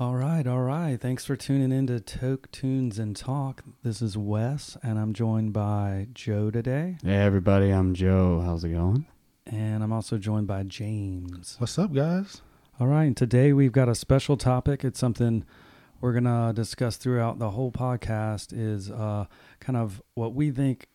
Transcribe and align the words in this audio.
All 0.00 0.14
right, 0.14 0.46
all 0.46 0.62
right. 0.62 0.98
Thanks 0.98 1.26
for 1.26 1.36
tuning 1.36 1.72
in 1.72 1.86
to 1.88 2.00
Toke 2.00 2.50
Tunes 2.50 2.98
and 2.98 3.14
Talk. 3.14 3.62
This 3.82 4.00
is 4.00 4.16
Wes, 4.16 4.78
and 4.82 4.98
I'm 4.98 5.12
joined 5.12 5.52
by 5.52 6.06
Joe 6.14 6.50
today, 6.50 6.96
Hey 7.04 7.16
everybody, 7.16 7.70
I'm 7.70 7.92
Joe. 7.92 8.40
How's 8.42 8.64
it 8.64 8.70
going? 8.70 9.06
and 9.46 9.82
I'm 9.82 9.92
also 9.92 10.16
joined 10.16 10.46
by 10.46 10.62
James. 10.62 11.56
What's 11.58 11.78
up, 11.78 11.92
guys? 11.92 12.40
All 12.78 12.86
right, 12.86 13.04
and 13.04 13.16
today 13.16 13.52
we've 13.52 13.72
got 13.72 13.90
a 13.90 13.94
special 13.94 14.38
topic. 14.38 14.84
It's 14.84 14.98
something 14.98 15.44
we're 16.00 16.14
gonna 16.14 16.54
discuss 16.54 16.96
throughout 16.96 17.38
the 17.38 17.50
whole 17.50 17.70
podcast. 17.70 18.54
Is 18.56 18.90
uh, 18.90 19.26
kind 19.58 19.76
of 19.76 20.00
what 20.14 20.32
we 20.34 20.50
think 20.50 20.86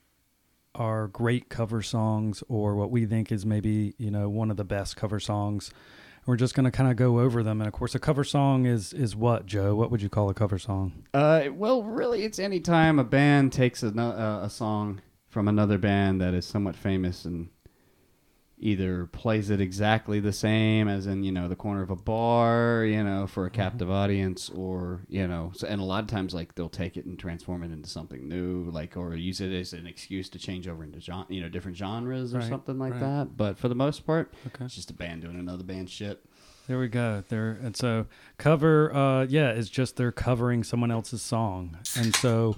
are 0.74 1.08
great 1.08 1.48
cover 1.48 1.84
songs, 1.84 2.44
or 2.50 2.74
what 2.76 2.90
we 2.90 3.06
think 3.06 3.32
is 3.32 3.46
maybe 3.46 3.94
you 4.00 4.10
know 4.10 4.30
one 4.30 4.50
of 4.50 4.58
the 4.58 4.64
best 4.66 4.96
cover 4.96 5.20
songs. 5.20 5.70
We're 6.26 6.38
just 6.38 6.56
gonna 6.56 6.72
kind 6.72 6.90
of 6.90 6.96
go 6.96 7.20
over 7.20 7.44
them, 7.44 7.62
and 7.62 7.68
of 7.68 7.74
course, 7.74 7.94
a 7.94 8.00
cover 8.00 8.24
song 8.24 8.66
is 8.66 8.94
is 8.94 9.16
what 9.16 9.46
Joe? 9.46 9.76
What 9.76 9.92
would 9.92 10.02
you 10.02 10.10
call 10.10 10.30
a 10.30 10.34
cover 10.34 10.58
song? 10.58 11.04
Uh, 11.14 11.50
well, 11.54 11.84
really, 11.84 12.24
it's 12.24 12.40
any 12.40 12.60
time 12.60 12.98
a 12.98 13.04
band 13.04 13.54
takes 13.54 13.84
a, 13.84 13.90
uh, 13.90 14.42
a 14.44 14.50
song 14.50 15.02
from 15.28 15.48
another 15.48 15.78
band 15.78 16.20
that 16.22 16.34
is 16.34 16.46
somewhat 16.46 16.76
famous 16.76 17.26
and 17.26 17.50
either 18.66 19.06
plays 19.06 19.50
it 19.50 19.62
exactly 19.62 20.20
the 20.20 20.34
same 20.34 20.88
as 20.88 21.06
in 21.08 21.24
you 21.24 21.32
know 21.32 21.48
the 21.48 21.56
corner 21.56 21.82
of 21.84 21.90
a 21.92 21.96
bar, 21.96 22.84
you 22.86 23.04
know, 23.04 23.28
for 23.28 23.46
a 23.46 23.50
captive 23.50 23.90
audience, 23.92 24.50
or 24.50 25.02
you 25.08 25.28
know, 25.28 25.52
so, 25.56 25.68
and 25.68 25.80
a 25.80 25.84
lot 25.84 26.04
of 26.04 26.10
times 26.10 26.34
like 26.34 26.56
they'll 26.56 26.68
take 26.68 26.98
it 26.98 27.06
and 27.06 27.20
transform 27.20 27.64
it 27.64 27.72
into 27.72 27.88
something 27.90 28.28
new, 28.28 28.70
like 28.72 28.98
or 28.98 29.16
use 29.16 29.40
it 29.42 29.54
as 29.54 29.74
an 29.74 29.86
excuse 29.86 30.30
to 30.30 30.40
change 30.40 30.68
over 30.68 30.84
into 30.84 31.00
gen- 31.00 31.26
you 31.30 31.42
know 31.42 31.50
different 31.50 31.78
genres 31.78 32.34
or 32.34 32.40
Right, 32.40 32.50
something 32.50 32.80
like 32.80 32.94
right. 32.94 33.00
that. 33.02 33.38
But 33.38 33.58
for 33.58 33.68
the 33.70 33.76
most 33.76 34.06
part, 34.06 34.34
Okay. 34.48 34.66
it's 34.66 34.76
just 34.76 34.90
a 34.90 34.94
band 34.94 35.22
doing 35.22 35.40
another 35.40 35.64
band 35.64 35.90
shit. 35.90 36.26
There 36.68 36.80
we 36.80 36.88
go. 36.88 37.24
There 37.30 37.52
and 37.62 37.78
so 37.78 38.08
cover 38.40 38.92
uh 38.96 39.26
yeah, 39.30 39.52
it's 39.52 39.70
just 39.70 39.96
they're 39.98 40.12
covering 40.12 40.64
someone 40.64 40.90
else's 40.90 41.22
song. 41.22 41.78
And 41.96 42.16
so 42.16 42.56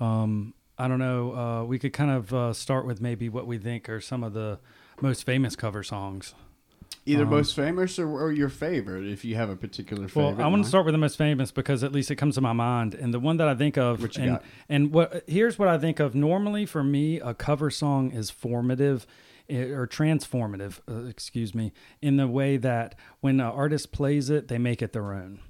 um 0.00 0.54
I 0.78 0.88
don't 0.88 0.98
know, 0.98 1.32
uh 1.36 1.64
we 1.64 1.78
could 1.78 1.92
kind 1.92 2.10
of 2.10 2.32
uh 2.32 2.52
start 2.54 2.86
with 2.86 3.00
maybe 3.02 3.28
what 3.28 3.46
we 3.46 3.58
think 3.58 3.88
are 3.90 4.00
some 4.00 4.24
of 4.24 4.32
the 4.32 4.58
most 5.02 5.24
famous 5.24 5.56
cover 5.56 5.82
songs. 5.82 6.34
Either 7.04 7.24
Um, 7.24 7.30
most 7.30 7.56
famous 7.56 7.98
or, 7.98 8.08
or 8.08 8.30
your 8.30 8.48
favorite, 8.48 9.04
if 9.04 9.24
you 9.24 9.34
have 9.34 9.50
a 9.50 9.56
particular 9.56 10.02
Well, 10.14 10.30
favorite. 10.30 10.44
I 10.44 10.46
want 10.46 10.62
to 10.62 10.68
start 10.68 10.84
with 10.84 10.94
the 10.94 10.98
most 10.98 11.18
famous 11.18 11.50
because 11.50 11.82
at 11.82 11.90
least 11.90 12.12
it 12.12 12.16
comes 12.16 12.36
to 12.36 12.40
my 12.40 12.52
mind. 12.52 12.94
And 12.94 13.12
the 13.12 13.18
one 13.18 13.38
that 13.38 13.48
I 13.48 13.56
think 13.56 13.76
of 13.76 14.02
What 14.02 14.16
and 14.16 14.38
and 14.68 14.92
what 14.92 15.24
here's 15.26 15.58
what 15.58 15.66
I 15.66 15.78
think 15.78 15.98
of 15.98 16.14
normally 16.14 16.64
for 16.64 16.84
me 16.84 17.18
a 17.18 17.34
cover 17.34 17.70
song 17.70 18.12
is 18.12 18.30
formative 18.30 19.04
eh, 19.50 19.64
or 19.64 19.88
transformative, 19.88 20.78
uh, 20.88 21.06
excuse 21.08 21.56
me, 21.56 21.72
in 22.00 22.18
the 22.18 22.28
way 22.28 22.56
that 22.58 22.94
when 23.20 23.40
an 23.40 23.46
artist 23.46 23.90
plays 23.90 24.30
it, 24.30 24.46
they 24.46 24.58
make 24.58 24.80
it 24.80 24.92
their 24.92 25.12
own. 25.12 25.40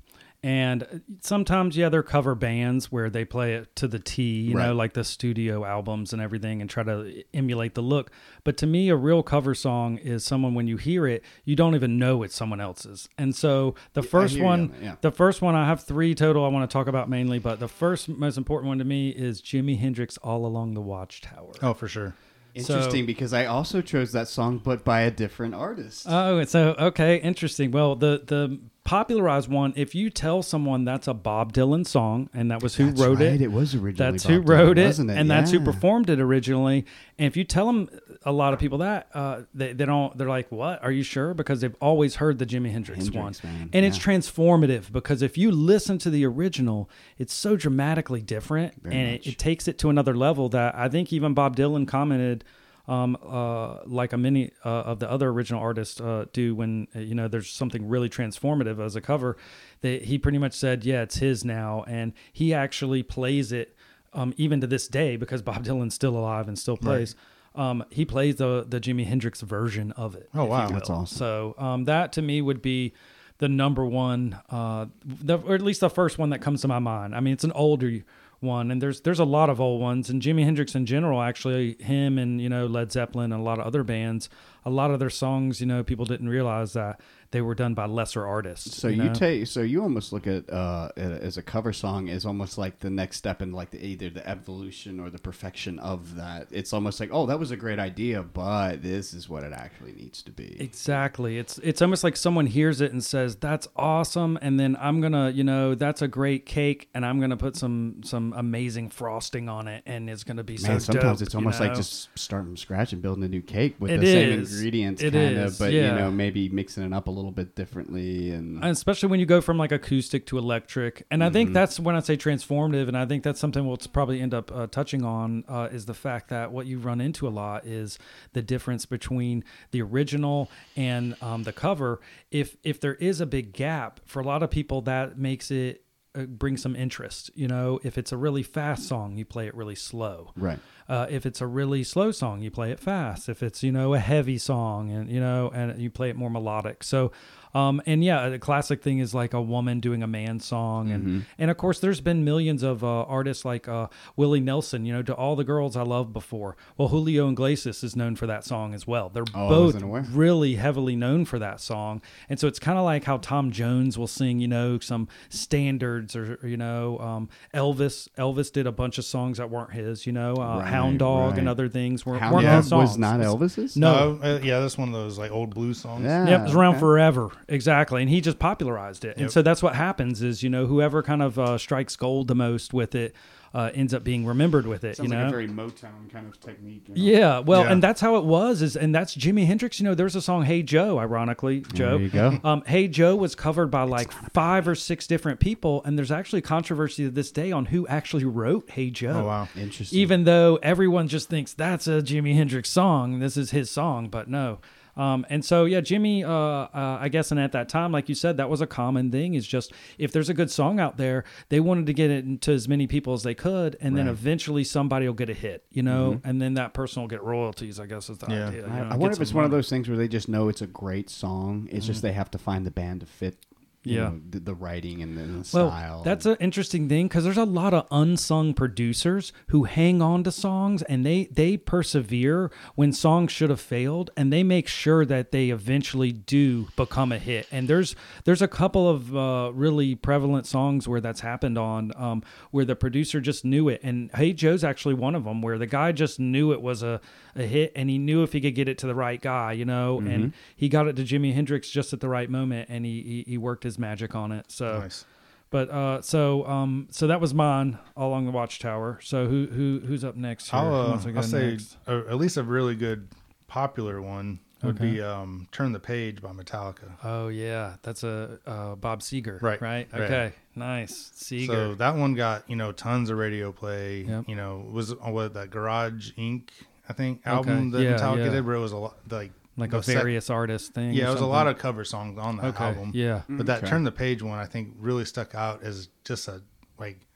And 0.44 0.82
uh, 0.82 0.86
sometimes, 1.20 1.76
yeah, 1.76 1.88
they're 1.88 2.02
cover 2.02 2.34
bands 2.34 2.90
where 2.90 3.08
they 3.08 3.24
play 3.24 3.54
it 3.54 3.76
to 3.76 3.86
the 3.86 4.00
T, 4.00 4.40
you 4.40 4.54
know, 4.54 4.74
like 4.74 4.92
the 4.92 5.04
studio 5.04 5.64
albums 5.64 6.12
and 6.12 6.20
everything, 6.20 6.60
and 6.60 6.68
try 6.68 6.82
to 6.82 7.22
emulate 7.32 7.74
the 7.74 7.82
look. 7.82 8.10
But 8.42 8.56
to 8.58 8.66
me, 8.66 8.88
a 8.88 8.96
real 8.96 9.22
cover 9.22 9.54
song 9.54 9.98
is 9.98 10.24
someone 10.24 10.54
when 10.54 10.66
you 10.66 10.78
hear 10.78 11.06
it, 11.06 11.22
you 11.44 11.54
don't 11.54 11.76
even 11.76 11.96
know 11.96 12.24
it's 12.24 12.34
someone 12.34 12.60
else's. 12.60 13.08
And 13.16 13.36
so 13.36 13.76
the 13.92 14.02
first 14.02 14.40
one, 14.40 14.68
that, 14.68 14.82
yeah. 14.82 14.94
the 15.00 15.12
first 15.12 15.42
one, 15.42 15.54
I 15.54 15.64
have 15.66 15.84
three 15.84 16.12
total 16.14 16.44
I 16.44 16.48
want 16.48 16.68
to 16.68 16.72
talk 16.72 16.88
about 16.88 17.08
mainly, 17.08 17.38
but 17.38 17.60
the 17.60 17.68
first 17.68 18.08
most 18.08 18.36
important 18.36 18.66
one 18.66 18.78
to 18.78 18.84
me 18.84 19.10
is 19.10 19.40
Jimi 19.40 19.78
Hendrix 19.78 20.18
All 20.18 20.44
Along 20.44 20.74
the 20.74 20.80
Watchtower. 20.80 21.52
Oh, 21.62 21.72
for 21.72 21.86
sure. 21.86 22.14
Interesting 22.54 23.06
because 23.06 23.32
I 23.32 23.46
also 23.46 23.80
chose 23.80 24.12
that 24.12 24.28
song, 24.28 24.58
but 24.58 24.84
by 24.84 25.02
a 25.02 25.10
different 25.10 25.54
artist. 25.54 26.06
Oh, 26.08 26.44
so 26.44 26.74
okay, 26.78 27.16
interesting. 27.16 27.70
Well, 27.70 27.96
the 27.96 28.22
the 28.26 28.60
popularized 28.84 29.48
one, 29.48 29.72
if 29.76 29.94
you 29.94 30.10
tell 30.10 30.42
someone 30.42 30.84
that's 30.84 31.06
a 31.06 31.14
Bob 31.14 31.52
Dylan 31.52 31.86
song 31.86 32.28
and 32.34 32.50
that 32.50 32.62
was 32.62 32.74
who 32.74 32.86
That's 32.86 33.00
wrote 33.00 33.18
right, 33.18 33.28
it, 33.34 33.42
It 33.42 33.52
was 33.52 33.74
originally. 33.74 34.12
that's 34.12 34.24
Bob 34.24 34.32
who 34.32 34.42
Dylan, 34.42 34.48
wrote 34.48 34.78
it, 34.78 34.84
wasn't 34.86 35.10
it? 35.10 35.18
and 35.18 35.30
that's 35.30 35.50
who 35.52 35.60
performed 35.60 36.10
it 36.10 36.18
originally. 36.20 36.84
And 37.18 37.26
if 37.26 37.36
you 37.36 37.44
tell 37.44 37.66
them 37.66 37.88
a 38.24 38.32
lot 38.32 38.52
of 38.52 38.58
people 38.58 38.78
that 38.78 39.08
uh, 39.14 39.42
they 39.54 39.72
they 39.72 39.84
don't, 39.86 40.16
they're 40.18 40.28
like, 40.28 40.50
"What? 40.50 40.82
Are 40.82 40.90
you 40.90 41.02
sure?" 41.02 41.32
Because 41.34 41.60
they've 41.60 41.76
always 41.80 42.16
heard 42.16 42.38
the 42.38 42.46
Jimi 42.46 42.72
Hendrix, 42.72 43.04
Hendrix, 43.04 43.42
one, 43.42 43.52
man, 43.52 43.70
and 43.72 43.84
it's 43.86 43.98
transformative 43.98 44.90
because 44.92 45.22
if 45.22 45.38
you 45.38 45.50
listen 45.52 45.98
to 45.98 46.10
the 46.10 46.24
original, 46.26 46.90
it's 47.18 47.32
so 47.34 47.56
dramatically 47.56 48.20
different, 48.20 48.82
Very 48.82 48.94
and 48.96 49.10
it, 49.14 49.26
it 49.26 49.38
takes 49.38 49.68
it 49.68 49.78
to 49.78 49.90
another 49.90 50.14
level 50.14 50.48
that 50.50 50.74
I 50.74 50.88
think 50.88 51.12
even 51.12 51.34
Bob 51.34 51.56
Dylan 51.56 51.86
commented. 51.86 52.44
Um, 52.88 53.16
uh, 53.24 53.78
like 53.86 54.12
a 54.12 54.18
many 54.18 54.50
uh, 54.64 54.68
of 54.68 54.98
the 54.98 55.08
other 55.08 55.28
original 55.28 55.62
artists 55.62 56.00
uh, 56.00 56.24
do 56.32 56.56
when 56.56 56.88
uh, 56.96 56.98
you 56.98 57.14
know 57.14 57.28
there's 57.28 57.48
something 57.48 57.88
really 57.88 58.08
transformative 58.08 58.84
as 58.84 58.96
a 58.96 59.00
cover, 59.00 59.36
that 59.82 60.06
he 60.06 60.18
pretty 60.18 60.38
much 60.38 60.52
said, 60.52 60.84
yeah, 60.84 61.02
it's 61.02 61.18
his 61.18 61.44
now, 61.44 61.84
and 61.86 62.12
he 62.32 62.52
actually 62.52 63.04
plays 63.04 63.52
it 63.52 63.76
um, 64.12 64.34
even 64.36 64.60
to 64.60 64.66
this 64.66 64.88
day 64.88 65.16
because 65.16 65.42
Bob 65.42 65.64
Dylan's 65.64 65.94
still 65.94 66.16
alive 66.16 66.48
and 66.48 66.58
still 66.58 66.76
plays. 66.76 67.14
Um, 67.54 67.84
he 67.90 68.04
plays 68.04 68.36
the 68.36 68.64
the 68.66 68.80
Jimi 68.80 69.06
Hendrix 69.06 69.42
version 69.42 69.92
of 69.92 70.14
it. 70.14 70.28
Oh, 70.34 70.46
wow. 70.46 70.68
That's 70.68 70.90
awesome. 70.90 71.16
So 71.16 71.54
um, 71.58 71.84
that 71.84 72.12
to 72.14 72.22
me 72.22 72.40
would 72.40 72.62
be 72.62 72.94
the 73.38 73.48
number 73.48 73.84
one, 73.84 74.38
uh, 74.50 74.86
the, 75.04 75.38
or 75.38 75.54
at 75.54 75.62
least 75.62 75.80
the 75.80 75.90
first 75.90 76.18
one 76.18 76.30
that 76.30 76.40
comes 76.40 76.62
to 76.62 76.68
my 76.68 76.78
mind. 76.78 77.14
I 77.14 77.20
mean, 77.20 77.34
it's 77.34 77.44
an 77.44 77.52
older 77.52 78.00
one, 78.42 78.70
and 78.70 78.82
there's 78.82 79.00
there's 79.02 79.18
a 79.18 79.24
lot 79.24 79.50
of 79.50 79.60
old 79.60 79.80
ones, 79.80 80.10
and 80.10 80.20
Jimi 80.20 80.44
Hendrix 80.44 80.74
in 80.74 80.86
general, 80.86 81.22
actually, 81.22 81.76
him 81.80 82.18
and 82.18 82.40
you 82.40 82.48
know 82.48 82.66
Led 82.66 82.92
Zeppelin 82.92 83.32
and 83.32 83.40
a 83.40 83.44
lot 83.44 83.58
of 83.58 83.66
other 83.66 83.82
bands, 83.84 84.28
a 84.64 84.70
lot 84.70 84.90
of 84.90 84.98
their 84.98 85.10
songs, 85.10 85.60
you 85.60 85.66
know, 85.66 85.82
people 85.82 86.04
didn't 86.04 86.28
realize 86.28 86.72
that 86.72 87.00
they 87.32 87.40
were 87.40 87.54
done 87.54 87.74
by 87.74 87.86
lesser 87.86 88.24
artists. 88.26 88.76
So 88.76 88.88
you 88.88 89.04
know? 89.04 89.14
take, 89.14 89.46
so 89.46 89.62
you 89.62 89.82
almost 89.82 90.12
look 90.12 90.26
at 90.26 90.48
uh, 90.50 90.90
it 90.96 91.22
as 91.22 91.36
a 91.36 91.42
cover 91.42 91.72
song 91.72 92.08
is 92.08 92.24
almost 92.24 92.58
like 92.58 92.78
the 92.78 92.90
next 92.90 93.16
step 93.16 93.42
in 93.42 93.52
like 93.52 93.70
the, 93.70 93.84
either 93.84 94.10
the 94.10 94.26
evolution 94.28 95.00
or 95.00 95.10
the 95.10 95.18
perfection 95.18 95.78
of 95.78 96.16
that. 96.16 96.48
It's 96.50 96.72
almost 96.72 97.00
like, 97.00 97.08
oh, 97.12 97.26
that 97.26 97.38
was 97.38 97.50
a 97.50 97.56
great 97.56 97.78
idea, 97.78 98.22
but 98.22 98.82
this 98.82 99.14
is 99.14 99.28
what 99.28 99.42
it 99.42 99.52
actually 99.52 99.92
needs 99.92 100.22
to 100.22 100.30
be. 100.30 100.56
Exactly. 100.60 101.38
It's 101.38 101.58
it's 101.58 101.82
almost 101.82 102.04
like 102.04 102.16
someone 102.16 102.46
hears 102.46 102.80
it 102.80 102.92
and 102.92 103.02
says, 103.02 103.36
"That's 103.36 103.66
awesome," 103.76 104.38
and 104.42 104.60
then 104.60 104.76
I'm 104.78 105.00
gonna, 105.00 105.30
you 105.30 105.42
know, 105.42 105.74
that's 105.74 106.02
a 106.02 106.08
great 106.08 106.44
cake, 106.44 106.90
and 106.94 107.04
I'm 107.04 107.18
gonna 107.18 107.36
put 107.36 107.56
some 107.56 108.02
some 108.04 108.34
amazing 108.36 108.90
frosting 108.90 109.48
on 109.48 109.68
it, 109.68 109.82
and 109.86 110.10
it's 110.10 110.22
gonna 110.22 110.44
be 110.44 110.54
Man, 110.54 110.80
so 110.80 110.92
sometimes 110.92 111.18
dope, 111.18 111.26
it's 111.26 111.34
you 111.34 111.38
almost 111.38 111.60
like 111.60 111.74
just 111.74 112.10
starting 112.14 112.48
from 112.48 112.56
scratch 112.58 112.92
and 112.92 113.00
building 113.00 113.24
a 113.24 113.28
new 113.28 113.42
cake 113.42 113.76
with 113.78 113.90
It 113.90 114.00
the 114.00 114.06
same 114.06 114.32
ingredients, 114.40 115.02
kind 115.02 115.38
of, 115.38 115.58
but 115.58 115.72
yeah. 115.72 115.92
you 115.92 115.98
know, 115.98 116.10
maybe 116.10 116.50
mixing 116.50 116.84
it 116.84 116.92
up 116.92 117.06
a 117.06 117.10
little 117.10 117.21
bit 117.30 117.54
differently. 117.54 118.30
And 118.32 118.56
And 118.56 118.72
especially 118.72 119.08
when 119.10 119.20
you 119.20 119.26
go 119.26 119.40
from 119.40 119.58
like 119.58 119.70
acoustic 119.70 120.26
to 120.26 120.38
electric 120.38 121.06
and 121.10 121.22
i 121.22 121.26
Mm-hmm. 121.26 121.32
think 121.34 121.52
that's 121.52 121.78
when 121.78 121.94
i 121.94 122.00
say 122.00 122.16
transformative 122.16 122.88
and 122.88 122.96
i 122.98 123.06
think 123.06 123.22
that's 123.22 123.38
something 123.38 123.66
we'll 123.66 123.76
probably 123.92 124.20
end 124.20 124.34
up 124.34 124.50
uh, 124.50 124.66
touching 124.66 125.04
on 125.04 125.44
uh, 125.48 125.68
is 125.70 125.86
the 125.86 125.94
fact 125.94 126.28
that 126.30 126.50
what 126.50 126.66
you 126.66 126.78
run 126.78 127.00
into 127.00 127.28
a 127.28 127.30
lot 127.30 127.64
is 127.64 127.98
the 128.32 128.42
difference 128.42 128.86
between 128.86 129.44
the 129.70 129.80
original 129.82 130.50
and 130.76 131.14
um, 131.22 131.44
the 131.44 131.52
cover 131.52 132.00
if 132.30 132.56
if 132.64 132.80
there 132.80 132.94
is 132.94 133.20
a 133.20 133.26
big 133.26 133.52
gap 133.52 134.00
for 134.04 134.20
a 134.20 134.24
lot 134.24 134.42
of 134.42 134.50
people 134.50 134.80
that 134.80 135.16
makes 135.18 135.50
it 135.50 135.84
bring 136.28 136.56
some 136.56 136.76
interest 136.76 137.30
you 137.34 137.48
know 137.48 137.80
if 137.82 137.96
it's 137.96 138.12
a 138.12 138.16
really 138.16 138.42
fast 138.42 138.86
song 138.86 139.16
you 139.16 139.24
play 139.24 139.46
it 139.46 139.54
really 139.54 139.74
slow 139.74 140.30
right. 140.36 140.58
uh, 140.88 141.06
if 141.08 141.24
it's 141.24 141.40
a 141.40 141.46
really 141.46 141.84
slow 141.84 142.10
song, 142.10 142.42
you 142.42 142.50
play 142.50 142.70
it 142.70 142.80
fast. 142.80 143.28
If 143.28 143.42
it's 143.42 143.62
you 143.62 143.72
know 143.72 143.94
a 143.94 143.98
heavy 143.98 144.38
song 144.38 144.90
and 144.90 145.10
you 145.10 145.20
know 145.20 145.50
and 145.54 145.80
you 145.80 145.90
play 145.90 146.10
it 146.10 146.16
more 146.16 146.30
melodic. 146.30 146.82
So, 146.82 147.12
um, 147.54 147.82
and 147.86 148.02
yeah, 148.04 148.28
the 148.28 148.38
classic 148.38 148.82
thing 148.82 148.98
is 148.98 149.14
like 149.14 149.34
a 149.34 149.42
woman 149.42 149.80
doing 149.80 150.02
a 150.02 150.06
man 150.06 150.40
song, 150.40 150.90
and 150.90 151.02
Mm-hmm. 151.02 151.20
and 151.38 151.50
of 151.50 151.56
course 151.56 151.80
there's 151.80 152.00
been 152.00 152.24
millions 152.24 152.62
of 152.62 152.82
uh, 152.84 153.02
artists 153.02 153.44
like 153.44 153.68
uh, 153.68 153.88
Willie 154.16 154.40
Nelson. 154.40 154.84
You 154.86 154.92
know, 154.94 155.02
to 155.02 155.14
all 155.14 155.36
the 155.36 155.44
girls 155.44 155.76
I 155.76 155.82
loved 155.82 156.12
before. 156.12 156.56
Well, 156.76 156.88
Julio 156.88 157.28
Iglesias 157.30 157.82
is 157.84 157.94
known 157.96 158.16
for 158.16 158.26
that 158.26 158.44
song 158.44 158.74
as 158.74 158.86
well. 158.86 159.08
They're 159.08 159.24
Oh, 159.34 159.48
both 159.48 159.82
really 160.12 160.54
heavily 160.56 160.96
known 160.96 161.24
for 161.24 161.38
that 161.38 161.60
song, 161.60 162.00
and 162.28 162.38
so 162.40 162.46
it's 162.48 162.58
kind 162.58 162.78
of 162.78 162.84
like 162.84 163.04
how 163.04 163.16
Tom 163.18 163.50
Jones 163.50 163.98
will 163.98 164.06
sing, 164.06 164.38
you 164.40 164.48
know, 164.48 164.78
some 164.78 165.08
standards 165.28 166.14
or 166.16 166.38
you 166.42 166.56
know, 166.56 166.98
um, 166.98 167.28
Elvis. 167.54 168.08
Elvis 168.16 168.52
did 168.52 168.66
a 168.66 168.72
bunch 168.72 168.98
of 168.98 169.04
songs 169.04 169.38
that 169.38 169.50
weren't 169.50 169.72
his, 169.72 170.06
you 170.06 170.12
know, 170.12 170.34
uh, 170.36 170.58
Right, 170.60 170.68
Hound 170.68 170.98
Dog 170.98 171.38
and 171.38 171.48
other 171.48 171.68
things 171.68 172.04
weren't, 172.06 172.20
Hound 172.20 172.34
weren't 172.34 172.46
Dog 172.46 172.56
his 172.58 172.68
songs. 172.68 172.88
was 172.90 172.98
not 172.98 173.20
Elvis's. 173.20 173.76
No. 173.76 174.18
uh, 174.22 174.40
yeah, 174.42 174.60
that's 174.60 174.78
one 174.78 174.88
of 174.88 174.94
those 174.94 175.18
like 175.18 175.30
old 175.30 175.54
blues 175.54 175.78
songs. 175.80 176.04
Yeah. 176.04 176.28
Yep, 176.28 176.40
it 176.40 176.42
was 176.44 176.54
around 176.54 176.72
okay. 176.74 176.80
forever. 176.80 177.30
Exactly. 177.48 178.02
And 178.02 178.10
he 178.10 178.20
just 178.20 178.38
popularized 178.38 179.04
it. 179.04 179.16
And 179.16 179.30
so 179.30 179.42
that's 179.42 179.62
what 179.62 179.74
happens 179.74 180.22
is, 180.22 180.42
you 180.42 180.50
know, 180.50 180.66
whoever 180.66 181.02
kind 181.02 181.22
of 181.22 181.38
uh, 181.38 181.58
strikes 181.58 181.96
gold 181.96 182.28
the 182.28 182.34
most 182.34 182.72
with 182.72 182.94
it 182.94 183.14
uh, 183.54 183.70
ends 183.74 183.92
up 183.92 184.02
being 184.02 184.24
remembered 184.24 184.66
with 184.66 184.82
it, 184.82 184.96
Sounds 184.96 185.10
you 185.10 185.14
like 185.14 185.24
know? 185.24 185.28
a 185.28 185.30
very 185.30 185.46
Motown 185.46 186.10
kind 186.10 186.26
of 186.26 186.40
technique. 186.40 186.84
you 186.88 186.94
know? 186.94 187.18
Yeah, 187.18 187.38
well, 187.40 187.64
Yeah. 187.64 187.72
and 187.72 187.82
that's 187.82 188.00
how 188.00 188.16
it 188.16 188.24
was, 188.24 188.62
is 188.62 188.76
and 188.78 188.94
that's 188.94 189.14
Jimi 189.14 189.44
Hendrix. 189.46 189.78
You 189.78 189.84
know, 189.84 189.94
there's 189.94 190.16
a 190.16 190.22
song 190.22 190.44
"Hey 190.44 190.62
Joe," 190.62 190.98
ironically, 190.98 191.60
Joe. 191.74 191.98
There 191.98 192.00
you 192.00 192.08
go. 192.08 192.40
Um, 192.44 192.62
"Hey 192.66 192.88
Joe" 192.88 193.14
was 193.14 193.34
covered 193.34 193.66
by 193.70 193.82
like 193.82 194.10
five 194.32 194.66
or 194.66 194.74
six 194.74 195.06
different 195.06 195.38
people, 195.38 195.82
and 195.84 195.98
there's 195.98 196.10
actually 196.10 196.40
controversy 196.40 197.04
to 197.04 197.10
this 197.10 197.30
day 197.30 197.52
on 197.52 197.66
who 197.66 197.86
actually 197.88 198.24
wrote 198.24 198.70
"Hey 198.70 198.88
Joe." 198.88 199.20
Oh 199.22 199.26
wow. 199.26 199.48
Interesting. 199.54 199.98
Even 199.98 200.24
though 200.24 200.58
everyone 200.62 201.08
just 201.08 201.28
thinks 201.28 201.52
that's 201.52 201.86
a 201.86 202.00
Jimi 202.00 202.34
Hendrix 202.34 202.70
song, 202.70 203.18
this 203.18 203.36
is 203.36 203.50
his 203.50 203.70
song, 203.70 204.08
but 204.08 204.30
no. 204.30 204.60
Um, 204.96 205.24
and 205.30 205.44
so 205.44 205.64
yeah, 205.64 205.80
Jimmy, 205.80 206.22
uh, 206.22 206.30
uh, 206.30 206.68
I 207.00 207.08
guess, 207.08 207.30
and 207.30 207.40
at 207.40 207.52
that 207.52 207.68
time, 207.68 207.92
like 207.92 208.08
you 208.08 208.14
said, 208.14 208.36
that 208.36 208.50
was 208.50 208.60
a 208.60 208.66
common 208.66 209.10
thing. 209.10 209.34
Is 209.34 209.46
just 209.46 209.72
if 209.98 210.12
there's 210.12 210.28
a 210.28 210.34
good 210.34 210.50
song 210.50 210.78
out 210.80 210.96
there, 210.98 211.24
they 211.48 211.60
wanted 211.60 211.86
to 211.86 211.92
get 211.94 212.10
it 212.10 212.24
into 212.24 212.52
as 212.52 212.68
many 212.68 212.86
people 212.86 213.14
as 213.14 213.22
they 213.22 213.34
could, 213.34 213.76
and 213.80 213.96
then 213.96 214.06
eventually 214.08 214.64
somebody 214.64 215.06
will 215.06 215.14
get 215.14 215.30
a 215.30 215.34
hit, 215.34 215.64
you 215.70 215.82
know, 215.82 216.20
and 216.24 216.40
then 216.42 216.54
that 216.54 216.74
person 216.74 217.02
will 217.02 217.08
get 217.08 217.22
royalties. 217.22 217.80
I 217.80 217.86
guess 217.86 218.10
is 218.10 218.18
the 218.18 218.26
Yeah. 218.30 218.48
idea. 218.48 218.60
you 218.60 218.66
I, 218.66 218.68
know, 218.80 218.84
I 218.86 218.88
get 218.90 218.98
wonder 218.98 219.10
if 219.12 219.16
some 219.16 219.22
it's 219.22 219.34
one 219.34 219.44
of 219.44 219.50
those 219.50 219.70
things 219.70 219.88
where 219.88 219.96
they 219.98 220.08
just 220.08 220.28
know 220.28 220.48
it's 220.48 220.62
a 220.62 220.66
great 220.66 221.08
song. 221.08 221.68
It's 221.70 221.86
just 221.86 222.02
they 222.02 222.12
have 222.12 222.30
to 222.32 222.38
find 222.38 222.66
the 222.66 222.70
band 222.70 223.00
to 223.00 223.06
fit. 223.06 223.36
Yeah. 223.84 224.00
know, 224.10 224.20
the, 224.30 224.40
the 224.40 224.54
writing 224.54 225.02
and 225.02 225.16
the, 225.16 225.22
the 225.22 225.32
Well, 225.56 225.70
style. 225.70 226.02
that's 226.04 226.24
an 226.26 226.36
interesting 226.40 226.88
thing 226.88 227.08
because 227.08 227.24
there's 227.24 227.36
a 227.36 227.44
lot 227.44 227.74
of 227.74 227.86
unsung 227.90 228.54
producers 228.54 229.32
who 229.48 229.64
hang 229.64 230.00
on 230.00 230.22
to 230.24 230.30
songs 230.30 230.82
and 230.82 231.04
they 231.04 231.24
they 231.32 231.56
persevere 231.56 232.50
when 232.74 232.92
songs 232.92 233.32
should 233.32 233.50
have 233.50 233.60
failed 233.60 234.10
and 234.16 234.32
they 234.32 234.42
make 234.42 234.68
sure 234.68 235.04
that 235.04 235.32
they 235.32 235.50
eventually 235.50 236.12
do 236.12 236.68
become 236.76 237.10
a 237.12 237.18
hit. 237.18 237.46
And 237.50 237.66
there's 237.68 237.96
there's 238.24 238.40
a 238.42 238.48
couple 238.48 238.88
of 238.88 239.16
uh, 239.16 239.50
really 239.52 239.94
prevalent 239.94 240.46
songs 240.46 240.86
where 240.86 241.00
that's 241.00 241.20
happened 241.20 241.58
on 241.58 241.92
um, 241.96 242.22
where 242.50 242.64
the 242.64 242.76
producer 242.76 243.20
just 243.20 243.44
knew 243.44 243.68
it. 243.68 243.80
And 243.82 244.10
Hey 244.14 244.32
Joe's 244.32 244.62
actually 244.64 244.94
one 244.94 245.14
of 245.14 245.24
them 245.24 245.42
where 245.42 245.58
the 245.58 245.66
guy 245.66 245.92
just 245.92 246.20
knew 246.20 246.52
it 246.52 246.62
was 246.62 246.82
a, 246.82 247.00
a 247.34 247.42
hit 247.42 247.72
and 247.74 247.90
he 247.90 247.98
knew 247.98 248.22
if 248.22 248.32
he 248.32 248.40
could 248.40 248.54
get 248.54 248.68
it 248.68 248.78
to 248.78 248.86
the 248.86 248.94
right 248.94 249.20
guy, 249.20 249.52
you 249.52 249.64
know, 249.64 249.98
and 250.00 250.32
he 250.54 250.68
got 250.68 250.86
it 250.86 250.96
to 250.96 251.02
Jimi 251.02 251.34
Hendrix 251.34 251.68
just 251.68 251.92
at 251.92 252.00
the 252.00 252.08
right 252.08 252.30
moment 252.30 252.68
and 252.70 252.84
he 252.86 253.02
he, 253.02 253.24
he 253.32 253.38
worked 253.38 253.64
his 253.64 253.71
magic 253.78 254.14
on 254.14 254.32
it. 254.32 254.50
So. 254.50 254.80
Nice. 254.80 255.04
But 255.50 255.68
uh, 255.68 256.00
so 256.00 256.46
um, 256.46 256.88
so 256.90 257.06
that 257.08 257.20
was 257.20 257.34
mine 257.34 257.78
along 257.94 258.24
the 258.24 258.30
watchtower. 258.30 258.98
So 259.02 259.26
who 259.26 259.46
who 259.52 259.82
who's 259.86 260.02
up 260.02 260.16
next? 260.16 260.48
Here? 260.50 260.58
I'll, 260.58 260.74
uh, 260.74 261.00
I'll 261.14 261.22
say 261.22 261.58
uh, 261.86 262.04
at 262.08 262.16
least 262.16 262.38
a 262.38 262.42
really 262.42 262.74
good 262.74 263.06
popular 263.48 264.00
one 264.00 264.40
would 264.62 264.76
Okay. 264.76 264.92
be 264.92 265.02
um, 265.02 265.48
"Turn 265.52 265.72
the 265.72 265.78
Page" 265.78 266.22
by 266.22 266.30
Metallica. 266.30 266.92
Oh 267.04 267.28
yeah, 267.28 267.74
that's 267.82 268.02
a 268.02 268.38
uh, 268.46 268.76
Bob 268.76 269.00
Seger. 269.00 269.42
Right, 269.42 269.60
Right. 269.60 269.88
right. 269.92 270.00
Okay. 270.00 270.32
Nice. 270.54 271.12
Seger. 271.14 271.46
So 271.48 271.74
that 271.74 271.96
one 271.96 272.14
got 272.14 272.48
you 272.48 272.56
know 272.56 272.72
tons 272.72 273.10
of 273.10 273.18
radio 273.18 273.52
play. 273.52 274.04
Yep. 274.08 274.24
You 274.28 274.36
know 274.36 274.66
was 274.72 274.92
on 274.94 275.12
what 275.12 275.34
that 275.34 275.50
Garage 275.50 276.12
Inc. 276.12 276.48
I 276.88 276.94
think 276.94 277.20
album 277.26 277.72
that 277.72 277.82
Yeah, 277.82 277.98
Metallica 277.98 278.24
yeah. 278.24 278.30
did, 278.30 278.46
where 278.46 278.54
it 278.56 278.60
was 278.60 278.72
a 278.72 278.78
lot 278.78 278.96
like 279.10 279.32
like 279.56 279.70
the 279.70 279.78
a 279.78 279.82
sec- 279.82 279.96
various 279.96 280.30
artist 280.30 280.72
thing. 280.74 280.94
yeah, 280.94 281.04
or 281.04 281.08
it 281.08 281.12
was 281.12 281.20
a 281.20 281.26
lot 281.26 281.46
of 281.46 281.58
cover 281.58 281.84
songs 281.84 282.18
on 282.18 282.36
that 282.38 282.46
okay. 282.54 282.64
album. 282.64 282.90
Yeah. 282.94 283.22
But 283.28 283.46
that 283.46 283.58
Okay. 283.58 283.68
"Turn 283.68 283.84
the 283.84 283.92
Page" 283.92 284.22
one, 284.22 284.38
I 284.38 284.46
think, 284.46 284.74
really 284.78 285.04
stuck 285.04 285.34
out 285.34 285.62
as 285.62 285.88
just 286.04 286.28
a 286.28 286.42
like 286.78 287.06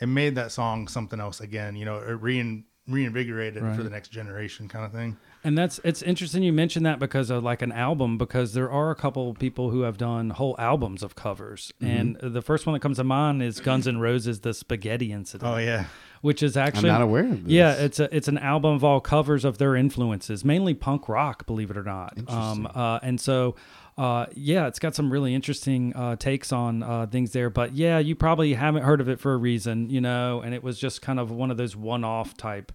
it 0.00 0.06
made 0.06 0.34
that 0.36 0.52
song 0.52 0.86
something 0.88 1.18
else 1.20 1.40
again. 1.40 1.74
You 1.76 1.84
know, 1.84 1.96
it 1.98 2.20
rein, 2.20 2.64
reinvigorated 2.86 3.62
Right. 3.62 3.76
for 3.76 3.82
the 3.82 3.90
next 3.90 4.08
generation, 4.10 4.68
kind 4.68 4.84
of 4.84 4.92
thing. 4.92 5.16
And 5.44 5.56
that's 5.56 5.80
it's 5.84 6.02
interesting 6.02 6.42
you 6.42 6.52
mentioned 6.52 6.84
that 6.86 6.98
because 6.98 7.30
of 7.30 7.42
like 7.44 7.62
an 7.62 7.70
album 7.72 8.18
because 8.18 8.54
there 8.54 8.70
are 8.70 8.90
a 8.90 8.94
couple 8.94 9.30
of 9.30 9.38
people 9.38 9.70
who 9.70 9.82
have 9.82 9.96
done 9.96 10.30
whole 10.30 10.56
albums 10.58 11.02
of 11.02 11.14
covers. 11.14 11.72
Mm-hmm. 11.80 11.96
And 11.96 12.34
the 12.34 12.42
first 12.42 12.66
one 12.66 12.72
that 12.74 12.80
comes 12.80 12.96
to 12.98 13.04
mind 13.04 13.42
is 13.42 13.60
Guns 13.60 13.86
N' 13.86 13.98
Roses 13.98 14.40
"The 14.40 14.52
Spaghetti 14.54 15.12
Incident." 15.12 15.50
Oh 15.52 15.56
yeah, 15.58 15.86
which 16.20 16.42
is 16.42 16.56
I'm 16.56 16.66
actually 16.66 16.90
not 16.90 17.02
aware 17.02 17.24
of 17.24 17.44
this. 17.44 17.52
Yeah, 17.52 17.72
it's 17.74 18.00
a 18.00 18.14
it's 18.14 18.28
an 18.28 18.38
album 18.38 18.74
of 18.74 18.84
all 18.84 19.00
covers 19.00 19.44
of 19.44 19.58
their 19.58 19.76
influences, 19.76 20.44
mainly 20.44 20.74
punk 20.74 21.08
rock, 21.08 21.46
believe 21.46 21.70
it 21.70 21.76
or 21.76 21.84
not. 21.84 22.16
Um, 22.28 22.68
uh, 22.74 22.98
and 23.02 23.20
so, 23.20 23.54
uh, 23.98 24.26
yeah, 24.34 24.68
it's 24.68 24.78
got 24.78 24.94
some 24.94 25.12
really 25.12 25.34
interesting 25.34 25.92
uh, 25.96 26.14
takes 26.14 26.52
on 26.52 26.84
uh, 26.84 27.06
things 27.10 27.32
there. 27.32 27.50
But 27.50 27.74
yeah, 27.74 27.98
you 27.98 28.14
probably 28.14 28.54
haven't 28.54 28.84
heard 28.84 29.00
of 29.00 29.08
it 29.08 29.18
for 29.18 29.32
a 29.34 29.36
reason, 29.36 29.90
you 29.90 30.00
know. 30.00 30.40
And 30.40 30.54
it 30.54 30.62
was 30.62 30.78
just 30.78 31.02
kind 31.02 31.18
of 31.18 31.32
one 31.32 31.50
of 31.50 31.56
those 31.56 31.74
one-off 31.74 32.36
type 32.36 32.70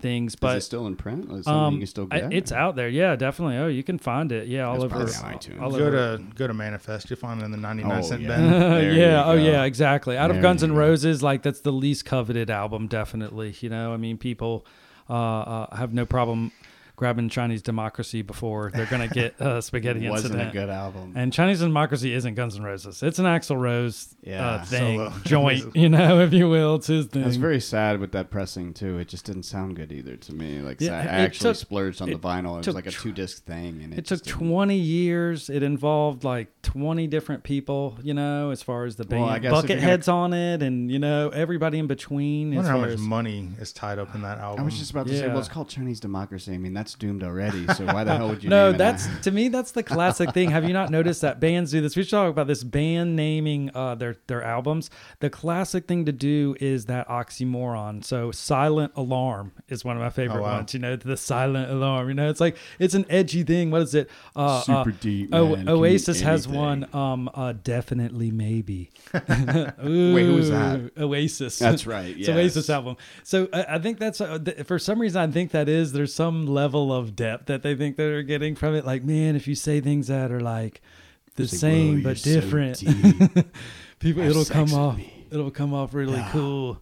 things. 0.00 0.32
Is 0.32 0.36
But 0.36 0.56
it 0.56 0.62
still 0.62 0.88
in 0.88 0.96
print? 0.96 1.30
Is 1.30 1.46
um, 1.46 1.74
you 1.74 1.78
can 1.80 1.86
still 1.86 2.06
get? 2.06 2.32
it's 2.32 2.50
out 2.50 2.74
there. 2.74 2.88
Yeah, 2.88 3.14
definitely. 3.14 3.58
Oh, 3.58 3.68
you 3.68 3.84
can 3.84 3.96
find 3.98 4.32
it. 4.32 4.48
Yeah, 4.48 4.64
all 4.66 4.74
It's 4.74 4.84
over. 4.84 4.96
probably 5.06 5.14
on 5.14 5.34
iTunes. 5.38 5.60
all 5.62 5.70
go 5.70 5.86
over. 5.86 6.16
to 6.18 6.22
go 6.34 6.46
to 6.48 6.54
Manifest. 6.54 7.10
You'll 7.10 7.18
find 7.20 7.40
it 7.40 7.44
in 7.44 7.52
the 7.52 7.56
ninety 7.56 7.84
nine 7.84 8.00
Oh, 8.00 8.02
cent 8.02 8.22
yeah. 8.22 8.36
bin. 8.36 8.50
There 8.76 8.92
yeah. 8.92 9.24
Oh, 9.24 9.36
go. 9.36 9.42
yeah. 9.42 9.62
Exactly. 9.64 10.16
Out 10.18 10.32
of 10.32 10.42
Guns 10.42 10.62
you 10.62 10.68
N' 10.68 10.74
Roses, 10.74 11.22
like 11.22 11.42
that's 11.42 11.60
the 11.60 11.72
least 11.72 12.04
coveted 12.04 12.50
album, 12.50 12.88
definitely. 12.88 13.54
You 13.60 13.68
know, 13.70 13.92
I 13.94 13.98
mean, 13.98 14.18
people 14.18 14.66
uh, 15.08 15.12
uh, 15.14 15.76
have 15.76 15.94
no 15.94 16.04
problem 16.04 16.50
grabbing 16.96 17.28
Chinese 17.28 17.62
Democracy 17.62 18.22
before 18.22 18.70
they're 18.74 18.86
gonna 18.86 19.06
get 19.08 19.40
uh, 19.40 19.60
Spaghetti 19.60 20.08
wasn't 20.08 20.32
Incident. 20.34 20.50
a 20.50 20.52
good 20.52 20.70
album. 20.70 21.12
And 21.14 21.32
Chinese 21.32 21.60
Democracy 21.60 22.12
isn't 22.14 22.34
Guns 22.34 22.56
N' 22.56 22.62
Roses. 22.62 23.02
It's 23.02 23.18
an 23.18 23.26
Axl 23.26 23.60
Rose 23.60 24.14
Yeah, 24.22 24.46
uh, 24.46 24.64
thing, 24.64 24.98
solo. 24.98 25.12
joint, 25.24 25.76
you 25.76 25.88
know, 25.88 26.20
if 26.20 26.32
you 26.32 26.48
will. 26.48 26.76
It's 26.76 26.86
his 26.86 27.06
thing. 27.06 27.22
I 27.24 27.26
was 27.26 27.36
very 27.36 27.60
sad 27.60 28.00
with 28.00 28.12
that 28.12 28.30
pressing 28.30 28.72
too. 28.74 28.98
It 28.98 29.08
just 29.08 29.24
didn't 29.26 29.42
sound 29.44 29.76
good 29.76 29.92
either 29.92 30.16
to 30.16 30.32
me. 30.34 30.60
Like 30.60 30.80
Yeah, 30.80 30.94
I 30.98 31.02
actually 31.04 31.50
took- 31.50 31.56
splurged 31.56 32.00
on 32.02 32.08
the 32.10 32.16
vinyl. 32.18 32.58
It 32.58 32.66
was 32.66 32.74
like 32.74 32.86
a 32.86 32.90
two 32.90 33.12
disc 33.12 33.44
thing, 33.44 33.82
and 33.82 33.92
it, 33.92 33.98
it 33.98 34.06
took 34.06 34.22
didn't- 34.22 34.38
20 34.38 34.76
years. 34.76 35.50
It 35.50 35.62
involved 35.62 36.24
like 36.24 36.48
20 36.62 37.06
different 37.08 37.42
people, 37.42 37.98
you 38.02 38.14
know, 38.14 38.50
as 38.50 38.62
far 38.62 38.84
as 38.86 38.96
the 38.96 39.04
band. 39.04 39.22
Well, 39.22 39.30
I 39.30 39.38
guess 39.38 39.64
if 39.64 39.68
you're 39.70 39.78
Bucketheads 39.78 40.12
on 40.12 40.32
it 40.32 40.62
and, 40.62 40.90
you 40.90 40.98
know, 40.98 41.28
everybody 41.28 41.78
in 41.78 41.86
between. 41.86 42.52
I 42.54 42.56
wonder 42.56 42.70
how 42.70 42.78
much 42.78 42.90
as- 42.90 43.00
money 43.00 43.50
is 43.60 43.72
tied 43.72 43.98
up 43.98 44.14
in 44.14 44.22
that 44.22 44.38
album. 44.38 44.60
I 44.62 44.64
was 44.64 44.78
just 44.78 44.90
about 44.92 45.06
to 45.08 45.16
say, 45.18 45.28
well, 45.28 45.38
it's 45.38 45.48
called 45.48 45.68
Chinese 45.68 46.00
Democracy. 46.00 46.54
I 46.54 46.58
mean, 46.58 46.72
that's 46.72 46.85
doomed 46.94 47.22
already. 47.22 47.66
So 47.74 47.84
why 47.86 48.04
the 48.04 48.16
hell 48.16 48.28
would 48.28 48.42
you? 48.44 48.50
no, 48.50 48.72
that's 48.72 49.06
that? 49.06 49.22
to 49.24 49.30
me 49.30 49.48
that's 49.48 49.72
the 49.72 49.82
classic 49.82 50.32
thing. 50.32 50.50
Have 50.50 50.64
you 50.64 50.72
not 50.72 50.90
noticed 50.90 51.20
that 51.22 51.40
bands 51.40 51.70
do 51.70 51.80
this? 51.80 51.96
We 51.96 52.02
should 52.02 52.10
talk 52.10 52.30
about 52.30 52.46
this 52.46 52.62
band 52.64 53.16
naming 53.16 53.70
uh, 53.74 53.94
their 53.94 54.16
their 54.26 54.42
albums. 54.42 54.90
The 55.20 55.30
classic 55.30 55.86
thing 55.86 56.04
to 56.06 56.12
do 56.12 56.56
is 56.60 56.86
that 56.86 57.08
oxymoron. 57.08 58.04
So 58.04 58.30
silent 58.30 58.92
alarm 58.96 59.52
is 59.68 59.84
one 59.84 59.96
of 59.96 60.02
my 60.02 60.10
favorite 60.10 60.40
Oh, 60.40 60.42
wow. 60.42 60.56
ones. 60.58 60.74
You 60.74 60.80
know, 60.80 60.96
the 60.96 61.16
silent 61.16 61.70
alarm. 61.70 62.08
You 62.08 62.14
know, 62.14 62.28
it's 62.30 62.40
like 62.40 62.56
it's 62.78 62.94
an 62.94 63.06
edgy 63.08 63.42
thing. 63.42 63.70
What 63.70 63.82
is 63.82 63.94
it? 63.94 64.10
Uh, 64.34 64.60
Super 64.60 64.90
uh, 64.90 64.92
deep, 65.00 65.30
O- 65.34 65.56
Oasis 65.68 66.20
has 66.20 66.46
one. 66.48 66.86
Um, 66.94 67.30
uh, 67.34 67.54
definitely 67.64 68.30
maybe. 68.30 68.90
Wait, 69.12 69.24
who 69.78 70.34
was 70.34 70.50
that? 70.50 70.90
Oasis. 70.98 71.58
That's 71.58 71.86
right. 71.86 72.16
It's 72.16 72.28
Oasis 72.28 72.68
album. 72.70 72.96
So 73.22 73.48
I, 73.52 73.64
I 73.76 73.78
think 73.78 73.98
that's 73.98 74.20
uh, 74.20 74.38
th- 74.38 74.66
for 74.66 74.78
some 74.78 75.00
reason 75.00 75.20
I 75.28 75.32
think 75.32 75.52
that 75.52 75.68
is 75.68 75.92
there's 75.92 76.14
some 76.14 76.46
level 76.46 76.75
of 76.92 77.16
depth 77.16 77.46
that 77.46 77.62
they 77.62 77.74
think 77.74 77.96
they're 77.96 78.22
getting 78.22 78.54
from 78.54 78.74
it. 78.74 78.84
Like, 78.84 79.02
man, 79.04 79.36
if 79.36 79.46
you 79.48 79.54
say 79.54 79.80
things 79.80 80.06
that 80.08 80.30
are 80.30 80.40
like 80.40 80.80
the 81.36 81.44
It's 81.44 81.58
same 81.58 81.96
"Whoa, 82.02 82.10
but 82.10 82.18
so 82.18 82.30
different, 82.32 82.78
deep. 82.78 83.46
people 83.98 84.22
Have 84.22 84.30
it'll 84.30 84.44
come 84.44 84.72
off 84.74 85.00
it'll 85.30 85.50
come 85.50 85.74
off 85.74 85.92
really 85.94 86.14
Yeah. 86.14 86.28
cool. 86.32 86.80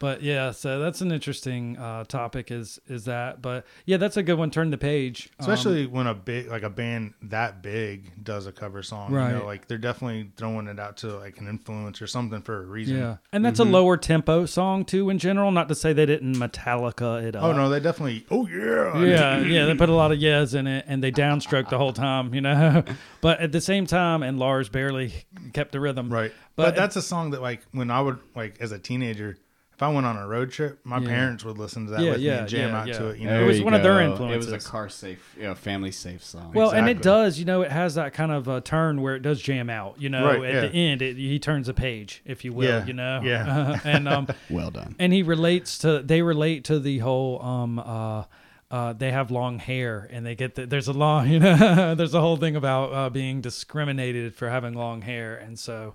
But 0.00 0.22
yeah, 0.22 0.50
so 0.50 0.80
that's 0.80 1.00
an 1.02 1.12
interesting 1.12 1.76
uh, 1.78 2.02
topic. 2.04 2.50
Is 2.50 2.80
is 2.88 3.04
that? 3.04 3.40
But 3.40 3.66
yeah, 3.86 3.98
that's 3.98 4.16
a 4.16 4.22
good 4.22 4.38
one. 4.38 4.50
Turn 4.50 4.70
the 4.70 4.78
page. 4.78 5.28
Um, 5.38 5.42
Especially 5.48 5.86
when 5.86 6.06
a 6.08 6.14
big 6.14 6.48
like 6.48 6.62
a 6.62 6.70
band 6.70 7.12
that 7.22 7.62
big 7.62 8.24
does 8.24 8.46
a 8.46 8.52
cover 8.52 8.82
song. 8.82 9.12
You 9.12 9.18
Right. 9.18 9.32
know, 9.34 9.44
like 9.44 9.68
they're 9.68 9.76
definitely 9.78 10.32
throwing 10.36 10.66
it 10.68 10.80
out 10.80 10.96
to 10.98 11.16
like 11.18 11.38
an 11.38 11.46
influence 11.48 12.00
or 12.00 12.06
something 12.06 12.40
for 12.42 12.62
a 12.62 12.66
reason. 12.66 12.96
yeah, 12.96 13.16
and 13.32 13.44
that's 13.44 13.60
a 13.60 13.64
lower 13.64 13.96
tempo 13.98 14.46
song 14.46 14.84
too 14.86 15.10
in 15.10 15.18
general. 15.18 15.50
Not 15.52 15.68
to 15.68 15.74
say 15.74 15.92
they 15.92 16.06
didn't 16.06 16.34
Metallica 16.34 17.22
it 17.22 17.36
up. 17.36 17.44
Oh 17.44 17.52
no, 17.52 17.68
they 17.68 17.78
definitely 17.78 18.24
oh 18.30 18.46
yeah. 18.48 19.02
yeah, 19.04 19.38
yeah, 19.40 19.66
they 19.66 19.74
put 19.74 19.90
a 19.90 19.94
lot 19.94 20.12
of 20.12 20.18
yes 20.18 20.54
in 20.54 20.66
it, 20.66 20.86
and 20.88 21.04
they 21.04 21.12
downstroke 21.12 21.68
the 21.68 21.78
whole 21.78 21.92
time, 21.92 22.34
you 22.34 22.40
know. 22.40 22.82
But 23.20 23.40
at 23.40 23.52
the 23.52 23.60
same 23.60 23.84
time, 23.86 24.22
and 24.22 24.38
Lars 24.38 24.70
barely 24.70 25.12
kept 25.52 25.72
the 25.72 25.80
rhythm. 25.80 26.08
Right. 26.10 26.32
But- 26.56 26.68
But, 26.68 26.74
that's 26.76 26.96
a 26.96 27.02
song 27.02 27.32
that 27.32 27.42
like 27.42 27.60
when 27.72 27.90
I 27.90 28.00
would 28.00 28.18
like 28.34 28.56
as 28.62 28.72
a 28.72 28.78
teenager, 28.78 29.36
if 29.80 29.82
I 29.84 29.88
went 29.88 30.04
on 30.04 30.18
a 30.18 30.26
road 30.26 30.50
trip, 30.52 30.78
my 30.84 30.98
Yeah. 30.98 31.08
parents 31.08 31.42
would 31.42 31.56
listen 31.56 31.86
to 31.86 31.92
that 31.92 32.02
Yeah, 32.02 32.10
with 32.10 32.20
yeah, 32.20 32.32
me 32.32 32.38
and 32.40 32.48
jam 32.48 32.68
yeah, 32.68 32.80
out 32.82 32.86
yeah. 32.86 32.98
to 32.98 33.06
it. 33.08 33.18
You 33.18 33.26
There 33.28 33.38
know, 33.38 33.44
It 33.44 33.46
was 33.46 33.58
you 33.60 33.64
one 33.64 33.72
of 33.72 33.82
their 33.82 34.00
influences. 34.02 34.48
It 34.52 34.54
was 34.54 34.66
a 34.66 34.68
car 34.68 34.90
safe, 34.90 35.34
you 35.38 35.44
know, 35.44 35.54
family 35.54 35.90
safe 35.90 36.22
song. 36.22 36.52
Well, 36.52 36.70
and 36.72 36.86
it 36.86 37.00
does, 37.00 37.38
you 37.38 37.46
know, 37.46 37.62
it 37.62 37.70
has 37.72 37.94
that 37.94 38.12
kind 38.12 38.30
of 38.30 38.46
uh, 38.46 38.60
turn 38.60 39.00
where 39.00 39.16
it 39.16 39.22
does 39.22 39.40
jam 39.40 39.70
out, 39.70 39.94
you 39.98 40.10
know. 40.10 40.26
Right, 40.26 40.44
at 40.44 40.54
yeah. 40.54 40.60
the 40.68 40.72
end, 40.74 41.00
it, 41.00 41.16
he 41.16 41.38
turns 41.38 41.66
a 41.66 41.72
page, 41.72 42.20
if 42.26 42.44
you 42.44 42.52
will, 42.52 42.68
Yeah, 42.68 42.84
you 42.84 42.92
know. 42.92 43.22
yeah. 43.24 43.78
and 43.84 44.06
um, 44.06 44.28
well 44.50 44.70
done. 44.70 44.96
and 44.98 45.14
he 45.14 45.22
relates 45.22 45.78
to 45.78 46.02
they 46.02 46.20
relate 46.20 46.64
to 46.64 46.78
the 46.78 46.98
whole 46.98 47.40
um 47.42 47.78
uh 47.78 48.24
uh, 48.70 48.92
they 48.92 49.10
have 49.10 49.30
long 49.32 49.58
hair 49.58 50.06
and 50.12 50.24
they 50.24 50.34
get 50.36 50.54
the, 50.56 50.64
there's 50.66 50.86
a 50.88 50.92
long 50.92 51.26
you 51.32 51.40
know 51.40 51.94
there's 51.94 52.14
a 52.14 52.20
whole 52.20 52.36
thing 52.36 52.54
about 52.54 52.92
uh, 52.92 53.08
being 53.10 53.40
discriminated 53.40 54.32
for 54.34 54.48
having 54.50 54.74
long 54.74 55.00
hair 55.02 55.34
and 55.36 55.58
so 55.58 55.94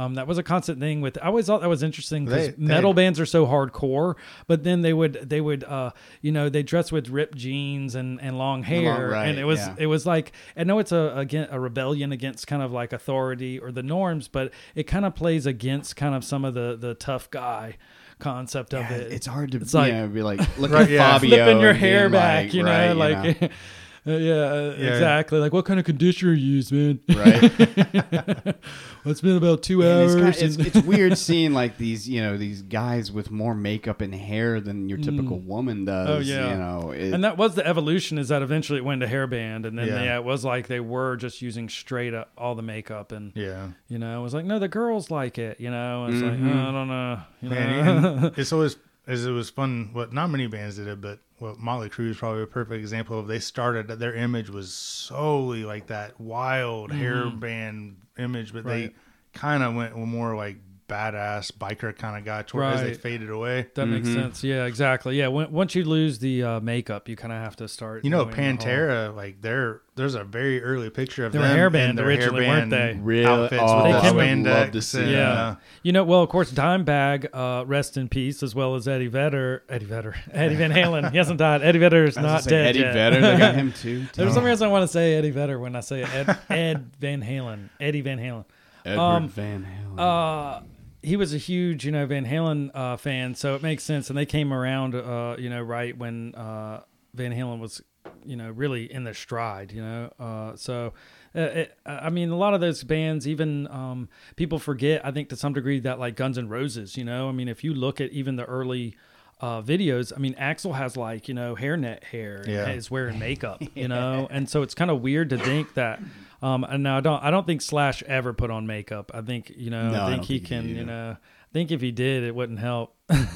um, 0.00 0.14
that 0.14 0.26
was 0.26 0.38
a 0.38 0.42
constant 0.42 0.80
thing 0.80 1.00
with 1.00 1.18
I 1.22 1.26
always 1.26 1.46
thought 1.46 1.60
that 1.60 1.68
was 1.68 1.82
interesting 1.82 2.24
because 2.24 2.46
They- 2.48 2.52
they- 2.52 2.62
metal 2.74 2.94
bands 2.94 3.20
are 3.20 3.26
so 3.26 3.46
hardcore 3.46 4.14
but 4.46 4.64
then 4.64 4.82
they 4.82 4.92
would 4.92 5.14
they 5.28 5.40
would 5.40 5.62
uh, 5.64 5.90
you 6.22 6.32
know 6.32 6.48
they 6.48 6.62
dress 6.62 6.90
with 6.90 7.08
ripped 7.08 7.36
jeans 7.36 7.94
and, 7.94 8.20
and 8.20 8.38
long 8.38 8.62
hair 8.62 9.08
right, 9.10 9.26
and 9.28 9.38
it 9.38 9.44
was 9.44 9.58
yeah. 9.60 9.74
it 9.78 9.86
was 9.86 10.06
like 10.06 10.32
I 10.56 10.64
know 10.64 10.78
it's 10.78 10.92
a 10.92 11.12
again 11.16 11.48
a 11.50 11.60
rebellion 11.60 12.12
against 12.12 12.46
kind 12.46 12.62
of 12.62 12.72
like 12.72 12.92
authority 12.92 13.58
or 13.58 13.70
the 13.72 13.82
norms 13.82 14.28
but 14.28 14.52
it 14.74 14.84
kind 14.84 15.04
of 15.04 15.14
plays 15.14 15.46
against 15.46 15.96
kind 15.96 16.14
of 16.14 16.24
some 16.24 16.44
of 16.44 16.54
the 16.54 16.76
the 16.80 16.94
tough 16.94 17.30
guy 17.30 17.76
concept 18.18 18.74
of 18.74 18.80
Yeah, 18.82 18.96
it 18.96 19.12
it's 19.12 19.26
hard 19.26 19.52
to 19.52 19.58
It's 19.58 19.72
like- 19.74 19.92
yeah, 19.92 20.06
be 20.06 20.22
like 20.22 20.40
look 20.58 20.70
Right, 20.70 20.82
at 20.82 20.90
yeah. 20.90 21.12
Fabio 21.18 21.30
flipping 21.44 21.60
your 21.60 21.72
hair 21.72 22.08
back, 22.10 22.44
like, 22.46 22.54
you 22.54 22.62
know, 22.62 22.70
right, 22.70 22.92
like. 22.92 23.40
know. 23.42 23.48
Uh, 24.06 24.12
yeah, 24.12 24.32
uh, 24.34 24.74
Yeah. 24.78 24.86
exactly. 24.92 25.38
Like, 25.38 25.52
what 25.52 25.64
kind 25.66 25.78
of 25.78 25.84
conditioner 25.84 26.32
you 26.32 26.54
use, 26.56 26.72
man? 26.72 27.00
right? 27.08 28.56
Well, 29.02 29.12
it's 29.12 29.22
been 29.22 29.36
about 29.38 29.62
two 29.62 29.80
And 29.82 30.02
it's, 30.02 30.14
hours. 30.14 30.36
kinda, 30.38 30.62
it's, 30.62 30.76
it's 30.76 30.86
weird 30.86 31.16
seeing 31.28 31.54
like 31.54 31.78
these, 31.78 32.06
you 32.06 32.20
know, 32.20 32.36
these 32.36 32.60
guys 32.60 33.10
with 33.10 33.30
more 33.30 33.54
makeup 33.54 34.02
and 34.02 34.14
hair 34.14 34.60
than 34.60 34.90
your 34.90 34.98
typical 34.98 35.38
woman 35.38 35.86
does. 35.86 36.08
Oh, 36.08 36.18
yeah. 36.18 36.50
you 36.52 36.58
know, 36.58 36.90
it, 36.90 37.14
and 37.14 37.24
that 37.24 37.38
was 37.38 37.54
the 37.54 37.66
evolution 37.66 38.18
is 38.18 38.28
that 38.28 38.42
eventually 38.42 38.78
it 38.78 38.84
went 38.84 39.00
to 39.00 39.06
hairband 39.06 39.64
and 39.66 39.78
then 39.78 39.86
Yeah. 39.88 40.02
yeah. 40.02 40.16
it 40.18 40.24
was 40.24 40.44
like 40.44 40.66
they 40.66 40.80
were 40.80 41.16
just 41.16 41.40
using 41.40 41.70
straight 41.70 42.12
up 42.12 42.30
all 42.36 42.54
the 42.54 42.62
makeup 42.62 43.10
and 43.10 43.32
Yeah. 43.34 43.68
you 43.88 43.98
know 43.98 44.20
it 44.20 44.22
was 44.22 44.34
like 44.34 44.44
no 44.44 44.58
the 44.58 44.68
girls 44.68 45.10
like 45.10 45.38
it 45.38 45.58
you 45.60 45.70
know 45.70 46.04
it's 46.06 46.16
Mhm. 46.16 46.30
like 46.44 46.54
oh, 46.54 46.68
i 46.68 46.72
don't 46.72 46.88
know 46.88 47.20
you 47.40 47.48
know 47.48 47.54
Man, 47.54 48.32
it's 48.36 48.52
always 48.52 48.76
as 49.06 49.24
it 49.24 49.30
was 49.30 49.48
fun. 49.48 49.90
What 49.94 50.12
not 50.12 50.28
many 50.28 50.46
bands 50.46 50.76
did 50.76 50.86
it, 50.88 51.00
but 51.00 51.20
what 51.40 51.58
Motley 51.58 51.88
Crue 51.88 52.10
is 52.10 52.16
probably 52.18 52.42
a 52.42 52.46
perfect 52.46 52.78
example 52.80 53.18
of. 53.18 53.26
They 53.26 53.38
started 53.40 53.88
their 53.88 54.14
image 54.14 54.50
was 54.50 54.72
solely 54.72 55.64
like 55.64 55.88
that 55.88 56.20
wild 56.20 56.92
hair 56.92 57.28
band 57.30 57.96
image, 58.18 58.52
but 58.52 58.60
Mm-hmm. 58.60 58.68
Right. 58.68 58.94
they 58.94 59.38
kind 59.38 59.62
of 59.62 59.74
went 59.74 59.96
more 59.96 60.36
like 60.36 60.56
badass 60.90 61.52
biker 61.52 61.96
kind 61.96 62.18
of 62.18 62.24
guy 62.24 62.42
toward 62.42 62.64
as 62.74 62.82
they 62.82 62.94
faded 62.94 63.30
away. 63.30 63.68
that 63.74 63.86
makes 63.86 64.08
Mhm. 64.08 64.14
sense 64.14 64.44
yeah 64.44 64.64
exactly 64.66 65.16
yeah 65.18 65.28
when, 65.28 65.50
once 65.52 65.74
you 65.74 65.84
lose 65.84 66.18
the 66.18 66.42
uh, 66.42 66.60
makeup 66.60 67.08
you 67.08 67.16
kind 67.16 67.32
of 67.32 67.38
have 67.40 67.56
to 67.56 67.68
start 67.68 68.04
You 68.04 68.10
know, 68.10 68.24
going 68.24 68.36
the 68.56 68.64
Pantera, 68.64 69.14
like 69.14 69.40
they're 69.40 69.82
there's 69.96 70.14
a 70.14 70.24
very 70.24 70.62
early 70.62 70.88
picture 70.88 71.26
of 71.26 71.32
They 71.32 71.38
them 71.38 71.54
hair 71.56 71.66
in 71.66 71.72
band 71.74 71.98
their 71.98 72.06
originally, 72.06 72.46
hair 72.46 72.56
weren't 72.60 72.70
they? 72.70 72.98
Really? 73.02 73.26
outfits 73.26 73.62
Oh, 73.64 73.84
with 73.84 73.94
I 73.96 74.00
the 74.00 74.14
spandex. 74.18 74.44
love 74.46 74.70
to 74.70 74.82
see 74.82 75.00
and, 75.02 75.10
Yeah. 75.10 75.30
uh, 75.32 75.54
You 75.82 75.92
know, 75.92 76.04
well, 76.04 76.22
of 76.22 76.30
course, 76.30 76.50
Dimebag, 76.52 77.26
uh, 77.34 77.66
rest 77.66 77.98
in 77.98 78.08
peace, 78.08 78.42
as 78.42 78.54
well 78.54 78.76
as 78.76 78.88
Eddie 78.88 79.08
Vedder. 79.08 79.62
Eddie 79.68 79.84
Vedder. 79.84 80.14
Eddie 80.32 80.54
Van 80.54 80.70
Halen. 80.72 81.10
He 81.10 81.18
hasn't 81.18 81.38
died. 81.38 81.60
Eddie 81.62 81.80
Vedder 81.80 82.04
is 82.04 82.16
I 82.16 82.22
was 82.22 82.24
gonna 82.24 82.32
not 82.32 82.44
say 82.44 82.50
dead 82.50 82.66
Eddie 82.68 82.78
yet. 82.78 82.92
Vedder, 82.94 83.20
they 83.20 83.36
got 83.36 83.54
him 83.56 83.72
too. 83.76 84.06
There's 84.14 84.32
some 84.32 84.44
reason 84.44 84.68
I 84.68 84.70
want 84.70 84.84
to 84.84 84.88
say 84.88 85.14
Eddie 85.16 85.30
Vedder 85.32 85.58
when 85.58 85.76
I 85.76 85.80
say 85.80 86.02
Ed, 86.02 86.38
Ed 86.48 86.86
Van 86.98 87.20
Halen. 87.22 87.68
Eddie 87.78 88.00
Van 88.00 88.18
Halen. 88.18 88.44
Edward 88.86 89.02
um, 89.02 89.28
Van 89.28 89.66
Halen. 89.66 89.98
Uh, 90.00 90.60
he 91.02 91.16
was 91.16 91.32
a 91.34 91.38
huge, 91.38 91.84
you 91.86 91.92
know, 91.92 92.06
Van 92.06 92.26
Halen 92.26 92.70
uh, 92.74 92.96
fan, 92.96 93.34
so 93.34 93.54
it 93.54 93.62
makes 93.62 93.82
sense. 93.84 94.10
And 94.10 94.18
they 94.18 94.26
came 94.26 94.52
around, 94.52 94.94
uh, 94.94 95.36
you 95.38 95.48
know, 95.50 95.62
right 95.62 95.96
when 95.96 96.34
uh, 96.34 96.82
Van 97.14 97.32
Halen 97.32 97.58
was, 97.58 97.82
you 98.24 98.36
know, 98.36 98.50
really 98.50 98.92
in 98.92 99.04
the 99.04 99.14
stride, 99.14 99.72
you 99.72 99.82
know. 99.82 100.12
Uh, 100.18 100.56
so, 100.56 100.92
uh, 101.34 101.40
it, 101.40 101.78
I 101.86 102.10
mean, 102.10 102.30
a 102.30 102.36
lot 102.36 102.54
of 102.54 102.60
those 102.60 102.82
bands, 102.84 103.26
even 103.26 103.66
um, 103.68 104.08
people 104.36 104.58
forget, 104.58 105.04
I 105.04 105.10
think, 105.10 105.28
to 105.30 105.36
some 105.36 105.52
degree, 105.52 105.80
that 105.80 105.98
like 105.98 106.16
Guns 106.16 106.36
N' 106.38 106.48
Roses, 106.48 106.96
you 106.96 107.04
know. 107.04 107.28
I 107.28 107.32
mean, 107.32 107.48
if 107.48 107.64
you 107.64 107.72
look 107.72 108.00
at 108.00 108.10
even 108.10 108.36
the 108.36 108.44
early 108.44 108.94
uh, 109.40 109.62
videos, 109.62 110.12
I 110.14 110.18
mean, 110.18 110.34
Axl 110.34 110.74
has 110.74 110.96
like, 110.98 111.28
you 111.28 111.34
know, 111.34 111.56
hairnet 111.56 112.04
hair 112.04 112.44
Yeah. 112.46 112.68
is 112.72 112.90
wearing 112.90 113.18
makeup, 113.18 113.62
you 113.74 113.88
know. 113.88 114.28
And 114.30 114.48
so 114.50 114.60
it's 114.62 114.74
kind 114.74 114.90
of 114.90 115.00
weird 115.00 115.30
to 115.30 115.38
think 115.38 115.74
that. 115.74 116.00
Um, 116.42 116.64
and 116.64 116.82
now 116.82 116.96
I 116.96 117.00
don't, 117.00 117.22
I 117.22 117.30
don't 117.30 117.46
think 117.46 117.60
Slash 117.62 118.02
ever 118.04 118.32
put 118.32 118.50
on 118.50 118.66
makeup. 118.66 119.10
I 119.14 119.20
think, 119.20 119.52
you 119.56 119.70
know, 119.70 119.90
No, 119.90 120.00
I 120.00 120.06
I 120.06 120.10
think 120.10 120.16
don't 120.22 120.26
he 120.26 120.38
think 120.38 120.42
he 120.48 120.54
can, 120.56 120.66
did 120.68 120.76
you 120.76 120.84
know, 120.86 121.16
I 121.20 121.52
think 121.52 121.70
if 121.70 121.80
he 121.80 121.90
did, 121.92 122.24
it 122.24 122.34
wouldn't 122.34 122.58
help. 122.60 122.94
I 123.10 123.26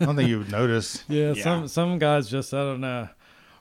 don't 0.00 0.14
think 0.16 0.28
you 0.28 0.38
would 0.38 0.50
notice. 0.52 1.02
Yeah, 1.08 1.32
Yeah. 1.32 1.42
some 1.42 1.68
some 1.68 1.98
guys 1.98 2.28
just 2.28 2.52
I 2.54 2.58
don't 2.58 2.80
know, 2.80 3.08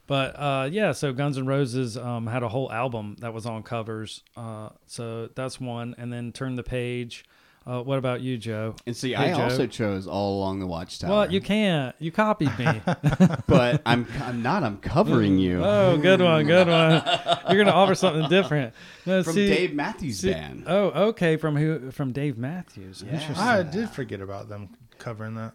but 0.07 0.35
uh, 0.39 0.69
yeah. 0.71 0.91
So 0.91 1.13
Guns 1.13 1.37
N' 1.37 1.45
Roses 1.45 1.97
um, 1.97 2.27
had 2.27 2.43
a 2.43 2.49
whole 2.49 2.71
album 2.71 3.15
that 3.21 3.33
was 3.33 3.45
on 3.45 3.63
covers. 3.63 4.21
Uh, 4.35 4.69
so 4.87 5.29
that's 5.35 5.59
one, 5.59 5.95
and 5.97 6.11
then 6.11 6.31
Turn 6.33 6.55
the 6.55 6.63
Page. 6.63 7.23
Uh, 7.65 7.81
what 7.81 7.97
about 7.97 8.19
you, 8.21 8.37
Joe? 8.37 8.75
and 8.85 8.95
see, 8.95 9.13
Hey, 9.13 9.31
I 9.31 9.37
Joe. 9.37 9.43
also 9.43 9.67
chose 9.67 10.05
All 10.05 10.37
Along 10.39 10.59
the 10.59 10.67
Watchtower. 10.67 11.09
Well, 11.09 11.31
you 11.31 11.39
can't. 11.39 11.95
You 11.97 12.11
copied 12.11 12.57
me. 12.59 12.81
but 13.47 13.81
I'm 13.85 14.05
I'm 14.21 14.41
not. 14.43 14.63
I'm 14.63 14.77
covering 14.77 15.37
you 15.37 15.63
oh, 15.63 15.97
good 15.97 16.21
one, 16.21 16.45
good 16.45 16.67
one. 16.67 17.01
You're 17.49 17.63
gonna 17.63 17.75
offer 17.75 17.95
something 17.95 18.27
different. 18.29 18.73
No, 19.05 19.21
from 19.21 19.33
see- 19.33 19.47
Dave 19.47 19.73
Matthews 19.73 20.19
see- 20.19 20.31
Band. 20.31 20.63
Oh, 20.65 21.07
okay. 21.09 21.35
From 21.35 21.57
who? 21.57 21.91
From 21.91 22.13
Dave 22.13 22.37
Matthews. 22.37 23.03
Yeah. 23.05 23.13
Interesting. 23.15 23.35
I 23.45 23.61
did 23.63 23.89
forget 23.89 24.21
about 24.21 24.47
them 24.47 24.69
covering 24.97 25.35
that. 25.35 25.53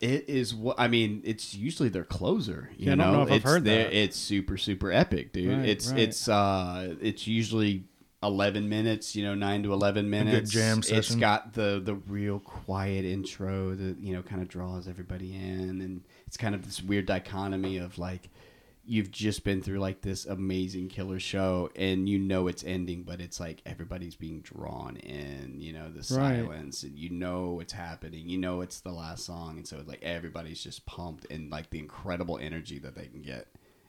It 0.00 0.28
is 0.28 0.54
what 0.54 0.78
I 0.78 0.86
mean. 0.86 1.20
It's 1.24 1.54
usually 1.54 1.88
their 1.88 2.04
closer. 2.04 2.70
You 2.76 2.86
Yeah, 2.86 2.92
I 2.92 2.96
don't 2.96 3.12
know 3.12 3.22
if 3.22 3.28
I've 3.30 3.34
it's 3.36 3.44
heard 3.44 3.64
that. 3.64 3.92
It's 3.96 4.16
super 4.16 4.56
super 4.56 4.92
epic, 4.92 5.32
dude. 5.32 5.58
Right, 5.58 5.68
it's 5.68 5.90
right. 5.90 6.00
it's 6.00 6.28
uh 6.28 6.94
it's 7.00 7.26
usually 7.26 7.84
eleven 8.24 8.68
minutes. 8.68 9.14
You 9.14 9.24
know, 9.24 9.34
nine 9.34 9.62
to 9.62 9.72
eleven 9.72 10.08
minutes. 10.10 10.50
jam 10.50 10.78
It's 10.78 10.88
session. 10.88 11.20
got 11.20 11.52
the 11.52 11.80
the 11.84 11.94
real 11.94 12.40
quiet 12.40 13.04
intro 13.04 13.74
that 13.74 13.98
you 14.00 14.14
know 14.14 14.22
kind 14.22 14.42
of 14.42 14.48
draws 14.48 14.88
everybody 14.88 15.34
in, 15.34 15.80
and 15.80 16.02
it's 16.26 16.36
kind 16.36 16.54
of 16.54 16.64
this 16.64 16.82
weird 16.82 17.06
dichotomy 17.06 17.78
of 17.78 17.98
like 17.98 18.30
you've 18.86 19.10
just 19.10 19.44
been 19.44 19.62
through 19.62 19.78
like 19.78 20.02
this 20.02 20.26
amazing 20.26 20.88
killer 20.88 21.18
show 21.18 21.70
and 21.74 22.06
you 22.06 22.18
know 22.18 22.48
it's 22.48 22.62
ending 22.64 23.02
but 23.02 23.18
it's 23.18 23.40
like 23.40 23.62
everybody's 23.64 24.14
being 24.14 24.40
drawn 24.42 24.96
in 24.98 25.54
you 25.58 25.72
know 25.72 25.86
the 25.90 26.00
Right. 26.14 26.40
silence 26.44 26.82
and 26.82 26.94
you 26.98 27.08
know 27.08 27.52
what's 27.52 27.72
happening 27.72 28.28
you 28.28 28.36
know 28.36 28.60
it's 28.60 28.80
the 28.80 28.90
last 28.92 29.24
song 29.24 29.56
and 29.56 29.66
so 29.66 29.82
like 29.86 30.02
everybody's 30.02 30.62
just 30.62 30.84
pumped 30.84 31.24
and 31.30 31.50
like 31.50 31.70
the 31.70 31.78
incredible 31.78 32.36
energy 32.38 32.78
that 32.80 32.94
they 32.94 33.06
can 33.06 33.22
get 33.22 33.46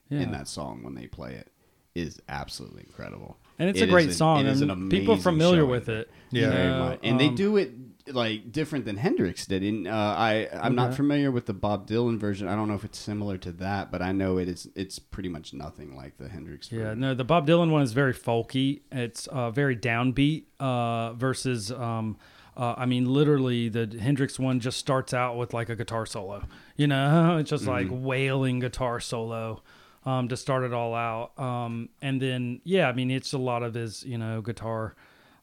Yeah. 0.10 0.22
in 0.22 0.32
that 0.32 0.48
song 0.48 0.82
when 0.82 0.96
they 0.96 1.08
play 1.08 1.34
it 1.34 1.52
is 1.94 2.22
absolutely 2.30 2.84
incredible 2.88 3.38
And 3.58 3.70
it's 3.70 3.80
It 3.80 3.88
a 3.90 3.92
great 3.92 4.10
is 4.10 4.16
an- 4.16 4.18
song, 4.18 4.40
it 4.46 4.48
is 4.48 4.62
and 4.62 4.72
an 4.72 4.90
people 4.90 5.14
amazing 5.14 5.24
familiar 5.32 5.60
showing. 5.62 5.70
with 5.72 5.90
it. 5.90 6.10
Yeah. 6.32 6.42
you 6.42 6.50
very 6.52 6.68
know, 6.68 6.80
much. 6.90 7.00
and 7.04 7.20
they 7.20 7.28
um, 7.30 7.36
do 7.36 7.58
it 7.58 7.72
like 8.08 8.52
different 8.52 8.86
than 8.86 8.98
Hendrix 8.98 9.46
did. 9.48 9.64
And 9.64 9.88
uh, 9.88 9.92
I 9.92 10.48
I'm 10.54 10.76
not 10.76 10.94
familiar 10.94 11.32
with 11.32 11.46
the 11.48 11.54
Bob 11.54 11.88
Dylan 11.88 12.20
version. 12.20 12.48
I 12.48 12.56
don't 12.56 12.68
know 12.68 12.76
if 12.76 12.84
it's 12.84 13.00
similar 13.00 13.38
to 13.40 13.52
that, 13.54 13.92
but 13.92 14.02
I 14.02 14.12
know 14.12 14.38
it 14.38 14.48
is. 14.48 14.68
It's 14.76 15.00
pretty 15.00 15.30
much 15.30 15.54
nothing 15.54 15.96
like 15.96 16.18
the 16.18 16.28
Hendrix. 16.30 16.72
Yeah, 16.72 16.80
version. 16.84 17.00
no, 17.00 17.14
the 17.16 17.24
Bob 17.24 17.48
Dylan 17.48 17.72
one 17.72 17.82
is 17.82 17.94
very 17.94 18.14
folky. 18.14 18.82
It's 18.92 19.26
uh, 19.28 19.50
very 19.52 19.76
downbeat 19.76 20.44
uh, 20.60 21.14
versus, 21.14 21.72
um, 21.72 22.18
uh, 22.58 22.76
I 22.78 22.86
mean, 22.86 23.06
literally 23.12 23.70
the 23.70 23.88
Hendrix 24.00 24.38
one 24.38 24.60
just 24.60 24.78
starts 24.78 25.14
out 25.14 25.38
with 25.38 25.54
like 25.54 25.70
a 25.70 25.76
guitar 25.76 26.06
solo. 26.06 26.44
You 26.76 26.88
know, 26.88 27.38
it's 27.40 27.50
just 27.50 27.66
like 27.66 27.88
wailing 27.90 28.60
guitar 28.60 29.00
solo 29.00 29.64
um, 30.06 30.28
to 30.28 30.38
start 30.38 30.64
it 30.64 30.74
all 30.74 30.94
out. 30.94 31.38
Um, 31.40 31.90
and 32.02 32.22
then, 32.22 32.62
yeah, 32.64 32.88
I 32.88 32.94
mean, 32.94 33.12
it's 33.12 33.34
a 33.34 33.38
lot 33.38 33.64
of 33.64 33.74
his, 33.74 34.04
you 34.04 34.18
know, 34.18 34.42
guitar 34.42 34.96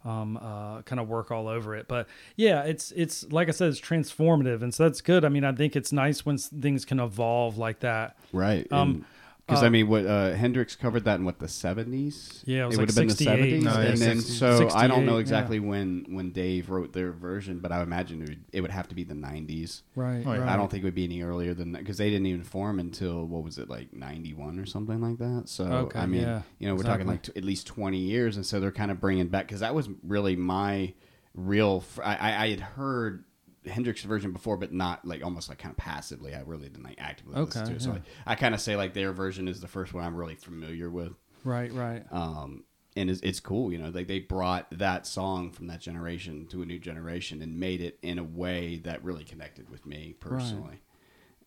um, 0.05 0.37
uh, 0.37 0.83
kind 0.83 1.01
of 1.01 1.09
work 1.09 1.31
all 1.31 1.49
over 1.49 1.77
it. 1.77 1.89
But 1.89 2.09
yeah, 2.37 2.63
it's 2.63 2.93
it's 2.93 3.31
like 3.31 3.49
I 3.49 3.53
said, 3.53 3.69
it's 3.69 3.81
transformative, 3.81 4.63
and 4.63 4.75
so 4.75 4.85
that's 4.85 5.01
good. 5.01 5.25
I 5.25 5.29
mean, 5.29 5.45
I 5.45 5.53
think 5.53 5.77
it's 5.77 5.93
nice 5.93 6.27
when 6.27 6.39
things 6.39 6.85
can 6.85 7.01
evolve 7.01 7.59
like 7.59 7.81
that. 7.81 8.17
right. 8.33 8.67
Um, 8.73 9.05
because 9.53 9.63
uh, 9.63 9.67
I 9.67 9.69
mean, 9.69 9.89
what 9.89 10.07
uh, 10.07 10.33
Hendrix 10.33 10.75
covered 10.77 11.05
that 11.05 11.17
in 11.21 11.25
what 11.25 11.39
the 11.39 11.49
seventies? 11.49 12.43
Yeah, 12.47 12.65
it 12.65 12.67
was 12.69 12.79
would 12.79 12.89
have 12.89 12.97
been 12.97 13.09
the 13.09 13.15
seventies, 13.15 13.63
No, 13.65 13.73
yeah, 13.73 13.89
and 13.89 13.99
then 13.99 14.17
60. 14.21 14.33
so 14.33 14.69
I 14.75 14.87
don't 14.87 14.99
68, 14.99 15.05
know 15.07 15.15
yeah. 15.15 15.21
exactly 15.21 15.61
when 15.61 16.07
when 16.09 16.31
Dave 16.33 16.71
wrote 16.71 16.93
their 16.93 17.13
version, 17.13 17.59
but 17.59 17.73
I 17.73 17.83
imagine 17.83 18.23
it 18.23 18.29
would, 18.29 18.45
it 18.53 18.61
would 18.61 18.71
have 18.71 18.89
to 18.89 18.95
be 18.95 19.05
the 19.05 19.15
nineties. 19.15 19.83
Right. 19.95 20.23
Oh, 20.27 20.33
yeah. 20.33 20.41
right. 20.41 20.49
I 20.49 20.57
don't 20.57 20.71
think 20.71 20.83
it 20.83 20.87
would 20.87 20.95
be 20.95 21.05
any 21.05 21.23
earlier 21.23 21.55
than 21.55 21.73
that 21.73 21.79
because 21.81 21.99
they 21.99 22.11
didn't 22.11 22.27
even 22.27 22.45
form 22.45 22.79
until 22.81 23.27
what 23.27 23.45
was 23.45 23.59
it 23.59 23.69
like 23.69 23.93
ninety 23.93 24.35
one 24.35 24.59
or 24.59 24.67
something 24.67 25.01
like 25.01 25.19
that. 25.19 25.49
So 25.49 25.65
Okay, 25.65 25.99
I 25.99 26.07
mean, 26.07 26.23
yeah, 26.23 26.43
you 26.59 26.69
know, 26.69 26.75
we're 26.75 26.83
talking 26.83 27.07
like 27.07 27.23
t- 27.23 27.33
at 27.37 27.45
least 27.45 27.67
twenty 27.67 27.99
years, 27.99 28.37
and 28.37 28.45
so 28.47 28.61
they're 28.61 28.73
kind 28.73 28.91
of 28.91 29.01
bringing 29.01 29.29
back 29.29 29.47
because 29.47 29.61
that 29.61 29.75
was 29.75 29.89
really 30.03 30.37
my 30.37 30.95
real. 31.35 31.81
Fr- 31.81 32.03
I, 32.03 32.17
I 32.17 32.43
I 32.45 32.51
had 32.51 32.61
heard 32.61 33.25
Hendrix 33.67 34.03
version 34.03 34.33
before, 34.33 34.57
but 34.57 34.73
not 34.73 35.05
like 35.05 35.25
almost 35.25 35.49
like 35.49 35.59
kind 35.59 35.73
of 35.73 35.77
passively. 35.77 36.35
I 36.35 36.41
really 36.41 36.69
didn't 36.69 36.85
like 36.85 36.99
actively 36.99 37.37
listen 37.47 37.67
to 37.67 37.73
it. 37.77 37.83
So 37.83 37.91
like, 37.91 38.03
I 38.27 38.35
kind 38.35 38.55
of 38.55 38.61
say 38.61 38.77
like 38.77 38.95
their 38.95 39.13
version 39.13 39.49
is 39.49 39.61
the 39.61 39.69
first 39.69 39.95
one 39.95 40.05
I'm 40.05 40.17
really 40.17 40.35
familiar 40.35 40.91
with. 40.91 41.13
Right. 41.45 41.73
Right. 41.73 42.05
Um, 42.11 42.65
and 42.97 43.09
it's, 43.09 43.21
it's 43.23 43.41
cool, 43.41 43.73
you 43.73 43.79
know, 43.79 43.89
like 43.89 44.07
they 44.07 44.19
brought 44.21 44.67
that 44.79 45.07
song 45.07 45.51
from 45.51 45.69
that 45.69 45.81
generation 45.81 46.47
to 46.49 46.63
a 46.63 46.67
new 46.67 46.79
generation 46.79 47.41
and 47.41 47.59
made 47.59 47.81
it 47.81 47.99
in 48.03 48.19
a 48.19 48.25
way 48.25 48.81
that 48.85 49.03
really 49.03 49.25
connected 49.25 49.71
with 49.71 49.87
me 49.87 50.15
personally. 50.21 50.81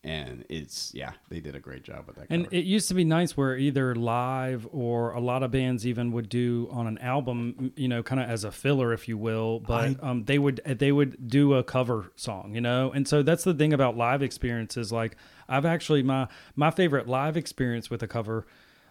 And 0.05 0.45
it's 0.49 0.93
yeah, 0.93 1.13
they 1.29 1.39
did 1.39 1.55
a 1.55 1.59
great 1.59 1.83
job 1.83 2.05
with 2.05 2.17
that. 2.17 2.27
And 2.29 2.45
cover. 2.45 2.55
it 2.55 2.65
used 2.65 2.87
to 2.89 2.93
be 2.93 3.03
nice 3.03 3.35
where 3.35 3.57
either 3.57 3.95
live 3.95 4.67
or 4.71 5.11
a 5.13 5.19
lot 5.19 5.41
of 5.41 5.49
bands 5.49 5.87
even 5.87 6.11
would 6.11 6.29
do 6.29 6.69
on 6.71 6.85
an 6.85 6.99
album, 6.99 7.73
you 7.75 7.87
know, 7.87 8.03
kind 8.03 8.21
of 8.21 8.29
as 8.29 8.43
a 8.43 8.51
filler, 8.51 8.93
if 8.93 9.07
you 9.07 9.17
will. 9.17 9.59
But 9.61 10.01
um, 10.03 10.25
they 10.25 10.37
would 10.37 10.61
they 10.63 10.91
would 10.91 11.27
do 11.27 11.55
a 11.55 11.63
cover 11.63 12.11
song, 12.15 12.53
you 12.53 12.61
know. 12.61 12.91
And 12.91 13.07
so 13.07 13.23
that's 13.23 13.43
the 13.43 13.53
thing 13.55 13.73
about 13.73 13.97
live 13.97 14.21
experiences. 14.21 14.91
Like 14.91 15.17
I've 15.49 15.65
actually 15.65 16.03
my 16.03 16.27
my 16.55 16.69
favorite 16.69 17.07
live 17.07 17.35
experience 17.35 17.89
with 17.89 18.03
a 18.03 18.07
cover 18.07 18.45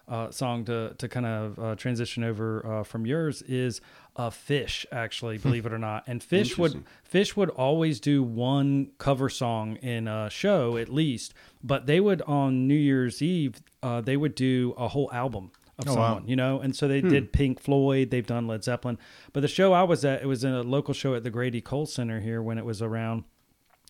uh, 0.07 0.29
song 0.31 0.65
to 0.65 0.93
to 0.97 1.07
kind 1.07 1.25
of 1.25 1.59
uh, 1.59 1.75
transition 1.75 2.23
over 2.23 2.65
uh, 2.65 2.83
from 2.83 3.05
yours 3.05 3.41
is 3.43 3.81
uh, 4.15 4.29
Phish. 4.29 4.85
Actually, 4.91 5.37
believe 5.37 5.65
it 5.65 5.73
or 5.73 5.77
not, 5.79 6.03
and 6.07 6.21
Phish 6.21 6.57
would 6.57 6.83
Phish 7.11 7.35
would 7.35 7.49
always 7.49 7.99
do 7.99 8.23
one 8.23 8.91
cover 8.97 9.29
song 9.29 9.75
in 9.77 10.07
a 10.07 10.29
show 10.29 10.77
at 10.77 10.89
least, 10.89 11.33
but 11.63 11.85
they 11.85 11.99
would 11.99 12.21
on 12.23 12.67
New 12.67 12.75
Year's 12.75 13.21
Eve 13.21 13.61
uh, 13.83 14.01
they 14.01 14.17
would 14.17 14.35
do 14.35 14.73
a 14.77 14.87
whole 14.87 15.09
album 15.13 15.51
of 15.77 15.87
Oh, 15.89 15.93
wow. 15.95 16.13
someone, 16.13 16.27
you 16.29 16.35
know. 16.37 16.59
And 16.61 16.73
so 16.75 16.87
they 16.87 17.01
Hmm. 17.01 17.09
did 17.09 17.33
Pink 17.33 17.59
Floyd, 17.59 18.09
they've 18.09 18.25
done 18.25 18.47
Led 18.47 18.63
Zeppelin, 18.63 18.97
but 19.33 19.41
the 19.41 19.47
show 19.49 19.73
I 19.73 19.83
was 19.83 20.03
at 20.05 20.21
it 20.21 20.25
was 20.27 20.43
in 20.43 20.53
a 20.53 20.63
local 20.63 20.93
show 20.93 21.13
at 21.15 21.23
the 21.23 21.29
Grady 21.29 21.59
Cole 21.61 21.85
Center 21.85 22.21
here 22.21 22.41
when 22.41 22.57
it 22.57 22.63
was 22.65 22.81
around. 22.81 23.25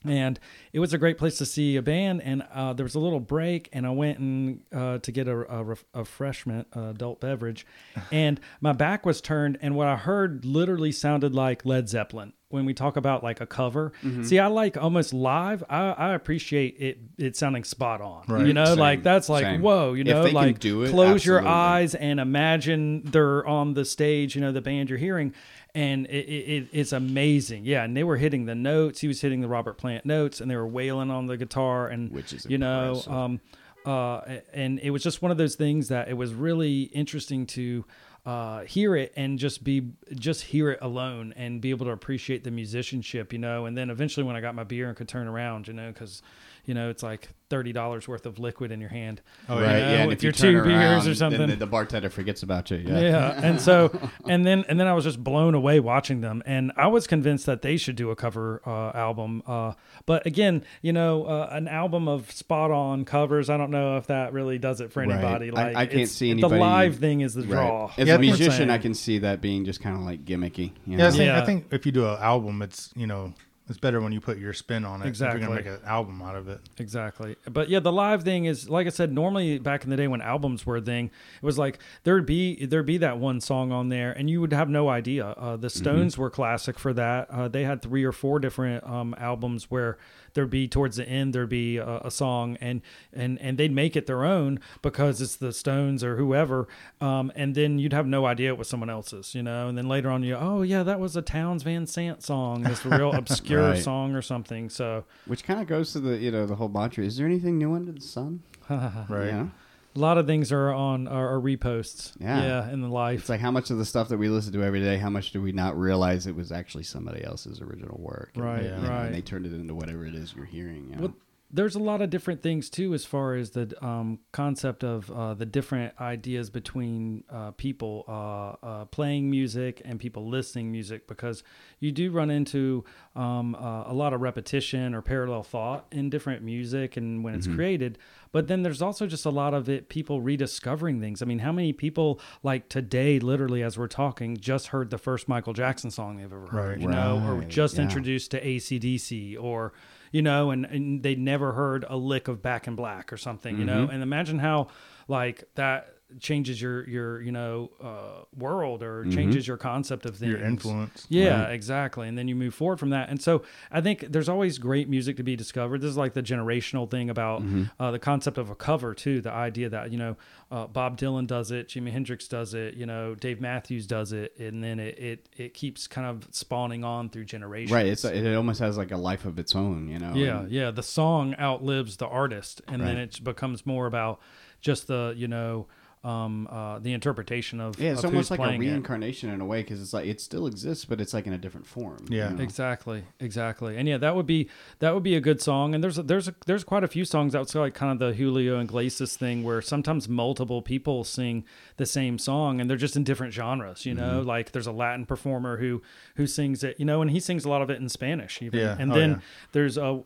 And 0.08 0.40
it 0.74 0.80
was 0.80 0.94
a 0.94 0.98
great 0.98 1.18
place 1.18 1.38
to 1.40 1.46
see 1.46 1.76
a 1.76 1.82
band 1.82 2.22
and 2.24 2.44
uh, 2.54 2.74
there 2.74 2.84
was 2.84 2.96
a 2.96 3.00
little 3.00 3.20
break 3.20 3.70
and 3.74 3.86
i 3.86 3.90
went 3.90 4.20
and 4.20 4.62
uh, 4.74 4.98
to 5.00 5.12
get 5.12 5.28
a, 5.28 5.54
a, 5.54 5.64
ref- 5.64 5.86
a 5.94 6.00
refreshment 6.00 6.68
uh, 6.76 6.90
adult 6.90 7.20
beverage. 7.20 7.66
And 8.12 8.40
my 8.62 8.72
back 8.74 9.06
was 9.06 9.20
turned 9.22 9.58
and 9.62 9.76
what 9.76 9.88
i 9.88 9.96
heard 9.96 10.46
literally 10.46 10.92
sounded 10.92 11.34
like 11.34 11.66
led 11.66 11.90
zeppelin 11.90 12.34
when 12.50 12.64
we 12.66 12.74
talk 12.74 12.96
about 12.96 13.22
like 13.22 13.42
a 13.42 13.46
cover. 13.46 13.92
See 14.24 14.40
i 14.40 14.48
like 14.48 14.78
almost 14.78 15.14
live 15.14 15.64
i, 15.70 15.90
I 15.92 16.14
appreciate 16.14 16.78
it 16.80 17.00
it 17.18 17.36
sounding 17.36 17.64
spot 17.64 18.00
on 18.02 18.24
Right. 18.28 18.46
you 18.48 18.54
know 18.54 18.66
Same, 18.66 18.80
like 18.80 19.04
that's 19.04 19.28
like 19.28 19.44
same. 19.44 19.62
whoa 19.62 19.94
you 19.94 20.04
know? 20.04 20.24
like 20.26 20.60
do 20.60 20.84
it, 20.84 20.92
close 20.92 21.26
your 21.26 21.46
eyes 21.46 21.96
and 21.96 22.20
imagine 22.20 23.02
they're 23.04 23.46
on 23.46 23.74
the 23.74 23.84
stage 23.86 24.36
you 24.36 24.42
know 24.42 24.52
the 24.52 24.62
band 24.62 24.90
you're 24.90 25.00
hearing 25.00 25.34
and 25.76 26.08
it, 26.08 26.26
it, 26.28 26.50
it- 26.64 26.68
it's 26.72 26.92
amazing 26.94 27.64
yeah 27.66 27.84
and 27.84 27.96
they 27.96 28.04
were 28.04 28.18
hitting 28.18 28.46
the 28.46 28.56
notes 28.56 29.02
he 29.02 29.08
was 29.08 29.22
hitting 29.22 29.42
the 29.42 29.48
robert 29.48 29.78
plant 29.78 30.06
notes 30.06 30.42
and 30.42 30.50
they 30.50 30.56
were 30.56 30.66
wailing 30.68 31.12
on 31.12 31.28
the 31.28 31.38
guitar 31.38 31.88
and 31.88 32.12
Which 32.12 32.34
is 32.34 32.46
you 32.48 32.58
know 32.58 32.94
um 33.08 33.40
uh 33.86 34.22
and 34.54 34.80
it 34.80 34.90
was 34.90 35.04
just 35.04 35.22
one 35.22 35.32
of 35.32 35.38
those 35.38 35.54
things 35.56 35.90
that 35.90 36.08
it 36.08 36.14
was 36.16 36.34
really 36.34 36.84
interesting 36.84 37.46
to 37.48 37.86
uh, 38.26 38.62
hear 38.64 38.96
it 38.96 39.14
and 39.16 39.38
just 39.38 39.64
be 39.64 39.92
just 40.16 40.42
hear 40.42 40.72
it 40.72 40.80
alone 40.82 41.32
and 41.38 41.62
be 41.62 41.70
able 41.70 41.86
to 41.86 41.92
appreciate 41.92 42.44
the 42.44 42.50
musicianship, 42.50 43.32
you 43.32 43.38
know. 43.38 43.68
And 43.68 43.78
then 43.78 43.92
eventually, 43.92 44.24
when 44.26 44.36
I 44.36 44.42
got 44.42 44.56
my 44.56 44.64
beer 44.64 44.88
and 44.88 44.98
could 44.98 45.08
turn 45.08 45.28
around, 45.28 45.68
you 45.68 45.74
know, 45.76 45.90
because 45.92 46.24
you 46.66 46.74
know 46.74 46.90
it's 46.90 47.04
like 47.04 47.30
thirty 47.50 47.72
dollars 47.72 48.08
worth 48.08 48.26
of 48.26 48.40
liquid 48.40 48.72
in 48.72 48.82
your 48.82 48.90
hand. 48.90 49.22
Oh, 49.48 49.56
right. 49.62 49.62
you 49.62 49.68
know, 49.68 49.78
yeah. 49.78 49.98
And 50.00 50.08
with 50.10 50.18
if 50.20 50.24
your 50.24 50.32
turn 50.32 50.54
two 50.56 50.64
beers 50.64 51.08
or 51.08 51.14
something. 51.14 51.40
then 51.40 51.50
the, 51.52 51.56
the 51.58 51.68
bartender 51.68 52.10
forgets 52.10 52.42
about 52.44 52.72
you. 52.72 52.78
Yeah. 52.78 53.00
Yeah. 53.00 53.32
and 53.44 53.62
so 53.62 53.92
and 54.28 54.46
then 54.46 54.66
and 54.68 54.80
then 54.80 54.88
I 54.88 54.94
was 54.94 55.04
just 55.04 55.24
blown 55.24 55.54
away 55.54 55.80
watching 55.80 56.22
them 56.22 56.42
and 56.46 56.72
I 56.76 56.88
was 56.88 57.06
convinced 57.06 57.46
that 57.46 57.62
they 57.62 57.78
should 57.78 57.96
do 57.96 58.10
a 58.10 58.16
cover 58.16 58.62
uh, 58.66 58.92
album 58.98 59.44
uh, 59.46 59.74
but 60.08 60.26
again 60.26 60.64
you 60.82 60.92
know 60.92 61.26
uh, 61.26 61.50
an 61.52 61.68
album 61.68 62.08
of 62.08 62.32
spot 62.32 62.72
on 62.72 63.06
covers 63.06 63.50
I 63.50 63.58
don't 63.58 63.72
know 63.72 63.98
if 63.98 64.08
that 64.08 64.34
really 64.34 64.58
does 64.58 64.82
it 64.82 64.92
for 64.92 65.04
anybody 65.04 65.52
I- 65.52 65.54
like 65.54 65.76
I 65.76 65.86
can't 65.86 65.94
it's- 65.94 66.12
see 66.12 66.34
the 66.34 66.48
live 66.50 66.98
thing 66.98 67.22
is 67.22 67.36
the 67.36 67.42
Right. 67.44 67.50
draw 67.52 67.92
As 67.98 68.08
Yeah, 68.08 68.14
a 68.14 68.18
I 68.18 68.22
think- 68.22 68.40
musician, 68.40 68.70
I 68.72 68.80
can 68.80 68.94
see 68.96 69.20
that 69.20 69.40
being 69.42 69.66
just 69.66 69.82
kind 69.82 69.96
of 69.96 70.02
like 70.02 70.26
gimmicky. 70.26 70.72
You 70.88 70.98
Yeah, 70.98 71.08
I 71.08 71.12
think, 71.12 71.22
Yeah. 71.24 71.42
I 71.42 71.46
think 71.46 71.68
if 71.72 71.86
you 71.86 71.92
do 71.92 72.08
an 72.08 72.18
album, 72.20 72.62
it's 72.64 72.92
you 72.96 73.06
know 73.06 73.34
it's 73.68 73.80
better 73.80 74.00
when 74.00 74.12
you 74.12 74.22
put 74.22 74.38
your 74.38 74.54
spin 74.54 74.86
on 74.86 75.02
it. 75.02 75.08
If 75.08 75.20
you're 75.20 75.40
gonna 75.40 75.56
make 75.56 75.66
an 75.66 75.80
album 75.86 76.22
out 76.22 76.36
of 76.36 76.48
it. 76.48 76.60
Exactly. 76.78 77.36
But 77.50 77.70
yeah, 77.70 77.80
the 77.80 77.92
live 77.92 78.24
thing 78.24 78.46
is 78.46 78.70
like 78.70 78.86
I 78.86 78.92
said, 78.92 79.12
normally 79.12 79.58
back 79.58 79.84
in 79.84 79.90
the 79.90 79.98
day 79.98 80.08
when 80.08 80.22
albums 80.22 80.66
were 80.66 80.78
a 80.78 80.82
thing, 80.82 81.08
it 81.08 81.46
was 81.46 81.58
like 81.58 81.80
there'd 82.04 82.26
be 82.26 82.66
there'd 82.66 82.86
be 82.86 82.98
that 82.98 83.18
one 83.18 83.42
song 83.42 83.72
on 83.72 83.90
there 83.90 84.12
and 84.12 84.30
you 84.30 84.40
would 84.42 84.54
have 84.54 84.70
no 84.70 84.90
idea. 84.90 85.28
Uh, 85.28 85.58
the 85.58 85.70
Stones 85.70 86.18
were 86.18 86.30
classic 86.30 86.78
for 86.78 86.94
that. 86.94 87.30
Uh, 87.30 87.48
they 87.48 87.64
had 87.64 87.82
three 87.82 88.04
or 88.04 88.12
four 88.12 88.40
different 88.40 88.84
um, 88.84 89.16
albums 89.18 89.72
where 89.72 89.98
there'd 90.36 90.50
be 90.52 90.68
towards 90.68 90.98
the 90.98 91.10
end 91.10 91.34
there'd 91.34 91.50
be 91.50 91.78
a, 91.78 91.98
a 92.04 92.12
song 92.12 92.58
and 92.62 92.82
and 93.12 93.42
and 93.42 93.58
they'd 93.58 93.72
make 93.74 93.96
it 93.96 94.06
their 94.06 94.24
own 94.24 94.60
because 94.84 95.20
it's 95.22 95.36
the 95.38 95.52
Stones 95.52 96.04
or 96.04 96.18
whoever. 96.18 96.68
Um, 97.02 97.32
and 97.36 97.56
then 97.56 97.80
you'd 97.80 97.94
have 97.94 98.06
no 98.06 98.26
idea 98.28 98.50
it 98.52 98.58
was 98.60 98.70
someone 98.70 98.90
else's, 98.92 99.34
you 99.34 99.42
know. 99.42 99.68
And 99.68 99.76
then 99.78 99.88
later 99.88 100.12
on 100.12 100.22
you 100.22 100.36
oh 100.36 100.62
yeah, 100.62 100.84
that 100.84 101.00
was 101.00 101.16
a 101.16 101.22
Townes 101.24 101.64
Van 101.64 101.88
Zandt 101.88 102.22
song, 102.22 102.62
this 102.62 102.86
real 102.86 103.12
obscure 103.16 103.70
Right. 103.72 103.82
song 103.84 104.14
or 104.14 104.22
something. 104.22 104.70
So 104.70 105.06
Which 105.26 105.44
kind 105.44 105.60
of 105.60 105.66
goes 105.68 105.92
to 105.94 106.00
the 106.00 106.18
you 106.18 106.30
know 106.30 106.46
the 106.46 106.56
whole 106.56 106.70
mantra. 106.70 107.04
Is 107.04 107.18
there 107.18 107.26
anything 107.26 107.58
new 107.58 107.74
under 107.74 107.92
the 107.92 108.02
sun? 108.02 108.44
Right. 108.70 109.26
You 109.28 109.32
know? 109.32 109.52
A 109.96 110.00
lot 110.00 110.18
of 110.18 110.28
things 110.28 110.52
are 110.52 110.74
on 110.74 111.08
are, 111.08 111.36
are 111.36 111.40
reposts. 111.40 112.14
Yeah. 112.20 112.44
yeah, 112.44 112.70
in 112.72 112.82
the 112.82 112.90
life. 112.90 113.22
It's 113.22 113.30
like 113.30 113.40
how 113.40 113.52
much 113.52 113.70
of 113.70 113.78
the 113.78 113.86
stuff 113.86 114.10
that 114.10 114.18
we 114.18 114.28
listen 114.28 114.52
to 114.54 114.64
every 114.64 114.82
day, 114.82 114.98
how 114.98 115.10
much 115.10 115.32
do 115.32 115.42
we 115.42 115.54
not 115.54 115.78
realize 115.78 116.28
it 116.28 116.36
was 116.36 116.52
actually 116.52 116.84
somebody 116.84 117.24
else's 117.24 117.62
original 117.62 117.98
work? 118.00 118.32
And, 118.36 118.44
Right, 118.44 118.64
know, 118.64 118.90
right. 118.90 119.06
And 119.06 119.16
they 119.16 119.22
turned 119.22 119.46
it 119.46 119.54
into 119.54 119.74
whatever 119.74 120.06
it 120.06 120.16
is 120.16 120.34
you're 120.36 120.46
hearing. 120.46 120.90
You 120.90 120.96
know? 120.96 121.02
Well, 121.04 121.16
there's 121.56 121.76
a 121.76 121.80
lot 121.80 122.02
of 122.02 122.10
different 122.10 122.42
things 122.44 122.70
too, 122.70 122.94
as 122.94 123.06
far 123.06 123.34
as 123.36 123.52
the 123.52 123.74
um, 123.84 124.20
concept 124.34 124.84
of 124.84 125.10
uh, 125.10 125.34
the 125.34 125.46
different 125.46 125.94
ideas 126.02 126.50
between 126.50 127.24
uh, 127.30 127.52
people 127.52 128.04
uh, 128.10 128.66
uh, 128.66 128.86
playing 128.86 129.30
music 129.32 129.82
and 129.86 129.98
people 129.98 130.28
listening 130.28 130.70
music, 130.70 131.08
because 131.08 131.44
you 131.80 131.94
do 131.94 132.12
run 132.12 132.30
into 132.30 132.84
um, 133.16 133.56
uh, 133.56 133.84
a 133.86 133.94
lot 133.94 134.12
of 134.14 134.20
repetition 134.20 134.94
or 134.94 135.02
parallel 135.02 135.44
thought 135.44 135.86
in 135.94 136.10
different 136.10 136.44
music 136.44 136.98
and 136.98 137.24
when 137.24 137.34
it's 137.34 137.48
created. 137.48 137.98
But 138.34 138.48
then 138.50 138.64
there's 138.64 138.82
also 138.82 139.08
just 139.08 139.26
a 139.26 139.30
lot 139.30 139.54
of 139.54 139.70
it 139.70 139.88
people 139.88 140.20
rediscovering 140.20 141.00
things. 141.00 141.22
I 141.22 141.26
mean, 141.26 141.40
how 141.40 141.54
many 141.54 141.72
people 141.72 142.20
like 142.44 142.68
today, 142.68 143.18
literally 143.18 143.64
as 143.64 143.78
we're 143.78 143.88
talking, 143.88 144.36
just 144.36 144.68
heard 144.68 144.90
the 144.90 144.98
first 144.98 145.30
Michael 145.30 145.54
Jackson 145.54 145.90
song 145.90 146.18
they've 146.18 146.26
ever 146.26 146.48
heard, 146.48 146.70
Right. 146.72 146.80
you 146.82 146.90
know, 146.90 147.24
or 147.26 147.46
just 147.46 147.76
yeah. 147.78 147.84
introduced 147.84 148.32
to 148.32 148.42
ACDC 148.46 149.38
or 149.42 149.72
you 150.16 150.22
know, 150.22 150.50
and, 150.52 150.66
and 150.66 151.04
they 151.04 151.14
never 151.16 151.52
heard 151.52 151.84
a 151.90 151.98
lick 151.98 152.30
of 152.30 152.42
Back 152.42 152.68
in 152.68 152.76
Black 152.76 153.12
or 153.12 153.18
something, 153.18 153.58
you 153.60 153.66
Mm-hmm. 153.66 153.76
know, 153.86 153.90
and 153.90 154.02
imagine 154.02 154.40
how 154.40 154.68
like 155.10 155.44
that 155.56 155.95
changes 156.20 156.62
your 156.62 156.88
your 156.88 157.22
you 157.22 157.32
know 157.32 157.72
uh, 157.84 158.24
world 158.38 158.84
or 158.84 159.02
Mm-hmm. 159.04 159.12
changes 159.12 159.48
your 159.48 159.58
concept 159.58 160.06
of 160.06 160.16
things. 160.16 160.32
Your 160.32 160.42
influence. 160.44 161.06
Yeah, 161.10 161.48
exactly. 161.48 162.08
And 162.08 162.18
then 162.18 162.28
you 162.28 162.36
move 162.36 162.54
forward 162.54 162.80
from 162.80 162.92
that. 162.92 163.10
And 163.10 163.22
so 163.22 163.44
I 163.72 163.82
think 163.82 164.06
there's 164.12 164.30
always 164.30 164.58
great 164.58 164.88
music 164.88 165.18
to 165.18 165.24
be 165.24 165.36
discovered. 165.36 165.82
This 165.82 165.90
is 165.90 165.98
like 165.98 166.14
the 166.14 166.24
generational 166.24 166.90
thing 166.90 167.10
about 167.10 167.42
Mm-hmm. 167.42 167.64
uh, 167.80 167.92
the 167.92 168.00
concept 168.00 168.38
of 168.38 168.50
a 168.50 168.56
cover 168.56 168.94
too. 168.94 169.20
The 169.22 169.32
idea 169.32 169.70
that 169.70 169.92
you 169.92 169.98
know 169.98 170.16
uh, 170.52 170.68
Bob 170.68 170.98
Dylan 170.98 171.28
does 171.28 171.52
it, 171.52 171.68
Jimi 171.70 171.92
Hendrix 171.92 172.28
does 172.28 172.54
it, 172.54 172.76
you 172.76 172.86
know 172.86 173.16
Dave 173.16 173.42
Matthews 173.42 173.88
does 173.88 174.14
it, 174.14 174.38
and 174.40 174.64
then 174.64 174.80
it 174.80 174.98
it, 175.00 175.30
it 175.36 175.54
keeps 175.54 175.88
kind 175.88 176.08
of 176.08 176.28
spawning 176.32 176.84
on 176.84 177.10
through 177.10 177.26
generations. 177.26 177.72
right. 177.72 177.88
It's 177.88 178.06
it 178.06 178.36
almost 178.36 178.60
has 178.60 178.78
like 178.78 178.92
a 178.92 178.98
life 178.98 179.26
of 179.26 179.40
its 179.40 179.56
own. 179.56 179.88
You 179.90 180.00
know. 180.00 180.14
Yeah, 180.16 180.40
And- 180.42 180.52
yeah. 180.52 180.72
The 180.72 180.84
song 180.84 181.36
outlives 181.40 181.98
the 181.98 182.08
artist, 182.08 182.62
and 182.68 182.82
then 182.82 182.98
it 182.98 183.24
becomes 183.24 183.66
more 183.66 183.88
about 183.88 184.20
just 184.62 184.88
the 184.88 185.14
you 185.18 185.28
know 185.28 185.68
um, 186.06 186.48
uh, 186.52 186.78
the 186.80 186.94
interpretation 186.94 187.60
of 187.60 187.80
Yeah, 187.80 187.92
it's 187.94 188.00
of 188.00 188.06
almost 188.12 188.30
who's 188.30 188.32
like 188.32 188.40
a 188.40 188.44
playing 188.44 188.64
it. 188.64 188.68
reincarnation 188.68 189.30
in 189.32 189.42
a 189.42 189.46
way 189.46 189.62
because 189.64 189.82
it's 189.82 189.94
like 189.94 190.06
it 190.06 190.22
still 190.22 190.46
exists, 190.48 190.86
but 190.86 191.02
it's 191.02 191.14
like 191.14 191.26
in 191.28 191.34
a 191.34 191.38
different 191.38 191.66
form. 191.66 192.06
Yeah. 192.10 192.30
you 192.30 192.36
know? 192.38 192.44
Exactly, 192.44 193.04
exactly, 193.20 193.76
and 193.78 193.88
yeah, 193.88 193.98
that 193.98 194.16
would 194.16 194.26
be 194.28 194.50
that 194.80 194.94
would 194.94 195.04
be 195.04 195.16
a 195.16 195.20
good 195.22 195.42
song. 195.42 195.74
And 195.74 195.84
there's 195.84 195.98
a, 195.98 196.04
there's 196.04 196.28
a, 196.28 196.36
there's 196.46 196.64
quite 196.64 196.84
a 196.84 196.88
few 196.88 197.06
songs 197.06 197.34
outside 197.36 197.60
like 197.60 197.74
kind 197.74 197.92
of 197.92 198.00
the 198.00 198.14
Julio 198.16 198.60
Iglesias 198.60 199.18
thing 199.18 199.44
where 199.44 199.62
sometimes 199.62 200.08
multiple 200.08 200.62
people 200.62 201.04
sing 201.04 201.44
the 201.78 201.86
same 201.86 202.18
song 202.20 202.62
and 202.62 202.70
they're 202.70 202.78
just 202.78 202.96
in 202.96 203.04
different 203.04 203.34
genres. 203.34 203.86
You 203.86 203.94
know, 203.96 204.20
Mm-hmm. 204.20 204.28
like 204.28 204.52
there's 204.52 204.68
a 204.68 204.72
Latin 204.72 205.06
performer 205.06 205.58
who 205.58 205.82
who 206.16 206.28
sings 206.28 206.64
it, 206.64 206.80
you 206.80 206.86
know, 206.86 207.02
and 207.02 207.10
he 207.12 207.20
sings 207.20 207.46
a 207.46 207.50
lot 207.50 207.62
of 207.62 207.70
it 207.70 207.82
in 207.82 207.90
Spanish 207.90 208.42
even. 208.42 208.60
Yeah. 208.60 208.76
And 208.80 208.92
Oh, 208.92 208.96
then 208.96 209.10
yeah. 209.12 209.20
there's 209.54 209.78
a 209.78 210.04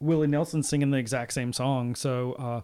Willie 0.00 0.26
Nelson 0.28 0.62
singing 0.62 0.90
the 0.90 0.98
exact 0.98 1.32
same 1.32 1.52
song. 1.52 1.94
So. 1.94 2.32
uh 2.34 2.60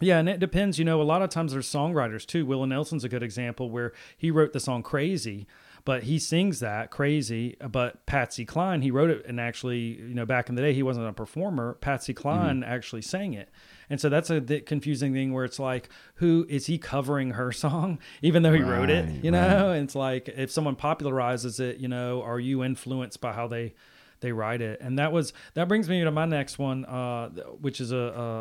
yeah, 0.00 0.18
and 0.18 0.28
it 0.28 0.40
depends. 0.40 0.78
You 0.78 0.84
know, 0.84 1.00
a 1.00 1.04
lot 1.04 1.22
of 1.22 1.30
times 1.30 1.52
there's 1.52 1.70
songwriters 1.70 2.26
too. 2.26 2.46
Willie 2.46 2.68
Nelson's 2.68 3.04
a 3.04 3.08
good 3.08 3.22
example 3.22 3.70
where 3.70 3.92
he 4.16 4.30
wrote 4.30 4.52
the 4.52 4.60
song 4.60 4.82
"Crazy," 4.82 5.46
but 5.84 6.04
he 6.04 6.18
sings 6.18 6.60
that 6.60 6.90
"Crazy." 6.90 7.56
But 7.70 8.06
Patsy 8.06 8.44
Cline, 8.44 8.82
he 8.82 8.90
wrote 8.90 9.10
it, 9.10 9.24
and 9.26 9.38
actually, 9.38 9.98
you 10.00 10.14
know, 10.14 10.24
back 10.24 10.48
in 10.48 10.54
the 10.54 10.62
day, 10.62 10.72
he 10.72 10.82
wasn't 10.82 11.06
a 11.06 11.12
performer. 11.12 11.74
Patsy 11.74 12.14
mm-hmm. 12.14 12.22
Cline 12.22 12.64
actually 12.64 13.02
sang 13.02 13.34
it, 13.34 13.50
and 13.90 14.00
so 14.00 14.08
that's 14.08 14.30
a 14.30 14.40
confusing 14.40 15.12
thing 15.12 15.32
where 15.32 15.44
it's 15.44 15.58
like, 15.58 15.90
who 16.14 16.46
is 16.48 16.66
he 16.66 16.78
covering 16.78 17.32
her 17.32 17.52
song, 17.52 17.98
even 18.22 18.42
though 18.42 18.54
he 18.54 18.62
wrote 18.62 18.88
it? 18.88 19.22
You 19.22 19.30
know, 19.30 19.70
and 19.72 19.84
it's 19.84 19.94
like 19.94 20.28
if 20.28 20.50
someone 20.50 20.76
popularizes 20.76 21.60
it, 21.60 21.78
you 21.78 21.88
know, 21.88 22.22
are 22.22 22.40
you 22.40 22.64
influenced 22.64 23.20
by 23.20 23.32
how 23.32 23.48
they 23.48 23.74
they 24.20 24.32
write 24.32 24.60
it 24.60 24.80
and 24.80 24.98
that 24.98 25.12
was 25.12 25.32
that 25.54 25.66
brings 25.68 25.88
me 25.88 26.02
to 26.04 26.10
my 26.10 26.24
next 26.26 26.58
one 26.58 26.84
uh 26.84 27.28
which 27.60 27.80
is 27.80 27.92
a 27.92 27.96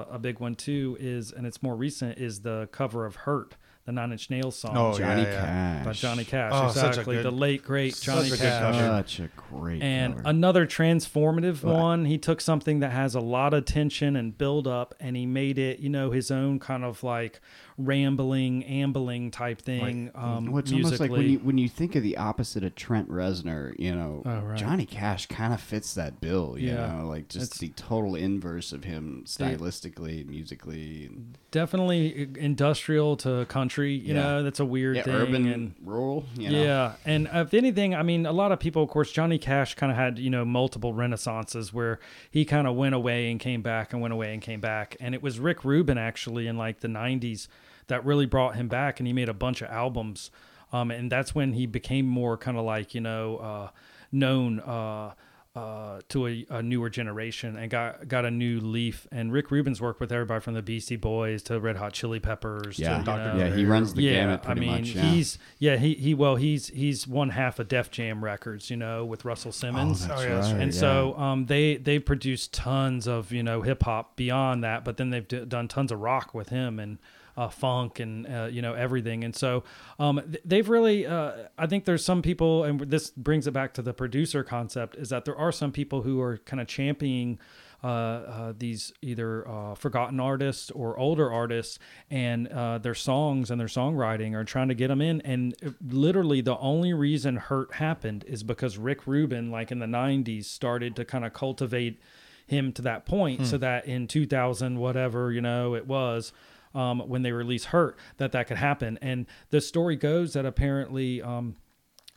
a, 0.10 0.16
a 0.16 0.20
big 0.20 0.40
one 0.40 0.56
too 0.56 0.98
is 1.00 1.32
and 1.32 1.46
it's 1.48 1.64
more 1.64 1.76
recent 1.76 2.18
is 2.18 2.42
the 2.42 2.68
cover 2.72 3.06
of 3.06 3.16
hurt 3.16 3.56
the 3.86 3.92
nine 3.94 4.12
inch 4.12 4.30
nails 4.30 4.56
song 4.56 4.76
Oh, 4.78 4.96
Johnny 4.96 5.24
yeah, 5.24 5.30
yeah. 5.32 5.76
Cash. 5.78 5.86
by 5.86 5.92
johnny 5.94 6.26
cash 6.26 6.52
Oh, 6.54 6.68
such 6.72 6.84
a 6.84 6.88
exactly 6.90 7.16
good- 7.16 7.26
the 7.26 7.32
late 7.32 7.64
great 7.64 7.96
johnny 8.00 8.30
such 8.30 8.40
cash 8.40 8.62
cover. 8.62 8.78
Such 8.78 9.20
a 9.22 9.30
great 9.36 9.82
and 9.82 10.16
cover. 10.18 10.30
another 10.30 10.68
transformative 10.68 11.64
Right. 11.64 11.74
one 11.74 12.06
he 12.06 12.18
took 12.18 12.42
something 12.42 12.80
that 12.82 12.92
has 12.92 13.16
a 13.16 13.20
lot 13.20 13.54
of 13.54 13.66
tension 13.66 14.16
and 14.16 14.38
build 14.38 14.68
up 14.68 14.94
and 15.00 15.16
he 15.16 15.26
made 15.26 15.58
it 15.58 15.80
you 15.80 15.90
know 15.90 16.12
his 16.12 16.30
own 16.30 16.60
kind 16.60 16.84
of 16.84 17.04
like 17.04 17.40
rambling 17.80 18.64
ambling 18.66 19.32
type 19.32 19.62
thing 19.62 20.12
um 20.14 20.48
Well, 20.52 20.60
it's 20.60 20.70
musically 20.72 20.84
almost 20.84 21.00
like 21.02 21.12
when 21.12 21.30
you 21.30 21.40
when 21.40 21.58
you 21.58 21.70
think 21.70 21.96
of 21.96 22.04
the 22.04 22.18
opposite 22.18 22.64
of 22.64 22.76
Trent 22.76 23.10
Reznor, 23.10 23.74
you 23.80 23.96
know, 23.96 24.22
Oh, 24.26 24.40
right. 24.42 24.58
Johnny 24.58 24.86
Cash 24.86 25.28
kind 25.28 25.54
of 25.54 25.62
fits 25.62 25.94
that 25.94 26.20
bill. 26.20 26.58
You 26.58 26.72
Yeah. 26.74 26.98
know, 26.98 27.08
like 27.08 27.30
just 27.30 27.56
It's- 27.56 27.60
the 27.60 27.70
total 27.70 28.16
inverse 28.16 28.74
of 28.74 28.84
him 28.84 29.24
stylistically, 29.26 30.28
musically. 30.28 31.06
And, 31.06 31.38
definitely 31.52 32.28
industrial 32.38 33.16
to 33.18 33.46
country 33.46 33.94
you 33.94 34.14
Yeah. 34.14 34.22
know 34.22 34.44
that's 34.44 34.60
a 34.60 34.66
weird 34.66 34.98
yeah, 34.98 35.04
thing 35.04 35.14
urban, 35.16 35.48
and 35.48 35.74
rural. 35.84 36.26
You 36.38 36.52
know? 36.52 36.62
Yeah, 36.64 36.94
and 37.06 37.30
if 37.34 37.54
anything, 37.54 37.96
I 37.96 38.04
mean, 38.04 38.26
a 38.26 38.32
lot 38.34 38.52
of 38.52 38.60
people, 38.60 38.84
of 38.84 38.90
course, 38.90 39.12
Johnny 39.12 39.38
Cash 39.38 39.76
kind 39.76 39.92
of 39.92 39.98
had 39.98 40.20
you 40.20 40.30
know 40.30 40.44
multiple 40.44 40.94
renaissances 40.94 41.74
where 41.74 42.00
he 42.30 42.44
kind 42.46 42.68
of 42.68 42.76
went 42.76 42.94
away 42.94 43.32
and 43.32 43.40
came 43.40 43.62
back 43.62 43.94
and 43.94 44.02
went 44.02 44.14
away 44.14 44.34
and 44.34 44.42
came 44.42 44.60
back, 44.60 44.98
and 45.00 45.16
it 45.16 45.24
was 45.24 45.40
Rick 45.40 45.64
Rubin 45.64 45.98
actually 45.98 46.46
in 46.48 46.58
like 46.58 46.82
the 46.82 46.88
'90s 46.88 47.48
that 47.90 48.06
really 48.06 48.26
brought 48.26 48.56
him 48.56 48.68
back, 48.68 49.00
and 49.00 49.06
he 49.08 49.14
made 49.14 49.30
a 49.30 49.34
bunch 49.34 49.62
of 49.62 49.70
albums, 49.70 50.32
um, 50.72 50.90
and 50.90 51.12
that's 51.12 51.36
when 51.36 51.54
he 51.54 51.66
became 51.68 52.08
more 52.08 52.38
kind 52.38 52.58
of 52.58 52.66
like 52.66 52.96
you 52.96 53.02
know 53.02 53.38
uh, 53.38 53.70
known. 54.12 54.60
Uh, 54.62 55.12
uh, 55.56 56.00
to 56.08 56.28
a, 56.28 56.46
a 56.52 56.62
newer 56.62 56.90
generation 56.90 57.58
and 57.58 57.72
got 57.72 58.08
got 58.08 58.24
a 58.24 58.32
new 58.32 58.60
leaf. 58.60 59.08
And 59.12 59.34
Rick 59.34 59.50
Rubin's 59.50 59.82
worked 59.82 60.00
with 60.00 60.12
everybody 60.12 60.40
from 60.42 60.54
the 60.54 60.62
Beastie 60.62 60.96
Boys 60.96 61.42
to 61.44 61.60
Red 61.60 61.76
Hot 61.76 61.92
Chili 61.92 62.20
Peppers. 62.20 62.78
Yeah, 62.78 63.00
to, 63.00 63.04
Dr. 63.04 63.18
you 63.34 63.40
know, 63.40 63.46
yeah, 63.46 63.56
he 63.56 63.66
runs 63.66 63.94
the 63.94 64.04
yeah, 64.04 64.14
gamut 64.14 64.42
I 64.46 64.54
mean, 64.54 64.70
much. 64.70 64.90
Yeah. 64.90 65.02
he's 65.02 65.40
yeah, 65.58 65.78
he 65.78 65.96
he 65.96 66.14
well, 66.14 66.36
he's 66.36 66.68
he's 66.68 67.08
one 67.08 67.32
half 67.32 67.58
of 67.60 67.68
Def 67.68 67.90
Jam 67.90 68.24
Records, 68.24 68.70
you 68.70 68.78
know, 68.78 69.04
with 69.04 69.26
Russell 69.26 69.52
Simmons. 69.52 70.08
that's 70.08 70.22
Oh, 70.22 70.24
yeah, 70.24 70.36
that's 70.36 70.52
right. 70.52 70.62
and 70.62 70.74
so 70.74 71.18
um, 71.18 71.48
they 71.48 71.78
they 71.78 71.98
produced 71.98 72.54
tons 72.54 73.08
of 73.08 73.32
you 73.32 73.42
know 73.44 73.64
hip 73.64 73.84
hop 73.84 74.16
beyond 74.16 74.64
that, 74.64 74.86
but 74.86 74.98
then 74.98 75.10
they've 75.10 75.28
d- 75.28 75.46
done 75.46 75.68
tons 75.68 75.92
of 75.92 76.00
rock 76.00 76.34
with 76.34 76.50
him 76.50 76.80
and 76.80 77.00
uh, 77.40 77.48
funk 77.50 78.00
and 78.00 78.28
uh, 78.28 78.48
you 78.52 78.62
know 78.62 78.74
everything. 78.74 79.24
And 79.24 79.34
so 79.36 79.64
um, 79.98 80.16
th- 80.32 80.44
they've 80.46 80.70
really, 80.70 81.06
uh, 81.06 81.32
I 81.58 81.68
think 81.68 81.86
there's 81.86 82.04
some 82.04 82.22
people, 82.22 82.64
and 82.64 82.80
this 82.82 83.12
brings 83.12 83.48
it 83.48 83.52
back 83.52 83.74
to 83.76 83.82
the 83.82 83.94
producer 83.94 84.44
concept, 84.44 84.96
is 85.04 85.10
that 85.10 85.24
there 85.26 85.38
are 85.38 85.52
some 85.52 85.72
people 85.72 86.02
who 86.02 86.20
are 86.22 86.38
kind 86.40 86.60
of 86.62 86.68
championing. 86.68 87.40
Uh, 87.82 87.88
uh, 87.88 88.54
these 88.58 88.92
either 89.02 89.48
uh, 89.48 89.74
forgotten 89.74 90.20
artists 90.20 90.70
or 90.72 91.00
older 91.00 91.32
artists, 91.32 91.80
and 92.12 92.50
uh, 92.50 92.78
their 92.78 92.94
songs 92.94 93.50
and 93.50 93.58
their 93.58 93.70
songwriting 93.70 94.34
are 94.36 94.44
trying 94.44 94.68
to 94.68 94.76
get 94.76 94.90
them 94.90 95.00
in. 95.00 95.22
And 95.22 95.56
it- 95.62 95.76
literally, 95.82 96.42
the 96.42 96.58
only 96.58 96.92
reason 96.94 97.38
Hurt 97.38 97.76
happened 97.76 98.26
is 98.28 98.44
because 98.44 98.78
Rick 98.78 99.08
Rubin, 99.08 99.50
like 99.50 99.72
in 99.72 99.80
the 99.80 99.86
'90s, 99.86 100.44
started 100.44 100.94
to 100.98 101.06
kind 101.06 101.24
of 101.24 101.32
cultivate 101.32 102.02
him 102.46 102.74
to 102.74 102.82
that 102.82 103.06
point, 103.06 103.46
so 103.48 103.58
that 103.60 103.86
in 103.86 104.08
2000, 104.08 104.78
whatever 104.78 105.32
you 105.32 105.40
know 105.40 105.74
it 105.74 105.88
was, 105.88 106.34
um, 106.74 107.00
when 107.00 107.22
they 107.22 107.32
release 107.32 107.66
Hurt, 107.66 107.98
that 108.18 108.32
that 108.32 108.48
could 108.48 108.58
happen. 108.58 108.98
And 109.02 109.26
the 109.50 109.62
story 109.62 109.96
goes 109.96 110.34
that 110.34 110.46
apparently. 110.46 111.22
Um, 111.22 111.56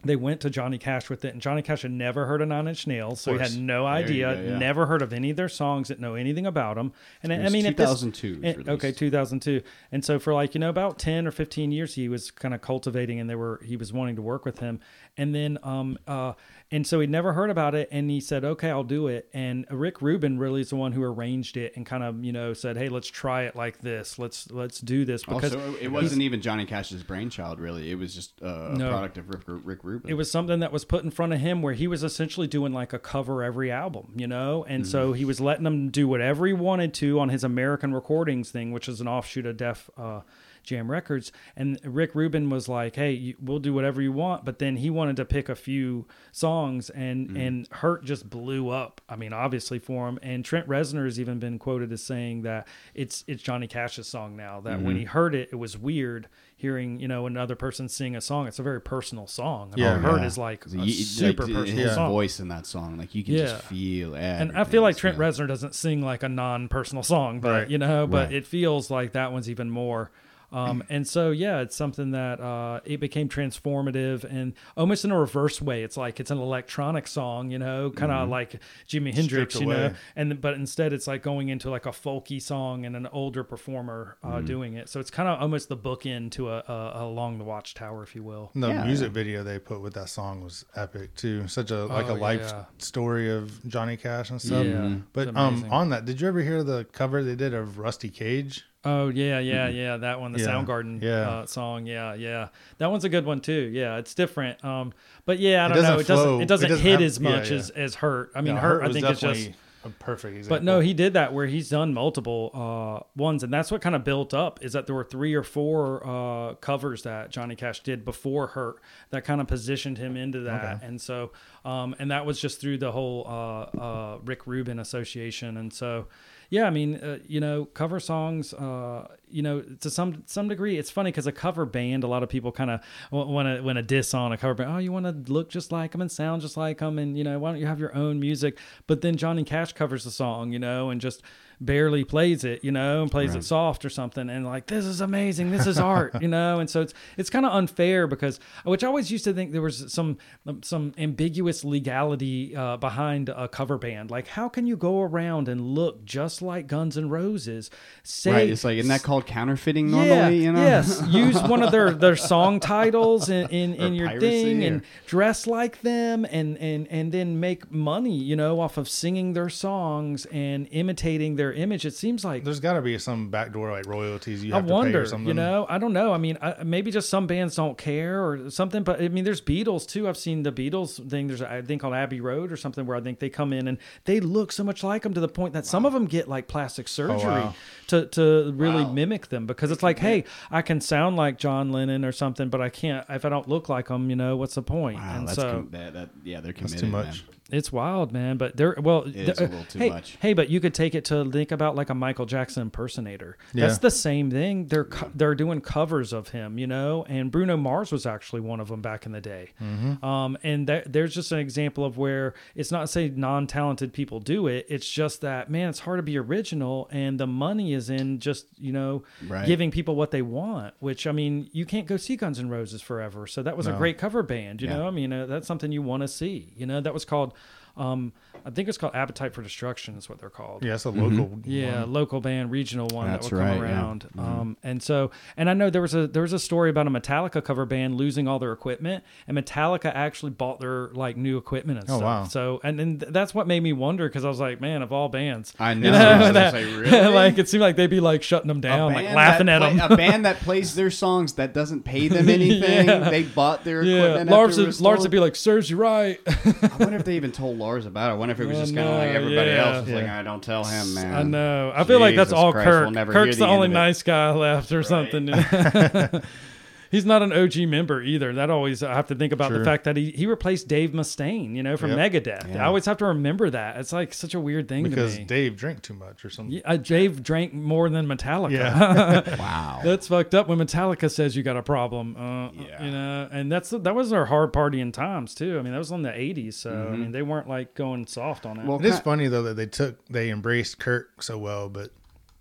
they 0.05 0.17
went 0.17 0.41
to 0.41 0.51
Johnny 0.51 0.79
Cash 0.79 1.09
with 1.09 1.25
it, 1.25 1.33
and 1.33 1.41
Johnny 1.41 1.63
Cash 1.63 1.83
had 1.83 1.93
never 1.93 2.27
heard 2.27 2.43
of 2.43 2.49
Nine 2.49 2.67
Inch 2.67 2.87
Nails, 2.87 3.21
so 3.21 3.35
he 3.35 3.39
had 3.39 3.57
no 3.57 3.87
idea, 3.87 4.35
go, 4.35 4.41
yeah. 4.41 4.59
never 4.59 4.87
heard 4.87 5.01
of 5.01 5.13
any 5.13 5.31
of 5.31 5.37
their 5.37 5.49
songs, 5.49 5.89
didn't 5.89 6.01
know 6.01 6.15
anything 6.15 6.45
about 6.47 6.75
them. 6.75 6.93
And 7.23 7.33
I 7.33 7.49
mean, 7.51 7.67
at 7.67 7.77
this- 7.77 8.01
2002 8.01 8.41
it 8.43 8.69
okay, 8.69 8.91
2002. 8.91 9.63
And 9.93 10.05
so 10.05 10.19
for 10.19 10.35
like 10.35 10.55
you 10.55 10.61
know 10.61 10.71
about 10.71 10.99
10 10.99 11.27
or 11.27 11.31
15 11.31 11.71
years, 11.71 11.95
he 11.95 12.09
was 12.09 12.31
kind 12.31 12.53
of 12.55 12.61
cultivating, 12.61 13.21
and 13.21 13.31
they 13.31 13.37
were 13.37 13.61
he 13.65 13.77
was 13.77 13.93
wanting 13.93 14.17
to 14.17 14.23
work 14.23 14.45
with 14.45 14.59
him. 14.59 14.81
And 15.17 15.35
then 15.35 15.59
um 15.63 15.97
uh 16.07 16.33
and 16.73 16.85
so 16.87 16.99
he'd 16.99 17.11
never 17.11 17.35
heard 17.35 17.51
about 17.51 17.77
it, 17.77 17.89
and 17.93 18.11
he 18.11 18.19
said, 18.21 18.45
okay, 18.45 18.71
I'll 18.71 18.83
do 18.83 19.07
it. 19.07 19.29
And 19.33 19.67
Rick 19.71 20.03
Rubin 20.03 20.39
really 20.39 20.63
is 20.63 20.71
the 20.71 20.77
one 20.77 20.91
who 20.93 21.05
arranged 21.05 21.57
it 21.57 21.75
and 21.77 21.87
kind 21.87 22.03
of 22.03 22.25
you 22.25 22.33
know 22.33 22.55
said, 22.55 22.77
hey, 22.77 22.89
let's 22.89 23.07
try 23.09 23.43
it 23.43 23.55
like 23.55 23.81
this. 23.83 24.19
Let's 24.19 24.51
let's 24.51 24.81
do 24.81 25.05
this 25.05 25.23
because 25.25 25.55
also, 25.55 25.75
it 25.81 25.89
wasn't 25.93 26.23
even 26.23 26.41
Johnny 26.41 26.65
Cash's 26.67 27.03
brainchild, 27.05 27.61
really. 27.61 27.91
It 27.91 27.97
was 27.99 28.15
just 28.15 28.43
uh, 28.43 28.71
a 28.73 28.75
No. 28.79 28.89
product 28.91 29.19
of 29.19 29.29
Rick, 29.29 29.43
Rick 29.47 29.85
Rubin. 29.85 30.11
it 30.11 30.15
was 30.15 30.31
something 30.31 30.61
that 30.61 30.73
was 30.73 30.85
put 30.85 31.05
in 31.05 31.11
front 31.11 31.33
of 31.33 31.39
him 31.41 31.63
where 31.63 31.75
he 31.75 31.87
was 31.87 32.03
essentially 32.03 32.47
doing 32.49 32.73
like 32.73 32.93
a 32.93 32.99
cover 32.99 33.43
every 33.45 33.71
album, 33.71 34.13
you 34.17 34.27
know? 34.27 34.65
And 34.67 34.87
so 34.87 35.13
he 35.13 35.25
was 35.25 35.41
letting 35.41 35.65
them 35.65 35.91
do 35.91 36.09
whatever 36.09 36.47
he 36.47 36.53
wanted 36.55 36.95
to 36.95 37.21
on 37.21 37.29
his 37.29 37.45
American 37.45 37.93
Recordings 37.93 38.51
thing, 38.51 38.73
which 38.73 38.89
is 38.89 39.01
an 39.01 39.07
offshoot 39.09 39.45
of 39.47 39.57
Def 39.59 39.91
uh, 39.99 40.21
Jam 40.63 40.91
Records. 40.91 41.33
And 41.57 41.79
Rick 41.85 42.15
Rubin 42.15 42.51
was 42.51 42.69
like, 42.69 42.97
hey, 42.97 43.13
you, 43.13 43.35
we'll 43.41 43.59
do 43.59 43.75
whatever 43.75 44.01
you 44.01 44.13
want. 44.13 44.45
But 44.45 44.59
then 44.59 44.77
he 44.77 44.91
wanted 44.91 45.17
to 45.17 45.25
pick 45.25 45.49
a 45.49 45.55
few 45.55 46.07
songs, 46.31 46.91
and, 46.91 47.29
mm-hmm. 47.29 47.37
and 47.37 47.69
Hurt 47.71 48.05
just 48.05 48.29
blew 48.29 48.69
up. 48.69 49.01
I 49.09 49.17
mean, 49.17 49.33
obviously 49.33 49.79
for 49.79 50.09
him. 50.09 50.19
And 50.23 50.45
Trent 50.45 50.69
Reznor 50.69 51.05
has 51.05 51.19
even 51.21 51.39
been 51.39 51.59
quoted 51.59 51.93
as 51.93 52.03
saying 52.03 52.43
that 52.43 52.69
it's, 52.95 53.25
it's 53.27 53.43
Johnny 53.43 53.67
Cash's 53.67 54.07
song 54.07 54.37
now, 54.37 54.61
that 54.61 54.81
when 54.81 54.95
mm-hmm. 54.95 54.99
he 54.99 55.05
heard 55.05 55.35
it, 55.35 55.49
it 55.53 55.57
was 55.57 55.77
weird 55.77 56.29
hearing, 56.57 57.01
you 57.01 57.09
know, 57.09 57.27
another 57.27 57.57
person 57.57 57.89
sing 57.89 58.15
a 58.15 58.21
song. 58.21 58.47
It's 58.47 58.61
a 58.61 58.63
very 58.63 58.81
personal 58.81 59.27
song. 59.27 59.71
Mean, 59.71 59.85
Yeah. 59.85 59.99
Hurt 59.99 60.21
Yeah. 60.21 60.27
is 60.27 60.39
like 60.39 60.65
you- 60.71 60.93
super 60.93 61.45
like, 61.45 61.55
personal 61.55 61.85
his 61.85 61.95
song. 61.95 62.11
voice 62.11 62.39
in 62.39 62.49
that 62.49 62.67
song, 62.67 62.99
like 62.99 63.17
you 63.17 63.25
can 63.25 63.35
Yeah. 63.35 63.47
just 63.47 63.65
feel. 63.65 64.15
And 64.15 64.57
I 64.57 64.63
feel 64.63 64.83
like 64.83 64.97
Trent 64.97 65.19
yeah. 65.19 65.25
Reznor 65.25 65.49
doesn't 65.49 65.75
sing 65.75 66.03
like 66.03 66.23
a 66.23 66.29
non-personal 66.29 67.03
song, 67.03 67.41
but 67.41 67.51
Right. 67.51 67.71
you 67.71 67.79
know, 67.79 68.07
but 68.07 68.27
Right. 68.27 68.35
it 68.37 68.47
feels 68.47 68.93
like 68.93 69.11
that 69.13 69.33
one's 69.33 69.51
even 69.51 69.71
more. 69.71 70.13
Um, 70.53 70.83
and 70.89 71.07
so, 71.07 71.31
yeah, 71.31 71.61
it's 71.61 71.75
something 71.75 72.11
that 72.13 72.41
uh, 72.41 72.81
it 72.85 73.01
became 73.01 73.29
transformative 73.29 74.25
and 74.25 74.53
almost 74.77 75.05
in 75.05 75.11
a 75.11 75.19
reverse 75.19 75.63
way. 75.63 75.83
It's 75.83 75.97
like 75.97 76.21
it's 76.21 76.31
an 76.31 76.39
electronic 76.39 77.07
song, 77.07 77.51
you 77.51 77.59
know, 77.59 77.91
kind 77.91 78.13
of 78.13 78.29
like 78.29 78.61
Jimi 78.89 79.15
Hendrix, 79.15 79.59
you 79.59 79.67
know, 79.67 79.93
and 80.17 80.41
but 80.41 80.55
instead 80.55 80.93
it's 80.93 81.07
like 81.07 81.23
going 81.23 81.49
into 81.49 81.71
like 81.71 81.87
a 81.87 81.91
folky 81.91 82.41
song 82.41 82.85
and 82.85 82.97
an 82.97 83.07
older 83.09 83.45
performer 83.45 84.17
uh, 84.23 84.41
doing 84.41 84.75
it. 84.75 84.89
So 84.89 85.01
it's 85.01 85.11
kind 85.11 85.29
of 85.29 85.41
almost 85.41 85.69
the 85.69 85.77
bookend 85.77 86.33
to 86.33 86.51
a, 86.51 86.59
a, 86.69 87.05
along 87.05 87.39
the 87.39 87.45
Watchtower, 87.45 88.03
if 88.03 88.15
you 88.15 88.23
will. 88.23 88.51
The 88.55 88.69
Yeah. 88.69 88.85
music 88.85 89.13
video 89.13 89.43
they 89.43 89.59
put 89.59 89.81
with 89.81 89.95
that 89.95 90.09
song 90.09 90.43
was 90.43 90.65
epic 90.77 91.15
too. 91.15 91.49
Such 91.49 91.71
a 91.71 91.87
like 91.87 92.09
Oh, 92.09 92.15
a 92.15 92.17
life 92.17 92.41
yeah. 92.43 92.65
story 92.79 93.31
of 93.31 93.67
Johnny 93.69 93.97
Cash 93.97 94.31
and 94.31 94.41
stuff. 94.41 94.67
Yeah, 94.67 94.73
Mhm. 94.73 95.03
But 95.13 95.37
um, 95.37 95.67
on 95.71 95.91
that, 95.91 96.05
did 96.05 96.21
you 96.21 96.29
ever 96.29 96.41
hear 96.43 96.63
the 96.63 96.85
cover 96.93 97.23
they 97.23 97.37
did 97.37 97.55
of 97.55 97.79
Rusty 97.79 98.09
Cage? 98.11 98.65
Oh 98.85 99.09
yeah, 99.09 99.39
yeah, 99.39 99.69
yeah. 99.69 99.97
That 99.99 100.21
one, 100.21 100.33
the 100.33 100.41
Yeah, 100.41 100.47
Soundgarden 100.47 101.01
yeah. 101.03 101.11
Uh, 101.31 101.47
song. 101.47 101.87
Yeah, 101.87 102.15
yeah. 102.15 102.49
That 102.79 102.91
one's 102.91 103.05
a 103.05 103.09
good 103.09 103.25
one 103.25 103.41
too. 103.41 103.71
Yeah, 103.73 103.99
it's 103.99 104.15
different. 104.15 104.65
Um, 104.65 104.93
but 105.25 105.39
yeah, 105.39 105.65
I 105.65 105.69
don't 105.69 105.77
doesn't 105.77 105.95
know. 105.95 106.01
It 106.01 106.07
doesn't. 106.07 106.41
It 106.43 106.49
doesn't, 106.49 106.67
it 106.67 106.69
doesn't 106.71 106.85
hit 106.85 106.93
have- 106.93 107.03
as 107.03 107.21
much 107.21 107.51
yeah. 107.51 107.57
as 107.59 107.71
as 107.71 107.95
Hurt. 107.97 108.33
I 108.35 108.41
mean, 108.41 108.55
No, 108.57 108.61
Hurt. 108.61 108.83
I 108.83 108.93
think 108.93 109.07
it's 109.07 109.21
just. 109.21 109.51
a 109.85 109.89
perfect 109.99 110.37
example. 110.37 110.57
But 110.59 110.65
no, 110.65 110.79
he 110.81 110.95
did 110.95 111.13
that 111.15 111.33
where 111.33 111.47
he's 111.47 111.69
done 111.69 111.93
multiple 111.95 112.51
uh, 112.55 113.05
ones, 113.21 113.43
and 113.45 113.53
that's 113.53 113.71
what 113.71 113.81
kind 113.83 113.95
of 113.97 114.03
built 114.05 114.33
up. 114.35 114.65
Is 114.65 114.73
that 114.75 114.87
there 114.87 114.95
were 114.97 115.03
three 115.05 115.35
or 115.35 115.43
four 115.45 116.05
uh, 116.07 116.55
covers 116.55 117.03
that 117.03 117.31
Johnny 117.31 117.55
Cash 117.57 117.81
did 117.85 118.05
before 118.05 118.49
Hurt 118.49 118.77
that 119.11 119.25
kind 119.25 119.41
of 119.41 119.47
positioned 119.49 119.99
him 119.99 120.17
into 120.17 120.41
that, 120.41 120.77
Okay. 120.77 120.87
and 120.87 121.01
so 121.01 121.31
um, 121.65 121.95
and 122.01 122.11
that 122.11 122.27
was 122.27 122.41
just 122.41 122.61
through 122.61 122.79
the 122.79 122.91
whole 122.93 123.25
uh, 123.29 123.77
uh, 123.81 124.19
Rick 124.25 124.47
Rubin 124.47 124.79
Association, 124.79 125.57
and 125.57 125.73
so 125.73 126.07
yeah, 126.53 126.67
I 126.67 126.71
mean, 126.71 126.97
uh, 126.97 127.19
you 127.27 127.41
know, 127.41 127.65
cover 127.65 127.99
songs, 127.99 128.53
uh, 128.53 129.09
you 129.31 129.41
know, 129.41 129.63
to 129.81 129.89
some 129.89 130.23
some 130.27 130.49
degree, 130.49 130.77
it's 130.77 130.91
funny 130.91 131.11
because 131.11 131.27
a 131.27 131.33
cover 131.33 131.65
band, 131.65 132.05
a 132.05 132.07
lot 132.07 132.23
of 132.23 132.29
people 132.29 132.53
kind 132.53 132.71
of 132.71 132.81
want 133.11 133.49
to 133.49 133.63
when 133.63 133.79
a 133.79 133.83
diss 133.83 134.13
on 134.13 134.33
a 134.33 134.37
cover 134.37 134.53
band, 134.53 134.71
oh, 134.71 134.77
you 134.77 134.93
want 134.93 135.07
to 135.07 135.33
look 135.33 135.49
just 135.49 135.73
like 135.73 135.93
them 135.93 136.03
and 136.03 136.13
sound 136.13 136.43
just 136.43 136.59
like 136.59 136.81
them, 136.81 136.99
and 136.99 137.17
you 137.17 137.25
know, 137.25 137.39
why 137.39 137.53
don't 137.53 137.59
you 137.59 137.65
have 137.65 137.81
your 137.81 137.97
own 137.97 138.21
music? 138.21 138.59
But 138.87 139.01
then 139.01 139.17
Johnny 139.17 139.45
Cash 139.45 139.73
covers 139.73 140.05
the 140.05 140.11
song, 140.11 140.53
you 140.53 140.59
know, 140.59 140.91
and 140.91 141.01
just 141.01 141.23
barely 141.65 142.05
plays 142.05 142.45
it, 142.45 142.65
you 142.65 142.73
know, 142.73 143.03
and 143.03 143.11
plays 143.11 143.35
it 143.35 143.45
soft 143.45 143.85
or 143.85 143.91
something, 143.91 144.29
and 144.29 144.45
like 144.45 144.67
this 144.67 144.85
is 144.85 145.01
amazing, 145.01 145.51
this 145.51 145.67
is 145.67 145.79
art, 145.79 146.15
you 146.23 146.29
know, 146.29 146.59
and 146.61 146.69
so 146.69 146.81
it's 146.81 146.95
it's 147.17 147.31
kind 147.31 147.47
of 147.47 147.53
unfair 147.53 148.07
because 148.07 148.41
which 148.65 148.85
I 148.85 148.87
always 148.87 149.11
used 149.11 149.25
to 149.25 149.33
think 149.33 149.53
there 149.53 149.63
was 149.63 149.93
some 149.93 150.19
some 150.63 150.93
ambiguous 150.99 151.65
legality 151.65 152.55
uh, 152.57 152.77
behind 152.77 153.29
a 153.29 153.49
cover 153.49 153.79
band, 153.79 154.11
like 154.11 154.27
how 154.29 154.49
can 154.49 154.67
you 154.67 154.77
go 154.77 155.01
around 155.01 155.49
and 155.49 155.61
look 155.61 156.05
just 156.05 156.43
like 156.43 156.67
Guns 156.67 156.99
N' 156.99 157.09
Roses, 157.09 157.71
say 158.03 158.33
Right, 158.33 158.49
it's 158.51 158.65
like 158.65 158.79
isn't 158.79 158.89
that 158.89 159.03
called 159.03 159.27
counterfeiting 159.27 159.89
yeah, 159.89 160.05
normally? 160.05 160.45
you 160.45 160.53
know, 160.53 160.63
Yes, 160.63 161.03
use 161.09 161.41
one 161.43 161.63
of 161.63 161.71
their, 161.71 161.93
their 161.93 162.17
song 162.17 162.61
titles 162.61 163.29
in, 163.29 163.49
in, 163.51 163.75
in 163.83 163.95
your 163.95 164.19
thing 164.19 164.65
and 164.65 164.83
dress 165.07 165.47
like 165.47 165.83
them 165.83 166.25
and, 166.25 166.57
and, 166.59 166.89
and 166.89 167.13
then 167.13 167.41
make 167.41 167.71
money, 167.71 168.17
you 168.17 168.37
know, 168.37 168.61
off 168.61 168.77
of 168.77 168.89
singing 168.89 169.33
their 169.33 169.49
songs 169.49 170.27
and 170.27 170.69
imitating 170.71 171.37
their 171.37 171.52
image. 171.53 171.85
It 171.85 171.95
seems 171.95 172.25
like 172.25 172.45
There's 172.45 172.61
got 172.61 172.75
to 172.75 172.83
be 172.83 172.99
some 172.99 173.31
backdoor 173.31 173.71
like 173.71 173.87
royalties 173.87 174.45
you 174.45 174.53
I 174.53 174.57
have 174.57 174.65
to 174.65 174.69
pay 174.69 174.73
wonder, 174.73 175.03
or 175.03 175.07
something. 175.07 175.29
you 175.29 175.35
know, 175.35 175.67
I 175.69 175.79
don't 175.79 175.93
know. 175.93 176.13
I 176.13 176.19
mean, 176.19 176.39
I, 176.41 176.63
maybe 176.65 176.91
just 176.91 177.09
some 177.09 177.27
bands 177.27 177.57
don't 177.57 177.79
care 177.79 178.25
or 178.25 178.51
something, 178.51 178.83
but 178.83 179.01
I 179.01 179.09
mean, 179.09 179.25
there's 179.25 179.41
Beatles 179.41 179.87
too. 179.87 180.09
I've 180.09 180.17
seen 180.17 180.43
the 180.43 180.53
Beatles 180.53 181.09
thing. 181.11 181.27
There's 181.29 181.41
a 181.41 181.63
thing 181.63 181.79
called 181.79 181.95
Abbey 181.95 182.21
Road 182.21 182.53
or 182.53 182.57
something 182.57 182.87
where 182.87 182.97
I 182.97 183.01
think 183.01 183.19
they 183.19 183.31
come 183.31 183.53
in 183.53 183.69
and 183.69 183.79
they 184.05 184.21
look 184.21 184.53
so 184.53 184.65
much 184.65 184.83
like 184.83 185.03
them 185.03 185.15
to 185.15 185.21
the 185.21 185.29
point 185.29 185.55
that 185.55 185.67
some 185.67 185.87
of 185.87 185.93
them 185.93 186.07
get 186.07 186.29
like 186.29 186.49
plastic 186.49 186.87
oh, 186.87 186.89
surgery 186.89 187.25
wow. 187.25 187.55
to, 187.89 188.07
to 188.07 188.53
really 188.53 188.85
mimic 188.85 189.29
them 189.29 189.47
because 189.47 189.71
it's 189.71 189.83
like, 189.83 189.99
hey, 189.99 190.25
I 190.51 190.63
can 190.63 190.81
sound 190.81 191.17
like 191.17 191.39
John 191.39 191.73
Lennon 191.73 192.05
or 192.05 192.13
something, 192.13 192.49
but 192.49 192.61
I 192.61 192.69
can't, 192.69 193.05
if 193.09 193.25
I 193.25 193.29
don't 193.29 193.49
look 193.49 193.69
like 193.69 193.89
them, 193.89 194.11
you 194.11 194.17
know, 194.17 194.37
what's 194.37 194.55
the 194.55 194.63
point? 194.63 194.99
Wow, 194.99 195.17
and 195.17 195.29
that's 195.29 195.37
so 195.37 195.53
com- 195.53 195.69
that, 195.73 195.93
that, 195.95 196.11
yeah, 196.25 196.41
they're 196.41 196.53
committed. 196.53 196.81
too 196.81 196.87
much. 196.87 197.25
man. 197.25 197.37
It's 197.53 197.71
wild, 197.71 198.13
man. 198.13 198.37
But 198.39 198.57
they're 198.57 198.75
well, 198.81 199.03
It 199.03 199.15
is 199.29 199.39
a 199.39 199.43
little 199.43 199.65
too 199.65 199.79
hey, 199.79 199.91
much. 199.91 200.17
Hey, 200.21 200.33
but 200.33 200.49
you 200.51 200.59
could 200.59 200.75
take 200.75 200.95
it 200.95 201.05
to 201.07 201.31
think 201.31 201.53
about 201.53 201.77
like 201.77 201.91
a 201.91 201.95
Michael 201.95 202.27
Jackson 202.27 202.63
impersonator. 202.63 203.37
That's 203.55 203.79
the 203.79 203.91
same 203.91 204.31
thing. 204.31 204.67
They're 204.67 204.85
co- 204.87 205.11
they're 205.15 205.35
doing 205.35 205.61
covers 205.61 206.13
of 206.13 206.29
him, 206.29 206.59
you 206.59 206.67
know. 206.67 207.05
And 207.09 207.31
Bruno 207.31 207.57
Mars 207.57 207.93
was 207.93 208.07
actually 208.07 208.41
one 208.41 208.59
of 208.61 208.69
them 208.69 208.81
back 208.83 209.07
in 209.07 209.13
the 209.13 209.21
day. 209.21 209.51
Mm-hmm. 209.63 210.05
Um, 210.05 210.37
and 210.43 210.67
that, 210.67 210.93
there's 210.93 211.15
just 211.15 211.31
an 211.33 211.39
example 211.39 211.85
of 211.85 211.99
where 211.99 212.35
it's 212.55 212.73
not 212.73 212.89
say 212.89 213.09
non-talented 213.09 213.93
people 213.93 214.19
do 214.21 214.47
it. 214.47 214.67
It's 214.69 214.89
just 214.89 215.21
that 215.21 215.51
man, 215.51 215.69
it's 215.69 215.81
hard 215.81 215.99
to 215.99 216.03
be 216.03 216.19
original, 216.19 216.89
and 216.91 217.21
the 217.21 217.27
money 217.27 217.73
is 217.75 217.91
in 217.91 218.19
just 218.19 218.47
you 218.59 218.73
know 218.73 219.03
Right. 219.29 219.47
giving 219.47 219.71
people 219.71 219.95
what 219.95 220.11
they 220.11 220.23
want. 220.23 220.75
Which 220.81 221.07
I 221.07 221.13
mean, 221.13 221.49
you 221.53 221.67
can't 221.67 221.87
go 221.87 221.97
see 221.97 222.17
Guns 222.17 222.39
N' 222.39 222.49
Roses 222.49 222.81
forever. 222.83 223.27
So 223.27 223.43
that 223.43 223.57
was 223.57 223.67
a 223.67 223.73
great 223.73 223.99
cover 223.99 224.23
band. 224.23 224.63
You 224.63 224.69
Yeah. 224.69 224.79
know, 224.79 224.87
I 224.87 224.91
mean, 224.91 225.13
uh, 225.13 225.27
that's 225.27 225.47
something 225.47 225.71
you 225.73 225.83
want 225.83 226.03
to 226.03 226.09
see. 226.09 226.53
You 226.57 226.67
know, 226.67 226.81
that 226.81 226.93
was 226.95 227.05
called 227.05 227.35
Um, 227.77 228.13
I 228.45 228.51
think 228.51 228.69
it's 228.69 228.79
called 228.79 228.95
Appetite 228.95 229.35
for 229.35 229.43
Destruction 229.43 229.97
is 229.97 230.09
what 230.09 230.19
they're 230.19 230.31
called. 230.31 230.65
Yeah, 230.65 230.75
it's 230.75 230.85
a 230.85 230.91
local. 230.91 231.27
Mm-hmm. 231.29 231.51
Yeah, 231.51 231.85
local 231.87 232.21
band, 232.21 232.51
regional 232.51 232.89
one 232.89 233.07
That's 233.07 233.29
that 233.29 233.37
would 233.37 233.41
come 233.43 233.61
right, 233.61 233.69
yeah. 233.71 233.75
around. 233.77 234.09
Um, 234.19 234.57
and 234.63 234.83
so, 234.83 235.11
and 235.37 235.49
I 235.49 235.55
know 235.55 235.71
there 235.71 235.83
was 235.83 235.95
a 235.95 236.07
there 236.07 236.23
was 236.23 236.33
a 236.33 236.39
story 236.39 236.71
about 236.71 236.87
a 236.87 236.91
Metallica 236.91 237.43
cover 237.45 237.65
band 237.67 237.97
losing 237.97 238.27
all 238.27 238.39
their 238.39 238.53
equipment, 238.53 239.05
and 239.29 239.37
Metallica 239.39 239.93
actually 239.95 240.31
bought 240.33 240.61
their 240.61 240.89
like 240.89 241.17
new 241.17 241.37
equipment 241.39 241.79
and 241.81 241.91
Oh, 241.91 241.97
stuff. 241.99 242.03
wow. 242.03 242.25
So, 242.25 242.61
and 242.65 242.79
then 242.79 242.99
that's 243.09 243.35
what 243.35 243.47
made 243.47 243.61
me 243.63 243.73
wonder 243.73 244.09
because 244.09 244.25
I 244.25 244.29
was 244.29 244.41
like, 244.41 244.61
man, 244.61 244.83
of 244.83 244.93
all 244.93 245.09
bands, 245.09 245.53
I 245.59 245.73
you 245.73 245.81
know. 245.83 245.93
know, 245.93 246.27
I 246.27 246.33
that- 246.33 246.53
say, 246.53 246.65
really? 246.77 247.09
like 247.15 247.39
it 247.39 247.49
seemed 247.49 247.61
like 247.63 247.77
they'd 247.77 247.87
be 247.89 248.01
like 248.01 248.23
shutting 248.23 248.49
them 248.49 248.61
down, 248.61 248.93
like 248.93 249.07
laughing 249.15 249.49
at 249.49 249.61
play- 249.61 249.77
them. 249.77 249.93
a 249.93 249.97
band 250.03 250.25
that 250.25 250.37
plays 250.41 250.75
their 250.75 250.91
songs 250.91 251.35
that 251.35 251.55
doesn't 251.55 251.83
pay 251.85 252.09
them 252.09 252.29
anything. 252.29 252.89
Yeah. 252.89 253.11
They 253.11 253.23
bought 253.23 253.65
their 253.65 253.83
yeah, 253.83 253.97
equipment. 254.05 254.31
Lars, 254.31 254.51
after 254.59 254.63
it 254.63 254.67
would, 254.67 254.81
Lars 254.81 255.01
would 255.03 255.11
be 255.11 255.21
like, 255.21 255.37
"Serves 255.37 255.71
you 255.71 255.77
right." 255.77 256.19
I 256.27 256.69
wonder 256.81 256.97
if 256.97 257.05
they 257.05 257.17
even 257.17 257.31
told 257.33 257.59
Lars 257.59 257.87
about 257.87 258.13
it. 258.15 258.19
Wonder 258.23 258.35
if 258.35 258.41
it 258.41 258.47
was 258.47 258.59
just 258.59 258.73
kind 258.73 258.89
of 258.89 258.99
like 258.99 259.09
everybody 259.09 259.51
yeah. 259.51 259.75
else 259.75 259.85
was 259.85 259.95
like, 259.95 260.09
I 260.09 260.23
don't 260.23 260.45
tell 260.45 260.63
him, 260.63 260.95
man. 260.95 261.13
I 261.13 261.23
know. 261.25 261.73
I 261.75 261.83
feel 261.83 261.99
like 261.99 262.15
that's 262.15 262.33
all 262.33 262.53
Christ, 262.53 262.67
Kirk. 262.69 262.95
we'll 262.95 263.05
Kirk's 263.07 263.37
the 263.37 263.47
the, 263.47 263.51
only 263.51 263.67
nice 263.67 264.05
guy 264.05 264.31
left 264.31 264.71
or 264.71 264.85
something. 264.85 265.27
He's 266.93 267.05
not 267.05 267.23
an 267.23 267.33
OG 267.33 267.57
member 267.67 268.01
either. 268.03 268.33
That 268.35 268.51
always 268.51 268.83
I 268.83 268.95
have 268.95 269.07
to 269.09 269.15
think 269.17 269.33
about 269.33 269.51
the 269.51 269.65
fact 269.65 269.83
that 269.85 269.97
he, 269.97 270.11
he 270.13 270.27
replaced 270.27 270.69
Dave 270.69 270.91
Mustaine, 270.91 271.57
you 271.57 271.63
know, 271.65 271.77
from 271.77 271.91
Yep. 271.97 272.13
Megadeth. 272.13 272.55
I 272.57 272.65
always 272.67 272.85
have 272.85 272.99
to 272.99 273.07
remember 273.07 273.49
that. 273.51 273.79
It's 273.79 273.93
like 273.95 274.13
such 274.15 274.35
a 274.35 274.41
weird 274.41 274.69
thing 274.69 274.85
because 274.85 275.15
to 275.15 275.21
me. 275.21 275.25
Dave 275.25 275.57
drank 275.57 275.83
too 275.83 275.95
much 275.95 276.25
or 276.25 276.31
something. 276.31 276.55
Yeah, 276.55 276.61
uh, 276.67 276.77
Dave 276.77 277.23
drank 277.23 277.55
more 277.55 277.89
than 277.89 278.07
Metallica. 278.07 278.53
Yeah. 278.53 279.37
Wow. 279.39 279.81
that's 279.83 280.07
fucked 280.07 280.35
up 280.35 280.47
when 280.49 280.59
Metallica 280.59 281.11
says 281.11 281.35
you 281.35 281.43
got 281.43 281.57
a 281.57 281.63
problem. 281.63 282.15
Uh, 282.17 282.51
Yeah. 282.53 282.85
You 282.85 282.91
know, 282.93 283.29
and 283.33 283.51
that's 283.51 283.71
that 283.71 283.95
was 283.95 284.11
their 284.11 284.27
hard 284.27 284.53
partying 284.53 284.93
times 284.93 285.35
too. 285.35 285.59
I 285.59 285.63
mean, 285.63 285.73
that 285.73 285.79
was 285.79 285.91
in 285.91 286.03
the 286.03 286.11
80s, 286.11 286.55
so 286.55 286.71
I 286.71 286.75
Mhm. 286.95 286.99
mean, 286.99 287.13
they 287.13 287.23
weren't 287.23 287.49
like 287.49 287.75
going 287.75 288.07
soft 288.07 288.45
on 288.45 288.59
it. 288.61 288.67
Well, 288.67 288.79
It 288.79 288.85
is 288.85 289.01
funny 289.01 289.29
though 289.29 289.43
that 289.45 289.55
they 289.55 289.67
took 289.67 290.05
they 290.09 290.29
embraced 290.29 290.79
Kirk 290.79 291.23
so 291.23 291.39
well, 291.39 291.71
but 291.71 291.91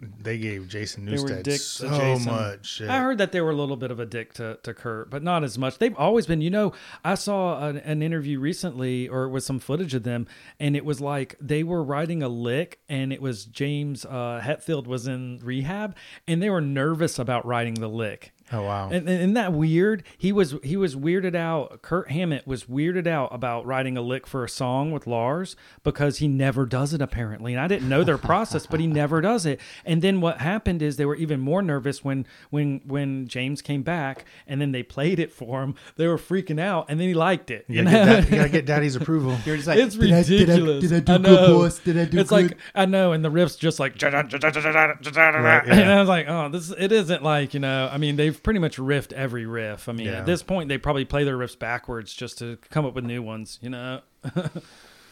they 0.01 0.37
gave 0.37 0.67
Jason 0.67 1.05
Newsted 1.05 1.59
so 1.59 1.89
Jason. 1.89 2.31
much 2.31 2.65
shit. 2.65 2.89
I 2.89 2.99
heard 2.99 3.19
that 3.19 3.31
they 3.31 3.41
were 3.41 3.51
a 3.51 3.55
little 3.55 3.75
bit 3.75 3.91
of 3.91 3.99
a 3.99 4.05
dick 4.05 4.33
to, 4.33 4.57
to 4.63 4.73
Kirk, 4.73 5.09
but 5.09 5.21
not 5.21 5.43
as 5.43 5.57
much. 5.57 5.77
They've 5.77 5.95
always 5.95 6.25
been, 6.25 6.41
you 6.41 6.49
know, 6.49 6.73
I 7.05 7.15
saw 7.15 7.67
an, 7.67 7.77
an 7.77 8.01
interview 8.01 8.39
recently 8.39 9.07
or 9.07 9.29
with 9.29 9.43
some 9.43 9.59
footage 9.59 9.93
of 9.93 10.03
them, 10.03 10.27
and 10.59 10.75
it 10.75 10.85
was 10.85 11.01
like 11.01 11.35
they 11.39 11.63
were 11.63 11.83
writing 11.83 12.23
a 12.23 12.29
lick, 12.29 12.79
and 12.89 13.13
it 13.13 13.21
was 13.21 13.45
James 13.45 14.05
uh, 14.05 14.41
Hetfield 14.43 14.87
was 14.87 15.07
in 15.07 15.39
rehab, 15.43 15.95
and 16.27 16.41
they 16.41 16.49
were 16.49 16.61
nervous 16.61 17.19
about 17.19 17.45
writing 17.45 17.75
the 17.75 17.89
lick. 17.89 18.31
Oh 18.53 18.63
wow. 18.63 18.85
And, 18.91 19.07
and 19.07 19.19
isn't 19.19 19.33
that 19.35 19.53
weird? 19.53 20.03
He 20.17 20.31
was 20.31 20.55
he 20.63 20.75
was 20.77 20.95
weirded 20.95 21.35
out. 21.35 21.81
Kirk 21.81 22.09
Hammett 22.09 22.45
was 22.45 22.65
weirded 22.65 23.07
out 23.07 23.33
about 23.33 23.65
writing 23.65 23.97
a 23.97 24.01
lick 24.01 24.27
for 24.27 24.43
a 24.43 24.49
song 24.49 24.91
with 24.91 25.07
Lars 25.07 25.55
because 25.83 26.17
he 26.17 26.27
never 26.27 26.65
does 26.65 26.93
it 26.93 27.01
apparently. 27.01 27.53
And 27.53 27.61
I 27.61 27.67
didn't 27.67 27.87
know 27.89 28.03
their 28.03 28.17
process, 28.31 28.65
but 28.65 28.79
he 28.79 28.87
never 28.87 29.21
does 29.21 29.45
it. 29.45 29.59
And 29.85 30.01
then 30.01 30.21
what 30.21 30.39
happened 30.39 30.81
is 30.81 30.97
they 30.97 31.05
were 31.05 31.15
even 31.15 31.39
more 31.39 31.61
nervous 31.61 32.03
when 32.03 32.25
when 32.49 32.81
when 32.85 33.27
James 33.27 33.61
came 33.61 33.83
back 33.83 34.25
and 34.47 34.59
then 34.59 34.71
they 34.71 34.83
played 34.83 35.19
it 35.19 35.31
for 35.31 35.61
him. 35.63 35.75
They 35.95 36.07
were 36.07 36.17
freaking 36.17 36.59
out, 36.59 36.85
and 36.89 36.99
then 36.99 37.07
he 37.07 37.13
liked 37.13 37.51
it. 37.51 37.65
you, 37.67 37.83
gotta 37.83 37.91
get 38.21 38.29
you 38.29 38.35
gotta 38.37 38.49
get 38.49 38.65
Daddy's 38.65 38.95
approval. 38.95 39.37
You're 39.45 39.55
just 39.55 39.67
like, 39.67 39.79
It's 39.79 39.95
Did 39.95 40.11
I- 40.11 40.23
did 40.23 40.49
I- 40.49 40.53
ridiculous. 40.53 40.81
did 40.89 40.93
I 40.93 40.99
do 40.99 41.13
good, 41.13 41.21
know. 41.21 41.59
boss? 41.59 41.79
Did 41.79 41.97
I 41.97 42.05
do 42.05 42.19
it's 42.19 42.29
good? 42.29 42.35
like 42.49 42.57
I 42.75 42.85
know, 42.85 43.13
and 43.13 43.23
the 43.23 43.29
riff's 43.31 43.55
just 43.55 43.79
like, 43.79 43.97
Right, 44.03 45.67
and. 45.67 45.91
I 45.91 45.99
was 45.99 46.09
like, 46.09 46.27
oh, 46.27 46.49
this 46.49 46.71
it 46.77 46.91
isn't 46.91 47.23
like 47.23 47.53
you 47.53 47.59
know. 47.59 47.89
I 47.91 47.97
mean, 47.97 48.15
they've 48.15 48.40
pretty 48.43 48.59
much 48.59 48.77
riffed 48.77 49.13
every 49.13 49.45
riff. 49.45 49.87
I 49.89 49.93
mean, 49.93 50.07
Yeah. 50.07 50.19
at 50.19 50.25
this 50.25 50.43
point, 50.43 50.69
they 50.69 50.77
probably 50.77 51.05
play 51.05 51.23
their 51.23 51.37
riffs 51.37 51.57
backwards 51.57 52.13
just 52.13 52.37
to 52.39 52.57
come 52.69 52.85
up 52.85 52.93
with 52.93 53.05
new 53.05 53.21
ones. 53.21 53.59
You 53.61 53.69
know. 53.69 54.01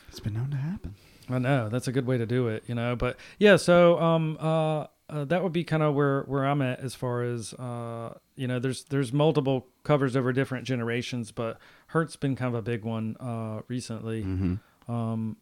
it's 0.08 0.20
been 0.20 0.34
known 0.34 0.52
to 0.52 0.58
happen. 0.58 0.96
I 1.30 1.38
know 1.38 1.70
that's 1.70 1.88
a 1.88 1.92
good 1.92 2.08
way 2.08 2.18
to 2.18 2.26
do 2.26 2.48
it, 2.48 2.64
you 2.68 2.76
know. 2.76 2.96
But 2.96 3.18
yeah, 3.38 3.56
so 3.56 4.00
um, 4.00 4.38
uh, 4.40 4.88
uh 5.10 5.26
that 5.26 5.44
would 5.44 5.54
be 5.54 5.64
kind 5.64 5.84
of 5.84 5.94
where 5.94 6.24
where 6.24 6.46
I'm 6.46 6.62
at 6.62 6.80
as 6.80 6.96
far 6.96 7.22
as 7.22 7.54
uh, 7.54 8.16
you 8.36 8.48
know. 8.48 8.60
There's 8.60 8.84
there's 8.86 9.14
multiple 9.14 9.68
covers 9.84 10.16
over 10.16 10.34
different 10.34 10.66
generations, 10.66 11.32
but 11.32 11.60
Hurt's 11.88 12.16
been 12.16 12.36
kind 12.36 12.54
of 12.54 12.60
a 12.60 12.64
big 12.64 12.84
one 12.84 13.16
uh 13.20 13.62
recently. 13.68 14.24
Mm-hmm. 14.24 14.92
Um, 14.92 15.38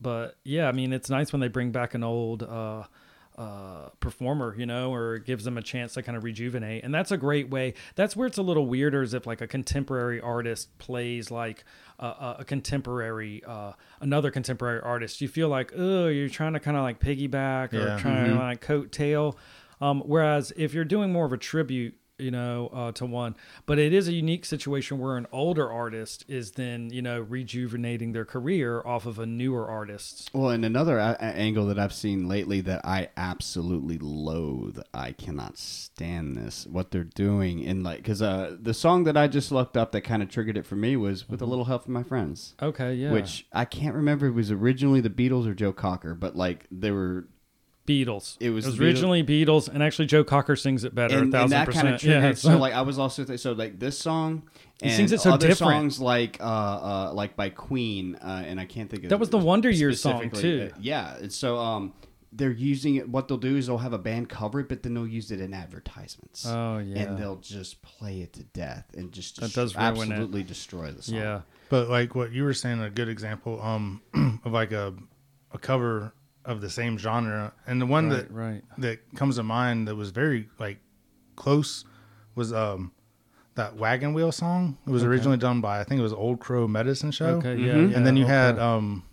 but 0.00 0.36
yeah, 0.44 0.68
I 0.68 0.72
mean, 0.72 0.92
it's 0.92 1.10
nice 1.10 1.32
when 1.32 1.40
they 1.40 1.48
bring 1.48 1.70
back 1.72 1.94
an 1.94 2.04
old 2.04 2.42
uh, 2.42 2.84
uh, 3.38 3.88
performer, 4.00 4.54
you 4.58 4.66
know, 4.66 4.92
or 4.92 5.18
gives 5.18 5.44
them 5.44 5.56
a 5.56 5.62
chance 5.62 5.94
to 5.94 6.02
kind 6.02 6.16
of 6.16 6.24
rejuvenate. 6.24 6.84
And 6.84 6.94
that's 6.94 7.10
a 7.10 7.16
great 7.16 7.48
way. 7.50 7.74
That's 7.94 8.14
where 8.14 8.26
it's 8.26 8.38
a 8.38 8.42
little 8.42 8.66
weirder 8.66 9.02
is 9.02 9.14
if 9.14 9.26
like 9.26 9.40
a 9.40 9.46
contemporary 9.46 10.20
artist 10.20 10.76
plays 10.78 11.30
like 11.30 11.64
a, 11.98 12.36
a, 12.40 12.44
contemporary, 12.44 13.42
uh, 13.46 13.72
another 14.00 14.30
contemporary 14.30 14.80
artist. 14.80 15.20
You 15.20 15.28
feel 15.28 15.48
like, 15.48 15.72
oh, 15.76 16.08
you're 16.08 16.28
trying 16.28 16.52
to 16.52 16.60
kind 16.60 16.76
of 16.76 16.82
like 16.82 17.00
piggyback 17.00 17.72
or 17.72 17.86
Yeah. 17.86 17.98
trying 17.98 18.30
to 18.30 18.34
like 18.34 18.64
coattail. 18.64 19.36
Um, 19.80 20.00
whereas 20.02 20.52
if 20.56 20.74
you're 20.74 20.84
doing 20.84 21.10
more 21.12 21.24
of 21.24 21.32
a 21.32 21.38
tribute, 21.38 21.94
you 22.18 22.30
know, 22.30 22.70
uh, 22.72 22.92
to 22.92 23.06
one, 23.06 23.34
but 23.66 23.78
it 23.78 23.92
is 23.92 24.08
a 24.08 24.12
unique 24.12 24.44
situation 24.44 24.98
where 24.98 25.16
an 25.16 25.26
older 25.32 25.70
artist 25.70 26.24
is 26.28 26.52
then, 26.52 26.90
you 26.90 27.02
know, 27.02 27.20
rejuvenating 27.20 28.12
their 28.12 28.24
career 28.24 28.82
off 28.84 29.06
of 29.06 29.18
a 29.18 29.26
newer 29.26 29.68
artist. 29.68 30.30
Well, 30.32 30.50
and 30.50 30.64
another 30.64 30.98
a- 30.98 31.16
angle 31.20 31.66
that 31.66 31.78
I've 31.78 31.92
seen 31.92 32.28
lately 32.28 32.60
that 32.62 32.82
I 32.84 33.08
absolutely 33.16 33.98
loathe, 33.98 34.78
I 34.94 35.12
cannot 35.12 35.58
stand 35.58 36.36
this. 36.36 36.66
What 36.66 36.90
they're 36.90 37.04
doing, 37.04 37.66
and 37.66 37.82
like, 37.82 37.98
because 37.98 38.22
uh, 38.22 38.56
the 38.60 38.74
song 38.74 39.04
that 39.04 39.16
I 39.16 39.26
just 39.26 39.50
looked 39.50 39.76
up 39.76 39.92
that 39.92 40.02
kind 40.02 40.22
of 40.22 40.28
triggered 40.28 40.56
it 40.56 40.66
for 40.66 40.76
me 40.76 40.96
was 40.96 41.28
"With 41.28 41.42
a 41.42 41.46
Little 41.46 41.64
Help 41.64 41.84
from 41.84 41.94
My 41.94 42.02
Friends," 42.02 42.54
Okay, 42.62 42.94
yeah. 42.94 43.12
which 43.12 43.46
I 43.52 43.64
can't 43.64 43.94
remember 43.94 44.26
if 44.26 44.32
it 44.32 44.36
was 44.36 44.50
originally 44.50 45.00
the 45.00 45.10
Beatles 45.10 45.46
or 45.46 45.54
Joe 45.54 45.72
Cocker, 45.72 46.14
but 46.14 46.36
like 46.36 46.66
they 46.70 46.90
were 46.90 47.26
Beatles. 47.86 48.36
It 48.40 48.50
was 48.50 48.64
it 48.64 48.68
was 48.68 48.76
the 48.78 48.84
Beatles. 48.84 48.86
originally 48.86 49.24
Beatles, 49.24 49.68
and 49.68 49.82
actually 49.82 50.06
Joe 50.06 50.22
Cocker 50.24 50.54
sings 50.56 50.84
it 50.84 50.94
better. 50.94 51.14
a 51.14 51.16
and, 51.18 51.24
and 51.24 51.32
thousand 51.32 51.50
that 51.50 51.68
kind 51.68 51.88
of 51.88 51.94
percent. 51.94 52.00
triggered. 52.00 52.22
Yeah, 52.22 52.34
so 52.34 52.56
like 52.58 52.74
I 52.74 52.82
was 52.82 52.98
also 52.98 53.24
th- 53.24 53.40
so 53.40 53.52
like 53.52 53.78
this 53.78 53.98
song 53.98 54.42
He 54.82 54.90
sings 54.90 55.10
it 55.12 55.20
so 55.20 55.32
other 55.32 55.48
different. 55.48 55.72
songs 55.72 56.00
like 56.00 56.38
uh, 56.40 56.44
uh 56.44 57.12
like 57.14 57.34
by 57.36 57.48
Queen 57.50 58.14
uh, 58.16 58.44
and 58.46 58.60
I 58.60 58.66
can't 58.66 58.88
think 58.88 59.04
of 59.04 59.10
That 59.10 59.18
was 59.18 59.30
the 59.30 59.38
Wonder 59.38 59.70
Years 59.70 60.00
song, 60.00 60.30
too. 60.30 60.70
Uh, 60.72 60.76
yeah, 60.80 61.16
and 61.16 61.32
so 61.32 61.58
um 61.58 61.92
they're 62.34 62.50
using 62.50 62.94
it. 62.94 63.06
What 63.10 63.28
they'll 63.28 63.36
do 63.36 63.56
is 63.58 63.66
they'll 63.66 63.76
have 63.76 63.92
a 63.92 63.98
band 63.98 64.30
cover 64.30 64.60
it, 64.60 64.68
but 64.68 64.82
then 64.82 64.94
they'll 64.94 65.06
use 65.06 65.30
it 65.30 65.38
in 65.40 65.52
advertisements. 65.52 66.46
Oh 66.46 66.78
yeah. 66.78 67.02
And 67.02 67.18
they'll 67.18 67.36
just 67.36 67.82
play 67.82 68.22
it 68.22 68.32
to 68.34 68.44
death 68.44 68.86
and 68.96 69.12
just 69.12 69.38
That 69.40 69.50
destro- 69.50 69.54
does 69.54 69.76
ruin 69.76 69.86
it. 69.86 70.00
absolutely 70.12 70.42
destroy 70.44 70.90
the 70.92 71.02
song. 71.02 71.16
yeah. 71.16 71.40
But 71.68 71.88
like 71.90 72.14
what 72.14 72.32
you 72.32 72.44
were 72.44 72.54
saying, 72.54 72.80
a 72.80 72.88
good 72.90 73.08
example 73.08 73.60
um 73.60 74.00
of 74.44 74.52
like 74.52 74.72
a 74.72 74.94
a 75.52 75.58
cover 75.58 76.14
of 76.44 76.60
the 76.60 76.70
same 76.70 76.98
genre, 76.98 77.52
and 77.66 77.80
the 77.80 77.86
one 77.86 78.08
Right, 78.10 78.16
that 78.28 78.30
right. 78.32 78.62
that 78.78 79.14
comes 79.14 79.36
to 79.36 79.42
mind 79.42 79.86
that 79.88 79.94
was 79.96 80.10
very 80.10 80.48
like 80.58 80.78
close 81.36 81.84
was 82.34 82.52
um 82.52 82.92
that 83.54 83.76
wagon 83.76 84.14
wheel 84.14 84.32
song. 84.32 84.78
It 84.86 84.90
was 84.90 85.02
Okay. 85.02 85.10
originally 85.10 85.36
done 85.36 85.60
by 85.60 85.80
I 85.80 85.84
think 85.84 85.98
it 85.98 86.02
was 86.02 86.12
Old 86.12 86.40
Crow 86.40 86.66
Medicine 86.66 87.10
Show. 87.10 87.36
Okay, 87.36 87.56
yeah, 87.56 87.74
Mhm. 87.74 87.90
yeah. 87.90 87.96
and 87.96 88.06
then 88.06 88.16
you 88.16 88.24
okay. 88.24 88.32
had 88.32 88.58
um 88.58 89.04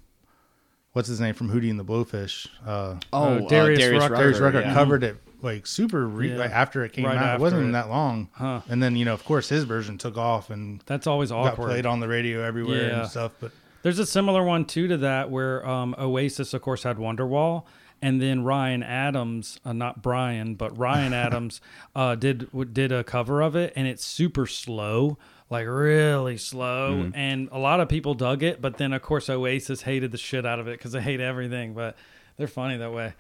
what's 0.94 1.08
his 1.08 1.20
name 1.22 1.34
from 1.36 1.50
Hootie 1.52 1.70
and 1.70 1.80
the 1.80 1.86
Blowfish. 1.86 2.48
Uh, 2.66 2.96
Oh, 3.14 3.24
Uh, 3.24 3.40
uh, 3.46 3.48
Darius 3.48 3.80
Darius, 3.80 4.02
Rucker. 4.02 4.14
Rucker. 4.14 4.16
Darius 4.24 4.40
Rucker 4.40 4.62
yeah. 4.62 4.74
covered 4.74 5.04
it 5.04 5.18
like 5.42 5.68
super 5.68 6.06
re- 6.08 6.32
Yeah. 6.32 6.38
like 6.38 6.52
after 6.52 6.84
it 6.84 6.92
came 6.94 7.06
Right 7.06 7.16
out. 7.18 7.36
It 7.36 7.42
wasn't 7.42 7.70
it. 7.70 7.72
that 7.74 7.90
long. 7.90 8.28
Huh. 8.34 8.62
And 8.68 8.82
then 8.84 8.96
you 8.96 9.06
know, 9.06 9.14
of 9.14 9.24
course, 9.24 9.50
his 9.50 9.64
version 9.66 9.98
took 9.98 10.18
off 10.18 10.50
and 10.50 10.82
That's 10.86 11.06
always 11.08 11.30
got 11.30 11.54
awkward. 11.54 11.68
played 11.68 11.86
on 11.86 12.00
the 12.00 12.08
radio 12.08 12.42
everywhere 12.44 12.90
Yeah. 12.90 13.00
and 13.02 13.10
stuff. 13.10 13.34
But 13.40 13.52
There's 13.82 14.00
a 14.00 14.06
similar 14.06 14.44
one 14.44 14.66
too 14.66 14.88
to 14.88 14.98
that 14.98 15.30
where 15.32 15.66
um, 15.68 15.96
Oasis, 15.98 16.54
of 16.54 16.62
course, 16.62 16.84
had 16.84 16.98
Wonderwall, 16.98 17.64
and 18.02 18.22
then 18.22 18.44
Ryan 18.44 18.84
Adams, 18.84 19.60
uh, 19.66 19.74
not 19.74 20.02
Brian, 20.02 20.56
but 20.56 20.78
Ryan 20.78 21.14
Adams, 21.26 21.62
uh, 21.96 22.16
did 22.16 22.48
w- 22.52 22.66
did 22.66 22.92
a 22.92 23.04
cover 23.04 23.42
of 23.42 23.56
it, 23.56 23.74
and 23.76 23.88
it's 23.88 24.06
super 24.06 24.46
slow, 24.48 25.18
like 25.50 25.68
really 25.68 26.38
slow, 26.38 27.12
and 27.14 27.50
a 27.52 27.60
lot 27.60 27.80
of 27.80 27.90
people 27.90 28.14
dug 28.14 28.44
it, 28.44 28.62
but 28.62 28.78
then 28.78 28.94
of 28.94 29.02
course 29.02 29.30
Oasis 29.30 29.82
hated 29.82 30.12
the 30.12 30.18
shit 30.18 30.46
out 30.46 30.60
of 30.60 30.68
it 30.68 30.78
because 30.78 30.92
they 30.92 31.02
hate 31.02 31.20
everything, 31.22 31.74
but 31.74 31.96
they're 32.38 32.48
funny 32.48 32.78
that 32.78 32.94
way. 32.94 33.14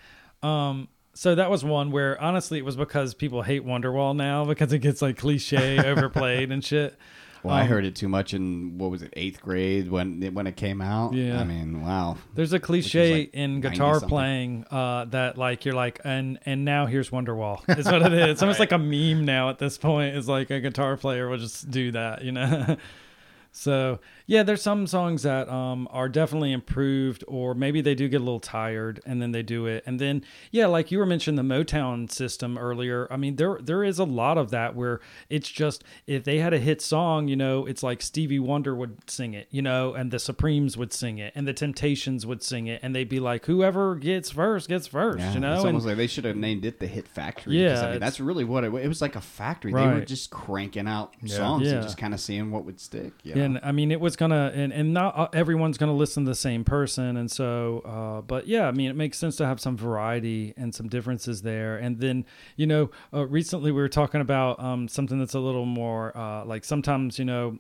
Um, 0.43 0.88
so 1.13 1.36
that 1.36 1.50
was 1.50 1.65
one 1.65 1.91
where 1.91 2.22
honestly 2.22 2.58
it 2.60 2.65
was 2.65 2.78
because 2.78 3.13
people 3.13 3.41
hate 3.41 3.65
Wonderwall 3.65 4.15
now 4.15 4.45
because 4.45 4.72
it 4.72 4.80
gets 4.80 5.02
like 5.02 5.17
cliche, 5.17 5.78
overplayed 5.86 6.52
and 6.52 6.63
shit. 6.63 6.98
Well, 7.43 7.56
I 7.56 7.62
Um, 7.62 7.67
heard 7.67 7.86
it 7.86 7.95
too 7.95 8.10
much 8.10 8.34
in 8.34 8.78
what 8.78 8.91
was 8.91 9.02
it 9.02 9.13
eighth 9.15 9.41
grade 9.41 9.89
when 9.89 10.21
it, 10.23 10.34
when 10.34 10.45
it 10.47 10.56
came 10.58 10.82
out. 10.82 11.13
Yeah. 11.13 11.39
I 11.39 11.43
mean, 11.43 11.82
wow. 11.84 12.17
There's 12.36 12.54
a 12.54 12.60
cliche 12.60 13.19
like 13.21 13.34
in 13.34 13.62
guitar 13.62 13.99
playing 14.02 14.65
uh, 14.71 15.06
that 15.06 15.38
like 15.38 15.63
you're 15.65 15.73
like 15.75 16.02
and 16.04 16.39
and 16.45 16.65
now 16.65 16.86
here's 16.86 17.10
Wonderwall. 17.12 17.62
It's 17.67 17.89
what 17.89 18.02
it 18.02 18.13
is. 18.13 18.28
It's 18.30 18.41
almost 18.41 18.60
like 18.60 18.71
a 18.71 18.78
meme 18.78 19.25
now 19.25 19.49
at 19.49 19.58
this 19.60 19.78
point. 19.78 20.15
Is 20.15 20.28
like 20.28 20.49
a 20.49 20.60
guitar 20.60 20.97
player 20.97 21.30
will 21.30 21.38
just 21.38 21.69
do 21.71 21.91
that, 21.91 22.23
you 22.23 22.32
know. 22.32 22.78
so 23.52 23.99
Yeah, 24.30 24.44
there's 24.44 24.62
some 24.62 24.86
songs 24.86 25.24
that 25.24 25.50
um, 25.50 25.88
are 25.89 26.08
definitely 26.08 26.52
improved, 26.52 27.24
or 27.28 27.56
maybe 27.56 27.82
they 27.82 27.96
do 27.96 28.08
get 28.08 28.18
a 28.18 28.24
little 28.24 28.39
tired, 28.39 29.00
and 29.04 29.20
then 29.20 29.32
they 29.32 29.42
do 29.42 29.65
it, 29.65 29.84
and 29.88 30.00
then 30.00 30.24
yeah, 30.52 30.68
like 30.68 30.92
you 30.92 31.00
were 31.00 31.06
mentioning 31.08 31.36
the 31.48 31.56
Motown 31.56 32.12
system 32.12 32.56
earlier. 32.56 33.08
I 33.10 33.18
mean, 33.18 33.38
there 33.38 33.58
there 33.60 33.84
is 33.84 33.98
a 33.98 34.04
lot 34.04 34.38
of 34.38 34.52
that 34.52 34.76
where 34.76 35.00
it's 35.32 35.50
just 35.50 35.84
if 36.06 36.26
they 36.26 36.38
had 36.38 36.54
a 36.54 36.60
hit 36.60 36.80
song, 36.80 37.28
you 37.28 37.36
know, 37.36 37.65
it's 37.65 37.82
like 37.82 38.04
Stevie 38.04 38.38
Wonder 38.38 38.76
would 38.76 39.10
sing 39.10 39.34
it, 39.34 39.48
you 39.50 39.63
know, 39.63 39.96
and 39.96 40.12
the 40.12 40.20
Supremes 40.20 40.78
would 40.78 40.94
sing 40.94 41.18
it, 41.18 41.34
and 41.36 41.48
the 41.48 41.54
Temptations 41.54 42.24
would 42.28 42.44
sing 42.44 42.68
it, 42.68 42.82
and 42.84 42.94
they'd 42.96 43.10
be 43.10 43.20
like, 43.20 43.48
whoever 43.48 43.96
gets 43.96 44.30
first 44.30 44.70
gets 44.70 44.86
first, 44.86 45.18
Yeah, 45.22 45.34
you 45.34 45.39
know, 45.39 45.54
it's 45.54 45.60
and 45.63 45.68
almost 45.70 45.88
like 45.88 45.98
they 45.98 46.06
should 46.06 46.26
have 46.26 46.36
named 46.36 46.65
it 46.65 46.80
the 46.80 46.86
Hit 46.86 47.08
Factory. 47.08 47.63
Yeah, 47.63 47.82
I 47.82 47.92
mean, 47.94 48.00
that's 48.00 48.20
really 48.20 48.44
what 48.44 48.63
it, 48.63 48.72
it 48.76 48.88
was 48.88 49.02
like 49.02 49.15
a 49.15 49.22
factory. 49.22 49.74
They 49.74 49.88
were 49.88 50.02
just 50.06 50.30
cranking 50.30 50.88
out 50.88 51.15
Yeah. 51.24 51.36
songs 51.36 51.65
Yeah. 51.65 51.74
and 51.74 51.82
just 51.84 51.98
kind 51.98 52.13
of 52.13 52.20
seeing 52.20 52.52
what 52.52 52.63
would 52.65 52.80
stick. 52.80 53.13
You 53.24 53.34
know? 53.34 53.42
And 53.44 53.60
I 53.63 53.72
mean, 53.72 53.92
it 53.92 54.00
was 54.00 54.18
gonna, 54.19 54.51
and, 54.53 54.71
and 54.73 54.93
not 54.93 55.17
uh, 55.17 55.29
everyone's 55.34 55.77
gonna 55.77 55.95
listen 55.95 56.25
to 56.25 56.29
the 56.29 56.36
same 56.36 56.63
person, 56.63 57.17
and 57.17 57.32
so, 57.32 57.79
uh, 57.86 58.21
but 58.21 58.47
yeah, 58.47 58.67
I 58.67 58.71
mean, 58.71 58.91
it 58.91 58.95
makes 58.95 59.17
sense 59.17 59.38
to 59.38 59.45
have 59.45 59.60
some 59.60 59.77
variety 59.77 60.53
and 60.58 60.75
some 60.75 60.89
differences 60.89 61.41
there. 61.41 61.77
And 61.77 61.99
then, 61.99 62.25
you 62.58 62.67
know, 62.67 62.91
uh, 63.13 63.25
recently 63.25 63.71
we 63.71 63.82
were 63.82 63.89
talking 63.89 64.19
about 64.21 64.60
um, 64.60 64.88
something 64.89 65.17
that's 65.17 65.36
a 65.36 65.39
little 65.39 65.65
more 65.65 66.15
uh, 66.15 66.43
like 66.45 66.65
sometimes, 66.65 67.17
you 67.17 67.25
know, 67.25 67.58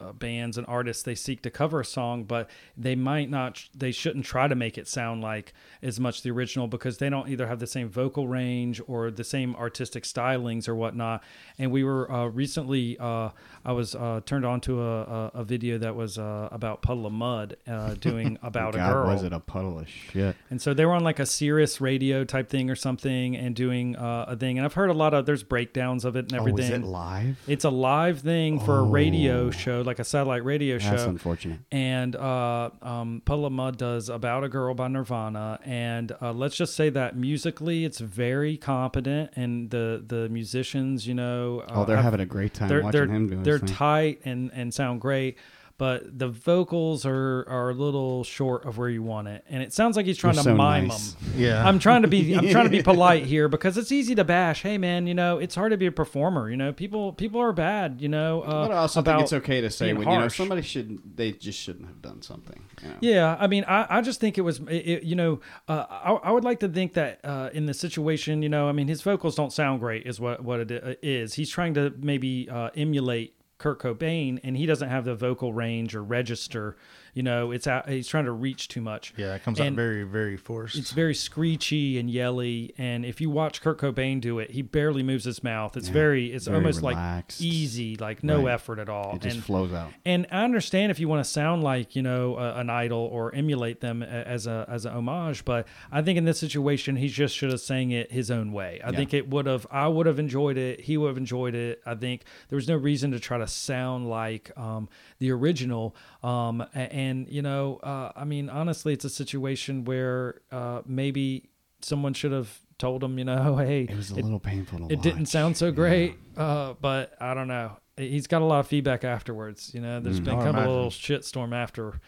uh, 0.00 0.12
bands 0.12 0.56
and 0.56 0.64
artists 0.68 1.02
they 1.02 1.14
seek 1.14 1.42
to 1.42 1.50
cover 1.50 1.80
a 1.80 1.84
song, 1.84 2.22
but 2.24 2.48
they 2.76 2.94
might 2.94 3.28
not, 3.28 3.64
they 3.76 3.90
shouldn't 3.90 4.24
try 4.24 4.46
to 4.46 4.54
make 4.54 4.78
it 4.78 4.86
sound 4.86 5.20
like 5.22 5.52
as 5.82 5.98
much 5.98 6.22
the 6.22 6.30
original 6.30 6.68
because 6.68 6.98
they 6.98 7.10
don't 7.10 7.28
either 7.28 7.46
have 7.48 7.58
the 7.58 7.66
same 7.66 7.88
vocal 7.88 8.28
range 8.28 8.80
or 8.86 9.10
the 9.10 9.24
same 9.24 9.56
artistic 9.56 10.04
stylings 10.04 10.68
or 10.68 10.74
whatnot. 10.76 11.22
And 11.58 11.72
we 11.72 11.82
were 11.82 12.10
uh, 12.12 12.26
recently, 12.26 12.96
uh, 13.00 13.30
I 13.64 13.72
was 13.72 13.94
uh, 13.96 14.20
turned 14.24 14.44
on 14.46 14.60
to 14.62 14.80
a, 14.82 15.02
a, 15.02 15.30
a 15.34 15.44
video 15.44 15.78
that 15.78 15.96
was 15.96 16.16
uh, 16.16 16.48
about 16.52 16.80
Puddle 16.82 17.06
of 17.06 17.12
Mudd 17.12 17.56
uh, 17.66 17.94
doing 18.00 18.38
about 18.42 18.74
God, 18.74 18.80
a 18.88 18.92
girl. 18.92 19.04
God 19.06 19.12
was 19.14 19.22
it 19.24 19.32
a 19.32 19.40
puddle 19.40 19.80
of 19.80 19.88
shit? 19.88 20.36
And 20.50 20.62
so 20.62 20.74
they 20.74 20.86
were 20.86 20.92
on 20.94 21.02
like 21.02 21.18
a 21.18 21.26
Sirius 21.26 21.80
radio 21.80 22.22
type 22.24 22.48
thing 22.48 22.70
or 22.70 22.76
something 22.76 23.36
and 23.36 23.54
doing 23.56 23.96
uh, 23.96 24.26
a 24.28 24.36
thing. 24.36 24.58
And 24.58 24.64
I've 24.64 24.74
heard 24.74 24.90
a 24.90 24.94
lot 24.94 25.12
of, 25.12 25.26
there's 25.26 25.42
breakdowns 25.42 26.04
of 26.04 26.14
it 26.14 26.26
and 26.26 26.34
everything 26.34 26.48
Oh, 26.48 26.56
was 26.56 26.64
everything. 26.66 26.84
it 26.84 26.92
live? 26.92 27.40
It's 27.48 27.64
a 27.64 27.70
live 27.70 28.20
thing 28.20 28.60
for 28.60 28.78
a 28.78 28.82
radio 28.84 29.46
Oh. 29.46 29.50
show, 29.50 29.82
like 29.88 29.98
a 29.98 30.04
satellite 30.04 30.44
radio 30.44 30.78
show. 30.78 30.90
That's 30.90 31.02
unfortunate. 31.02 31.60
And 31.72 32.14
uh, 32.14 32.70
um, 32.82 33.22
Mudd 33.26 33.76
does 33.76 34.08
About 34.08 34.44
a 34.44 34.48
Girl 34.48 34.74
by 34.74 34.88
Nirvana. 34.88 35.58
And 35.64 36.12
uh, 36.22 36.32
let's 36.32 36.56
just 36.56 36.76
say 36.76 36.90
that 36.90 37.16
musically, 37.16 37.84
it's 37.84 37.98
very 37.98 38.56
competent. 38.56 39.32
And 39.34 39.70
the, 39.70 40.04
the 40.06 40.28
musicians, 40.28 41.06
you 41.06 41.14
know. 41.14 41.64
Oh, 41.68 41.82
uh, 41.82 41.84
they're 41.84 41.96
I've- 41.96 42.04
having 42.04 42.20
a 42.20 42.26
great 42.26 42.54
time 42.54 42.68
they're, 42.68 42.82
watching 42.82 43.00
they're, 43.00 43.08
him 43.08 43.28
doing 43.28 43.42
They're 43.42 43.58
tight 43.58 44.20
and, 44.24 44.50
and 44.54 44.72
sound 44.72 45.00
great. 45.00 45.36
But 45.78 46.18
the 46.18 46.28
vocals 46.28 47.06
are, 47.06 47.46
are 47.48 47.70
a 47.70 47.74
little 47.74 48.24
short 48.24 48.64
of 48.64 48.78
where 48.78 48.88
you 48.88 49.02
want 49.02 49.28
it. 49.28 49.44
And 49.48 49.62
it 49.62 49.72
sounds 49.72 49.96
like 49.96 50.06
he's 50.06 50.18
trying 50.18 50.34
They're 50.34 50.42
to 50.42 50.50
so 50.50 50.56
mime 50.56 50.88
nice. 50.88 51.12
them. 51.12 51.32
Yeah. 51.36 51.66
I'm 51.66 51.78
trying 51.78 52.02
to 52.02 52.08
be 52.08 52.34
I'm 52.34 52.48
trying 52.48 52.64
to 52.64 52.70
be 52.70 52.82
polite 52.94 53.24
here 53.24 53.48
because 53.48 53.78
it's 53.78 53.92
easy 53.92 54.16
to 54.16 54.24
bash. 54.24 54.62
Hey 54.62 54.76
man, 54.76 55.06
you 55.06 55.14
know 55.14 55.38
it's 55.38 55.54
hard 55.54 55.70
to 55.70 55.76
be 55.76 55.86
a 55.86 55.92
performer. 55.92 56.50
You 56.50 56.56
know 56.56 56.72
people 56.72 57.12
people 57.12 57.40
are 57.40 57.52
bad. 57.52 58.00
You 58.00 58.08
know 58.08 58.42
uh, 58.42 58.66
but 58.66 58.74
I 58.74 58.78
also 58.78 59.00
about 59.00 59.16
think 59.16 59.22
it's 59.22 59.32
okay 59.34 59.60
to 59.60 59.70
say 59.70 59.92
when 59.92 60.08
you 60.08 60.18
know 60.18 60.28
somebody 60.28 60.62
should 60.62 61.16
they 61.16 61.32
just 61.32 61.58
shouldn't 61.60 61.86
have 61.86 62.02
done 62.02 62.22
something. 62.22 62.60
You 62.82 62.88
know? 62.88 62.96
Yeah, 63.00 63.36
I 63.38 63.46
mean, 63.46 63.64
I, 63.64 63.98
I 63.98 64.00
just 64.00 64.20
think 64.20 64.38
it 64.38 64.42
was, 64.42 64.60
it, 64.68 65.02
you 65.02 65.16
know, 65.16 65.40
uh, 65.68 65.84
I, 65.88 66.12
I 66.12 66.30
would 66.30 66.44
like 66.44 66.60
to 66.60 66.68
think 66.68 66.94
that 66.94 67.20
uh, 67.24 67.50
in 67.52 67.66
the 67.66 67.74
situation, 67.74 68.42
you 68.42 68.48
know, 68.48 68.68
I 68.68 68.72
mean, 68.72 68.88
his 68.88 69.02
vocals 69.02 69.34
don't 69.34 69.52
sound 69.52 69.80
great, 69.80 70.06
is 70.06 70.20
what 70.20 70.42
what 70.42 70.70
it 70.70 71.00
uh. 71.02 71.34
He's 71.34 71.50
trying 71.50 71.74
to 71.74 71.92
maybe 71.98 72.48
uh, 72.50 72.70
emulate 72.74 73.34
Kurt 73.58 73.80
Cobain, 73.80 74.38
and 74.42 74.56
he 74.56 74.66
doesn't 74.66 74.88
have 74.88 75.04
the 75.04 75.14
vocal 75.14 75.52
range 75.52 75.94
or 75.94 76.02
register. 76.02 76.76
You 77.18 77.24
know, 77.24 77.50
it's 77.50 77.66
out, 77.66 77.88
he's 77.88 78.06
trying 78.06 78.26
to 78.26 78.30
reach 78.30 78.68
too 78.68 78.80
much. 78.80 79.12
Yeah, 79.16 79.34
it 79.34 79.42
comes 79.42 79.58
And 79.58 79.70
out 79.70 79.74
very, 79.74 80.04
very 80.04 80.36
forced. 80.36 80.76
It's 80.76 80.92
very 80.92 81.16
screechy 81.16 81.98
and 81.98 82.08
yelly, 82.08 82.72
and 82.78 83.04
if 83.04 83.20
you 83.20 83.28
watch 83.28 83.60
Kurt 83.60 83.78
Cobain 83.78 84.20
do 84.20 84.38
it, 84.38 84.52
he 84.52 84.62
barely 84.62 85.02
moves 85.02 85.24
his 85.24 85.42
mouth. 85.42 85.76
It's 85.76 85.88
Yeah, 85.88 85.94
very, 85.94 86.26
it's 86.32 86.44
very 86.44 86.58
almost 86.58 86.78
relaxed. 86.80 87.40
like 87.40 87.44
easy, 87.48 87.96
like 87.96 88.22
no 88.22 88.44
Right. 88.44 88.52
effort 88.54 88.78
at 88.78 88.88
all. 88.88 89.16
It 89.16 89.22
just 89.22 89.34
and 89.34 89.44
flows 89.44 89.72
out. 89.72 89.90
and 90.04 90.28
I 90.30 90.44
understand 90.44 90.92
if 90.92 91.00
you 91.00 91.08
want 91.08 91.24
to 91.24 91.28
sound 91.28 91.64
like 91.64 91.96
you 91.96 92.02
know 92.02 92.36
uh, 92.36 92.54
an 92.56 92.70
idol 92.70 93.00
or 93.10 93.34
emulate 93.34 93.80
them 93.80 94.04
as 94.04 94.46
a 94.46 94.64
as 94.68 94.84
a 94.86 94.92
homage, 94.92 95.44
but 95.44 95.66
I 95.90 96.02
think 96.02 96.18
in 96.18 96.24
this 96.24 96.38
situation 96.38 96.94
he 96.94 97.08
just 97.08 97.34
should 97.34 97.50
have 97.50 97.60
sang 97.60 97.90
it 97.90 98.12
his 98.12 98.30
own 98.30 98.52
way. 98.52 98.80
I 98.84 98.90
Yeah. 98.90 98.96
think 98.96 99.12
it 99.12 99.28
would 99.28 99.46
have. 99.46 99.66
I 99.72 99.88
would 99.88 100.06
have 100.06 100.20
enjoyed 100.20 100.56
it. 100.56 100.82
He 100.82 100.96
would 100.96 101.08
have 101.08 101.18
enjoyed 101.18 101.56
it. 101.56 101.82
I 101.84 101.96
think 101.96 102.22
there 102.48 102.54
was 102.56 102.68
no 102.68 102.76
reason 102.76 103.10
to 103.10 103.18
try 103.18 103.38
to 103.38 103.48
sound 103.48 104.08
like 104.08 104.52
um, 104.56 104.88
the 105.18 105.32
original. 105.32 105.96
Um, 106.22 106.60
a- 106.74 106.92
and 107.08 107.28
you 107.28 107.42
know, 107.42 107.76
uh, 107.82 108.12
I 108.14 108.24
mean, 108.24 108.48
honestly, 108.50 108.92
it's 108.92 109.04
a 109.04 109.10
situation 109.10 109.84
where 109.84 110.40
uh, 110.52 110.82
maybe 110.86 111.50
someone 111.80 112.12
should 112.14 112.32
have 112.32 112.50
told 112.78 113.02
him, 113.02 113.18
you 113.18 113.24
know, 113.24 113.56
hey, 113.68 113.82
It 113.90 113.96
was 113.96 114.10
a 114.12 114.16
it- 114.18 114.24
little 114.24 114.40
painful 114.40 114.78
to 114.88 114.92
it 114.92 115.02
didn't 115.02 115.26
sound 115.26 115.56
so 115.56 115.66
Yeah. 115.66 115.72
great, 115.72 116.14
uh, 116.36 116.74
but 116.80 117.14
I 117.20 117.34
don't 117.34 117.48
know. 117.48 117.76
He's 117.96 118.28
got 118.28 118.42
a 118.42 118.44
lot 118.44 118.60
of 118.60 118.68
feedback 118.68 119.02
afterwards. 119.02 119.72
You 119.74 119.80
know, 119.80 119.98
there's 119.98 120.20
Mm. 120.20 120.24
been 120.24 120.34
I 120.38 120.44
kind 120.44 120.48
of 120.50 120.54
a 120.54 120.58
imagine. 120.58 120.74
little 120.76 120.90
shitstorm 120.90 121.52
after. 121.52 122.00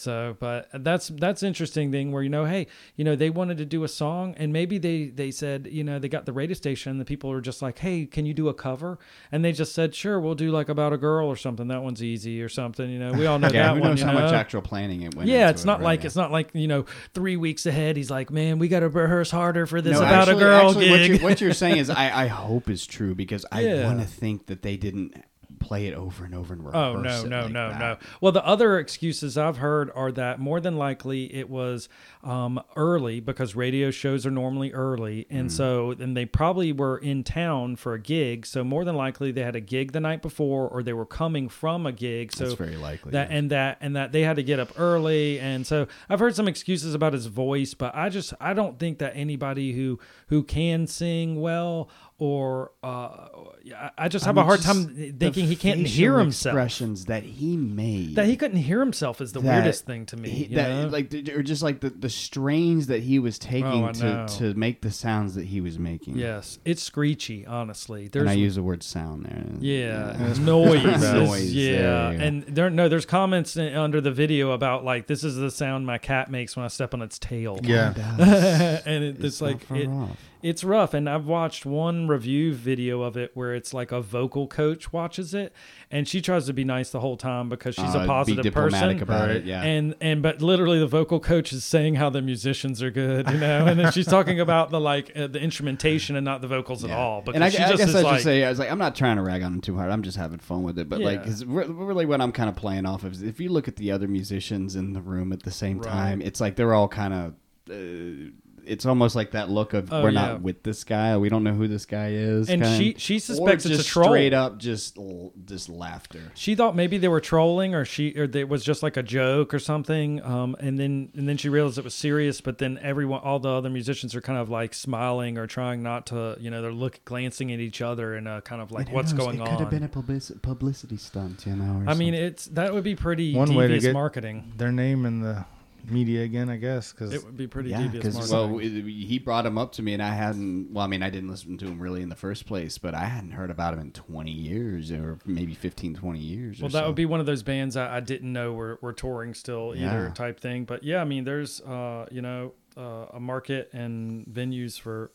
So, 0.00 0.36
but 0.40 0.68
that's 0.72 1.08
that's 1.08 1.42
interesting 1.42 1.92
thing 1.92 2.10
where 2.10 2.22
you 2.22 2.28
know, 2.30 2.46
hey, 2.46 2.66
you 2.96 3.04
know, 3.04 3.14
they 3.16 3.28
wanted 3.30 3.58
to 3.58 3.64
do 3.66 3.84
a 3.84 3.88
song, 3.88 4.34
and 4.38 4.52
maybe 4.52 4.78
they 4.78 5.06
they 5.08 5.30
said, 5.30 5.68
you 5.70 5.84
know, 5.84 5.98
they 5.98 6.08
got 6.08 6.24
the 6.26 6.32
radio 6.32 6.54
station, 6.54 6.92
and 6.92 7.00
the 7.00 7.04
people 7.04 7.30
are 7.30 7.40
just 7.40 7.60
like, 7.60 7.78
hey, 7.80 8.06
can 8.06 8.24
you 8.26 8.32
do 8.34 8.48
a 8.48 8.54
cover? 8.54 8.98
And 9.30 9.44
they 9.44 9.52
just 9.52 9.74
said, 9.74 9.94
sure, 9.94 10.18
we'll 10.18 10.34
do 10.34 10.50
like 10.50 10.68
about 10.68 10.92
a 10.92 10.96
girl 10.98 11.26
or 11.28 11.36
something. 11.36 11.68
That 11.68 11.82
one's 11.82 12.02
easy 12.02 12.42
or 12.42 12.48
something. 12.48 12.88
You 12.88 12.98
know, 12.98 13.12
we 13.12 13.26
all 13.26 13.38
know 13.38 13.48
Yeah, 13.52 13.68
that 13.68 13.74
who 13.74 13.80
one. 13.80 13.90
knows 13.90 14.02
how 14.02 14.12
much 14.12 14.32
actual 14.32 14.62
planning 14.62 15.02
it 15.02 15.14
went 15.14 15.28
Yeah, 15.28 15.50
it's 15.50 15.64
not 15.64 15.80
right? 15.80 15.84
like 15.84 16.00
Yeah. 16.00 16.06
it's 16.06 16.16
not 16.16 16.32
like 16.32 16.50
you 16.54 16.66
know 16.68 16.86
three 17.14 17.36
weeks 17.36 17.66
ahead. 17.66 17.96
He's 17.96 18.10
like, 18.10 18.30
man, 18.30 18.58
we 18.58 18.68
got 18.68 18.80
to 18.80 18.88
rehearse 18.88 19.30
harder 19.30 19.66
for 19.66 19.82
this 19.82 19.92
No, 19.92 19.98
about 20.00 20.28
actually- 20.28 20.36
a 20.36 20.38
girl 20.38 20.68
actually, 20.68 20.90
What 20.90 20.96
gig. 20.96 21.08
you're, 21.10 21.18
what 21.20 21.40
you're 21.40 21.52
saying 21.64 21.76
is, 21.76 21.90
I, 21.90 22.24
I 22.24 22.26
hope 22.28 22.70
is 22.70 22.86
true 22.86 23.14
because 23.14 23.44
I 23.52 23.60
Yeah. 23.60 23.84
want 23.84 24.00
to 24.00 24.06
think 24.06 24.46
that 24.46 24.62
they 24.62 24.76
didn't 24.78 25.14
play 25.60 25.86
it 25.86 25.94
over 25.94 26.24
and 26.24 26.34
over 26.34 26.52
and 26.54 26.64
rehearse 26.64 26.74
Oh 26.74 26.96
no 27.00 27.22
no 27.24 27.42
like 27.42 27.52
no 27.52 27.68
that. 27.68 27.78
no! 27.78 27.96
Well, 28.20 28.32
the 28.32 28.44
other 28.44 28.78
excuses 28.78 29.38
I've 29.38 29.58
heard 29.58 29.90
are 29.94 30.10
that 30.12 30.40
more 30.40 30.58
than 30.60 30.76
likely 30.76 31.32
it 31.34 31.48
was 31.48 31.88
um, 32.24 32.60
early 32.76 33.20
because 33.20 33.54
radio 33.54 33.90
shows 33.90 34.26
are 34.26 34.30
normally 34.30 34.72
early, 34.72 35.26
Mm. 35.30 35.38
and 35.40 35.52
so 35.52 35.92
and 35.92 36.16
they 36.16 36.24
probably 36.26 36.72
were 36.72 36.98
in 36.98 37.22
town 37.24 37.76
for 37.76 37.94
a 37.94 38.00
gig. 38.00 38.46
So 38.46 38.64
more 38.64 38.84
than 38.84 38.96
likely 38.96 39.30
they 39.32 39.42
had 39.42 39.54
a 39.54 39.60
gig 39.60 39.92
the 39.92 40.00
night 40.00 40.22
before, 40.22 40.66
or 40.68 40.82
they 40.82 40.92
were 40.92 41.06
coming 41.06 41.48
from 41.48 41.86
a 41.86 41.92
gig. 41.92 42.32
So 42.32 42.44
That's 42.46 42.56
very 42.58 42.76
likely. 42.76 43.12
that 43.12 43.30
yeah. 43.30 43.36
and 43.36 43.50
that 43.50 43.78
and 43.80 43.96
that 43.96 44.12
they 44.12 44.22
had 44.22 44.36
to 44.36 44.42
get 44.42 44.58
up 44.58 44.70
early 44.78 45.38
and 45.40 45.66
so 45.66 45.86
i've 46.08 46.18
heard 46.20 46.34
some 46.34 46.48
excuses 46.48 46.94
about 46.94 47.12
his 47.12 47.26
voice 47.26 47.74
but 47.74 47.94
i 47.94 48.08
just 48.08 48.32
i 48.40 48.52
don't 48.54 48.78
think 48.78 48.98
that 48.98 49.12
anybody 49.14 49.72
who 49.72 49.98
who 50.28 50.42
can 50.42 50.86
sing 50.86 51.40
well 51.40 51.88
or 52.20 52.70
uh 52.82 53.26
I- 53.74 53.90
i 53.98 54.08
just 54.08 54.24
have 54.26 54.36
I 54.36 54.42
a 54.42 54.44
mean, 54.44 54.48
hard 54.48 54.60
time 54.62 55.14
thinking 55.18 55.46
he 55.46 55.56
can't 55.56 55.86
hear 55.86 56.18
himself 56.18 56.54
Expressions 56.54 57.06
that 57.06 57.22
he 57.22 57.56
made. 57.56 58.14
that 58.16 58.26
he 58.26 58.36
couldn't 58.36 58.58
hear 58.58 58.78
himself 58.80 59.20
is 59.22 59.32
the 59.32 59.40
that 59.40 59.54
weirdest 59.62 59.86
thing 59.86 60.04
to 60.06 60.16
me 60.16 60.28
he- 60.28 60.44
you 60.46 60.56
that 60.56 60.68
know? 60.68 60.86
like 60.88 61.12
or 61.34 61.42
just 61.42 61.62
like 61.62 61.80
the, 61.80 61.88
the 61.90 62.10
strains 62.10 62.86
that 62.88 63.02
he 63.02 63.18
was 63.18 63.38
taking 63.38 63.84
Oh, 63.84 63.92
to 63.92 64.26
to 64.38 64.54
make 64.54 64.82
the 64.82 64.90
sounds 64.90 65.34
that 65.34 65.46
he 65.46 65.60
was 65.62 65.78
making. 65.78 66.16
yes 66.18 66.58
it's 66.64 66.82
screechy 66.82 67.46
honestly 67.46 68.08
there's 68.08 68.22
and 68.22 68.30
I 68.30 68.34
use 68.34 68.54
the 68.56 68.62
word 68.62 68.82
sound 68.82 69.24
there. 69.24 69.44
Yeah, 69.60 70.34
noise. 70.40 70.84
Noise, 71.00 71.52
Yeah, 71.54 71.78
there 71.80 72.10
and 72.20 72.42
there 72.44 72.70
no, 72.70 72.88
there's 72.88 73.06
comments 73.06 73.56
in- 73.56 73.74
under 73.74 74.00
the 74.02 74.10
video 74.12 74.50
about 74.50 74.84
like 74.84 75.06
this 75.06 75.24
is 75.24 75.36
the 75.36 75.50
sound 75.50 75.86
my 75.86 75.96
cat 75.98 76.30
makes 76.30 76.54
when 76.56 76.64
I 76.64 76.68
step 76.68 76.92
on 76.92 77.00
its 77.02 77.18
tail. 77.18 77.58
Yeah. 77.62 77.94
and 78.84 79.04
it, 79.04 79.24
it's, 79.24 79.40
not 79.40 79.46
like 79.46 79.64
far 79.64 79.76
it, 79.78 79.88
off. 79.88 80.16
It's 80.42 80.64
rough. 80.64 80.94
And 80.94 81.08
I've 81.08 81.26
watched 81.26 81.64
one 81.66 82.08
review 82.08 82.52
video 82.54 83.02
of 83.02 83.16
it 83.16 83.30
where 83.34 83.54
it's 83.54 83.72
like 83.74 83.92
a 83.92 84.00
vocal 84.00 84.46
coach 84.46 84.92
watches 84.92 85.34
it, 85.34 85.52
and 85.90 86.06
she 86.08 86.20
tries 86.20 86.46
to 86.46 86.52
be 86.52 86.64
nice 86.64 86.90
the 86.90 87.00
whole 87.00 87.16
time 87.16 87.48
because 87.48 87.74
she's 87.74 87.94
Uh, 87.94 88.00
a 88.00 88.06
positive 88.06 88.52
person. 88.52 89.00
about 89.00 89.28
Right. 89.28 89.36
it. 89.36 89.44
Yeah. 89.44 89.62
And 89.62 89.94
and 90.00 90.22
but 90.22 90.40
literally 90.42 90.78
the 90.78 90.86
vocal 90.86 91.20
coach 91.20 91.52
is 91.52 91.64
saying 91.64 91.96
how 91.96 92.10
the 92.10 92.22
musicians 92.22 92.82
are 92.82 92.90
good, 92.90 93.28
you 93.30 93.38
know, 93.38 93.66
and 93.66 93.78
then 93.78 93.92
she's 93.92 94.06
talking 94.06 94.40
about 94.46 94.70
the 94.70 94.80
like 94.80 95.10
uh, 95.16 95.26
the 95.26 95.40
instrumentation 95.40 96.16
and 96.16 96.24
not 96.24 96.40
the 96.40 96.48
vocals 96.48 96.84
at 96.84 96.90
all. 96.90 97.20
Because 97.22 97.34
and 97.36 97.44
I, 97.44 97.48
I 97.48 97.50
just 97.50 97.76
guess 97.78 97.94
I 97.94 98.00
like, 98.02 98.20
say, 98.20 98.44
I 98.44 98.48
was 98.50 98.58
like, 98.58 98.70
I'm 98.70 98.78
not 98.78 98.94
trying 98.94 99.16
to 99.16 99.22
rag 99.22 99.42
on 99.42 99.54
him 99.54 99.60
too 99.60 99.76
hard. 99.76 99.90
I'm 99.90 100.02
just 100.02 100.16
having 100.16 100.38
fun 100.38 100.62
with 100.62 100.78
it. 100.78 100.88
But 100.88 101.00
like, 101.00 101.20
Yeah. 101.20 101.24
'cause 101.24 101.44
re- 101.44 101.66
really, 101.66 102.06
what 102.06 102.20
I'm 102.20 102.32
kind 102.32 102.48
of 102.48 102.56
playing 102.56 102.86
off 102.86 103.04
of 103.04 103.12
is 103.12 103.22
if 103.22 103.40
you 103.40 103.48
look 103.50 103.68
at 103.68 103.76
the 103.76 103.90
other 103.90 104.08
musicians 104.08 104.76
in 104.76 104.92
the 104.92 105.00
room 105.00 105.32
at 105.32 105.42
the 105.42 105.50
same 105.50 105.78
Right. 105.78 105.88
time, 105.90 106.22
it's 106.22 106.40
like 106.40 106.56
they're 106.56 106.74
all 106.74 106.88
kind 106.88 107.14
of. 107.14 107.34
Uh, 107.70 108.30
it's 108.66 108.86
almost 108.86 109.14
like 109.16 109.32
that 109.32 109.48
look 109.50 109.74
of 109.74 109.92
Oh, 109.92 110.02
we're 110.02 110.10
yeah. 110.10 110.20
not 110.26 110.42
with 110.42 110.62
this 110.62 110.84
guy. 110.84 111.16
We 111.16 111.28
don't 111.28 111.44
know 111.44 111.52
who 111.54 111.68
this 111.68 111.86
guy 111.86 112.10
is. 112.12 112.48
And 112.48 112.62
kind. 112.62 112.76
she- 112.78 112.94
she 112.98 113.16
Or 113.16 113.20
suspects 113.20 113.66
it's 113.66 113.80
a 113.80 113.84
troll. 113.84 114.08
Straight 114.08 114.32
up, 114.34 114.58
just 114.58 114.98
just 115.44 115.68
laughter. 115.68 116.20
She 116.34 116.54
thought 116.54 116.76
maybe 116.76 116.98
they 116.98 117.08
were 117.08 117.20
trolling, 117.20 117.74
or 117.74 117.84
she, 117.84 118.12
or 118.16 118.24
it 118.24 118.48
was 118.48 118.64
just 118.64 118.82
like 118.82 118.96
a 118.96 119.02
joke 119.02 119.52
or 119.54 119.58
something. 119.58 120.22
Um, 120.22 120.56
and 120.60 120.78
then, 120.78 121.10
and 121.14 121.28
then 121.28 121.36
she 121.36 121.48
realized 121.48 121.78
it 121.78 121.84
was 121.84 121.94
serious. 121.94 122.40
But 122.40 122.58
then 122.58 122.78
everyone, 122.82 123.20
all 123.22 123.38
the 123.38 123.50
other 123.50 123.70
musicians 123.70 124.14
are 124.14 124.20
kind 124.20 124.38
of 124.38 124.48
like 124.48 124.74
smiling 124.74 125.38
or 125.38 125.46
trying 125.46 125.82
not 125.82 126.06
to, 126.06 126.36
you 126.40 126.50
know, 126.50 126.62
they're 126.62 126.72
look 126.72 127.00
glancing 127.04 127.52
at 127.52 127.60
each 127.60 127.80
other 127.82 128.14
and 128.14 128.28
uh, 128.28 128.40
kind 128.42 128.62
of 128.62 128.70
like, 128.72 128.86
And 128.86 128.94
what's 128.94 129.12
knows, 129.12 129.26
going 129.26 129.38
it 129.38 129.42
on? 129.42 129.48
Could 129.48 129.60
have 129.60 129.70
been 129.70 129.82
a 129.82 129.88
publici- 129.88 130.40
publicity 130.42 130.96
stunt, 130.96 131.46
you 131.46 131.56
know. 131.56 131.82
or 131.86 131.90
I 131.90 131.94
mean, 131.94 132.14
it's 132.14 132.46
that 132.46 132.72
would 132.72 132.84
be 132.84 132.96
pretty 132.96 133.34
One 133.34 133.54
way 133.54 133.64
to 133.64 133.74
devious 133.74 133.84
get- 133.84 133.92
marketing. 133.94 134.52
Their 134.56 134.72
name 134.72 135.04
in 135.06 135.20
the 135.20 135.44
media 135.88 136.22
again, 136.22 136.48
I 136.50 136.56
guess, 136.56 136.92
because 136.92 137.12
It 137.14 137.24
would 137.24 137.36
be 137.36 137.46
pretty 137.46 137.70
yeah, 137.70 137.82
devious 137.82 138.04
because 138.16 138.30
well, 138.32 138.58
it- 138.58 138.70
he 138.84 139.18
brought 139.18 139.46
him 139.46 139.56
up 139.58 139.72
to 139.72 139.82
me, 139.82 139.92
and 139.94 140.02
I 140.02 140.14
hadn't. 140.14 140.72
Well, 140.72 140.84
I 140.84 140.88
mean, 140.88 141.02
I 141.02 141.10
didn't 141.10 141.30
listen 141.30 141.56
to 141.58 141.66
him 141.66 141.78
really 141.80 142.02
in 142.02 142.08
the 142.08 142.16
first 142.16 142.46
place, 142.46 142.78
but 142.78 142.94
I 142.94 143.04
hadn't 143.04 143.32
heard 143.32 143.50
about 143.50 143.74
him 143.74 143.80
in 143.80 143.92
20 143.92 144.30
years, 144.30 144.90
or 144.92 145.18
maybe 145.24 145.54
15, 145.54 145.94
20 145.94 146.18
years. 146.18 146.60
Well, 146.60 146.66
or 146.68 146.72
that 146.72 146.80
so. 146.80 146.86
would 146.88 146.96
be 146.96 147.06
one 147.06 147.20
of 147.20 147.26
those 147.26 147.42
bands 147.42 147.76
I, 147.76 147.96
I 147.96 148.00
didn't 148.00 148.32
know 148.32 148.52
were, 148.52 148.78
were 148.82 148.92
touring 148.92 149.34
still 149.34 149.72
either 149.76 150.04
Yeah. 150.06 150.12
type 150.14 150.40
thing. 150.40 150.64
But 150.64 150.84
yeah, 150.84 151.00
I 151.00 151.04
mean, 151.04 151.24
there's 151.24 151.60
uh, 151.62 152.06
you 152.10 152.22
know 152.22 152.52
uh, 152.76 153.06
a 153.14 153.20
market 153.20 153.70
and 153.72 154.26
venues 154.26 154.78
for 154.80 155.10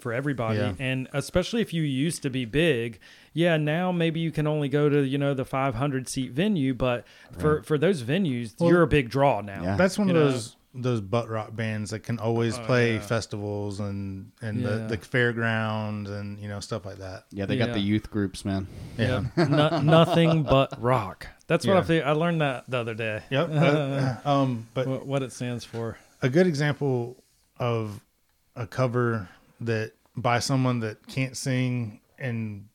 for 0.00 0.12
everybody, 0.12 0.58
Yeah. 0.58 0.72
and 0.78 1.08
especially 1.12 1.60
if 1.62 1.72
you 1.72 1.82
used 1.82 2.22
to 2.22 2.30
be 2.30 2.44
big. 2.44 2.98
Yeah, 3.32 3.56
now 3.56 3.92
maybe 3.92 4.18
you 4.20 4.30
can 4.32 4.46
only 4.46 4.68
go 4.68 4.88
to 4.88 5.02
you 5.06 5.18
know 5.18 5.34
the 5.34 5.44
500 5.44 6.08
seat 6.08 6.32
venue, 6.32 6.74
but 6.74 7.04
for 7.38 7.62
for 7.62 7.78
those 7.78 8.02
venues, 8.02 8.54
Well, 8.58 8.70
you're 8.70 8.82
a 8.82 8.86
big 8.86 9.08
draw 9.10 9.40
now. 9.40 9.62
Yeah. 9.62 9.76
that's 9.76 9.98
one 9.98 10.08
You 10.08 10.16
of 10.16 10.20
know? 10.24 10.30
those 10.32 10.56
those 10.72 11.00
butt 11.00 11.28
rock 11.28 11.54
bands 11.56 11.90
that 11.90 12.04
can 12.04 12.20
always 12.20 12.56
Oh, 12.56 12.62
play 12.62 12.94
yeah. 12.94 13.00
festivals 13.00 13.80
and 13.80 14.30
and 14.40 14.60
Yeah. 14.60 14.68
the, 14.86 14.96
the 14.96 14.96
fairgrounds 14.98 16.10
and 16.10 16.38
you 16.40 16.48
know 16.48 16.60
stuff 16.60 16.84
like 16.84 16.98
that. 16.98 17.24
Yeah, 17.30 17.46
they 17.46 17.56
got 17.56 17.72
the 17.72 17.80
youth 17.80 18.10
groups, 18.10 18.44
man. 18.44 18.66
Yeah, 18.98 19.24
no, 19.36 19.80
nothing 19.82 20.42
but 20.44 20.80
rock. 20.80 21.26
That's 21.46 21.66
what 21.66 21.74
I 21.76 21.80
Yeah. 21.80 21.84
think. 21.84 22.04
I 22.06 22.12
learned 22.12 22.40
that 22.40 22.64
the 22.68 22.78
other 22.78 22.94
day. 22.94 23.22
Yep. 23.30 23.50
Uh, 23.52 24.14
um, 24.28 24.68
but 24.74 24.86
What, 24.86 25.06
what 25.06 25.22
it 25.22 25.32
stands 25.32 25.64
for. 25.64 25.98
a 26.22 26.28
good 26.28 26.46
example 26.46 27.16
of 27.58 28.00
a 28.56 28.66
cover 28.66 29.28
that 29.60 29.92
by 30.16 30.38
someone 30.38 30.80
that 30.80 31.06
can't 31.06 31.36
sing 31.36 32.00
and 32.18 32.66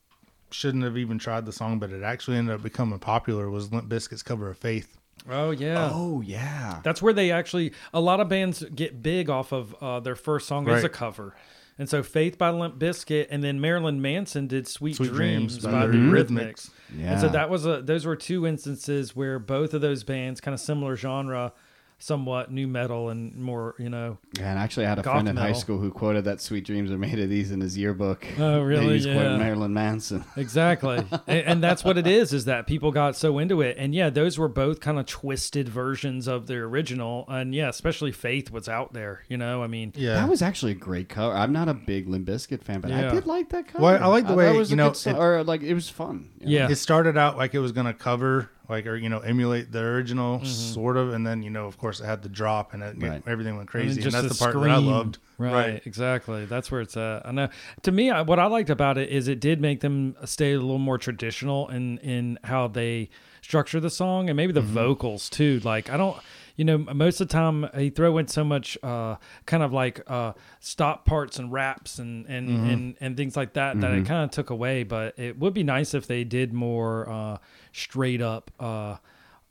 shouldn't 0.51 0.83
have 0.83 0.97
even 0.97 1.17
tried 1.19 1.45
the 1.45 1.51
song, 1.51 1.79
but 1.79 1.91
it 1.91 2.03
actually 2.03 2.37
ended 2.37 2.55
up 2.55 2.63
becoming 2.63 2.99
popular 2.99 3.49
was 3.49 3.71
Limp 3.71 3.89
Bizkit's 3.89 4.23
cover 4.23 4.49
of 4.49 4.57
Faith. 4.57 4.97
Oh 5.29 5.51
yeah. 5.51 5.89
Oh 5.91 6.21
yeah. 6.21 6.81
That's 6.83 7.01
where 7.01 7.13
they 7.13 7.31
actually 7.31 7.73
a 7.93 7.99
lot 7.99 8.19
of 8.19 8.29
bands 8.29 8.63
get 8.75 9.01
big 9.01 9.29
off 9.29 9.51
of 9.51 9.73
uh, 9.81 9.99
their 9.99 10.15
first 10.15 10.47
song 10.47 10.67
is 10.67 10.73
Right. 10.75 10.83
a 10.83 10.89
cover. 10.89 11.35
And 11.77 11.89
so 11.89 12.03
Faith 12.03 12.37
by 12.37 12.51
Limp 12.51 12.77
Bizkit 12.79 13.27
and 13.29 13.43
then 13.43 13.59
Marilyn 13.59 14.01
Manson 14.01 14.47
did 14.47 14.65
Sweet, 14.67 14.95
Sweet 14.95 15.11
Dreams, 15.11 15.57
Dreams 15.57 15.65
by, 15.65 15.71
by 15.71 15.87
the 15.87 15.93
the 15.93 15.97
Eurythmics. 15.97 16.69
Yeah. 16.95 17.13
And 17.13 17.21
so 17.21 17.27
that 17.29 17.49
was 17.49 17.65
a 17.65 17.81
those 17.81 18.05
were 18.05 18.15
two 18.15 18.45
instances 18.47 19.15
where 19.15 19.39
both 19.39 19.73
of 19.73 19.81
those 19.81 20.03
bands 20.03 20.39
kind 20.39 20.53
of 20.53 20.59
similar 20.61 20.95
genre 20.95 21.53
somewhat 21.97 22.51
new 22.51 22.67
metal 22.67 23.09
and 23.09 23.35
more, 23.35 23.75
you 23.79 23.89
know. 23.89 24.17
Yeah, 24.37 24.49
and 24.51 24.59
actually, 24.59 24.85
I 24.85 24.89
had 24.89 24.99
a 24.99 25.01
Goth 25.01 25.13
friend 25.13 25.29
in 25.29 25.37
high 25.37 25.53
school 25.53 25.79
who 25.79 25.91
quoted 25.91 26.25
that 26.25 26.41
"Sweet 26.41 26.65
Dreams 26.65 26.91
are 26.91 26.97
made 26.97 27.19
of 27.19 27.29
these" 27.29 27.51
in 27.51 27.61
his 27.61 27.77
yearbook. 27.77 28.25
Oh, 28.37 28.61
really? 28.61 28.85
He 28.85 28.91
was 28.93 29.05
quoting 29.05 29.21
Yeah. 29.23 29.37
Marilyn 29.37 29.73
Manson. 29.73 30.23
Exactly. 30.37 30.97
and, 31.27 31.39
and 31.47 31.63
that's 31.63 31.83
what 31.83 31.97
it 31.97 32.05
is 32.07 32.31
is 32.33 32.45
that 32.45 32.67
people 32.67 32.91
got 32.91 33.15
so 33.15 33.39
into 33.39 33.61
it. 33.61 33.77
And 33.79 33.95
yeah, 33.95 34.09
those 34.09 34.37
were 34.37 34.47
both 34.47 34.79
kind 34.79 34.99
of 34.99 35.05
twisted 35.05 35.67
versions 35.69 36.27
of 36.27 36.47
the 36.47 36.55
original. 36.55 37.25
And 37.27 37.53
yeah, 37.55 37.69
especially 37.69 38.11
Faith 38.11 38.51
was 38.51 38.67
out 38.69 38.93
there, 38.93 39.23
you 39.29 39.37
know. 39.37 39.63
I 39.63 39.67
mean, 39.67 39.93
Yeah. 39.95 40.15
That 40.15 40.29
was 40.29 40.41
actually 40.41 40.73
a 40.73 40.75
great 40.75 41.09
cover. 41.09 41.33
I'm 41.35 41.51
not 41.53 41.67
a 41.69 41.73
big 41.73 42.07
Limp 42.07 42.27
Bizkit 42.27 42.63
fan, 42.63 42.81
but 42.81 42.91
Yeah. 42.91 43.09
I 43.09 43.13
did 43.13 43.25
like 43.25 43.49
that 43.49 43.67
cover. 43.67 43.83
Well, 43.83 44.03
I 44.03 44.07
like 44.07 44.23
the 44.25 44.29
thought 44.29 44.37
way, 44.37 44.49
it 44.53 44.57
was 44.57 44.69
you 44.69 44.75
know, 44.75 44.89
good 44.89 44.97
song, 44.97 45.15
it- 45.15 45.19
or 45.19 45.43
like 45.43 45.61
it 45.63 45.73
was 45.73 45.89
fun. 45.89 46.29
you 46.39 46.45
know? 46.45 46.51
Yeah. 46.51 46.69
it 46.71 46.75
started 46.75 47.17
out 47.17 47.37
like 47.37 47.53
it 47.55 47.59
was 47.59 47.71
going 47.71 47.87
to 47.87 47.93
cover 47.93 48.49
like 48.69 48.85
or 48.87 48.95
you 48.95 49.09
know 49.09 49.19
emulate 49.19 49.71
the 49.71 49.79
original 49.79 50.37
mm-hmm. 50.37 50.45
sort 50.45 50.97
of 50.97 51.13
and 51.13 51.25
then 51.25 51.43
you 51.43 51.49
know 51.49 51.65
of 51.65 51.77
course 51.77 51.99
it 51.99 52.05
had 52.05 52.21
the 52.21 52.29
drop 52.29 52.73
and 52.73 52.83
it, 52.83 52.95
Right. 52.97 53.23
everything 53.27 53.57
went 53.57 53.69
crazy 53.69 54.01
and, 54.01 54.01
just 54.01 54.13
that's 54.13 54.27
the 54.27 54.33
the 54.33 54.51
part 54.51 54.63
that 54.63 54.71
I 54.71 54.77
loved 54.77 55.19
Right, 55.37 55.81
exactly. 55.85 56.45
That's 56.45 56.71
where 56.71 56.81
it's 56.81 56.95
at. 56.95 57.25
I 57.25 57.31
know. 57.31 57.49
To 57.83 57.91
me, 57.91 58.09
I, 58.09 58.21
what 58.21 58.39
I 58.39 58.45
liked 58.45 58.69
about 58.69 58.97
it 58.97 59.09
is 59.09 59.27
it 59.27 59.39
did 59.39 59.59
make 59.59 59.81
them 59.81 60.15
stay 60.25 60.53
a 60.53 60.59
little 60.59 60.77
more 60.77 60.97
traditional 60.97 61.67
in 61.67 61.97
in 61.99 62.39
how 62.43 62.67
they 62.67 63.09
structure 63.41 63.79
the 63.79 63.89
song 63.89 64.29
and 64.29 64.37
maybe 64.37 64.53
the 64.53 64.61
mm-hmm. 64.61 64.73
vocals 64.73 65.29
too. 65.29 65.59
Like 65.63 65.89
I 65.89 65.97
don't. 65.97 66.17
You 66.55 66.63
know, 66.65 66.77
most 66.77 67.19
of 67.19 67.27
the 67.27 67.33
time 67.33 67.67
he 67.77 67.89
throw 67.89 68.17
in 68.17 68.27
so 68.27 68.43
much 68.43 68.77
uh, 68.81 69.15
kind 69.45 69.61
of 69.61 69.73
like 69.73 70.01
uh, 70.07 70.33
stop 70.59 71.05
parts 71.05 71.37
and 71.37 71.51
raps 71.51 71.99
and 71.99 72.25
and, 72.27 72.47
and, 72.49 72.95
and 73.01 73.17
things 73.17 73.35
like 73.35 73.53
that 73.53 73.81
that 73.81 73.91
it 73.91 74.05
kind 74.05 74.23
of 74.23 74.31
took 74.31 74.49
away. 74.49 74.83
But 74.83 75.19
it 75.19 75.37
would 75.37 75.53
be 75.53 75.63
nice 75.63 75.93
if 75.93 76.07
they 76.07 76.23
did 76.23 76.53
more 76.53 77.09
uh, 77.09 77.37
straight 77.73 78.21
up, 78.21 78.51
uh, 78.59 78.97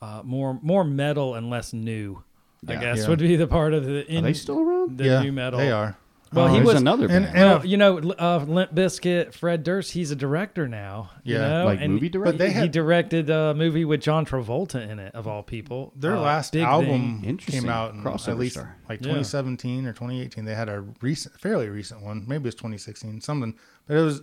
uh, 0.01 0.23
more 0.25 0.59
more 0.63 0.83
metal 0.85 1.35
and 1.35 1.51
less 1.51 1.73
new. 1.75 2.23
I 2.67 2.77
guess 2.77 3.01
Yeah. 3.03 3.09
would 3.11 3.19
be 3.19 3.37
the 3.37 3.47
part 3.47 3.75
of 3.75 3.85
the 3.85 3.99
Are 3.99 4.09
in, 4.09 4.25
they 4.25 4.33
still 4.33 4.59
around? 4.61 4.97
the 4.97 5.05
yeah 5.05 5.23
new 5.23 5.33
metal. 5.33 5.59
they 5.61 5.71
are 5.71 5.97
Well, 6.35 6.47
Oh, 6.49 6.55
he 6.55 6.61
was 6.63 6.75
another 6.81 7.05
and- 7.07 7.25
band. 7.25 7.37
and- 7.37 7.49
well, 7.51 7.67
you 7.67 7.77
know, 7.77 7.99
uh, 7.99 8.45
Limp 8.47 8.75
Bizkit, 8.75 9.33
Fred 9.35 9.63
Durst, 9.63 9.93
he's 9.93 10.11
a 10.11 10.17
director 10.17 10.69
now. 10.69 11.11
you 11.23 11.37
Yeah, 11.37 11.49
know, 11.61 11.65
like 11.67 11.81
and 11.81 11.95
movie 11.95 12.09
director. 12.09 12.33
but 12.33 12.39
they 12.39 12.49
he 12.49 12.55
had 12.59 12.73
directed 12.73 13.31
a 13.31 13.55
movie 13.55 13.85
with 13.85 14.01
John 14.01 14.27
Travolta 14.27 14.89
in 14.89 14.99
it, 14.99 15.15
of 15.15 15.27
all 15.27 15.43
people. 15.43 15.93
their 15.97 16.17
Uh, 16.17 16.21
last 16.21 16.53
Big 16.53 16.63
album 16.63 17.23
came 17.39 17.69
out 17.69 17.95
in 17.95 18.03
Crossover 18.03 18.29
at 18.29 18.39
least 18.39 18.55
star. 18.57 18.77
like 18.89 19.01
Yeah. 19.01 19.05
2017 19.09 19.87
or 19.87 19.93
2018 19.93 20.45
they 20.45 20.55
had 20.55 20.69
a 20.69 20.85
recent 21.01 21.39
fairly 21.41 21.69
recent 21.69 22.03
one 22.03 22.25
maybe 22.27 22.49
it's 22.49 22.57
2016 22.57 23.21
something 23.21 23.55
but 23.87 23.97
it 23.97 24.03
was 24.03 24.23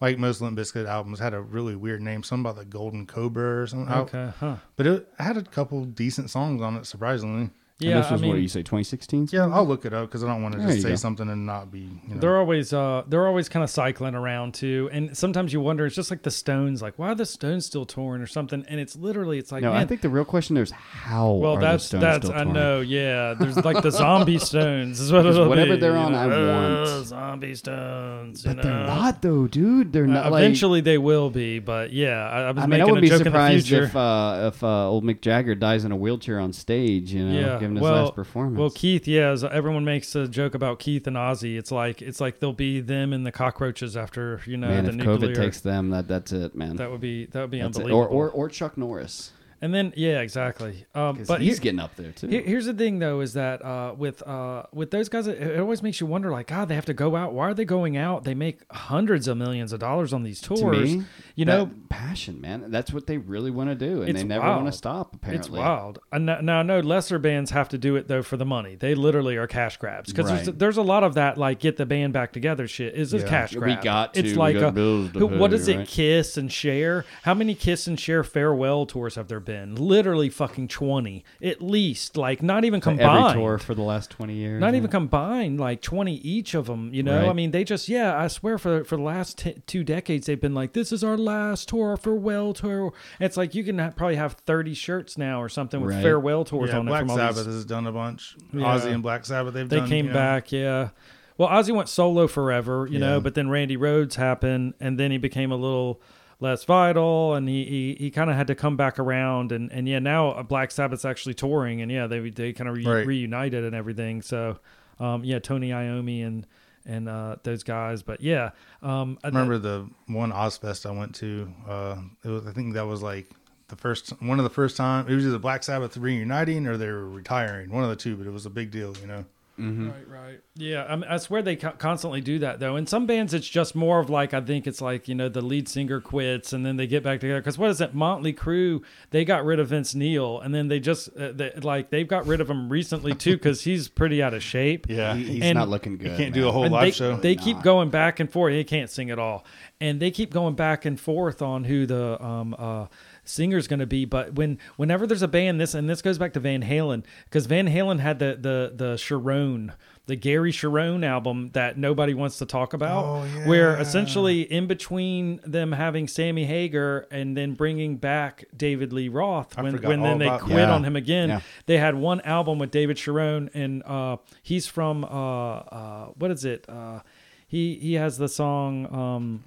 like 0.00 0.18
most 0.18 0.40
Limp 0.40 0.58
Bizkit 0.58 0.86
albums 0.88 1.18
had 1.18 1.34
a 1.34 1.40
really 1.40 1.76
weird 1.76 2.00
name 2.00 2.22
something 2.22 2.50
about 2.50 2.56
the 2.58 2.64
Golden 2.64 3.06
Cobra 3.06 3.62
or 3.62 3.66
something 3.66 3.92
Okay, 3.94 4.30
huh? 4.40 4.56
but 4.76 4.86
it 4.86 5.08
had 5.18 5.36
a 5.36 5.42
couple 5.42 5.84
decent 5.84 6.30
songs 6.30 6.62
on 6.62 6.74
it 6.76 6.86
surprisingly 6.86 7.50
And 7.80 7.88
Yeah, 7.88 8.00
this 8.00 8.10
was 8.10 8.20
I 8.20 8.22
mean, 8.22 8.30
what 8.32 8.40
you 8.40 8.48
say, 8.48 8.60
2016? 8.60 9.28
yeah 9.32 9.46
I'll 9.48 9.66
look 9.66 9.84
it 9.86 9.92
up 9.94 10.08
because 10.08 10.22
I 10.22 10.26
don't 10.26 10.42
want 10.42 10.54
to 10.54 10.60
just 10.60 10.82
say 10.82 10.90
go. 10.90 10.94
something 10.96 11.28
and 11.28 11.46
not 11.46 11.70
be 11.72 11.80
you 12.08 12.14
know 12.14 12.20
They're 12.20 12.38
always 12.38 12.72
uh 12.72 13.04
they're 13.08 13.26
always 13.26 13.48
kind 13.48 13.62
of 13.64 13.70
cycling 13.70 14.14
around 14.14 14.54
too, 14.54 14.88
and 14.92 15.16
sometimes 15.16 15.52
you 15.52 15.60
wonder 15.60 15.86
it's 15.86 15.96
just 15.96 16.10
like 16.10 16.22
the 16.22 16.30
Stones, 16.30 16.82
like 16.82 16.98
why 16.98 17.08
are 17.08 17.14
the 17.14 17.26
Stones 17.26 17.64
still 17.66 17.86
torn 17.86 18.20
or 18.20 18.26
something? 18.26 18.64
And 18.68 18.78
it's 18.80 18.96
literally 18.96 19.38
it's 19.38 19.50
like 19.52 19.62
No, 19.62 19.72
man, 19.72 19.80
I 19.80 19.86
think 19.86 20.00
the 20.02 20.08
real 20.10 20.24
question 20.24 20.54
there 20.54 20.62
is 20.64 20.70
how. 20.70 21.32
well 21.32 21.56
are 21.56 21.60
that's 21.60 21.84
the 21.84 21.98
Stones 21.98 22.02
that's 22.02 22.26
still 22.26 22.38
I 22.38 22.44
know 22.44 22.80
yeah. 22.80 23.34
There's 23.34 23.56
like 23.64 23.82
the 23.82 23.90
zombie 23.90 24.38
Stones 24.50 25.00
is 25.00 25.10
what 25.12 25.22
'Cause 25.24 25.36
it'll 25.36 25.48
whatever 25.48 25.74
be, 25.74 25.80
they're 25.80 25.92
you 25.92 25.96
on, 25.98 26.14
I 26.14 26.26
want. 26.26 26.38
"Uh, 26.38 27.02
zombie 27.04 27.54
Stones. 27.54 28.44
you 28.44 28.54
But 28.54 28.62
they're 28.62 28.72
not 28.72 29.22
though, 29.22 29.46
dude. 29.46 29.92
They're 29.92 30.04
Uh, 30.04 30.08
not. 30.08 30.32
like, 30.32 30.42
eventually 30.42 30.80
they 30.80 30.98
will 30.98 31.30
be, 31.30 31.58
but 31.58 31.92
yeah, 31.92 32.28
I, 32.28 32.40
I 32.42 32.50
was 32.50 32.62
I 32.64 32.66
mean, 32.66 32.80
I 32.80 32.84
making 32.84 32.94
wouldn't 32.94 32.98
a 32.98 33.00
be 33.00 33.08
joke 33.08 33.18
in 33.20 33.24
the 33.24 33.30
surprised 33.30 33.72
if 33.72 33.96
uh, 33.96 34.50
if 34.54 34.62
uh, 34.64 34.88
old 34.88 35.04
Mick 35.04 35.20
Jagger 35.20 35.54
dies 35.54 35.84
in 35.84 35.92
a 35.92 35.96
wheelchair 35.96 36.38
on 36.40 36.52
stage, 36.52 37.12
you 37.12 37.24
know, 37.24 37.40
yeah, 37.40 37.58
giving 37.74 37.82
his 37.84 37.90
well, 37.90 38.04
last 38.04 38.14
performance. 38.14 38.58
well, 38.58 38.70
Keith, 38.70 39.06
yeah, 39.08 39.30
as 39.30 39.44
everyone 39.44 39.84
makes 39.84 40.14
a 40.14 40.28
joke 40.28 40.54
about 40.54 40.78
Keith 40.78 41.06
and 41.06 41.16
Ozzy. 41.16 41.58
It's 41.58 41.70
like 41.70 42.02
it's 42.02 42.20
like 42.20 42.40
they'll 42.40 42.52
be 42.52 42.80
them 42.80 43.12
and 43.12 43.26
the 43.26 43.32
cockroaches 43.32 43.96
after 43.96 44.40
you 44.46 44.56
know 44.56 44.68
man, 44.68 44.84
the 44.84 44.90
if 44.90 44.96
nuclear. 44.96 45.30
COVID 45.30 45.34
takes 45.34 45.60
them, 45.60 45.90
that 45.90 46.08
that's 46.08 46.32
it, 46.32 46.54
man. 46.54 46.76
that 46.76 46.90
would 46.90 47.00
be 47.00 47.26
that 47.26 47.40
would 47.40 47.50
be 47.50 47.60
That's 47.60 47.78
it. 47.78 47.82
unbelievable. 47.82 48.16
Or, 48.16 48.28
or 48.28 48.30
or 48.30 48.48
Chuck 48.48 48.76
Norris, 48.76 49.32
and 49.62 49.74
then 49.74 49.92
yeah, 49.96 50.20
exactly. 50.20 50.86
Um, 50.94 51.22
but 51.26 51.40
he's 51.40 51.58
he- 51.58 51.62
getting 51.64 51.80
up 51.80 51.96
there 51.96 52.12
too. 52.12 52.28
Here- 52.28 52.42
Here's 52.42 52.66
the 52.66 52.74
thing, 52.74 52.98
though, 52.98 53.20
is 53.20 53.34
that 53.34 53.64
uh, 53.64 53.94
with 53.96 54.22
uh, 54.26 54.64
with 54.72 54.90
those 54.90 55.08
guys, 55.08 55.26
it, 55.26 55.40
it 55.40 55.60
always 55.60 55.82
makes 55.82 56.00
you 56.00 56.06
wonder, 56.06 56.30
like, 56.30 56.46
God, 56.48 56.68
they 56.68 56.74
have 56.74 56.86
to 56.86 56.94
go 56.94 57.16
out. 57.16 57.32
Why 57.34 57.48
are 57.50 57.54
they 57.54 57.64
going 57.64 57.96
out? 57.96 58.24
They 58.24 58.34
make 58.34 58.60
hundreds 58.72 59.28
of 59.28 59.36
millions 59.36 59.72
of 59.72 59.80
dollars 59.80 60.12
on 60.12 60.22
these 60.22 60.40
tours. 60.40 60.60
to 60.60 60.70
me, 60.70 61.04
you 61.36 61.44
know, 61.44 61.70
passion, 61.88 62.40
man. 62.40 62.70
That's 62.70 62.92
what 62.92 63.06
they 63.06 63.18
really 63.18 63.50
want 63.50 63.70
to 63.70 63.74
do, 63.74 64.02
and 64.02 64.16
they 64.16 64.24
never 64.24 64.46
want 64.46 64.66
to 64.66 64.72
stop. 64.72 65.14
Apparently, 65.14 65.38
It's 65.38 65.50
wild. 65.50 65.98
Now, 66.12 66.40
now 66.40 66.60
I 66.60 66.62
know 66.62 66.80
lesser 66.80 67.18
bands 67.18 67.50
have 67.50 67.68
to 67.70 67.78
do 67.78 67.96
it 67.96 68.08
though 68.08 68.22
for 68.22 68.36
the 68.36 68.44
money. 68.46 68.74
They 68.76 68.94
literally 68.94 69.36
are 69.36 69.46
cash 69.46 69.76
grabs 69.76 70.10
because 70.12 70.26
there's, 70.28 70.46
Right. 70.48 70.58
there's 70.58 70.76
a 70.76 70.82
lot 70.82 71.04
of 71.04 71.14
that 71.14 71.38
like 71.38 71.60
get 71.60 71.76
the 71.76 71.86
band 71.86 72.12
back 72.12 72.32
together 72.32 72.66
shit. 72.66 72.94
Is 72.94 73.14
a 73.14 73.18
Yeah. 73.18 73.28
cash 73.28 73.52
We 73.54 73.60
grab? 73.60 73.82
got 73.82 74.14
to. 74.14 74.20
It's 74.20 74.30
We 74.30 74.34
like 74.36 74.58
got 74.58 74.76
a, 74.76 74.80
who, 74.80 75.26
what 75.38 75.50
pay, 75.50 75.56
is 75.56 75.68
it? 75.68 75.76
right? 75.78 75.86
Kiss 75.88 76.36
and 76.36 76.50
Cher. 76.50 77.04
How 77.22 77.34
many 77.34 77.54
Kiss 77.54 77.86
and 77.86 77.98
Cher 77.98 78.22
farewell 78.24 78.86
tours 78.86 79.14
have 79.16 79.28
there 79.28 79.40
been? 79.40 79.49
Literally 79.50 80.28
fucking 80.28 80.68
twenty 80.68 81.24
at 81.42 81.60
least. 81.62 82.16
Like 82.16 82.42
not 82.42 82.64
even 82.64 82.80
combined. 82.80 83.30
every 83.30 83.40
tour 83.40 83.58
for 83.58 83.74
the 83.74 83.82
last 83.82 84.10
twenty 84.10 84.34
years. 84.34 84.60
Not 84.60 84.72
yeah. 84.72 84.78
even 84.78 84.90
combined, 84.90 85.60
like 85.60 85.82
twenty 85.82 86.16
each 86.16 86.54
of 86.54 86.66
them. 86.66 86.92
You 86.94 87.02
know, 87.02 87.20
Right. 87.20 87.28
I 87.28 87.32
mean, 87.32 87.50
they 87.50 87.64
just 87.64 87.88
yeah. 87.88 88.18
I 88.18 88.28
swear 88.28 88.58
for 88.58 88.84
for 88.84 88.96
the 88.96 89.02
last 89.02 89.38
t- 89.38 89.56
two 89.66 89.84
decades, 89.84 90.26
they've 90.26 90.40
been 90.40 90.54
like, 90.54 90.72
"This 90.72 90.92
is 90.92 91.02
our 91.04 91.16
last 91.16 91.68
tour, 91.68 91.96
farewell 91.96 92.52
tour." 92.52 92.92
It's 93.18 93.36
like 93.36 93.54
you 93.54 93.64
can 93.64 93.78
ha- 93.78 93.90
probably 93.94 94.16
have 94.16 94.34
thirty 94.46 94.74
shirts 94.74 95.18
now 95.18 95.40
or 95.42 95.48
something 95.48 95.80
with 95.80 95.94
Right. 95.94 96.02
farewell 96.02 96.44
tours 96.44 96.70
yeah, 96.70 96.78
on 96.78 96.86
Black 96.86 97.00
it 97.00 97.02
from 97.04 97.10
all 97.10 97.16
Sabbath 97.16 97.46
these. 97.46 97.54
has 97.54 97.64
done 97.64 97.86
a 97.86 97.92
bunch 97.92 98.36
Yeah. 98.52 98.60
Ozzy 98.62 98.92
and 98.92 99.02
Black 99.02 99.24
Sabbath 99.26 99.54
they've 99.54 99.68
They 99.68 99.78
done, 99.80 99.88
came 99.88 100.06
you 100.06 100.12
back, 100.12 100.52
yeah. 100.52 100.90
Well, 101.38 101.48
Ozzy 101.48 101.74
went 101.74 101.88
solo 101.88 102.26
forever, 102.26 102.86
you 102.90 102.98
know, 102.98 103.18
but 103.18 103.34
then 103.34 103.48
Randy 103.48 103.78
Rhoads 103.78 104.16
happened, 104.16 104.74
and 104.78 105.00
then 105.00 105.10
he 105.10 105.16
became 105.16 105.50
a 105.50 105.56
little 105.56 105.98
less 106.40 106.64
vital, 106.64 107.34
and 107.34 107.48
he 107.48 107.64
he, 107.64 107.96
he 108.04 108.10
kind 108.10 108.30
of 108.30 108.36
had 108.36 108.46
to 108.48 108.54
come 108.54 108.76
back 108.76 108.98
around, 108.98 109.52
and 109.52 109.70
and 109.70 109.88
yeah, 109.88 109.98
now 109.98 110.30
uh, 110.30 110.42
Black 110.42 110.70
Sabbath's 110.70 111.04
actually 111.04 111.34
touring, 111.34 111.80
and 111.82 111.90
yeah, 111.92 112.06
they 112.06 112.30
they 112.30 112.52
kind 112.52 112.68
of 112.68 112.76
re- 112.76 112.86
Right. 112.86 113.06
reunited 113.06 113.64
and 113.64 113.74
everything. 113.74 114.22
So, 114.22 114.58
um, 114.98 115.22
yeah, 115.24 115.38
Tony 115.38 115.70
Iommi 115.70 116.26
and 116.26 116.46
and 116.86 117.08
uh, 117.08 117.36
those 117.42 117.62
guys. 117.62 118.02
But 118.02 118.20
yeah, 118.22 118.50
um, 118.82 119.18
I 119.22 119.28
remember 119.28 119.58
the 119.58 119.88
one 120.06 120.32
Ozzfest 120.32 120.86
I 120.86 120.92
went 120.92 121.14
to. 121.16 121.52
Uh, 121.68 121.96
it 122.24 122.28
was 122.28 122.46
I 122.46 122.52
think 122.52 122.74
that 122.74 122.86
was 122.86 123.02
like 123.02 123.28
the 123.68 123.76
first 123.76 124.10
one 124.22 124.38
of 124.38 124.44
the 124.44 124.50
first 124.50 124.76
time. 124.76 125.06
It 125.08 125.14
was 125.14 125.26
either 125.26 125.38
Black 125.38 125.62
Sabbath 125.62 125.96
reuniting 125.96 126.66
or 126.66 126.76
they 126.76 126.88
were 126.88 127.08
retiring, 127.08 127.70
one 127.70 127.84
of 127.84 127.90
the 127.90 127.96
two. 127.96 128.16
But 128.16 128.26
it 128.26 128.32
was 128.32 128.46
a 128.46 128.50
big 128.50 128.70
deal, 128.70 128.96
you 129.00 129.06
know. 129.06 129.24
Mm-hmm. 129.60 129.88
Right, 129.90 130.08
right. 130.08 130.40
Yeah, 130.56 130.84
I, 130.88 130.96
mean, 130.96 131.04
I 131.08 131.16
swear 131.18 131.42
they 131.42 131.56
co- 131.56 131.72
constantly 131.72 132.20
do 132.20 132.38
that 132.40 132.60
though. 132.60 132.76
In 132.76 132.86
some 132.86 133.06
bands, 133.06 133.32
it's 133.34 133.48
just 133.48 133.74
more 133.74 133.98
of 134.00 134.10
like 134.10 134.34
I 134.34 134.40
think 134.40 134.66
it's 134.66 134.80
like 134.80 135.08
you 135.08 135.14
know 135.14 135.28
the 135.28 135.40
lead 135.40 135.68
singer 135.68 136.00
quits 136.00 136.52
and 136.52 136.64
then 136.66 136.76
they 136.76 136.86
get 136.86 137.02
back 137.02 137.20
together. 137.20 137.40
Because 137.40 137.56
what 137.58 137.70
is 137.70 137.80
it? 137.80 137.94
Motley 137.94 138.32
Crue 138.32 138.80
they 139.10 139.24
got 139.24 139.44
rid 139.44 139.58
of 139.60 139.68
Vince 139.68 139.94
Neil 139.94 140.40
and 140.40 140.54
then 140.54 140.68
they 140.68 140.80
just 140.80 141.08
uh, 141.16 141.32
they, 141.32 141.52
like 141.62 141.90
they've 141.90 142.08
got 142.08 142.26
rid 142.26 142.40
of 142.40 142.48
him 142.50 142.68
recently 142.68 143.14
too 143.14 143.36
because 143.36 143.62
he's 143.62 143.88
pretty 143.88 144.22
out 144.22 144.34
of 144.34 144.42
shape. 144.42 144.86
Yeah, 144.88 145.14
He- 145.14 145.24
he's 145.24 145.42
And 145.42 145.56
not 145.58 145.68
looking 145.68 145.96
good. 145.96 146.12
He 146.12 146.16
can't 146.16 146.34
man. 146.34 146.42
do 146.42 146.48
a 146.48 146.52
whole 146.52 146.64
And 146.64 146.72
live 146.72 146.82
they, 146.84 146.90
show. 146.92 147.16
They 147.16 147.34
Not. 147.36 147.44
keep 147.44 147.62
going 147.62 147.90
back 147.90 148.20
and 148.20 148.30
forth. 148.30 148.52
He 148.52 148.64
can't 148.64 148.90
sing 148.90 149.10
at 149.10 149.18
all, 149.18 149.44
and 149.80 150.00
they 150.00 150.10
keep 150.10 150.30
going 150.32 150.54
back 150.54 150.84
and 150.84 150.98
forth 151.00 151.42
on 151.42 151.64
who 151.64 151.86
the 151.86 152.22
um, 152.22 152.54
uh, 152.58 152.86
singer's 153.30 153.66
going 153.68 153.80
to 153.80 153.86
be. 153.86 154.04
But 154.04 154.34
when 154.34 154.58
whenever 154.76 155.06
there's 155.06 155.22
a 155.22 155.28
band, 155.28 155.60
this 155.60 155.74
and 155.74 155.88
this 155.88 156.02
goes 156.02 156.18
back 156.18 156.32
to 156.34 156.40
Van 156.40 156.62
Halen 156.62 157.04
because 157.24 157.46
Van 157.46 157.68
Halen 157.68 158.00
had 158.00 158.18
the 158.18 158.36
the 158.40 158.72
the 158.74 158.94
Cherone. 158.96 159.72
The 160.06 160.16
Gary 160.16 160.50
Cherone 160.50 161.04
album 161.06 161.50
that 161.52 161.78
nobody 161.78 162.14
wants 162.14 162.38
to 162.38 162.46
talk 162.46 162.72
about, 162.72 163.04
Oh, 163.04 163.20
where 163.46 163.76
essentially 163.78 164.40
in 164.40 164.66
between 164.66 165.40
them 165.44 165.70
having 165.70 166.08
Sammy 166.08 166.46
Hagar 166.46 167.06
and 167.12 167.36
then 167.36 167.54
bringing 167.54 167.96
back 167.96 168.44
David 168.56 168.92
Lee 168.92 169.08
Roth, 169.08 169.56
I 169.56 169.62
when, 169.62 169.80
when 169.80 170.00
then 170.02 170.18
they 170.18 170.26
about 170.26 170.40
quit 170.40 170.56
that. 170.56 170.68
on 170.70 170.82
him 170.84 170.96
again, 170.96 171.28
Yeah. 171.28 171.40
they 171.66 171.78
had 171.78 171.94
one 171.94 172.20
album 172.22 172.58
with 172.58 172.72
David 172.72 172.96
Cherone, 172.96 173.50
and 173.54 173.84
uh, 173.84 174.16
he's 174.42 174.66
from 174.66 175.04
uh, 175.04 175.08
uh, 175.08 176.06
what 176.16 176.32
is 176.32 176.44
it? 176.44 176.64
Uh, 176.68 177.00
he 177.46 177.76
he 177.76 177.94
has 177.94 178.18
the 178.18 178.28
song 178.28 178.92
um, 178.92 179.44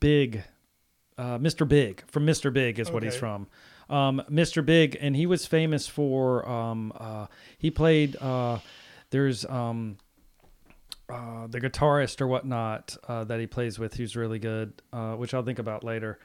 "Big," 0.00 0.44
uh, 1.18 1.38
Mr. 1.38 1.68
Big 1.68 2.04
from 2.06 2.24
Mr. 2.24 2.52
Big 2.52 2.78
is 2.78 2.90
what 2.90 3.02
he's 3.02 3.16
from. 3.16 3.48
Um, 3.90 4.22
Mr. 4.30 4.64
Big, 4.64 4.96
and 5.00 5.16
he 5.16 5.26
was 5.26 5.46
famous 5.46 5.86
for 5.86 6.48
um, 6.48 6.92
uh, 6.96 7.26
he 7.58 7.70
played. 7.70 8.16
Uh, 8.16 8.58
there's 9.10 9.44
um, 9.46 9.96
uh, 11.08 11.46
the 11.46 11.60
guitarist 11.60 12.20
or 12.20 12.26
whatnot 12.26 12.96
uh, 13.08 13.24
that 13.24 13.40
he 13.40 13.46
plays 13.46 13.78
with, 13.78 13.94
who's 13.94 14.14
really 14.14 14.38
good, 14.38 14.82
uh, 14.92 15.14
which 15.14 15.32
I'll 15.34 15.42
think 15.42 15.58
about 15.58 15.82
later. 15.82 16.18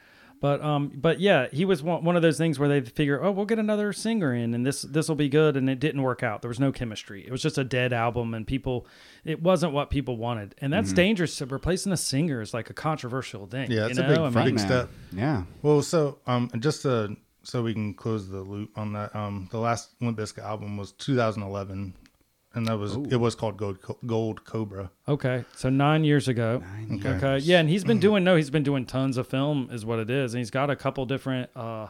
But 0.44 0.62
um, 0.62 0.92
but 0.94 1.22
yeah, 1.22 1.48
he 1.54 1.64
was 1.64 1.82
one, 1.82 2.04
one 2.04 2.18
of 2.18 2.22
those 2.22 2.38
things 2.38 2.60
where 2.60 2.68
they 2.68 2.82
figure, 2.82 3.24
oh, 3.24 3.32
we'll 3.32 3.46
get 3.46 3.60
another 3.60 3.94
singer 3.94 4.36
in, 4.36 4.54
and 4.54 4.66
this 4.66 4.82
this 4.82 5.08
will 5.08 5.16
be 5.16 5.30
good, 5.30 5.56
and 5.56 5.70
it 5.70 5.80
didn't 5.80 6.02
work 6.02 6.22
out. 6.22 6.42
There 6.42 6.50
was 6.50 6.60
no 6.60 6.74
chemistry. 6.74 7.26
It 7.26 7.32
was 7.32 7.42
just 7.42 7.58
a 7.58 7.64
dead 7.64 7.94
album, 7.94 8.34
and 8.34 8.46
people, 8.46 8.86
it 9.24 9.42
wasn't 9.42 9.72
what 9.72 9.90
people 9.90 10.18
wanted, 10.18 10.54
and 10.58 10.74
that's 10.74 10.92
dangerous. 10.92 11.34
So 11.34 11.46
replacing 11.46 11.94
a 11.94 11.98
singer 11.98 12.42
is 12.42 12.54
like 12.54 12.70
a 12.70 12.74
controversial 12.74 13.48
thing. 13.48 13.72
Yeah, 13.72 13.88
it's 13.88 13.98
a 13.98 14.02
know? 14.02 14.10
big 14.10 14.20
I 14.20 14.44
mean, 14.44 14.56
Big 14.56 14.60
step. 14.60 14.90
Yeah. 15.14 15.44
Well, 15.62 15.82
so 15.82 16.20
um, 16.28 16.52
just 16.60 16.82
to, 16.82 17.16
so 17.44 17.64
we 17.64 17.72
can 17.74 17.94
close 17.94 18.28
the 18.28 18.42
loop 18.42 18.78
on 18.78 18.92
that. 18.92 19.16
Um, 19.16 19.48
the 19.50 19.60
last 19.60 19.92
Limp 20.02 20.18
Bizkit 20.18 20.44
album 20.44 20.76
was 20.76 20.92
2011, 20.92 21.94
and 22.56 22.68
that 22.68 22.78
was 22.78 22.96
it 23.10 23.18
was 23.20 23.36
called 23.36 23.58
Gold 23.58 23.80
Gold 24.06 24.46
Cobra. 24.46 24.92
Okay, 25.08 25.46
so 25.56 25.70
nine 25.70 26.04
years 26.04 26.28
ago. 26.28 26.60
Nine 26.60 27.00
Okay. 27.00 27.10
Okay, 27.18 27.38
yeah, 27.40 27.60
and 27.60 27.70
he's 27.70 27.84
been 27.84 28.00
doing 28.00 28.24
no, 28.24 28.36
he's 28.36 28.50
been 28.50 28.64
doing 28.64 28.86
tons 28.86 29.18
of 29.18 29.28
film, 29.28 29.70
is 29.72 29.86
what 29.86 30.00
it 30.00 30.10
is, 30.10 30.34
and 30.34 30.40
he's 30.40 30.52
got 30.52 30.70
a 30.70 30.76
couple 30.76 31.06
different. 31.06 31.50
uh 31.56 31.88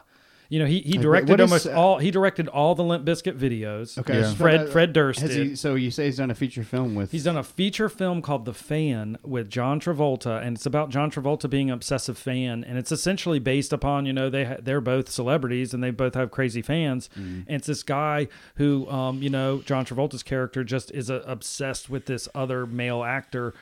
you 0.48 0.58
know, 0.58 0.66
he, 0.66 0.80
he 0.80 0.98
directed 0.98 1.30
what 1.30 1.40
is, 1.40 1.50
almost 1.50 1.66
uh, 1.66 1.72
all. 1.72 1.98
He 1.98 2.10
directed 2.10 2.48
all 2.48 2.74
the 2.74 2.84
Limp 2.84 3.04
Bizkit 3.04 3.38
videos. 3.38 3.96
Okay. 3.98 4.20
Yeah. 4.20 4.28
so 4.28 4.34
Fred 4.34 4.68
Fred 4.68 4.92
Durst 4.92 5.20
Has 5.20 5.30
did. 5.30 5.46
he, 5.48 5.56
so 5.56 5.74
you 5.74 5.90
say 5.90 6.06
he's 6.06 6.18
done 6.18 6.30
a 6.30 6.34
feature 6.34 6.62
film 6.62 6.94
with? 6.94 7.12
He's 7.12 7.24
done 7.24 7.36
a 7.36 7.42
feature 7.42 7.88
film 7.88 8.22
called 8.22 8.44
The 8.44 8.52
Fan 8.54 9.18
with 9.22 9.48
John 9.50 9.80
Travolta, 9.80 10.42
and 10.42 10.56
it's 10.56 10.66
about 10.66 10.90
John 10.90 11.10
Travolta 11.10 11.48
being 11.48 11.70
an 11.70 11.74
obsessive 11.74 12.18
fan, 12.18 12.64
and 12.64 12.78
it's 12.78 12.92
essentially 12.92 13.38
based 13.38 13.72
upon 13.72 14.06
you 14.06 14.12
know 14.12 14.28
they 14.30 14.56
they're 14.62 14.80
both 14.80 15.10
celebrities 15.10 15.72
and 15.74 15.82
they 15.82 15.90
both 15.90 16.14
have 16.14 16.30
crazy 16.30 16.62
fans, 16.62 17.08
and 17.16 17.46
it's 17.48 17.66
this 17.66 17.82
guy 17.82 18.28
who 18.56 18.88
um, 18.90 19.22
you 19.22 19.30
know 19.30 19.62
John 19.64 19.84
Travolta's 19.84 20.22
character 20.22 20.62
just 20.62 20.90
is 20.92 21.10
uh, 21.10 21.22
obsessed 21.26 21.88
with 21.88 22.06
this 22.06 22.28
other 22.34 22.66
male 22.66 23.02
actor. 23.02 23.54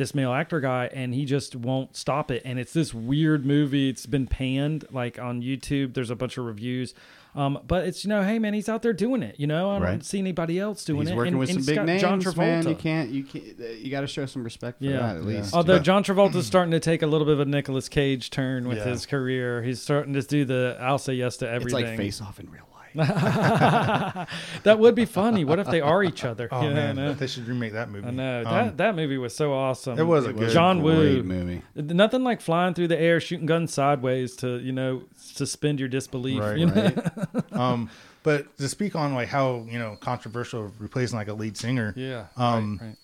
This 0.00 0.14
male 0.14 0.32
actor 0.32 0.60
guy, 0.60 0.88
and 0.94 1.12
he 1.14 1.26
just 1.26 1.54
won't 1.54 1.94
stop 1.94 2.30
it. 2.30 2.40
And 2.46 2.58
it's 2.58 2.72
this 2.72 2.94
weird 2.94 3.44
movie. 3.44 3.90
It's 3.90 4.06
been 4.06 4.26
panned 4.26 4.86
like 4.90 5.18
on 5.18 5.42
YouTube. 5.42 5.92
There's 5.92 6.08
a 6.08 6.16
bunch 6.16 6.38
of 6.38 6.46
reviews, 6.46 6.94
um, 7.34 7.58
but 7.66 7.84
it's 7.86 8.02
you 8.02 8.08
know, 8.08 8.22
hey 8.22 8.38
man, 8.38 8.54
he's 8.54 8.70
out 8.70 8.80
there 8.80 8.94
doing 8.94 9.22
it. 9.22 9.38
You 9.38 9.46
know, 9.46 9.68
I 9.70 9.78
don't 9.78 10.02
see 10.02 10.18
anybody 10.18 10.58
else 10.58 10.86
doing 10.86 11.02
it. 11.02 11.04
He's 11.04 11.10
it. 11.10 11.16
working 11.16 11.32
and, 11.34 11.38
with 11.38 11.50
and 11.50 11.62
some 11.62 11.74
big 11.74 11.84
names, 11.84 12.00
John 12.00 12.18
Travolta. 12.18 12.36
man. 12.38 12.68
You 12.68 12.74
can't. 12.76 13.10
You 13.10 13.24
can't. 13.24 13.58
You 13.58 13.90
got 13.90 14.00
to 14.00 14.06
show 14.06 14.24
some 14.24 14.42
respect 14.42 14.78
for 14.78 14.86
Yeah. 14.86 15.00
that 15.00 15.16
at 15.18 15.22
Yeah. 15.24 15.28
least. 15.28 15.52
Although 15.52 15.76
But- 15.76 15.84
John 15.84 16.02
Travolta's 16.02 16.46
starting 16.46 16.70
to 16.72 16.80
take 16.80 17.02
a 17.02 17.06
little 17.06 17.26
bit 17.26 17.34
of 17.34 17.40
a 17.40 17.44
Nicolas 17.44 17.90
Cage 17.90 18.30
turn 18.30 18.66
with 18.68 18.78
Yeah. 18.78 18.84
his 18.84 19.04
career. 19.04 19.62
He's 19.62 19.82
starting 19.82 20.14
to 20.14 20.22
do 20.22 20.46
the 20.46 20.78
I'll 20.80 20.96
say 20.96 21.12
yes 21.12 21.36
to 21.36 21.46
everything 21.46 21.80
it's 21.82 21.88
like 21.90 21.96
Face 21.98 22.22
Off 22.22 22.40
in 22.40 22.46
real 22.50 22.62
life. 22.62 22.69
that 24.62 24.78
would 24.78 24.94
be 24.94 25.04
funny. 25.04 25.44
What 25.44 25.58
if 25.58 25.66
they 25.68 25.80
are 25.80 26.02
each 26.02 26.24
other? 26.24 26.48
Oh 26.50 26.62
know, 26.62 26.74
man, 26.74 27.16
they 27.16 27.26
should 27.26 27.46
remake 27.46 27.72
that 27.72 27.90
movie. 27.90 28.06
I 28.06 28.10
know. 28.10 28.38
Um, 28.38 28.44
that 28.44 28.76
that 28.78 28.96
movie 28.96 29.18
was 29.18 29.34
so 29.34 29.52
awesome. 29.52 29.98
It 29.98 30.04
was 30.04 30.26
a 30.26 30.32
good- 30.32 30.50
John 30.50 30.82
Woo. 30.82 31.22
movie. 31.22 31.62
Nothing 31.74 32.24
like 32.24 32.40
flying 32.40 32.74
through 32.74 32.88
the 32.88 33.00
air, 33.00 33.20
shooting 33.20 33.46
guns 33.46 33.72
sideways 33.72 34.36
to 34.36 34.58
you 34.58 34.72
know 34.72 35.02
suspend 35.16 35.80
your 35.80 35.88
disbelief. 35.88 36.40
Right, 36.40 36.58
you 36.58 36.66
know? 36.66 36.92
Right. 37.34 37.52
um, 37.52 37.90
but 38.22 38.56
to 38.58 38.68
speak 38.68 38.94
on 38.96 39.14
like 39.14 39.28
how 39.28 39.66
you 39.68 39.78
know 39.78 39.96
controversial 40.00 40.72
replacing 40.78 41.16
like 41.18 41.28
a 41.28 41.34
lead 41.34 41.56
singer. 41.56 41.94
Yeah. 41.96 42.26
Um, 42.36 42.78
right, 42.80 42.88
right. 42.88 42.96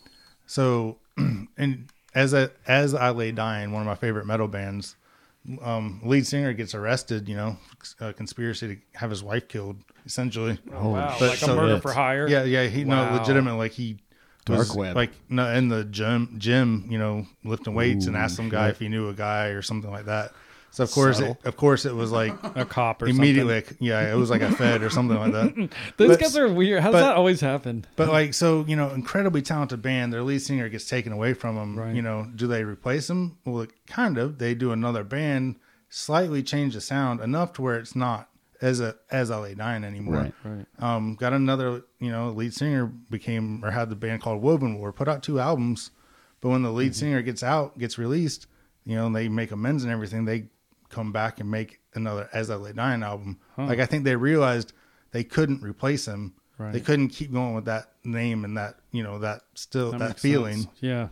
So, 0.46 0.96
and 1.16 1.88
as 2.14 2.32
a, 2.32 2.50
as 2.66 2.94
I 2.94 3.10
lay 3.10 3.32
dying, 3.32 3.72
one 3.72 3.82
of 3.82 3.86
my 3.86 3.94
favorite 3.94 4.26
metal 4.26 4.48
bands, 4.48 4.96
um, 5.62 6.00
lead 6.04 6.26
singer 6.26 6.52
gets 6.52 6.74
arrested. 6.74 7.28
You 7.28 7.36
know, 7.36 7.56
a 8.00 8.12
conspiracy 8.12 8.68
to 8.76 8.98
have 8.98 9.10
his 9.10 9.22
wife 9.22 9.48
killed, 9.48 9.76
essentially. 10.04 10.58
Oh, 10.74 10.90
wow. 10.90 11.16
But 11.18 11.28
like 11.30 11.38
so 11.38 11.52
a 11.52 11.56
murder 11.56 11.80
for 11.80 11.92
hire. 11.92 12.28
Yeah, 12.28 12.44
yeah. 12.44 12.66
He 12.66 12.84
Wow. 12.84 13.10
no 13.12 13.18
legitimate 13.18 13.56
like 13.56 13.72
he 13.72 13.98
Dark 14.44 14.58
was, 14.60 14.76
web. 14.76 14.94
like 14.96 15.10
no 15.28 15.50
in 15.52 15.68
the 15.68 15.84
gym 15.84 16.36
gym 16.38 16.86
you 16.88 16.98
know 16.98 17.26
lifting 17.42 17.74
weights 17.74 18.06
and 18.06 18.14
Ooh, 18.14 18.18
asked 18.20 18.36
some 18.36 18.48
guy 18.48 18.68
shit. 18.68 18.74
if 18.76 18.78
he 18.80 18.88
knew 18.88 19.08
a 19.08 19.14
guy 19.14 19.46
or 19.48 19.60
something 19.62 19.90
like 19.90 20.04
that. 20.06 20.32
So 20.76 20.84
of 20.84 20.90
course, 20.90 21.20
it, 21.20 21.34
of 21.46 21.56
course, 21.56 21.86
it 21.86 21.94
was 21.94 22.12
like 22.12 22.34
A 22.54 22.66
cop 22.66 23.00
or 23.00 23.06
immediately, 23.08 23.54
like, 23.54 23.76
yeah, 23.80 24.12
it 24.12 24.14
was 24.14 24.28
like 24.28 24.42
a 24.42 24.50
Fed 24.52 24.82
or 24.82 24.90
something 24.90 25.16
like 25.16 25.32
that. 25.32 25.70
Those 25.96 26.08
but- 26.10 26.20
guys 26.20 26.36
are 26.36 26.52
weird. 26.52 26.82
How 26.82 26.90
does 26.92 27.00
but- 27.00 27.06
that 27.08 27.16
always 27.16 27.40
happen? 27.40 27.86
But 27.96 28.08
like, 28.10 28.34
so 28.34 28.62
you 28.68 28.76
know, 28.76 28.90
incredibly 28.90 29.40
talented 29.40 29.80
band. 29.80 30.12
Their 30.12 30.22
lead 30.22 30.40
singer 30.42 30.68
gets 30.68 30.86
taken 30.86 31.12
away 31.14 31.32
from 31.32 31.54
them. 31.56 31.78
Right. 31.78 31.94
You 31.94 32.02
know, 32.02 32.26
do 32.36 32.46
they 32.46 32.62
replace 32.62 33.08
him? 33.08 33.38
Well, 33.46 33.62
it- 33.62 33.86
kind 33.86 34.18
of. 34.18 34.36
They 34.36 34.54
do 34.54 34.70
another 34.72 35.02
band, 35.02 35.56
slightly 35.88 36.42
change 36.42 36.74
the 36.74 36.82
sound 36.82 37.20
enough 37.22 37.54
to 37.54 37.62
where 37.62 37.76
it's 37.78 37.96
not 37.96 38.28
as 38.60 38.80
a 38.80 38.96
as 39.10 39.30
I 39.30 39.38
Lay 39.38 39.54
Dying 39.54 39.82
anymore. 39.82 40.14
Right. 40.16 40.34
Right. 40.44 40.66
Um, 40.78 41.14
got 41.14 41.32
another, 41.32 41.84
you 42.00 42.10
know, 42.10 42.30
lead 42.32 42.52
singer 42.52 42.84
became 42.84 43.64
or 43.64 43.70
had 43.70 43.88
the 43.88 43.96
band 43.96 44.20
called 44.20 44.42
Woven 44.42 44.78
War, 44.78 44.92
put 44.92 45.08
out 45.08 45.22
two 45.22 45.40
albums, 45.40 45.90
but 46.42 46.50
when 46.50 46.62
the 46.62 46.70
lead 46.70 46.92
Mm-hmm. 46.92 46.98
singer 47.00 47.22
gets 47.22 47.42
out, 47.42 47.78
gets 47.78 47.96
released, 47.96 48.46
you 48.84 48.94
know, 48.94 49.06
and 49.06 49.16
they 49.16 49.28
make 49.30 49.52
amends 49.52 49.82
and 49.84 49.90
everything, 49.92 50.26
they 50.26 50.48
come 50.88 51.12
back 51.12 51.40
and 51.40 51.50
make 51.50 51.80
another 51.94 52.28
As 52.32 52.50
I 52.50 52.56
Lay 52.56 52.72
Dying 52.72 53.02
album. 53.02 53.38
Like 53.56 53.78
I 53.78 53.86
think 53.86 54.04
they 54.04 54.16
realized 54.16 54.72
they 55.12 55.24
couldn't 55.24 55.62
replace 55.62 56.06
him. 56.06 56.34
Right. 56.58 56.72
They 56.72 56.80
couldn't 56.80 57.08
keep 57.08 57.32
going 57.32 57.54
with 57.54 57.66
that 57.66 57.92
name 58.04 58.44
and 58.44 58.56
that, 58.56 58.76
you 58.90 59.02
know, 59.02 59.18
that 59.18 59.42
still 59.54 59.92
that, 59.92 60.00
makes 60.00 60.22
feeling. 60.22 60.62
sense. 60.62 60.68
Yeah. 60.80 61.08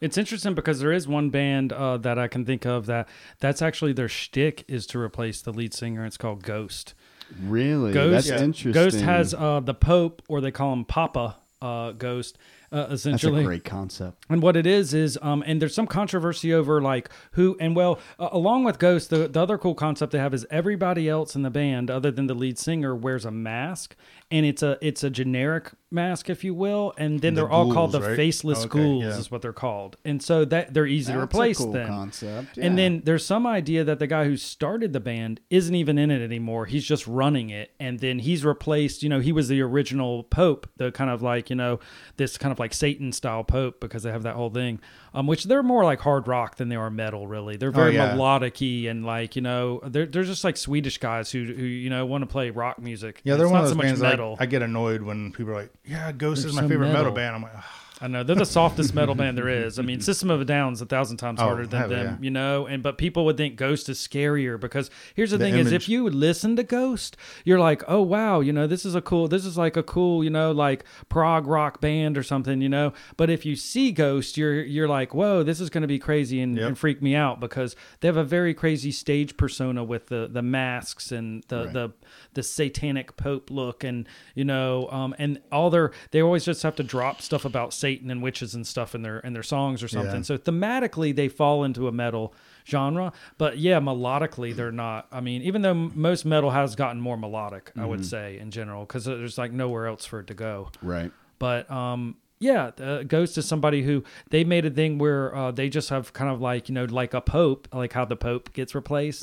It's 0.00 0.16
interesting 0.16 0.54
because 0.54 0.80
there 0.80 0.92
is 0.92 1.08
one 1.08 1.30
band 1.30 1.72
uh, 1.72 1.96
that 1.98 2.18
I 2.18 2.28
can 2.28 2.44
think 2.44 2.64
of 2.66 2.86
that 2.86 3.08
that's 3.40 3.62
actually 3.62 3.92
their 3.92 4.08
shtick 4.08 4.64
is 4.68 4.86
to 4.88 4.98
replace 4.98 5.40
the 5.42 5.52
lead 5.52 5.74
singer. 5.74 6.04
It's 6.04 6.16
called 6.16 6.42
Ghost. 6.42 6.94
Really? 7.42 7.92
Ghost, 7.92 8.28
That's 8.28 8.40
interesting. 8.40 8.72
Ghost 8.72 9.00
has 9.00 9.34
uh, 9.34 9.60
the 9.60 9.74
Pope, 9.74 10.22
or 10.28 10.40
they 10.40 10.50
call 10.50 10.72
him 10.72 10.84
Papa 10.84 11.36
uh, 11.60 11.92
Ghost, 11.92 12.38
uh, 12.70 12.86
That's 12.88 12.90
a 12.90 12.94
essentially. 13.10 13.44
great 13.44 13.64
concept. 13.64 14.24
And 14.28 14.42
what 14.42 14.56
it 14.56 14.66
is 14.66 14.94
is, 14.94 15.18
um, 15.22 15.42
and 15.46 15.60
there's 15.62 15.74
some 15.74 15.86
controversy 15.86 16.52
over 16.52 16.80
like 16.80 17.08
who, 17.32 17.56
and 17.60 17.74
well, 17.76 17.98
uh, 18.18 18.28
along 18.32 18.64
with 18.64 18.78
Ghost, 18.78 19.10
the, 19.10 19.28
the 19.28 19.40
other 19.40 19.58
cool 19.58 19.74
concept 19.74 20.12
they 20.12 20.18
have 20.18 20.34
is 20.34 20.46
everybody 20.50 21.08
else 21.08 21.34
in 21.34 21.42
the 21.42 21.50
band, 21.50 21.90
other 21.90 22.10
than 22.10 22.26
the 22.26 22.34
lead 22.34 22.58
singer, 22.58 22.94
wears 22.94 23.24
a 23.24 23.30
mask, 23.30 23.96
and 24.30 24.44
it's 24.44 24.62
a 24.62 24.76
it's 24.80 25.02
a 25.02 25.10
generic 25.10 25.70
mask, 25.90 26.28
if 26.28 26.44
you 26.44 26.52
will, 26.54 26.92
and 26.98 27.20
then 27.20 27.32
The 27.34 27.40
they're 27.42 27.50
all 27.50 27.72
called 27.72 27.92
the 27.92 28.00
right? 28.02 28.14
faceless 28.16 28.64
Okay, 28.66 28.78
ghouls, 28.78 29.04
yeah. 29.04 29.18
is 29.18 29.30
what 29.30 29.40
they're 29.40 29.52
called, 29.54 29.96
and 30.04 30.22
so 30.22 30.44
that 30.44 30.74
they're 30.74 30.86
easy 30.86 31.12
to 31.14 31.18
replace 31.20 31.56
cool 31.58 31.72
then. 31.72 31.86
concept. 31.86 32.58
And 32.58 32.76
then 32.76 33.00
there's 33.04 33.24
some 33.24 33.46
idea 33.46 33.84
that 33.84 33.98
the 33.98 34.06
guy 34.06 34.24
who 34.24 34.36
started 34.36 34.92
the 34.92 35.00
band 35.00 35.40
isn't 35.48 35.74
even 35.74 35.96
in 35.96 36.10
it 36.10 36.20
anymore. 36.22 36.66
He's 36.66 36.84
just 36.84 37.06
running 37.06 37.48
it. 37.50 37.70
And 37.80 38.00
then 38.00 38.18
he's 38.18 38.44
replaced, 38.44 39.02
you 39.02 39.08
know, 39.08 39.20
he 39.20 39.32
was 39.32 39.48
the 39.48 39.60
original 39.62 40.24
Pope, 40.24 40.68
the 40.76 40.92
kind 40.92 41.08
of 41.10 41.22
like, 41.22 41.48
you 41.48 41.56
know, 41.56 41.80
this 42.16 42.36
kind 42.36 42.52
of 42.52 42.57
like 42.58 42.74
Satan 42.74 43.12
style 43.12 43.44
Pope 43.44 43.80
because 43.80 44.02
they 44.02 44.10
have 44.10 44.22
that 44.24 44.34
whole 44.34 44.50
thing, 44.50 44.80
um, 45.14 45.26
which 45.26 45.44
they're 45.44 45.62
more 45.62 45.84
like 45.84 46.00
hard 46.00 46.26
rock 46.28 46.56
than 46.56 46.68
they 46.68 46.76
are 46.76 46.90
metal. 46.90 47.26
Really, 47.26 47.56
they're 47.56 47.70
very 47.70 47.94
yeah. 47.94 48.14
melodic-y 48.14 48.88
and 48.88 49.04
like 49.04 49.36
you 49.36 49.42
know 49.42 49.80
they're 49.84 50.06
they're 50.06 50.24
just 50.24 50.44
like 50.44 50.56
Swedish 50.56 50.98
guys 50.98 51.30
who 51.30 51.44
who 51.44 51.62
you 51.64 51.90
know 51.90 52.06
want 52.06 52.22
to 52.22 52.26
play 52.26 52.50
rock 52.50 52.78
music. 52.80 53.20
Yeah, 53.24 53.36
they're 53.36 53.46
It's 53.46 53.52
one 53.52 53.60
not 53.60 53.64
of 53.64 53.68
so 53.68 53.74
those 53.74 53.76
much 53.76 53.86
bands 53.86 54.00
metal. 54.00 54.36
I, 54.38 54.44
I 54.44 54.46
get 54.46 54.62
annoyed 54.62 55.02
when 55.02 55.32
people 55.32 55.52
are 55.52 55.56
like, 55.62 55.72
"Yeah, 55.84 56.12
Ghost 56.12 56.42
They're 56.42 56.50
is 56.50 56.54
my 56.56 56.62
so 56.62 56.68
favorite 56.68 56.88
metal. 56.88 57.02
metal. 57.04 57.12
band." 57.12 57.36
I'm 57.36 57.42
like. 57.42 57.52
I 58.00 58.06
know 58.06 58.22
they're 58.22 58.36
the 58.36 58.46
softest 58.46 58.94
metal 58.94 59.14
band 59.16 59.36
there 59.36 59.48
is. 59.48 59.78
I 59.78 59.82
mean, 59.82 60.00
System 60.00 60.30
of 60.30 60.40
a 60.40 60.44
Down's 60.44 60.80
a 60.80 60.86
thousand 60.86 61.16
times 61.16 61.40
Oh, 61.40 61.44
harder 61.44 61.66
than 61.66 61.88
them, 61.90 62.06
yeah. 62.06 62.16
you 62.20 62.30
know. 62.30 62.66
And 62.66 62.82
but 62.82 62.96
people 62.96 63.24
would 63.24 63.36
think 63.36 63.56
Ghost 63.56 63.88
is 63.88 63.98
scarier 63.98 64.58
because 64.58 64.88
here's 65.14 65.32
the, 65.32 65.38
The 65.38 65.44
thing: 65.50 65.54
is 65.58 65.72
if 65.72 65.88
you 65.88 66.08
listen 66.08 66.54
to 66.56 66.62
Ghost, 66.62 67.16
you're 67.44 67.58
like, 67.58 67.82
oh 67.88 68.02
wow, 68.02 68.38
you 68.40 68.52
know, 68.52 68.66
this 68.68 68.84
is 68.84 68.94
a 68.94 69.00
cool, 69.02 69.26
this 69.26 69.44
is 69.44 69.58
like 69.58 69.76
a 69.76 69.82
cool, 69.82 70.22
you 70.22 70.30
know, 70.30 70.52
like 70.52 70.84
prog 71.08 71.46
rock 71.48 71.80
band 71.80 72.16
or 72.16 72.22
something, 72.22 72.60
you 72.60 72.68
know. 72.68 72.92
But 73.16 73.30
if 73.30 73.44
you 73.44 73.56
see 73.56 73.90
Ghost, 73.90 74.36
you're 74.36 74.62
you're 74.62 74.88
like, 74.88 75.12
whoa, 75.12 75.42
this 75.42 75.60
is 75.60 75.68
going 75.68 75.82
to 75.82 75.88
be 75.88 75.98
crazy 75.98 76.40
and, 76.40 76.56
Yep. 76.56 76.66
and 76.68 76.78
freak 76.78 77.02
me 77.02 77.14
out 77.16 77.40
because 77.40 77.74
they 78.00 78.06
have 78.08 78.16
a 78.16 78.24
very 78.24 78.54
crazy 78.54 78.92
stage 78.92 79.36
persona 79.36 79.82
with 79.82 80.06
the 80.06 80.28
the 80.30 80.42
masks 80.42 81.10
and 81.10 81.42
the 81.48 81.64
Right. 81.64 81.72
the 81.72 81.92
the 82.38 82.42
satanic 82.44 83.16
pope 83.16 83.50
look 83.50 83.82
and 83.82 84.06
you 84.36 84.44
know 84.44 84.88
um 84.92 85.12
and 85.18 85.40
all 85.50 85.70
their 85.70 85.90
they 86.12 86.22
always 86.22 86.44
just 86.44 86.62
have 86.62 86.76
to 86.76 86.84
drop 86.84 87.20
stuff 87.20 87.44
about 87.44 87.74
satan 87.74 88.10
and 88.12 88.22
witches 88.22 88.54
and 88.54 88.64
stuff 88.64 88.94
in 88.94 89.02
their 89.02 89.18
in 89.20 89.32
their 89.32 89.42
songs 89.42 89.82
or 89.82 89.88
something 89.88 90.16
Yeah. 90.22 90.22
so 90.22 90.38
thematically 90.38 91.14
they 91.14 91.26
fall 91.28 91.64
into 91.64 91.88
a 91.88 91.92
metal 91.92 92.32
genre 92.64 93.12
but 93.38 93.58
yeah 93.58 93.80
melodically 93.80 94.54
they're 94.54 94.70
not 94.70 95.08
i 95.10 95.20
mean 95.20 95.42
even 95.42 95.62
though 95.62 95.74
most 95.74 96.24
metal 96.24 96.50
has 96.50 96.76
gotten 96.76 97.00
more 97.00 97.16
melodic 97.16 97.72
i 97.74 97.80
Mm-hmm. 97.80 97.88
would 97.88 98.06
say 98.06 98.38
in 98.38 98.52
general 98.52 98.84
because 98.84 99.04
there's 99.04 99.36
like 99.36 99.50
nowhere 99.52 99.86
else 99.88 100.04
for 100.06 100.20
it 100.20 100.28
to 100.28 100.34
go 100.34 100.70
Right. 100.80 101.10
but 101.40 101.68
um 101.70 102.16
yeah 102.40 102.70
uh, 102.80 103.02
ghost 103.02 103.36
is 103.38 103.46
somebody 103.46 103.82
who 103.82 104.02
they 104.30 104.44
made 104.44 104.64
a 104.64 104.70
thing 104.70 104.98
where 104.98 105.34
uh, 105.34 105.50
they 105.50 105.68
just 105.68 105.88
have 105.90 106.12
kind 106.12 106.30
of 106.30 106.40
like 106.40 106.68
you 106.68 106.74
know 106.74 106.84
like 106.84 107.14
a 107.14 107.20
pope 107.20 107.66
like 107.72 107.92
how 107.92 108.04
the 108.04 108.16
pope 108.16 108.52
gets 108.52 108.74
replaced. 108.74 109.22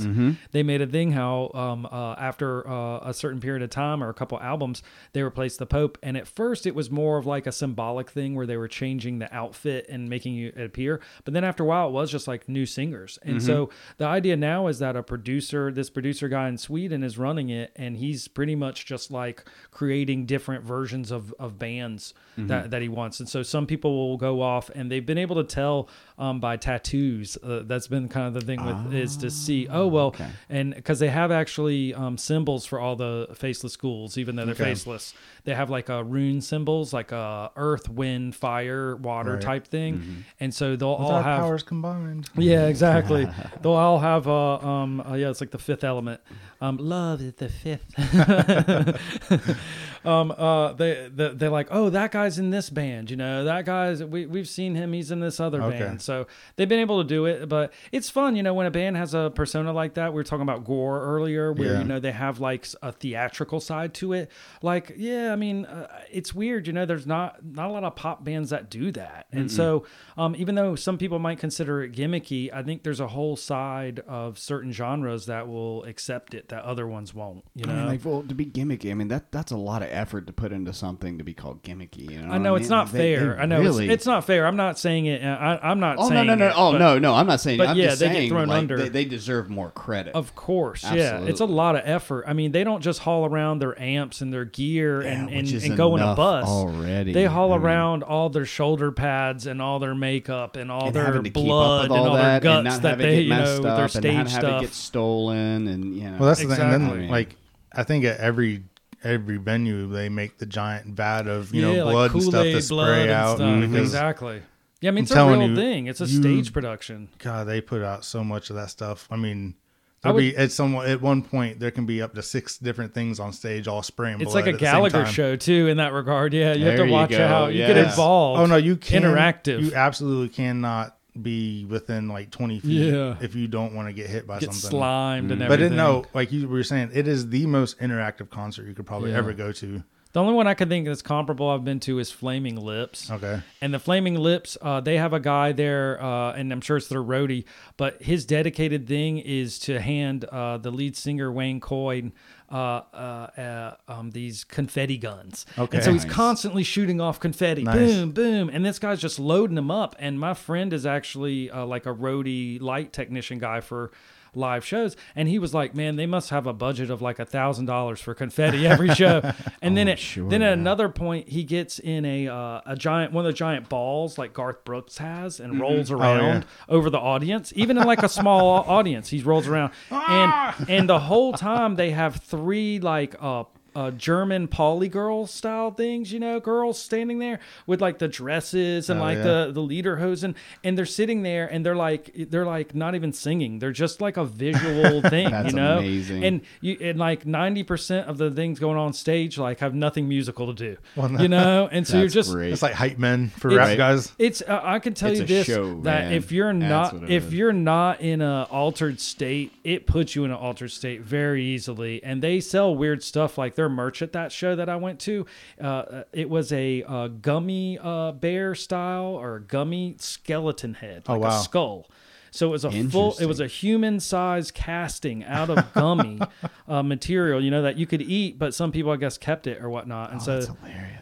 They 0.52 0.64
made 0.64 0.82
a 0.82 0.88
thing 0.88 1.12
how 1.12 1.52
um, 1.54 1.86
uh, 1.86 2.14
after 2.14 2.68
uh, 2.68 3.00
a 3.10 3.14
certain 3.14 3.40
period 3.40 3.62
of 3.64 3.70
time 3.70 4.04
or 4.04 4.10
a 4.10 4.14
couple 4.14 4.40
albums 4.40 4.84
they 5.14 5.24
replaced 5.24 5.60
the 5.60 5.66
pope. 5.66 5.98
And 6.04 6.18
at 6.18 6.28
first 6.28 6.66
it 6.66 6.76
was 6.76 6.90
more 6.92 7.18
of 7.18 7.26
like 7.26 7.48
a 7.48 7.52
symbolic 7.52 8.10
thing 8.10 8.36
where 8.36 8.46
they 8.46 8.58
were 8.58 8.68
changing 8.68 9.20
the 9.20 9.34
outfit 9.34 9.86
and 9.90 10.10
making 10.10 10.38
it 10.38 10.60
appear. 10.60 11.00
But 11.24 11.34
then 11.34 11.44
after 11.44 11.64
a 11.64 11.66
while 11.66 11.88
it 11.90 11.92
was 11.92 12.12
just 12.12 12.28
like 12.28 12.50
new 12.50 12.66
singers. 12.66 13.18
And 13.24 13.42
so 13.42 13.70
the 13.98 14.06
idea 14.06 14.36
now 14.36 14.68
is 14.68 14.80
that 14.80 14.96
a 14.96 15.04
producer 15.04 15.72
this 15.72 15.90
producer 15.90 16.28
guy 16.28 16.48
in 16.50 16.58
sweden 16.58 17.04
is 17.04 17.18
running 17.18 17.50
it 17.50 17.72
and 17.76 17.98
he's 17.98 18.28
pretty 18.28 18.56
much 18.56 18.86
just 18.86 19.12
like 19.12 19.46
creating 19.72 20.26
different 20.26 20.64
versions 20.64 21.12
of, 21.12 21.34
of 21.40 21.58
bands 21.60 22.14
that, 22.48 22.72
that 22.72 22.82
he 22.82 22.90
wants 22.90 23.05
and 23.20 23.30
so 23.30 23.44
some 23.44 23.66
people 23.66 24.10
will 24.10 24.18
go 24.18 24.42
off 24.42 24.70
and 24.76 24.92
they've 24.92 25.06
been 25.06 25.18
able 25.18 25.36
to 25.36 25.44
tell 25.44 25.88
um, 26.18 26.40
by 26.40 26.58
tattoos 26.58 27.38
uh, 27.44 27.64
that's 27.66 27.88
been 27.88 28.08
kind 28.10 28.28
of 28.28 28.34
the 28.34 28.42
thing 28.42 28.64
with 28.64 28.94
is 28.94 29.18
to 29.18 29.30
see 29.30 29.68
oh 29.70 29.88
well 29.88 30.08
okay. 30.08 30.28
and 30.50 30.74
because 30.76 31.00
they 31.00 31.10
have 31.10 31.32
actually 31.32 31.94
um, 31.94 32.18
symbols 32.18 32.66
for 32.66 32.80
all 32.80 32.96
the 32.96 33.28
faceless 33.36 33.76
ghouls 33.76 34.18
even 34.18 34.36
though 34.36 34.46
they're 34.46 34.54
Okay. 34.56 34.64
faceless 34.66 35.14
they 35.44 35.54
have 35.54 35.70
like 35.70 35.90
a 35.90 36.04
rune 36.04 36.42
symbols 36.42 36.94
like 36.94 37.12
a 37.12 37.52
earth 37.56 37.90
wind 37.90 38.36
fire 38.36 38.96
water 38.96 39.34
Right. 39.34 39.42
type 39.42 39.68
thing 39.68 40.24
and 40.40 40.54
so 40.54 40.76
they'll 40.76 40.98
With 40.98 41.08
all 41.08 41.22
have 41.22 41.40
powers 41.42 41.64
combined. 41.64 42.30
yeah, 42.36 42.68
exactly. 42.68 43.28
They'll 43.62 43.74
all 43.74 44.00
have 44.00 44.28
uh, 44.28 44.56
um 44.58 45.02
uh, 45.02 45.14
yeah, 45.16 45.30
it's 45.30 45.42
like 45.42 45.52
the 45.52 45.58
fifth 45.60 45.84
element. 45.84 46.22
Um, 46.62 46.78
love 46.78 47.22
is 47.22 47.34
the 47.34 47.50
fifth. 47.50 47.94
um, 50.06 50.32
uh, 50.32 50.74
they, 50.74 51.10
they 51.14 51.30
they're 51.30 51.50
like, 51.50 51.68
oh, 51.72 51.90
that 51.90 52.12
guy's 52.12 52.40
in 52.40 52.50
this 52.50 52.70
band. 52.70 53.10
You 53.10 53.18
know, 53.18 53.44
that 53.46 53.66
guy's 53.66 54.04
we 54.04 54.26
we've 54.26 54.48
seen 54.48 54.76
him. 54.76 54.94
He's 54.94 55.12
in 55.12 55.20
this 55.20 55.40
other 55.40 55.62
Okay. 55.64 55.80
band. 55.80 56.02
So 56.02 56.28
they've 56.56 56.70
been 56.70 56.80
able 56.80 57.02
to 57.02 57.08
do 57.08 57.26
it, 57.26 57.48
but 57.50 57.74
it's 57.92 58.10
fun. 58.10 58.36
You 58.36 58.44
know, 58.44 58.54
when 58.54 58.66
a 58.68 58.72
band 58.72 58.98
has 58.98 59.14
a 59.14 59.32
persona 59.34 59.74
like 59.74 59.96
that. 59.96 60.14
We 60.14 60.18
were 60.18 60.24
talking 60.24 60.44
about 60.44 60.64
GWAR 60.66 61.02
earlier, 61.02 61.52
where 61.54 61.74
Yeah. 61.74 61.80
you 61.80 61.86
know 61.86 62.00
they 62.00 62.12
have 62.12 62.40
like 62.40 62.68
a 62.82 62.92
theatrical 62.92 63.60
side 63.60 63.94
to 63.96 64.14
it. 64.14 64.32
Like, 64.62 64.94
yeah, 64.98 65.32
I 65.34 65.36
mean, 65.36 65.66
uh, 65.66 65.88
it's 66.12 66.34
weird. 66.34 66.68
You 66.68 66.74
know, 66.74 66.86
there's 66.86 67.08
not 67.08 67.46
not 67.46 67.70
a 67.70 67.74
lot 67.74 67.84
of 67.84 67.96
pop 67.96 68.24
bands 68.24 68.50
that 68.52 68.70
do 68.70 68.92
that, 68.94 69.28
and 69.32 69.52
so 69.52 69.86
um, 70.18 70.36
even 70.38 70.56
though 70.56 70.76
some 70.76 70.98
people 70.98 71.20
might 71.20 71.40
consider 71.40 71.84
it 71.84 71.92
gimmicky, 71.94 72.54
I 72.54 72.64
think 72.64 72.84
there's 72.84 73.00
a 73.00 73.08
whole 73.08 73.36
side 73.36 74.02
of 74.08 74.38
certain 74.40 74.72
genres 74.72 75.26
that 75.26 75.48
will 75.48 75.84
accept 75.86 76.34
it 76.34 76.50
that 76.50 76.64
other 76.64 76.88
ones 76.88 77.14
won't. 77.14 77.44
You 77.56 77.66
know, 77.66 77.74
I 77.74 77.78
mean, 77.78 77.86
like, 77.88 78.06
well, 78.06 78.24
to 78.24 78.36
be 78.36 78.46
gimmicky, 78.46 78.92
I 78.92 78.94
mean 78.94 79.08
that 79.10 79.32
that's 79.32 79.52
a 79.52 79.58
lot 79.58 79.82
of 79.82 79.90
effort 79.96 80.28
to 80.28 80.34
put 80.34 80.52
into 80.52 80.74
something 80.74 81.18
to 81.18 81.24
be 81.24 81.34
called 81.34 81.64
gimmicky. 81.64 82.12
You 82.12 82.22
know, 82.22 82.34
I 82.34 82.38
know 82.38 82.52
what 82.54 82.62
it's 82.62 82.70
mean? 82.70 82.78
not 82.78 82.92
They- 82.92 83.16
fair. 83.16 83.36
they 83.36 83.42
I 83.42 83.46
know 83.46 83.60
really, 83.62 83.86
it's, 83.86 83.94
it's 83.94 84.06
not 84.06 84.26
fair. 84.26 84.46
I'm 84.46 84.56
not 84.58 84.78
saying 84.78 85.06
it. 85.08 85.24
Uh, 85.24 85.28
I, 85.28 85.70
I'm 85.72 85.80
not 85.80 85.98
Oh 85.98 86.04
no 86.04 86.10
saying 86.10 86.28
no 86.28 86.36
no! 86.36 86.48
it, 86.48 86.54
Oh 86.56 86.72
but- 86.74 86.78
no 86.80 87.00
no! 87.00 87.14
I'm 87.16 87.26
not 87.28 87.40
saying. 87.40 87.58
but 87.58 87.70
I'm 87.70 87.78
yeah, 87.78 87.88
just 87.88 88.00
they 88.02 88.10
get 88.10 88.30
thrown 88.30 88.48
like, 88.50 88.58
under. 88.60 88.78
They, 88.78 88.90
they 88.90 89.06
deserve 89.06 89.50
more 89.50 89.72
credit. 89.72 90.14
Of 90.16 90.36
course, 90.36 90.84
yeah. 90.84 91.22
It's 91.24 91.40
a 91.40 91.46
lot 91.46 91.76
of 91.76 91.82
effort. 91.86 92.26
I 92.28 92.34
mean, 92.34 92.52
they 92.52 92.64
don't 92.64 92.82
just 92.82 93.00
haul 93.00 93.26
around 93.26 93.60
their 93.60 93.80
amps 93.82 94.22
and 94.22 94.32
their 94.34 94.46
gear 94.46 95.02
Yeah, 95.02 95.10
and, 95.14 95.30
and, 95.30 95.52
and 95.52 95.78
go 95.78 95.96
in 95.96 96.02
a 96.04 96.14
bus. 96.16 96.48
already. 96.48 97.14
They 97.14 97.26
haul 97.26 97.54
I 97.54 97.58
mean- 97.58 97.66
around 97.66 98.04
all 98.04 98.30
their 98.30 98.46
shoulder 98.46 98.92
pads 98.92 99.46
and 99.48 99.62
all 99.62 99.80
their 99.80 99.96
makeup 99.96 100.56
and 100.56 100.72
all 100.72 100.88
and 100.88 100.96
their 100.96 101.06
having 101.06 101.24
to 101.24 101.30
keep 101.30 101.38
up 101.38 101.44
blood 101.46 101.82
with 101.90 101.98
and 101.98 102.00
all 102.00 102.08
all 102.10 102.14
their 102.16 102.24
that, 102.24 102.34
and 102.46 102.66
guts 102.66 102.76
not 102.76 102.82
that 102.82 102.98
they, 102.98 103.22
you 103.22 103.30
know, 103.30 103.36
messed 103.40 103.62
their 103.62 103.72
up, 103.72 103.90
stage 103.92 104.14
not 104.14 104.28
have 104.30 104.42
stuff. 104.42 104.62
get 104.62 104.74
stolen, 104.74 105.68
and 105.68 105.96
you 105.96 106.04
know. 106.10 106.18
Well, 106.20 106.28
that's 106.30 106.42
the 106.42 106.56
thing. 106.56 106.60
And 106.74 106.88
then, 106.90 107.08
like, 107.10 107.36
I 107.74 107.84
think 107.84 108.06
at 108.06 108.20
every 108.20 108.64
every 109.06 109.38
venue 109.38 109.88
they 109.88 110.10
make 110.10 110.38
the 110.40 110.46
giant 110.46 110.88
vat 110.88 111.28
of 111.28 111.54
you 111.54 111.62
yeah, 111.62 111.78
know 111.78 111.86
like 111.86 111.94
blood 111.94 112.14
and 112.14 112.24
stuff 112.24 112.34
Kool-Aid 112.34 112.62
to 112.62 112.70
blood 112.70 112.86
spray 112.88 113.02
and 113.04 113.12
out. 113.12 113.36
stuff. 113.38 113.62
Because 113.62 113.82
Exactly. 113.82 114.42
Yeah, 114.82 114.90
I 114.90 114.92
mean, 114.92 114.98
I'm 115.00 115.04
it's 115.04 115.12
a 115.12 115.16
telling 115.16 115.40
real 115.40 115.50
you, 115.50 115.56
thing. 115.56 115.88
It's 115.88 116.02
a 116.02 116.06
you- 116.06 116.22
stage 116.22 116.52
production. 116.52 117.10
God, 117.20 117.48
they 117.48 117.62
put 117.62 117.82
out 117.82 118.04
so 118.04 118.24
much 118.24 118.50
of 118.50 118.56
that 118.58 118.70
stuff. 118.70 119.08
I 119.10 119.16
mean, 119.16 119.56
I 120.04 120.10
there'll 120.10 120.16
would- 120.16 120.22
be 120.22 120.38
at 120.38 120.52
some 120.52 120.76
at 120.76 121.02
one 121.02 121.22
point 121.24 121.60
there 121.60 121.72
can 121.72 121.86
be 121.86 122.02
up 122.02 122.14
to 122.16 122.22
six 122.22 122.58
different 122.58 122.94
things 122.94 123.20
on 123.20 123.32
stage 123.32 123.68
all 123.68 123.82
spraying. 123.84 124.20
It's 124.22 124.34
blood 124.34 124.46
like 124.46 124.54
a 124.54 124.56
at 124.56 124.60
Gallagher 124.60 125.06
show 125.06 125.36
too, 125.36 125.68
in 125.68 125.78
that 125.78 125.94
regard. 125.94 126.34
Yeah, 126.34 126.54
you 126.54 126.66
have 126.66 126.78
to 126.78 126.92
watch 126.92 127.14
out. 127.14 127.30
how 127.30 127.48
you 127.48 127.60
get 127.60 127.76
yes. 127.76 127.92
involved. 127.94 128.42
Oh 128.42 128.46
no, 128.46 128.58
you 128.58 128.76
can 128.76 129.04
interactive. 129.04 129.62
You 129.62 129.74
absolutely 129.74 130.30
cannot 130.30 130.95
be 131.22 131.66
within 131.66 132.08
like 132.10 132.32
twenty 132.32 132.60
feet 132.60 132.94
Yeah. 132.94 133.16
if 133.22 133.36
you 133.36 133.48
don't 133.48 133.74
want 133.74 133.88
to 133.88 133.94
get 133.94 134.10
hit 134.10 134.28
by 134.28 134.40
get 134.40 134.54
something. 134.54 134.70
slimed 134.72 135.32
and 135.32 135.40
But 135.40 135.54
everything. 135.54 135.74
it, 135.74 135.78
no, 135.78 136.06
like 136.14 136.32
you 136.32 136.48
were 136.48 136.64
saying, 136.64 136.92
it 136.94 137.08
is 137.08 137.30
the 137.30 137.46
most 137.46 137.80
interactive 137.80 138.30
concert 138.30 138.68
you 138.68 138.74
could 138.74 138.86
probably 138.86 139.12
Yeah. 139.12 139.18
ever 139.20 139.34
go 139.34 139.52
to. 139.54 139.84
The 140.14 140.22
only 140.22 140.34
one 140.34 140.48
I 140.48 140.54
can 140.54 140.70
think 140.70 140.88
that's 140.88 141.02
comparable 141.02 141.50
I've 141.50 141.66
been 141.66 141.82
to 141.82 142.00
is 142.00 142.10
Flaming 142.10 142.56
Lips. 142.56 143.12
Okay. 143.12 143.42
And 143.62 143.74
the 143.74 143.80
Flaming 143.80 144.16
Lips, 144.16 144.58
uh, 144.62 144.80
they 144.80 144.98
have 144.98 145.12
a 145.12 145.20
guy 145.20 145.52
there, 145.52 146.02
uh, 146.02 146.32
and 146.32 146.54
I'm 146.54 146.62
sure 146.62 146.78
it's 146.78 146.88
their 146.88 147.04
roadie, 147.04 147.44
but 147.76 148.02
his 148.02 148.26
dedicated 148.26 148.88
thing 148.88 149.18
is 149.18 149.60
to 149.60 149.82
hand 149.82 150.24
uh, 150.24 150.58
the 150.58 150.72
lead 150.72 150.96
singer 150.96 151.30
Wayne 151.34 151.60
Coyne 151.60 152.14
uh, 152.52 152.56
uh, 152.94 152.98
uh, 153.38 153.76
um, 153.88 154.12
these 154.12 154.44
confetti 154.44 154.98
guns. 154.98 155.46
Okay. 155.58 155.78
And 155.78 155.84
so 155.84 155.92
he's 155.92 156.06
Nice. 156.06 156.14
constantly 156.14 156.64
shooting 156.64 157.02
off 157.02 157.20
confetti, 157.20 157.64
Nice. 157.64 157.76
boom, 157.78 158.12
boom, 158.12 158.50
and 158.52 158.64
this 158.66 158.80
guy's 158.80 159.02
just 159.02 159.20
loading 159.20 159.56
them 159.56 159.72
up. 159.72 159.96
And 160.00 160.20
my 160.20 160.34
friend 160.34 160.72
is 160.74 160.86
actually 160.86 161.50
uh, 161.50 161.66
like 161.66 161.86
a 161.86 161.94
roadie 161.94 162.62
light 162.62 162.94
technician 162.94 163.40
guy 163.40 163.62
for 163.62 163.92
live 164.36 164.66
shows. 164.66 164.96
And 165.16 165.28
he 165.30 165.40
was 165.40 165.54
like 165.54 165.76
man 165.76 165.96
they 165.96 166.06
must 166.06 166.30
have 166.30 166.46
a 166.48 166.54
budget 166.54 166.90
of 166.90 167.02
like 167.02 167.20
a 167.20 167.26
thousand 167.26 167.66
dollars 167.66 168.00
for 168.02 168.14
confetti 168.14 168.66
every 168.68 168.94
show. 168.96 169.22
And 169.62 169.76
then 169.78 169.88
Oh, 169.88 169.92
it 169.94 170.00
sure, 170.00 170.30
then 170.30 170.42
at 170.42 170.48
yeah. 170.48 170.54
another 170.54 170.90
point 170.90 171.30
he 171.30 171.44
gets 171.44 171.80
in 171.80 172.06
a 172.06 172.28
uh, 172.28 172.62
a 172.66 172.76
giant 172.76 173.12
one 173.14 173.26
of 173.26 173.30
the 173.32 173.38
giant 173.38 173.70
balls 173.70 174.18
like 174.18 174.34
Garth 174.34 174.64
Brooks 174.66 174.98
has 175.00 175.40
Mm-hmm. 175.40 175.52
and 175.52 175.60
rolls 175.62 175.92
Oh, 175.92 175.98
around 175.98 176.46
over 176.70 176.90
the 176.90 177.00
audience 177.00 177.52
even 177.56 177.78
in 177.78 177.84
like 177.86 178.04
a 178.04 178.10
small 178.10 178.50
audience. 178.68 179.10
He 179.10 179.22
rolls 179.22 179.48
around. 179.48 179.72
And 179.92 180.70
and 180.70 180.90
the 180.90 181.00
whole 181.00 181.34
time 181.34 181.76
they 181.76 181.92
have 181.92 182.18
three 182.18 182.80
like 182.80 183.16
uh 183.20 183.44
uh, 183.76 183.92
German 183.92 184.48
Pauli 184.48 184.88
girl 184.88 185.28
style 185.28 185.70
things, 185.72 186.12
you 186.12 186.20
know, 186.20 186.40
girls 186.40 186.80
standing 186.80 187.20
there 187.20 187.40
with 187.68 187.82
like 187.82 188.00
the 188.00 188.08
dresses 188.08 188.90
and 188.90 189.00
Oh, 189.00 189.04
like 189.04 189.18
yeah. 189.18 189.24
the 189.24 189.52
the 189.54 189.60
leader 189.62 189.98
hosen, 189.98 190.36
and 190.64 190.78
they're 190.78 190.86
sitting 190.86 191.24
there 191.24 191.46
and 191.48 191.66
they're 191.66 191.76
like 191.76 192.12
they're 192.30 192.46
like 192.46 192.74
not 192.74 192.96
even 192.96 193.12
singing, 193.14 193.60
they're 193.60 193.72
just 193.72 194.02
like 194.02 194.18
a 194.18 194.26
visual 194.26 195.02
thing, 195.10 195.30
That's 195.32 195.50
you 195.52 195.56
know. 195.56 195.80
amazing. 195.80 196.24
And 196.24 196.42
you 196.62 196.78
and 196.82 196.98
like 196.98 197.26
ninety 197.26 197.64
percent 197.64 198.08
of 198.08 198.18
the 198.18 198.32
things 198.32 198.60
going 198.60 198.78
on 198.78 198.94
stage 198.94 199.38
like 199.38 199.60
have 199.60 199.76
nothing 199.76 200.08
musical 200.08 200.48
to 200.48 200.54
do, 200.54 200.78
Well, 200.96 201.10
no. 201.10 201.22
you 201.22 201.28
know. 201.28 201.70
And 201.72 201.86
so 201.88 202.00
you're 202.00 202.08
just 202.08 202.32
great. 202.32 202.54
It's 202.54 202.62
like 202.62 202.74
hype 202.74 202.98
men 202.98 203.30
for 203.30 203.52
It's- 203.52 203.68
rap 203.68 203.78
guys. 203.78 204.12
it's 204.18 204.42
uh, 204.42 204.62
I 204.64 204.80
can 204.80 204.94
tell 204.94 205.12
It's 205.12 205.20
you 205.22 205.26
this 205.26 205.48
show, 205.48 205.82
that 205.82 206.06
man. 206.06 206.14
if 206.14 206.32
you're 206.32 206.54
not 206.54 207.10
if 207.10 207.28
is. 207.28 207.34
you're 207.34 207.54
not 207.54 208.02
in 208.02 208.22
a 208.22 208.44
altered 208.50 209.00
state, 209.00 209.52
it 209.64 209.86
puts 209.88 210.16
you 210.16 210.24
in 210.26 210.32
an 210.32 210.38
altered 210.38 210.72
state 210.72 211.02
very 211.02 211.44
easily. 211.44 212.04
And 212.04 212.22
they 212.22 212.40
sell 212.40 212.76
weird 212.76 213.04
stuff 213.04 213.38
like 213.38 213.56
their 213.66 213.70
merch 213.76 214.02
at 214.02 214.14
that 214.14 214.32
show 214.32 214.56
that 214.56 214.70
I 214.70 214.76
went 214.76 215.00
to. 215.02 215.26
Uh, 215.60 216.04
it 216.14 216.30
was 216.30 216.52
a 216.54 216.84
uh, 216.84 217.08
gummy 217.08 217.78
uh, 217.82 218.12
bear 218.12 218.54
style 218.56 219.06
or 219.20 219.40
gummy 219.40 219.96
skeleton 220.00 220.76
head, 220.76 221.04
Oh, 221.08 221.14
like 221.14 221.22
wow. 221.22 221.40
a 221.40 221.42
skull. 221.44 221.90
So 222.36 222.48
it 222.48 222.52
was 222.52 222.66
a 222.66 222.72
full, 222.90 223.16
it 223.20 223.26
was 223.26 223.40
a 223.40 223.48
human 223.48 224.00
size 224.00 224.52
casting 224.52 225.24
out 225.24 225.50
of 225.50 225.74
gummy 225.74 226.20
uh, 226.68 226.84
material, 226.84 227.42
you 227.42 227.50
know, 227.50 227.62
that 227.62 227.78
you 227.78 227.86
could 227.86 228.02
eat, 228.02 228.38
but 228.38 228.54
some 228.54 228.72
people, 228.72 228.92
I 228.92 228.98
guess, 228.98 229.18
kept 229.18 229.48
it 229.48 229.62
or 229.62 229.70
whatnot. 229.70 230.12
And 230.12 230.22
Oh, 230.22 230.42
so 230.42 230.58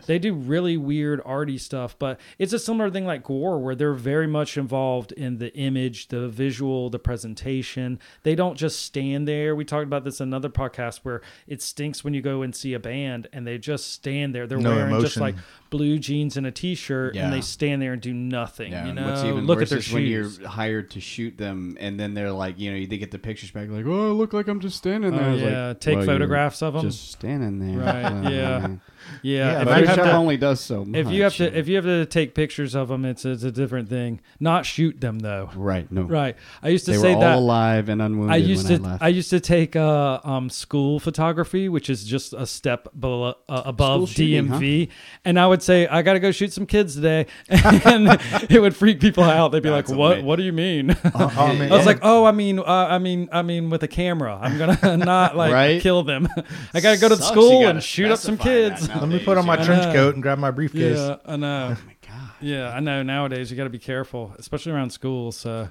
they 0.05 0.19
do 0.19 0.33
really 0.33 0.77
weird 0.77 1.21
arty 1.25 1.57
stuff, 1.57 1.97
but 1.97 2.19
it's 2.37 2.53
a 2.53 2.59
similar 2.59 2.89
thing 2.91 3.05
like 3.05 3.23
GWAR, 3.23 3.59
where 3.59 3.73
they're 3.75 3.93
very 3.93 4.27
much 4.27 4.57
involved 4.57 5.11
in 5.13 5.37
the 5.37 5.53
image, 5.55 6.09
the 6.09 6.27
visual, 6.27 6.89
the 6.89 6.99
presentation. 6.99 7.99
They 8.23 8.35
don't 8.35 8.55
just 8.57 8.81
stand 8.83 9.27
there. 9.27 9.55
We 9.55 9.65
talked 9.65 9.85
about 9.85 10.03
this 10.03 10.19
in 10.21 10.27
another 10.29 10.49
podcast 10.49 10.99
where 11.03 11.21
it 11.47 11.61
stinks 11.61 12.03
when 12.03 12.13
you 12.13 12.21
go 12.21 12.41
and 12.41 12.55
see 12.55 12.73
a 12.73 12.79
band 12.79 13.27
and 13.33 13.47
they 13.47 13.57
just 13.57 13.91
stand 13.91 14.35
there. 14.35 14.45
They're 14.45 14.57
No 14.59 14.75
wearing 14.75 15.01
just 15.01 15.17
like 15.17 15.35
blue 15.69 15.97
jeans 15.97 16.37
and 16.37 16.45
a 16.45 16.51
t-shirt 16.51 17.15
Yeah. 17.15 17.23
and 17.25 17.33
they 17.33 17.41
stand 17.41 17.81
there 17.81 17.93
and 17.93 18.01
do 18.01 18.13
nothing. 18.13 18.71
Yeah, 18.73 18.85
you 18.87 18.93
know, 18.93 19.35
look 19.41 19.61
at 19.61 19.69
their 19.69 19.79
is 19.79 19.91
when 19.91 20.03
you're 20.03 20.29
hired 20.47 20.91
to 20.91 20.99
shoot 21.01 21.22
them, 21.31 21.77
and 21.79 21.99
then 21.99 22.13
they're 22.13 22.31
like, 22.31 22.59
you 22.59 22.71
know, 22.71 22.85
they 22.85 22.97
get 22.97 23.11
the 23.11 23.19
pictures 23.19 23.51
back, 23.51 23.69
like, 23.69 23.85
oh, 23.85 24.09
I 24.09 24.11
look 24.11 24.33
like 24.33 24.47
I'm 24.47 24.59
just 24.59 24.77
standing 24.77 25.11
there. 25.15 25.29
Oh, 25.29 25.33
like, 25.35 25.41
yeah, 25.41 25.73
take 25.79 25.97
well, 25.97 26.05
photographs 26.05 26.61
of 26.61 26.75
'em. 26.75 26.81
Just 26.81 27.11
standing 27.11 27.59
there. 27.59 27.79
Right, 27.85 28.03
Uh, 28.05 28.29
yeah. 28.29 28.59
man. 28.59 28.81
Yeah, 29.21 29.37
Yeah, 29.51 29.59
if 29.61 29.65
but 29.65 29.79
you 29.81 29.87
have 29.87 29.97
Photoshop 29.99 30.03
to- 30.03 30.11
only 30.17 30.37
does 30.37 30.59
so 30.59 30.85
much. 30.85 30.97
if 30.99 31.09
you 31.09 31.23
have 31.23 31.35
to 31.37 31.57
if 31.57 31.67
you 31.67 31.75
have 31.75 31.85
to 31.85 32.05
take 32.05 32.35
pictures 32.35 32.75
of 32.75 32.87
them, 32.89 33.05
it's 33.05 33.25
it's 33.25 33.43
a 33.43 33.51
different 33.51 33.89
thing. 33.89 34.19
Not 34.39 34.65
shoot 34.65 34.99
them 35.01 35.19
though. 35.19 35.49
right, 35.55 35.91
no, 35.91 36.03
Right. 36.03 36.35
I 36.61 36.69
used 36.69 36.85
to 36.85 36.91
they 36.91 36.97
say 36.97 37.13
were 37.15 37.21
that. 37.21 37.33
all 37.35 37.39
alive 37.39 37.89
and 37.89 38.01
unwounded 38.01 38.33
I 38.33 38.37
used 38.37 38.67
to 38.67 38.97
I. 39.01 39.05
I 39.05 39.07
used 39.09 39.29
to 39.31 39.39
take 39.39 39.75
uh, 39.75 40.19
um, 40.23 40.49
school 40.49 40.99
photography, 40.99 41.69
which 41.69 41.89
is 41.89 42.03
just 42.03 42.33
a 42.33 42.45
step 42.45 42.87
below, 42.99 43.35
uh, 43.49 43.61
above 43.65 44.09
shooting, 44.09 44.47
DMV, 44.47 44.89
and 45.25 45.39
I 45.39 45.47
would 45.47 45.61
say 45.61 45.87
I 45.87 46.01
got 46.01 46.13
to 46.13 46.19
go 46.19 46.31
shoot 46.31 46.51
some 46.53 46.65
kids 46.65 46.95
today, 46.95 47.27
and 47.49 48.17
it 48.49 48.61
would 48.61 48.75
freak 48.75 48.99
people 48.99 49.23
out. 49.23 49.51
They'd 49.51 49.63
be 49.63 49.69
That's 49.69 49.89
like, 49.89 49.97
"What? 49.99 50.17
ama- 50.19 50.25
What 50.27 50.35
do 50.37 50.43
you 50.43 50.53
mean?" 50.53 50.95
Oh, 51.15 51.31
I 51.37 51.53
mean, 51.53 51.71
I 51.71 51.75
was 51.77 51.85
like, 51.85 51.99
"Oh, 52.01 52.25
I 52.25 52.31
mean, 52.31 52.59
uh, 52.59 52.63
I 52.65 52.97
mean, 52.97 53.29
I 53.31 53.41
mean, 53.43 53.69
with 53.69 53.83
a 53.83 53.87
camera, 53.87 54.37
I'm 54.41 54.57
gonna 54.57 54.97
not 55.05 55.35
like 55.37 55.53
Right? 55.53 55.81
kill 55.81 56.03
them. 56.03 56.27
I 56.73 56.79
got 56.81 56.95
to 56.95 56.99
go 56.99 57.09
to 57.09 57.15
the 57.15 57.21
Sucks, 57.21 57.31
school 57.33 57.67
and 57.67 57.81
shoot 57.83 58.11
up 58.11 58.19
some 58.19 58.37
kids." 58.37 58.87
Now. 58.95 59.01
let 59.01 59.09
me 59.09 59.19
put 59.19 59.37
on 59.37 59.45
my 59.45 59.55
trench 59.63 59.93
coat 59.93 60.13
and 60.13 60.23
grab 60.23 60.39
my 60.39 60.51
briefcase. 60.51 60.97
Yeah, 60.97 61.17
I 61.25 61.35
know. 61.35 61.75
Oh 61.77 61.85
my 61.85 61.95
god. 62.07 62.31
Yeah, 62.41 62.73
I 62.73 62.79
know. 62.79 63.03
Nowadays, 63.03 63.49
you 63.49 63.57
got 63.57 63.63
to 63.63 63.69
be 63.69 63.79
careful, 63.79 64.33
especially 64.37 64.71
around 64.73 64.91
schools. 64.91 65.37
So, 65.37 65.69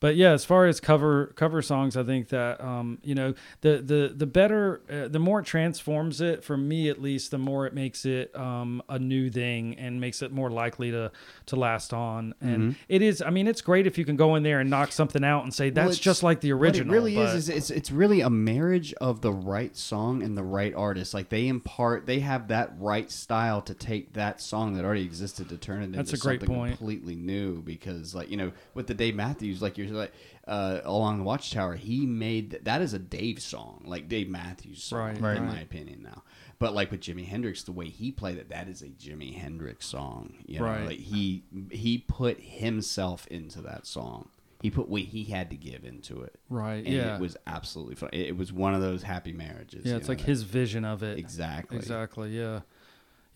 but 0.00 0.16
yeah, 0.16 0.32
as 0.32 0.44
far 0.44 0.66
as 0.66 0.80
cover 0.80 1.32
cover 1.36 1.60
songs, 1.62 1.96
I 1.96 2.04
think 2.04 2.28
that 2.28 2.60
um, 2.60 2.98
you 3.02 3.14
know 3.14 3.34
the 3.62 3.78
the 3.78 4.12
the 4.16 4.26
better, 4.26 4.80
uh, 4.90 5.08
the 5.08 5.18
more 5.18 5.40
it 5.40 5.46
transforms 5.46 6.20
it 6.20 6.44
for 6.44 6.56
me 6.56 6.88
at 6.88 7.00
least, 7.02 7.30
the 7.30 7.38
more 7.38 7.66
it 7.66 7.74
makes 7.74 8.04
it 8.04 8.34
um, 8.36 8.82
a 8.88 8.98
new 8.98 9.30
thing 9.30 9.74
and 9.78 10.00
makes 10.00 10.22
it 10.22 10.32
more 10.32 10.50
likely 10.50 10.90
to 10.90 11.10
to 11.46 11.56
last 11.56 11.92
on. 11.92 12.34
And 12.40 12.76
it 12.88 13.02
is. 13.02 13.22
I 13.22 13.30
mean, 13.30 13.46
it's 13.48 13.60
great 13.60 13.86
if 13.86 13.98
you 13.98 14.04
can 14.04 14.16
go 14.16 14.34
in 14.36 14.42
there 14.42 14.60
and 14.60 14.70
knock 14.70 14.92
something 14.92 15.24
out 15.24 15.42
and 15.44 15.52
say 15.52 15.70
that's 15.70 15.86
Well, 15.88 15.94
just 15.96 16.22
like 16.22 16.40
the 16.40 16.52
original. 16.52 16.92
Really 16.92 17.14
but- 17.14 17.34
is, 17.34 17.34
is 17.34 17.48
it's 17.48 17.70
it's 17.70 17.90
really 17.90 18.20
a 18.20 18.30
marriage 18.30 18.94
of 18.94 19.20
the 19.20 19.32
right 19.32 19.76
song 19.76 20.22
and 20.22 20.36
the 20.36 20.42
right 20.44 20.74
artist. 20.74 21.14
Like 21.14 21.28
they 21.28 21.48
impart, 21.48 22.06
they 22.06 22.20
have 22.20 22.48
that 22.48 22.72
right 22.78 23.10
style 23.10 23.60
to 23.62 23.74
take 23.74 24.12
that 24.12 24.40
song 24.40 24.74
that 24.74 24.84
already 24.84 25.04
existed 25.04 25.48
to 25.48 25.56
turn 25.56 25.82
it 25.82 25.92
That's 25.92 26.10
into 26.10 26.22
something 26.22 26.48
point. 26.48 26.76
completely 26.76 27.16
new. 27.16 27.62
Because 27.62 28.14
like 28.14 28.30
you 28.30 28.36
know, 28.36 28.52
with 28.74 28.86
the 28.86 28.94
Dave 28.94 29.14
Matthews, 29.16 29.60
like 29.62 29.76
you're 29.78 29.87
like 29.92 30.12
uh, 30.46 30.80
along 30.84 31.18
the 31.18 31.24
Watchtower, 31.24 31.74
he 31.76 32.06
made 32.06 32.60
that 32.64 32.80
is 32.82 32.92
a 32.94 32.98
Dave 32.98 33.40
song, 33.40 33.82
like 33.86 34.08
Dave 34.08 34.28
Matthews 34.28 34.82
song, 34.82 34.98
Right, 35.00 35.16
in 35.16 35.22
right. 35.22 35.42
my 35.42 35.60
opinion 35.60 36.02
now. 36.02 36.22
But 36.58 36.74
like 36.74 36.90
with 36.90 37.00
Jimi 37.00 37.24
Hendrix, 37.26 37.62
the 37.62 37.72
way 37.72 37.88
he 37.88 38.10
played 38.10 38.36
it, 38.38 38.48
that 38.48 38.68
is 38.68 38.82
a 38.82 38.88
Jimi 38.88 39.34
Hendrix 39.36 39.86
song. 39.86 40.34
You 40.46 40.58
know, 40.58 40.64
Right. 40.64 40.86
like 40.86 40.98
he 40.98 41.44
he 41.70 41.98
put 41.98 42.40
himself 42.40 43.26
into 43.28 43.60
that 43.62 43.86
song. 43.86 44.28
He 44.60 44.70
put 44.70 44.88
what 44.88 45.02
he 45.02 45.22
had 45.24 45.50
to 45.50 45.56
give 45.56 45.84
into 45.84 46.20
it. 46.22 46.34
Right, 46.50 46.84
And 46.84 46.88
yeah. 46.88 47.14
It 47.14 47.20
was 47.20 47.36
absolutely 47.46 47.94
fun. 47.94 48.10
It 48.12 48.28
it 48.28 48.36
was 48.36 48.52
one 48.52 48.74
of 48.74 48.80
those 48.80 49.04
happy 49.04 49.32
marriages. 49.32 49.86
yeah, 49.86 49.94
it's 49.96 50.08
know, 50.08 50.12
like 50.12 50.18
that- 50.18 50.26
his 50.26 50.42
vision 50.42 50.84
of 50.84 51.02
it. 51.04 51.16
Exactly. 51.18 51.76
Exactly. 51.76 52.30
Yeah. 52.36 52.60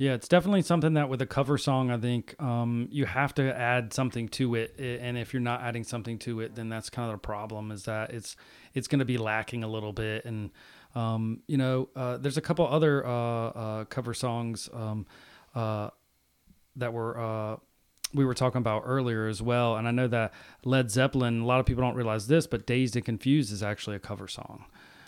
Yeah, 0.02 0.14
it's 0.14 0.26
definitely 0.26 0.62
something 0.62 0.94
that 0.94 1.08
with 1.08 1.22
a 1.22 1.26
cover 1.26 1.56
song, 1.56 1.92
I 1.92 1.96
think 1.96 2.34
um, 2.42 2.88
you 2.90 3.06
have 3.06 3.32
to 3.36 3.56
add 3.56 3.92
something 3.92 4.26
to 4.30 4.56
it, 4.56 4.74
and 4.76 5.16
if 5.16 5.32
you're 5.32 5.38
not 5.38 5.62
adding 5.62 5.84
something 5.84 6.18
to 6.20 6.40
it, 6.40 6.56
then 6.56 6.68
that's 6.68 6.90
kind 6.90 7.08
of 7.08 7.14
the 7.14 7.24
problem. 7.24 7.70
Is 7.70 7.84
that 7.84 8.10
it's 8.10 8.34
it's 8.74 8.88
going 8.88 8.98
to 8.98 9.04
be 9.04 9.16
lacking 9.16 9.62
a 9.62 9.68
little 9.68 9.92
bit, 9.92 10.24
and 10.24 10.50
um, 10.96 11.44
you 11.46 11.56
know, 11.56 11.88
uh, 11.94 12.16
there's 12.16 12.36
a 12.36 12.40
couple 12.40 12.66
other 12.66 13.06
uh, 13.06 13.10
uh, 13.10 13.84
cover 13.84 14.12
songs 14.12 14.68
um, 14.72 15.06
uh, 15.54 15.90
that 16.74 16.92
were 16.92 17.20
uh, 17.20 17.56
we 18.12 18.24
were 18.24 18.34
talking 18.34 18.58
about 18.58 18.82
earlier 18.84 19.28
as 19.28 19.40
well, 19.40 19.76
and 19.76 19.86
I 19.86 19.92
know 19.92 20.08
that 20.08 20.34
Led 20.64 20.90
Zeppelin. 20.90 21.42
A 21.42 21.46
lot 21.46 21.60
of 21.60 21.66
people 21.66 21.84
don't 21.84 21.94
realize 21.94 22.26
this, 22.26 22.48
but 22.48 22.66
"Dazed 22.66 22.96
and 22.96 23.04
Confused" 23.04 23.52
is 23.52 23.62
actually 23.62 23.94
a 23.94 24.00
cover 24.00 24.26
song. 24.26 24.64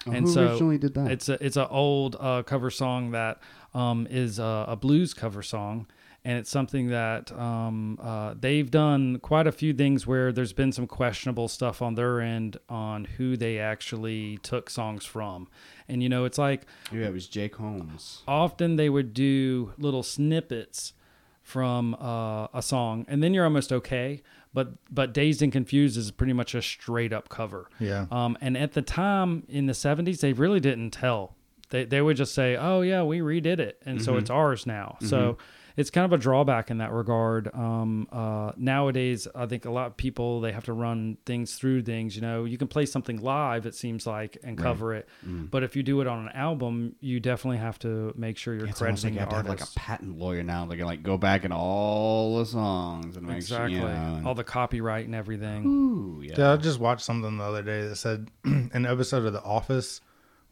Oh, 0.07 0.13
and 0.13 0.29
so 0.29 0.49
originally 0.49 0.79
did 0.79 0.95
that? 0.95 1.11
It's 1.11 1.29
a 1.29 1.45
it's 1.45 1.57
an 1.57 1.67
old 1.71 2.17
uh, 2.21 2.43
cover 2.43 2.71
song 2.71 3.13
that 3.13 3.41
um, 3.73 4.07
is 4.11 4.39
a, 4.39 4.65
a 4.69 4.77
blues 4.77 5.15
cover 5.15 5.43
song, 5.43 5.87
and 6.25 6.39
it's 6.39 6.51
something 6.51 6.89
that 6.89 7.33
um, 7.33 7.99
uh, 8.03 8.35
they've 8.39 8.71
done 8.71 9.19
quite 9.21 9.47
a 9.47 9.53
few 9.53 9.73
things 9.73 10.07
where 10.07 10.33
there's 10.33 10.53
been 10.53 10.73
some 10.73 10.87
questionable 10.87 11.49
stuff 11.49 11.81
on 11.81 11.95
their 11.95 12.21
end 12.21 12.59
on 12.69 13.05
who 13.05 13.37
they 13.37 13.59
actually 13.59 14.39
took 14.39 14.69
songs 14.71 15.05
from, 15.05 15.49
and 15.89 16.03
you 16.03 16.09
know 16.09 16.25
it's 16.25 16.39
like 16.39 16.67
yeah, 16.93 17.07
it 17.07 17.13
was 17.13 17.27
Jake 17.27 17.57
Holmes. 17.57 18.23
often 18.29 18.77
they 18.77 18.91
would 18.91 19.15
do 19.15 19.73
little 19.79 20.03
snippets 20.03 20.93
from 21.43 21.95
uh, 21.95 22.49
a 22.55 22.63
song, 22.63 23.05
and 23.09 23.23
then 23.23 23.35
you're 23.35 23.45
almost 23.45 23.73
okay. 23.73 24.23
But 24.55 24.69
but 24.91 25.13
Dazed 25.13 25.43
and 25.43 25.53
Confused 25.53 25.99
is 25.99 26.11
pretty 26.13 26.33
much 26.33 26.55
a 26.55 26.63
straight 26.63 27.13
up 27.13 27.29
cover. 27.29 27.69
Yeah. 27.81 28.07
Um, 28.11 28.39
and 28.41 28.57
at 28.57 28.73
the 28.73 28.83
time 28.83 29.45
in 29.49 29.67
the 29.67 29.73
70s, 29.73 30.21
they 30.21 30.33
really 30.33 30.61
didn't 30.61 30.93
tell. 30.93 31.35
They 31.71 31.85
they 31.85 32.01
would 32.01 32.17
just 32.17 32.35
say, 32.35 32.57
"Oh 32.57 32.81
yeah, 32.83 33.03
we 33.03 33.19
redid 33.19 33.59
it, 33.59 33.83
and 33.85 34.01
so 34.03 34.17
it's 34.17 34.31
ours 34.31 34.65
now." 34.65 34.97
So 35.01 35.39
it's 35.77 35.91
kind 35.91 36.05
of 36.05 36.13
a 36.13 36.19
drawback 36.19 36.71
in 36.71 36.79
that 36.79 36.93
regard. 36.93 37.51
Um, 37.55 38.07
uh, 38.13 38.53
nowadays, 38.57 39.27
I 39.35 39.47
think 39.47 39.65
a 39.65 39.71
lot 39.71 39.87
of 39.89 39.97
people 39.97 40.41
they 40.41 40.53
have 40.53 40.65
to 40.65 40.73
run 40.73 41.17
things 41.27 41.57
through 41.57 41.83
things. 41.83 42.15
You 42.15 42.23
know, 42.23 42.45
you 42.45 42.57
can 42.59 42.69
play 42.69 42.87
something 42.87 43.21
live, 43.21 43.67
it 43.67 43.75
seems 43.75 44.07
like, 44.07 44.39
and 44.45 44.57
cover 44.57 44.95
it, 44.95 45.09
but 45.23 45.63
if 45.63 45.75
you 45.77 45.83
do 45.83 46.01
it 46.01 46.07
on 46.07 46.27
an 46.29 46.33
album, 46.35 46.95
you 47.01 47.19
definitely 47.21 47.59
have 47.59 47.79
to 47.81 48.13
make 48.17 48.37
sure 48.39 48.55
you're 48.55 48.67
It's 48.67 48.81
almost 48.81 49.05
like 49.05 49.15
crediting 49.15 49.15
you 49.15 49.19
the 49.19 49.37
have 49.37 49.45
to 49.45 49.51
have 49.51 49.61
like 49.61 49.69
a 49.69 49.79
patent 49.79 50.19
lawyer 50.19 50.43
now. 50.43 50.67
They 50.67 50.77
can 50.77 50.87
like 50.87 51.03
go 51.03 51.19
back 51.19 51.45
in 51.45 51.53
all 51.53 52.39
the 52.39 52.47
songs 52.47 53.17
and 53.17 53.27
make 53.27 53.37
Exactly, 53.37 53.77
sure, 53.77 53.89
you 53.89 53.89
know, 53.89 54.17
and- 54.17 54.27
all 54.27 54.35
the 54.35 54.45
copyright 54.45 55.07
and 55.07 55.15
everything. 55.15 55.65
Ooh, 55.67 56.23
yeah. 56.23 56.35
Yeah, 56.39 56.53
I 56.53 56.57
just 56.57 56.79
watched 56.79 57.03
something 57.03 57.37
the 57.39 57.45
other 57.45 57.63
day 57.63 57.87
that 57.89 57.97
said 57.97 58.31
an 58.45 58.87
episode 58.87 59.25
of 59.27 59.33
The 59.33 59.43
Office 59.43 60.01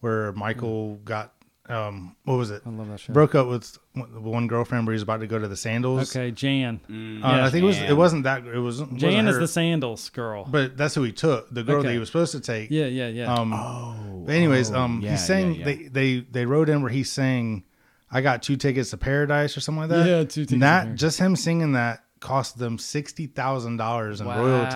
where 0.01 0.33
Michael 0.33 0.97
got 1.05 1.33
um 1.73 2.15
what 2.25 2.37
was 2.37 2.51
it? 2.51 2.63
I 2.67 2.71
love 2.71 2.89
that 2.89 3.01
show. 3.01 3.13
Broke 3.13 3.35
up 3.35 3.49
with 3.49 3.79
one 3.95 4.47
girlfriend 4.47 4.87
where 4.87 4.93
he's 4.93 5.03
about 5.03 5.21
to 5.21 5.27
go 5.27 5.39
to 5.39 5.49
the 5.49 5.57
sandals. 5.57 6.15
Okay, 6.15 6.31
Jan. 6.31 6.81
Mm. 6.91 7.25
Uh, 7.25 7.29
Yeah. 7.29 7.47
I 7.47 7.51
think 7.51 7.63
it 7.63 7.67
was 7.67 7.77
Jan. 7.79 7.89
it 7.91 7.95
wasn't 7.95 8.23
that 8.25 8.47
it 8.47 8.59
was 8.59 8.81
wasn't 8.81 8.99
Jan 9.01 9.27
is 9.29 9.35
her, 9.37 9.41
the 9.41 9.49
sandals 9.49 10.09
girl. 10.11 10.45
but 10.45 10.77
that's 10.77 10.95
who 10.95 11.03
he 11.03 11.13
took. 11.13 11.49
The 11.53 11.63
girl 11.63 11.83
that 11.83 11.93
he 11.93 11.99
was 11.99 12.09
supposed 12.09 12.33
to 12.33 12.41
take. 12.41 12.71
yeah, 12.71 12.87
yeah, 12.87 13.09
yeah. 13.09 13.33
Um 13.35 13.53
Oh. 13.53 14.23
but 14.27 14.35
anyways, 14.35 14.71
oh, 14.71 14.79
um 14.81 15.01
yeah, 15.03 15.13
he 15.13 15.17
sang 15.17 15.53
yeah, 15.55 15.59
yeah. 15.59 15.65
they 15.65 15.77
they 15.89 16.21
they 16.31 16.47
wrote 16.47 16.69
in 16.69 16.83
where 16.83 16.91
he 16.93 17.03
sang 17.05 17.65
I 18.11 18.21
got 18.21 18.43
two 18.43 18.57
tickets 18.57 18.91
to 18.91 18.99
paradise 18.99 19.57
or 19.57 19.61
something 19.61 19.81
like 19.83 19.91
that. 19.91 20.07
Yeah, 20.07 20.19
two 20.25 20.45
tickets 20.45 20.49
to 20.51 20.55
And 20.57 20.63
that 20.63 20.95
just 20.97 21.19
him 21.19 21.35
singing 21.37 21.73
that 21.73 22.05
cost 22.21 22.57
them 22.59 22.79
sixty 22.79 23.27
thousand 23.27 23.79
dollars 23.79 24.21
in 24.21 24.27
royalties. 24.29 24.75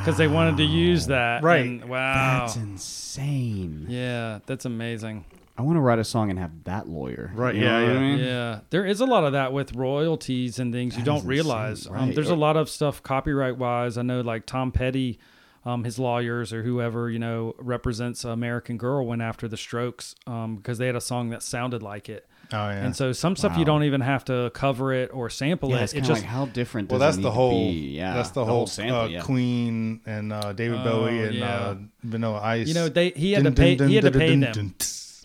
Because 0.00 0.16
they 0.16 0.26
wanted 0.28 0.56
to 0.56 0.64
use 0.64 1.06
that. 1.08 1.42
Right. 1.42 1.64
and- 1.66 1.84
wow. 1.84 2.40
That's 2.40 2.56
insane. 2.56 3.86
yeah, 3.88 4.40
that's 4.46 4.64
amazing. 4.64 5.24
I 5.58 5.62
want 5.62 5.76
to 5.76 5.80
write 5.80 5.98
a 5.98 6.04
song 6.04 6.30
and 6.30 6.38
have 6.38 6.64
that 6.64 6.88
lawyer. 6.88 7.32
Right, 7.34 7.54
You 7.54 7.62
yeah, 7.62 7.80
what 7.82 7.88
yeah. 7.92 7.98
I 7.98 8.00
mean? 8.00 8.18
Yeah, 8.18 8.60
there 8.70 8.84
is 8.84 9.00
a 9.00 9.06
lot 9.06 9.24
of 9.24 9.32
that 9.32 9.52
with 9.52 9.74
royalties 9.74 10.58
and 10.58 10.72
things 10.72 10.96
you 10.98 11.02
don't 11.04 11.24
realize. 11.24 11.86
insane, 11.86 11.96
Um, 12.02 12.12
there's 12.12 12.28
a 12.30 12.36
lot 12.36 12.56
of 12.56 12.68
stuff 12.68 13.02
copyright 13.02 13.56
wise. 13.56 13.96
I 13.96 14.02
know 14.02 14.20
like 14.20 14.44
Tom 14.46 14.70
Petty, 14.72 15.18
um, 15.64 15.84
his 15.84 15.98
lawyers 15.98 16.52
or 16.52 16.62
whoever 16.62 17.10
you 17.10 17.18
know 17.18 17.54
represents 17.58 18.24
American 18.24 18.76
Girl 18.76 19.06
went 19.06 19.22
after 19.22 19.48
the 19.48 19.56
Strokes 19.56 20.14
um, 20.26 20.56
because 20.56 20.78
they 20.78 20.86
had 20.86 20.96
a 20.96 21.00
song 21.00 21.30
that 21.30 21.42
sounded 21.42 21.82
like 21.82 22.08
it. 22.08 22.26
Oh 22.52 22.56
yeah. 22.68 22.84
And 22.84 22.94
so 22.94 23.12
some 23.12 23.34
stuff 23.34 23.56
you 23.58 23.64
don't 23.64 23.82
even 23.82 24.00
have 24.02 24.24
to 24.26 24.52
cover 24.54 24.92
it 24.92 25.10
or 25.12 25.28
sample 25.28 25.70
Yeah, 25.70 25.78
it. 25.78 25.82
it's 25.84 25.92
It 25.94 25.96
kind 26.02 26.04
of 26.04 26.16
just 26.16 26.22
like 26.22 26.30
how 26.30 26.46
different. 26.46 26.90
well, 26.90 27.00
does 27.00 27.16
that's 27.16 27.18
it 27.18 27.22
the 27.22 27.28
need 27.30 27.32
to 27.34 27.34
whole. 27.34 27.62
Yeah, 27.72 28.14
that's 28.14 28.30
the, 28.30 28.44
whole, 28.44 28.66
sample. 28.68 29.00
uh, 29.00 29.06
yeah. 29.08 29.22
Queen 29.22 30.00
and 30.06 30.32
uh, 30.32 30.52
David 30.52 30.78
Oh, 30.80 30.84
Bowie 30.84 31.24
and 31.24 31.34
yeah. 31.34 31.56
uh, 31.56 31.76
Vanilla 32.04 32.40
Ice. 32.42 32.68
you 32.68 32.74
know 32.74 32.88
they 32.88 33.08
he 33.10 33.32
had 33.32 33.42
to 33.42 33.50
Dun, 33.50 33.54
pay 33.56 33.74
dun, 33.74 33.88
he 33.88 33.94
had 33.96 34.04
to 34.04 34.10
dun, 34.10 34.20
pay 34.20 34.28
dun, 34.38 34.40
them. 34.52 34.74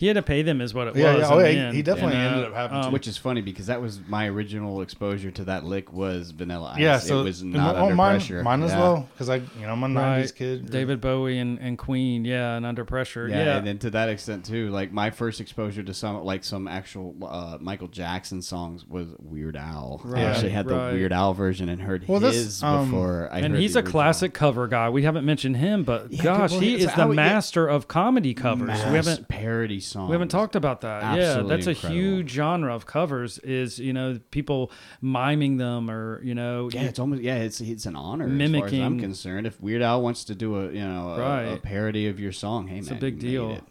Dun, 0.02 0.04
tss. 0.04 0.04
He 0.04 0.08
had 0.08 0.14
to 0.16 0.22
pay 0.24 0.41
them, 0.41 0.62
is 0.62 0.74
what 0.74 0.88
it 0.88 0.95
Yeah, 0.95 1.14
was. 1.14 1.22
yeah. 1.22 1.30
Oh, 1.34 1.39
yeah, 1.39 1.47
he- 1.49 1.58
end, 1.58 1.76
he 1.76 1.82
definitely 1.82 2.18
you 2.18 2.24
know? 2.24 2.30
ended 2.30 2.45
up 2.47 2.54
having 2.54 2.82
to. 2.82 2.88
Um, 2.88 2.93
Which 2.93 3.08
is 3.08 3.18
funny 3.18 3.41
because 3.41 3.68
that 3.68 3.82
was 3.82 3.99
my 4.08 4.28
original 4.28 4.82
exposure 4.82 5.32
to 5.32 5.43
that 5.45 5.64
lick 5.64 5.93
was 5.93 6.32
Vanilla 6.32 6.74
Ice. 6.76 6.80
yeah, 6.80 6.97
so 6.99 7.22
it 7.22 7.24
was 7.24 7.43
not 7.43 7.76
oh, 7.76 7.84
under 7.84 7.95
mine, 7.95 8.16
pressure. 8.18 8.43
Mine 8.43 8.64
as 8.64 8.72
Yeah. 8.72 8.80
well 8.80 9.10
because 9.14 9.30
I, 9.30 9.36
you 9.36 9.43
know, 9.62 9.70
I'm 9.72 9.84
a 9.84 9.88
right, 9.88 10.24
'90s 10.26 10.36
kid. 10.36 10.70
David 10.72 10.99
Bowie 11.02 11.38
and, 11.39 11.60
and 11.60 11.78
Queen, 11.78 12.26
yeah, 12.26 12.56
and 12.58 12.66
Under 12.66 12.84
Pressure, 12.86 13.28
Yeah, 13.28 13.43
yeah. 13.45 13.58
and 13.58 13.68
then 13.68 13.78
to 13.80 13.89
that 13.91 14.10
extent 14.10 14.45
too, 14.45 14.70
like 14.70 14.91
my 14.91 15.10
first 15.12 15.39
exposure 15.41 15.84
to 15.84 15.93
some 15.93 16.24
like 16.24 16.43
some 16.43 16.68
actual 16.68 17.16
uh, 17.24 17.58
Michael 17.60 17.88
Jackson 17.88 18.41
songs 18.41 18.86
was 18.88 19.08
Weird 19.20 19.56
Al. 19.56 20.02
Right, 20.04 20.24
I 20.24 20.26
actually 20.26 20.49
had 20.52 20.68
the. 20.68 20.91
Weird 20.91 21.14
Al 21.14 21.34
version 21.34 21.70
and 21.70 21.82
heard 21.82 22.08
Well, 22.08 22.20
this, 22.20 22.36
his 22.36 22.64
um, 22.64 22.89
before. 22.91 23.30
I 23.32 23.39
and 23.39 23.54
heard 23.54 23.62
he's 23.62 23.76
a 23.76 23.80
original. 23.80 23.91
classic 23.91 24.34
cover 24.34 24.68
guy. 24.68 24.89
We 24.89 25.04
haven't 25.04 25.26
mentioned 25.26 25.58
him, 25.58 25.84
but 25.84 26.12
Yeah, 26.12 26.24
gosh, 26.24 26.52
well, 26.52 26.60
he 26.60 26.76
is 26.76 26.86
the 26.86 27.02
I 27.02 27.06
would- 27.06 27.18
yeah. 27.18 27.24
master 27.28 27.68
of 27.68 27.88
comedy 27.88 28.34
covers. 28.34 28.68
We 28.86 28.95
haven't 28.95 29.28
parody 29.28 29.80
songs. 29.92 30.10
we 30.10 30.14
haven't 30.14 30.30
talked 30.30 30.56
about 30.56 30.82
that. 30.82 31.02
yeah, 31.16 31.22
Absolutely 31.24 31.56
that's 31.56 31.68
a 31.68 31.88
huge 31.89 32.30
genre 32.32 32.74
of 32.74 32.86
covers. 32.86 33.38
Is 33.39 33.78
you 33.80 33.94
know 33.94 34.20
people 34.32 34.72
miming 35.02 35.58
them 35.58 35.89
or 35.92 36.22
you 36.24 36.34
know 36.36 36.70
Yeah, 36.72 36.82
it's 36.84 37.00
almost 37.00 37.22
yeah, 37.22 37.36
it's 37.38 37.62
it's 37.62 37.86
an 37.86 37.96
honor 37.96 38.26
as 38.26 38.32
Mimicking- 38.32 38.70
far 38.70 38.80
as 38.80 38.86
I'm 38.86 39.00
concerned. 39.00 39.48
If 39.48 39.62
Weird 39.62 39.82
Al 39.82 40.02
wants 40.02 40.24
to 40.26 40.36
do 40.36 40.56
a 40.60 40.72
you 40.72 40.82
know 40.88 41.10
a, 41.10 41.14
a 41.16 41.52
Right. 41.52 41.62
parody 41.62 42.08
of 42.08 42.20
your 42.20 42.32
song, 42.32 42.68
hey 42.68 42.80
It's 42.80 42.88
a 42.89 42.92
man, 42.92 43.00
big 43.00 43.22
you 43.24 43.28
made 43.28 43.32
deal. 43.32 43.52
it. 43.58 43.64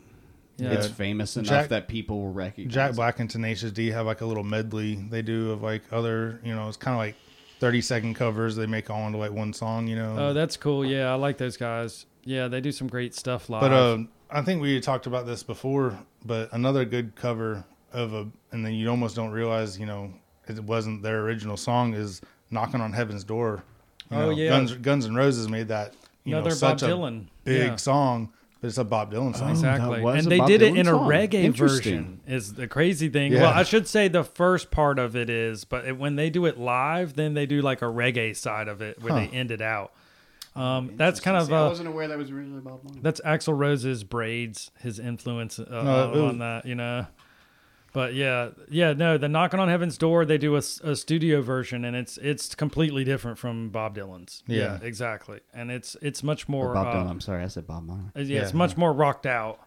yeah. 0.59 0.71
It's 0.73 0.87
famous 0.87 1.37
enough 1.37 1.49
Jack- 1.49 1.69
that 1.71 1.89
people 1.89 2.21
will 2.21 2.33
recognize. 2.33 2.73
Jack. 2.75 2.95
Black 2.95 3.19
and 3.21 3.29
Tenacious 3.31 3.73
D 3.73 3.89
have 3.91 4.07
like 4.07 4.21
a 4.21 4.27
little 4.27 4.45
medley 4.45 4.95
they 4.95 5.23
do 5.23 5.51
of 5.53 5.63
like 5.63 5.83
other, 5.91 6.39
you 6.45 6.55
know, 6.55 6.69
it's 6.69 6.77
kind 6.77 6.95
of 6.95 6.99
like 6.99 7.17
30 7.61 7.81
second 7.83 8.15
covers 8.15 8.57
they 8.57 8.67
make 8.67 8.89
all 8.91 9.07
into 9.07 9.19
like 9.19 9.33
one 9.33 9.53
song, 9.53 9.87
you 9.87 9.97
know. 9.97 10.17
Oh, 10.19 10.33
that's 10.33 10.57
cool. 10.57 10.85
Yeah, 10.85 11.11
I 11.11 11.15
like 11.17 11.37
those 11.39 11.57
guys. 11.59 12.07
Yeah, 12.25 12.49
they 12.49 12.61
do 12.61 12.73
some 12.73 12.87
great 12.89 13.15
stuff 13.15 13.49
live. 13.51 13.63
but 13.63 13.73
uh, 13.73 13.99
I 14.33 14.43
think 14.43 14.63
we 14.63 14.75
had 14.75 14.83
talked 14.83 15.07
about 15.07 15.27
this 15.27 15.43
before, 15.43 15.99
but 16.25 16.53
another 16.53 16.85
good 16.85 17.15
cover 17.17 17.65
of 17.93 18.15
a, 18.15 18.29
and 18.53 18.65
then 18.65 18.73
you 18.75 18.89
almost 18.89 19.17
don't 19.17 19.31
realize, 19.31 19.79
you 19.79 19.87
know, 19.87 20.13
it 20.47 20.63
wasn't 20.63 21.03
their 21.03 21.21
original 21.21 21.57
song 21.57 21.95
is 21.95 22.21
Knocking 22.51 22.81
on 22.81 22.93
Heaven's 22.93 23.25
Door. 23.25 23.63
You 24.11 24.17
Oh, 24.17 24.21
know, 24.27 24.31
yeah. 24.31 24.49
Guns, 24.49 24.75
Guns 24.75 25.07
N' 25.07 25.15
Roses 25.15 25.49
made 25.49 25.69
that, 25.69 25.95
you 26.25 26.35
Another 26.37 26.51
know, 26.51 26.61
Bob 26.61 26.79
a 26.79 26.81
Dylan. 26.87 27.27
big 27.45 27.71
Yeah. 27.71 27.77
song, 27.77 28.31
but 28.61 28.69
it's 28.69 28.79
a 28.79 28.85
Bob 28.85 29.13
Dylan 29.13 29.37
song. 29.37 29.51
Exactly. 29.51 29.89
Oh, 29.89 29.93
that 29.95 30.03
was 30.03 30.25
And 30.25 30.33
they 30.33 30.39
Bob 30.39 30.49
did 30.49 30.63
it 30.63 30.75
Dylan 30.75 30.79
in 30.79 30.89
a 30.89 30.93
reggae 30.93 31.53
version. 31.55 32.21
Is 32.27 32.55
the 32.55 32.67
crazy 32.69 33.09
thing. 33.09 33.33
Yeah. 33.33 33.43
Well, 33.43 33.53
I 33.55 33.63
should 33.63 33.87
say 33.89 34.09
the 34.09 34.25
first 34.25 34.71
part 34.71 34.99
of 34.99 35.15
it 35.17 35.31
is, 35.31 35.65
but 35.65 35.87
it, 35.87 35.97
when 35.99 36.17
they 36.17 36.31
do 36.31 36.47
it 36.47 36.59
live, 36.59 37.15
then 37.15 37.35
they 37.35 37.47
do 37.47 37.63
like 37.63 37.83
a 37.83 37.87
reggae 37.87 38.35
side 38.37 38.69
of 38.69 38.81
it 38.83 39.01
where 39.03 39.13
they 39.15 39.29
end 39.29 39.51
it 39.51 39.61
out. 39.63 39.93
Um, 40.57 40.93
that's 40.97 41.21
kind 41.21 41.37
of 41.37 41.47
See, 41.47 41.55
I 41.55 41.59
uh, 41.65 41.69
wasn't 41.69 41.89
aware 41.89 42.09
that 42.09 42.19
was 42.19 42.31
originally 42.31 42.61
Bob 42.61 42.83
Dylan. 42.83 43.03
that's 43.03 43.21
Axl 43.21 43.57
Rose's 43.57 44.03
braids, 44.05 44.71
his 44.81 44.99
influence 44.99 45.59
uh, 45.59 45.65
No, 45.71 46.09
it 46.09 46.11
was- 46.13 46.21
on 46.33 46.39
that, 46.39 46.67
you 46.67 46.75
know. 46.75 47.07
But 47.93 48.15
yeah, 48.15 48.51
yeah, 48.69 48.93
no, 48.93 49.19
the 49.19 49.29
Knocking 49.29 49.59
on 49.59 49.69
Heaven's 49.69 49.99
Door, 49.99 50.27
they 50.27 50.39
do 50.39 50.55
a 50.55 50.63
studio 50.63 51.43
version, 51.43 51.85
and 51.85 51.97
it's 51.97 52.19
it's 52.19 52.55
completely 52.55 53.03
different 53.03 53.37
from 53.37 53.71
Bob 53.71 53.97
Dylan's. 53.97 54.45
Yeah. 54.47 54.79
exactly, 54.81 55.41
and 55.53 55.73
it's 55.73 55.97
it's 56.01 56.23
much 56.23 56.49
Or 56.49 56.53
more 56.53 56.75
Bob 56.75 56.87
uh, 56.87 56.93
Dylan. 56.95 57.11
I'm 57.11 57.21
sorry, 57.21 57.43
I 57.43 57.49
said 57.49 57.67
Bob 57.67 57.83
Marley. 57.85 58.05
uh, 58.15 58.21
Yeah, 58.21 58.43
it's 58.43 58.53
Yeah. 58.53 58.59
much 58.59 58.77
more 58.77 58.93
rocked 58.93 59.27
out. 59.27 59.59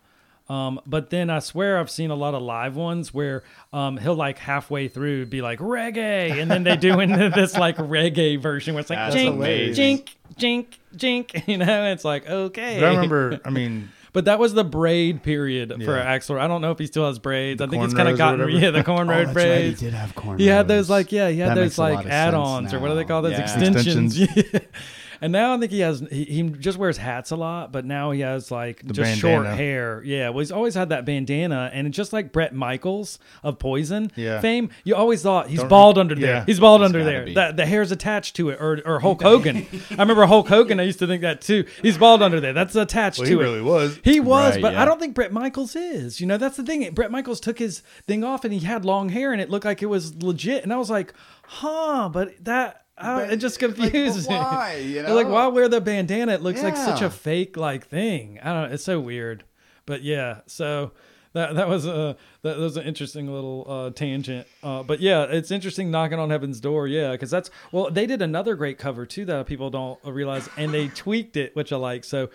Um, 0.49 0.81
but 0.85 1.09
then 1.09 1.29
I 1.29 1.39
swear 1.39 1.79
I've 1.79 1.89
seen 1.89 2.11
a 2.11 2.15
lot 2.15 2.33
of 2.33 2.41
live 2.41 2.75
ones 2.75 3.13
where 3.13 3.43
um, 3.71 3.97
he'll 3.97 4.15
like 4.15 4.37
halfway 4.39 4.87
through 4.89 5.27
be 5.27 5.41
like 5.41 5.59
reggae, 5.59 6.31
and 6.41 6.51
then 6.51 6.63
they 6.63 6.75
do 6.75 6.99
into 7.01 7.29
this 7.29 7.57
like 7.57 7.77
reggae 7.77 8.39
version 8.39 8.73
where 8.73 8.81
it's 8.81 8.89
like 8.89 8.99
That's 8.99 9.15
jink, 9.15 9.35
amazing. 9.35 9.73
jink, 9.75 10.17
jink, 10.37 10.79
jink. 11.33 11.43
You 11.47 11.57
know, 11.57 11.85
it's 11.91 12.03
like 12.05 12.27
okay. 12.29 12.79
But 12.79 12.87
I 12.89 12.93
remember, 12.95 13.39
I 13.45 13.49
mean, 13.49 13.89
But 14.13 14.25
that 14.25 14.37
was 14.37 14.53
the 14.53 14.63
braid 14.63 15.23
period 15.23 15.71
for 15.73 15.97
Yeah. 15.97 16.15
Axl. 16.17 16.37
I 16.39 16.47
don't 16.47 16.61
know 16.61 16.69
if 16.69 16.77
he 16.77 16.85
still 16.85 17.07
has 17.07 17.17
braids. 17.17 17.59
I 17.63 17.65
think 17.67 17.81
he's 17.81 17.95
kind 17.95 18.07
of 18.09 18.15
gotten 18.15 18.41
whatever. 18.41 18.59
yeah 18.59 18.69
the 18.69 18.81
Oh, 18.81 18.83
cornroad 18.83 19.07
that's 19.07 19.27
right, 19.27 19.33
braids. 19.33 19.79
He 19.79 19.87
did 19.87 19.95
have 19.95 20.13
corn. 20.13 20.37
He 20.37 20.45
had 20.45 20.67
those 20.67 20.87
like 20.87 21.11
yeah, 21.11 21.29
he 21.29 21.39
had 21.39 21.49
That 21.49 21.55
those 21.55 21.63
makes 21.69 21.77
a 21.77 21.81
lot 21.81 21.93
like 21.93 22.05
add-ons 22.05 22.73
or 22.75 22.79
what 22.79 22.89
do 22.89 22.95
they 22.95 23.05
call 23.05 23.23
those 23.23 23.31
Yeah. 23.31 23.41
extensions? 23.41 24.19
Yeah. 24.19 24.27
And 25.23 25.31
now 25.31 25.55
I 25.55 25.57
think 25.57 25.71
he 25.71 25.79
has 25.79 26.01
he, 26.11 26.25
he 26.25 26.43
just 26.43 26.77
wears 26.77 26.97
hats 26.97 27.31
a 27.31 27.35
lot, 27.35 27.71
but 27.71 27.85
now 27.85 28.11
he 28.11 28.19
has 28.19 28.51
like 28.51 28.85
The 28.85 28.93
just 28.93 29.19
short 29.19 29.47
hair. 29.47 30.03
Yeah, 30.05 30.29
well 30.29 30.39
he's 30.39 30.51
always 30.51 30.75
had 30.75 30.89
that 30.89 31.05
bandana, 31.05 31.71
and 31.73 31.91
just 31.93 32.13
like 32.13 32.31
Bret 32.31 32.53
Michaels 32.53 33.17
of 33.41 33.57
Poison 33.57 34.11
Yeah. 34.15 34.39
fame, 34.41 34.69
you 34.83 34.95
always 34.95 35.23
thought 35.23 35.47
he's 35.47 35.59
Don't- 35.59 35.69
bald 35.69 35.97
under 35.97 36.13
there. 36.13 36.35
yeah. 36.35 36.45
He's 36.45 36.59
bald 36.59 36.81
He's 36.81 36.85
under 36.87 37.03
there. 37.03 37.25
be. 37.25 37.33
That 37.33 37.55
the 37.57 37.65
hair's 37.65 37.91
attached 37.91 38.35
to 38.35 38.49
it, 38.49 38.59
or 38.61 38.81
or 38.85 38.99
Hulk 38.99 39.21
Hogan. 39.29 39.65
I 39.91 39.93
remember 40.01 40.25
Hulk 40.25 40.47
Hogan. 40.49 40.79
I 40.79 40.83
used 40.83 40.99
to 40.99 41.07
think 41.07 41.21
that 41.21 41.41
too. 41.41 41.65
He's 41.81 41.97
bald 41.97 42.21
under 42.21 42.39
there. 42.39 42.53
That's 42.53 42.75
attached 42.75 43.19
well, 43.19 43.27
to 43.27 43.33
he 43.33 43.39
it. 43.39 43.43
really 43.43 43.61
was. 43.61 43.99
He 44.03 44.19
was, 44.19 44.55
Right, 44.55 44.61
but 44.61 44.73
yeah. 44.73 44.81
I 44.81 44.85
don't 44.85 44.99
think 44.99 45.15
Bret 45.15 45.31
Michaels 45.31 45.75
is. 45.75 46.19
You 46.19 46.27
know, 46.27 46.37
that's 46.37 46.57
the 46.57 46.63
thing. 46.63 46.89
Bret 46.93 47.11
Michaels 47.11 47.39
took 47.39 47.59
his 47.59 47.81
thing 48.07 48.23
off 48.25 48.43
and 48.43 48.53
he 48.53 48.59
had 48.59 48.83
long 48.83 49.09
hair 49.09 49.31
and 49.31 49.41
it 49.41 49.49
looked 49.49 49.65
like 49.65 49.81
it 49.81 49.85
was 49.87 50.21
legit. 50.21 50.63
And 50.63 50.73
I 50.73 50.77
was 50.77 50.89
like, 50.89 51.13
huh, 51.47 52.09
but 52.11 52.33
that. 52.43 52.81
Uh, 52.97 53.27
it 53.29 53.37
just 53.37 53.61
like, 53.61 53.75
confuses 53.75 54.29
me. 54.29 54.35
why, 54.35 54.75
you 54.85 55.01
They're 55.01 55.13
like, 55.13 55.27
why 55.27 55.47
wear 55.47 55.67
the 55.67 55.81
bandana? 55.81 56.33
It 56.33 56.41
looks 56.41 56.61
like 56.61 56.77
such 56.77 57.01
a 57.01 57.09
fake 57.09 57.57
like 57.57 57.87
thing. 57.87 58.39
I 58.41 58.53
don't 58.53 58.69
know. 58.69 58.73
It's 58.73 58.83
so 58.83 58.99
weird. 58.99 59.43
But 59.85 60.03
yeah, 60.03 60.41
so 60.45 60.91
that 61.33 61.55
that 61.55 61.67
was 61.67 61.85
a 61.85 62.15
that 62.43 62.57
was 62.57 62.77
an 62.77 62.85
interesting 62.85 63.27
little 63.27 63.65
uh, 63.67 63.89
tangent. 63.89 64.47
Uh, 64.61 64.83
but 64.83 64.99
yeah, 64.99 65.23
it's 65.23 65.51
interesting 65.51 65.91
knocking 65.91 66.19
on 66.19 66.29
heaven's 66.29 66.59
door. 66.59 66.87
Yeah, 66.87 67.11
because 67.11 67.31
that's 67.31 67.49
well, 67.71 67.89
they 67.89 68.05
did 68.05 68.21
another 68.21 68.55
great 68.55 68.77
cover 68.77 69.05
too 69.05 69.25
that 69.25 69.47
people 69.47 69.69
don't 69.69 69.99
realize, 70.05 70.47
and 70.55 70.73
they 70.73 70.87
tweaked 70.89 71.35
it, 71.35 71.55
which 71.55 71.73
I 71.73 71.77
like. 71.77 72.03
So 72.03 72.29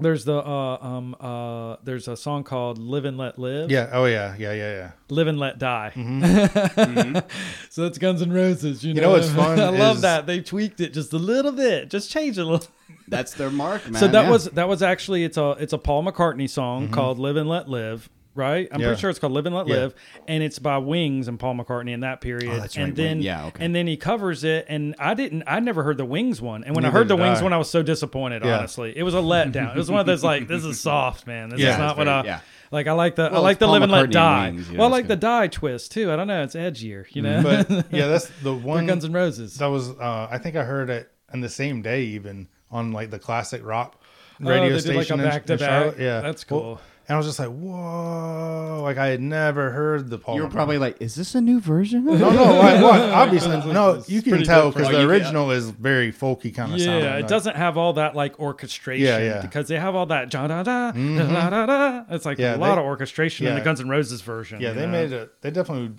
there's 0.00 0.24
the 0.24 0.36
uh, 0.38 0.78
um 0.80 1.14
uh 1.20 1.76
there's 1.84 2.08
a 2.08 2.16
song 2.16 2.42
called 2.42 2.78
"Live 2.78 3.04
and 3.04 3.18
Let 3.18 3.38
Live." 3.38 3.70
Yeah. 3.70 3.90
Oh 3.92 4.06
yeah. 4.06 4.34
Yeah. 4.38 4.52
Yeah. 4.52 4.72
Yeah. 4.72 4.90
"Live 5.10 5.26
and 5.26 5.38
Let 5.38 5.58
Die." 5.58 5.92
Mm-hmm. 5.94 7.18
so 7.70 7.82
that's 7.82 7.98
Guns 7.98 8.22
N' 8.22 8.32
Roses. 8.32 8.82
You 8.84 8.94
know, 8.94 9.00
You 9.00 9.06
know 9.06 9.12
what's 9.12 9.30
fun 9.30 9.60
I 9.60 9.68
love 9.68 9.96
is- 9.96 10.02
that 10.02 10.26
they 10.26 10.40
tweaked 10.40 10.80
it 10.80 10.92
just 10.94 11.12
a 11.12 11.18
little 11.18 11.52
bit, 11.52 11.90
just 11.90 12.10
changed 12.10 12.38
it 12.38 12.42
a 12.42 12.44
little. 12.46 12.66
That's 13.08 13.34
their 13.34 13.50
mark, 13.50 13.84
man. 13.84 14.00
so 14.00 14.08
that 14.08 14.24
yeah. 14.24 14.30
was 14.30 14.44
that 14.46 14.66
was 14.68 14.82
actually 14.82 15.24
it's 15.24 15.36
a 15.36 15.50
it's 15.60 15.74
a 15.74 15.78
Paul 15.78 16.04
McCartney 16.04 16.48
song 16.48 16.88
called 16.90 17.18
"Live 17.18 17.36
and 17.36 17.48
Let 17.48 17.68
Live." 17.68 18.08
Right, 18.36 18.66
I'm 18.72 18.80
Yeah. 18.80 18.88
pretty 18.88 19.00
sure 19.00 19.10
it's 19.10 19.20
called 19.20 19.32
"Live 19.32 19.46
and 19.46 19.54
Let 19.54 19.68
Yeah. 19.68 19.74
Live," 19.76 19.94
and 20.26 20.42
it's 20.42 20.58
by 20.58 20.78
Wings 20.78 21.28
and 21.28 21.38
Paul 21.38 21.54
McCartney 21.54 21.90
in 21.92 22.00
that 22.00 22.20
period. 22.20 22.50
Oh, 22.52 22.58
that's 22.58 22.74
and 22.76 22.86
right, 22.86 22.94
then 22.96 23.22
Yeah, 23.22 23.46
okay. 23.46 23.64
and 23.64 23.74
then 23.76 23.86
he 23.86 23.96
covers 23.96 24.42
it, 24.42 24.66
and 24.68 24.96
I 24.98 25.14
didn't, 25.14 25.44
I 25.46 25.60
never 25.60 25.84
heard 25.84 25.98
the 25.98 26.04
Wings 26.04 26.42
one, 26.42 26.64
and 26.64 26.74
when 26.74 26.84
I 26.84 26.90
heard 26.90 27.06
the 27.06 27.14
Wings 27.14 27.38
I. 27.38 27.44
one, 27.44 27.52
I 27.52 27.58
was 27.58 27.70
so 27.70 27.82
disappointed. 27.84 28.44
Yeah. 28.44 28.58
Honestly, 28.58 28.92
it 28.96 29.04
was 29.04 29.14
a 29.14 29.18
letdown. 29.18 29.74
it 29.74 29.78
was 29.78 29.88
one 29.88 30.00
of 30.00 30.06
those 30.06 30.24
like, 30.24 30.48
this 30.48 30.64
is 30.64 30.80
soft, 30.80 31.26
man. 31.28 31.50
This 31.50 31.60
is 31.60 31.78
not 31.78 31.96
what 31.96 32.06
very- 32.06 32.30
I 32.30 32.40
like. 32.72 32.88
I 32.88 32.92
like 32.92 33.14
the 33.14 33.24
I 33.32 33.38
like 33.38 33.60
the 33.60 33.66
Paul 33.66 33.74
Live 33.74 33.82
and 33.84 33.92
Let 33.92 34.10
Die. 34.10 34.46
and 34.48 34.56
Wings, 34.56 34.68
you 34.68 34.74
know, 34.76 34.80
well, 34.80 34.88
I 34.88 34.92
like 34.92 35.06
the. 35.06 35.14
Die 35.16 35.46
twist 35.46 35.92
too. 35.92 36.10
I 36.10 36.16
don't 36.16 36.26
know, 36.26 36.42
it's 36.42 36.56
edgier, 36.56 37.04
you 37.14 37.22
know. 37.22 37.40
But 37.40 37.70
yeah, 37.92 38.08
that's 38.08 38.26
the 38.42 38.52
one. 38.52 38.86
Guns 38.86 39.04
and 39.04 39.14
Roses. 39.14 39.54
That 39.58 39.66
was. 39.66 39.90
Uh, 39.90 40.26
I 40.28 40.38
think 40.38 40.56
I 40.56 40.64
heard 40.64 40.90
it 40.90 41.08
in 41.32 41.40
the 41.40 41.48
same 41.48 41.82
day, 41.82 42.02
even 42.02 42.48
on 42.72 42.90
like 42.92 43.10
the 43.12 43.20
classic 43.20 43.64
rock 43.64 44.00
Oh, 44.42 44.48
radio 44.50 44.70
did, 44.70 44.80
station. 44.80 45.18
like, 45.20 45.46
in- 45.46 45.52
in. 45.52 45.58
Charlotte. 45.58 46.00
Yeah, 46.00 46.20
That's 46.20 46.50
Well, 46.50 46.60
cool. 46.60 46.80
And 47.06 47.14
I 47.14 47.16
was 47.18 47.26
just 47.26 47.38
like, 47.38 47.48
whoa! 47.50 48.80
Like 48.82 48.96
I 48.98 49.08
had 49.08 49.20
never 49.20 49.70
heard 49.70 50.10
the 50.10 50.18
Paul. 50.18 50.36
You 50.36 50.42
were 50.42 50.48
McCartney. 50.48 50.52
probably 50.52 50.78
like, 50.78 51.00
"Is 51.00 51.14
this 51.14 51.34
a 51.34 51.40
new 51.40 51.60
version?" 51.60 52.04
No, 52.04 52.16
no, 52.16 52.44
why, 52.58 52.82
why? 52.82 53.00
obviously, 53.10 53.56
no. 53.72 54.02
You 54.06 54.22
can 54.22 54.42
tell 54.44 54.70
because 54.70 54.88
the 54.88 55.02
original 55.06 55.50
is 55.50 55.70
very 55.70 56.12
folky 56.12 56.54
kind 56.54 56.72
of 56.72 56.78
Yeah, 56.78 56.86
sound. 57.00 57.24
it 57.24 57.28
doesn't 57.28 57.56
have 57.56 57.76
all 57.76 57.94
that 57.94 58.14
like 58.14 58.38
orchestration. 58.40 59.06
Yeah, 59.06 59.18
yeah. 59.18 59.40
Because 59.42 59.68
they 59.68 59.78
have 59.78 59.94
all 59.94 60.06
that 60.06 60.30
da 60.30 60.46
da 60.46 60.62
da 60.62 60.92
da 60.92 61.40
da 61.50 61.66
da. 61.66 62.04
It's 62.10 62.24
like 62.24 62.38
Yeah, 62.38 62.56
a 62.56 62.58
lot 62.58 62.74
they- 62.76 62.80
of 62.80 62.86
orchestration 62.86 63.46
in 63.46 63.54
the 63.54 63.60
Guns 63.60 63.80
N' 63.80 63.88
Roses 63.88 64.20
version. 64.22 64.60
Yeah, 64.60 64.72
they 64.72 64.86
know? 64.86 64.92
made 64.92 65.12
it. 65.12 65.30
They 65.42 65.50
definitely 65.50 65.92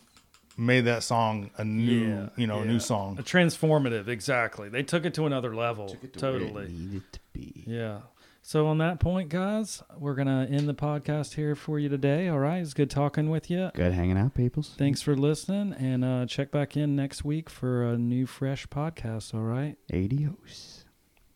made 0.58 0.82
that 0.86 1.04
song 1.04 1.50
a 1.58 1.66
new, 1.66 2.08
Yeah, 2.08 2.30
you 2.38 2.48
know, 2.48 2.60
a 2.60 2.66
yeah. 2.66 2.72
new 2.72 2.80
song. 2.80 3.18
a 3.20 3.24
transformative. 3.24 4.08
Exactly, 4.08 4.70
they 4.70 4.84
took 4.84 5.06
it 5.06 5.14
to 5.16 5.26
another 5.26 5.54
level. 5.56 5.88
Where 5.88 5.98
it 6.04 6.14
totally. 6.14 6.68
needed 6.70 7.04
to 7.14 7.20
be. 7.34 7.64
Yeah. 7.68 8.00
So 8.48 8.68
on 8.68 8.78
that 8.78 9.00
point, 9.00 9.30
guys, 9.30 9.82
we're 9.98 10.14
gonna 10.14 10.48
end 10.48 10.70
the 10.70 10.76
podcast 10.76 11.34
here 11.34 11.56
for 11.56 11.80
you 11.80 11.90
today. 11.90 12.28
All 12.28 12.38
right, 12.38 12.60
it's 12.60 12.76
good 12.76 12.92
talking 12.92 13.32
with 13.32 13.50
you. 13.50 13.72
Good 13.74 13.94
hanging 13.94 14.20
out, 14.20 14.36
peoples. 14.36 14.76
Thanks 14.78 15.02
for 15.02 15.16
listening, 15.16 15.74
and 15.74 16.06
uh, 16.06 16.28
check 16.28 16.52
back 16.52 16.78
in 16.78 16.96
next 16.96 17.26
week 17.26 17.50
for 17.50 17.82
a 17.82 17.98
new 17.98 18.28
fresh 18.28 18.68
podcast. 18.68 19.34
All 19.34 19.42
right. 19.42 19.78
Adios. 19.92 20.86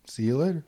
See 0.05 0.26
you 0.26 0.38
later. 0.38 0.64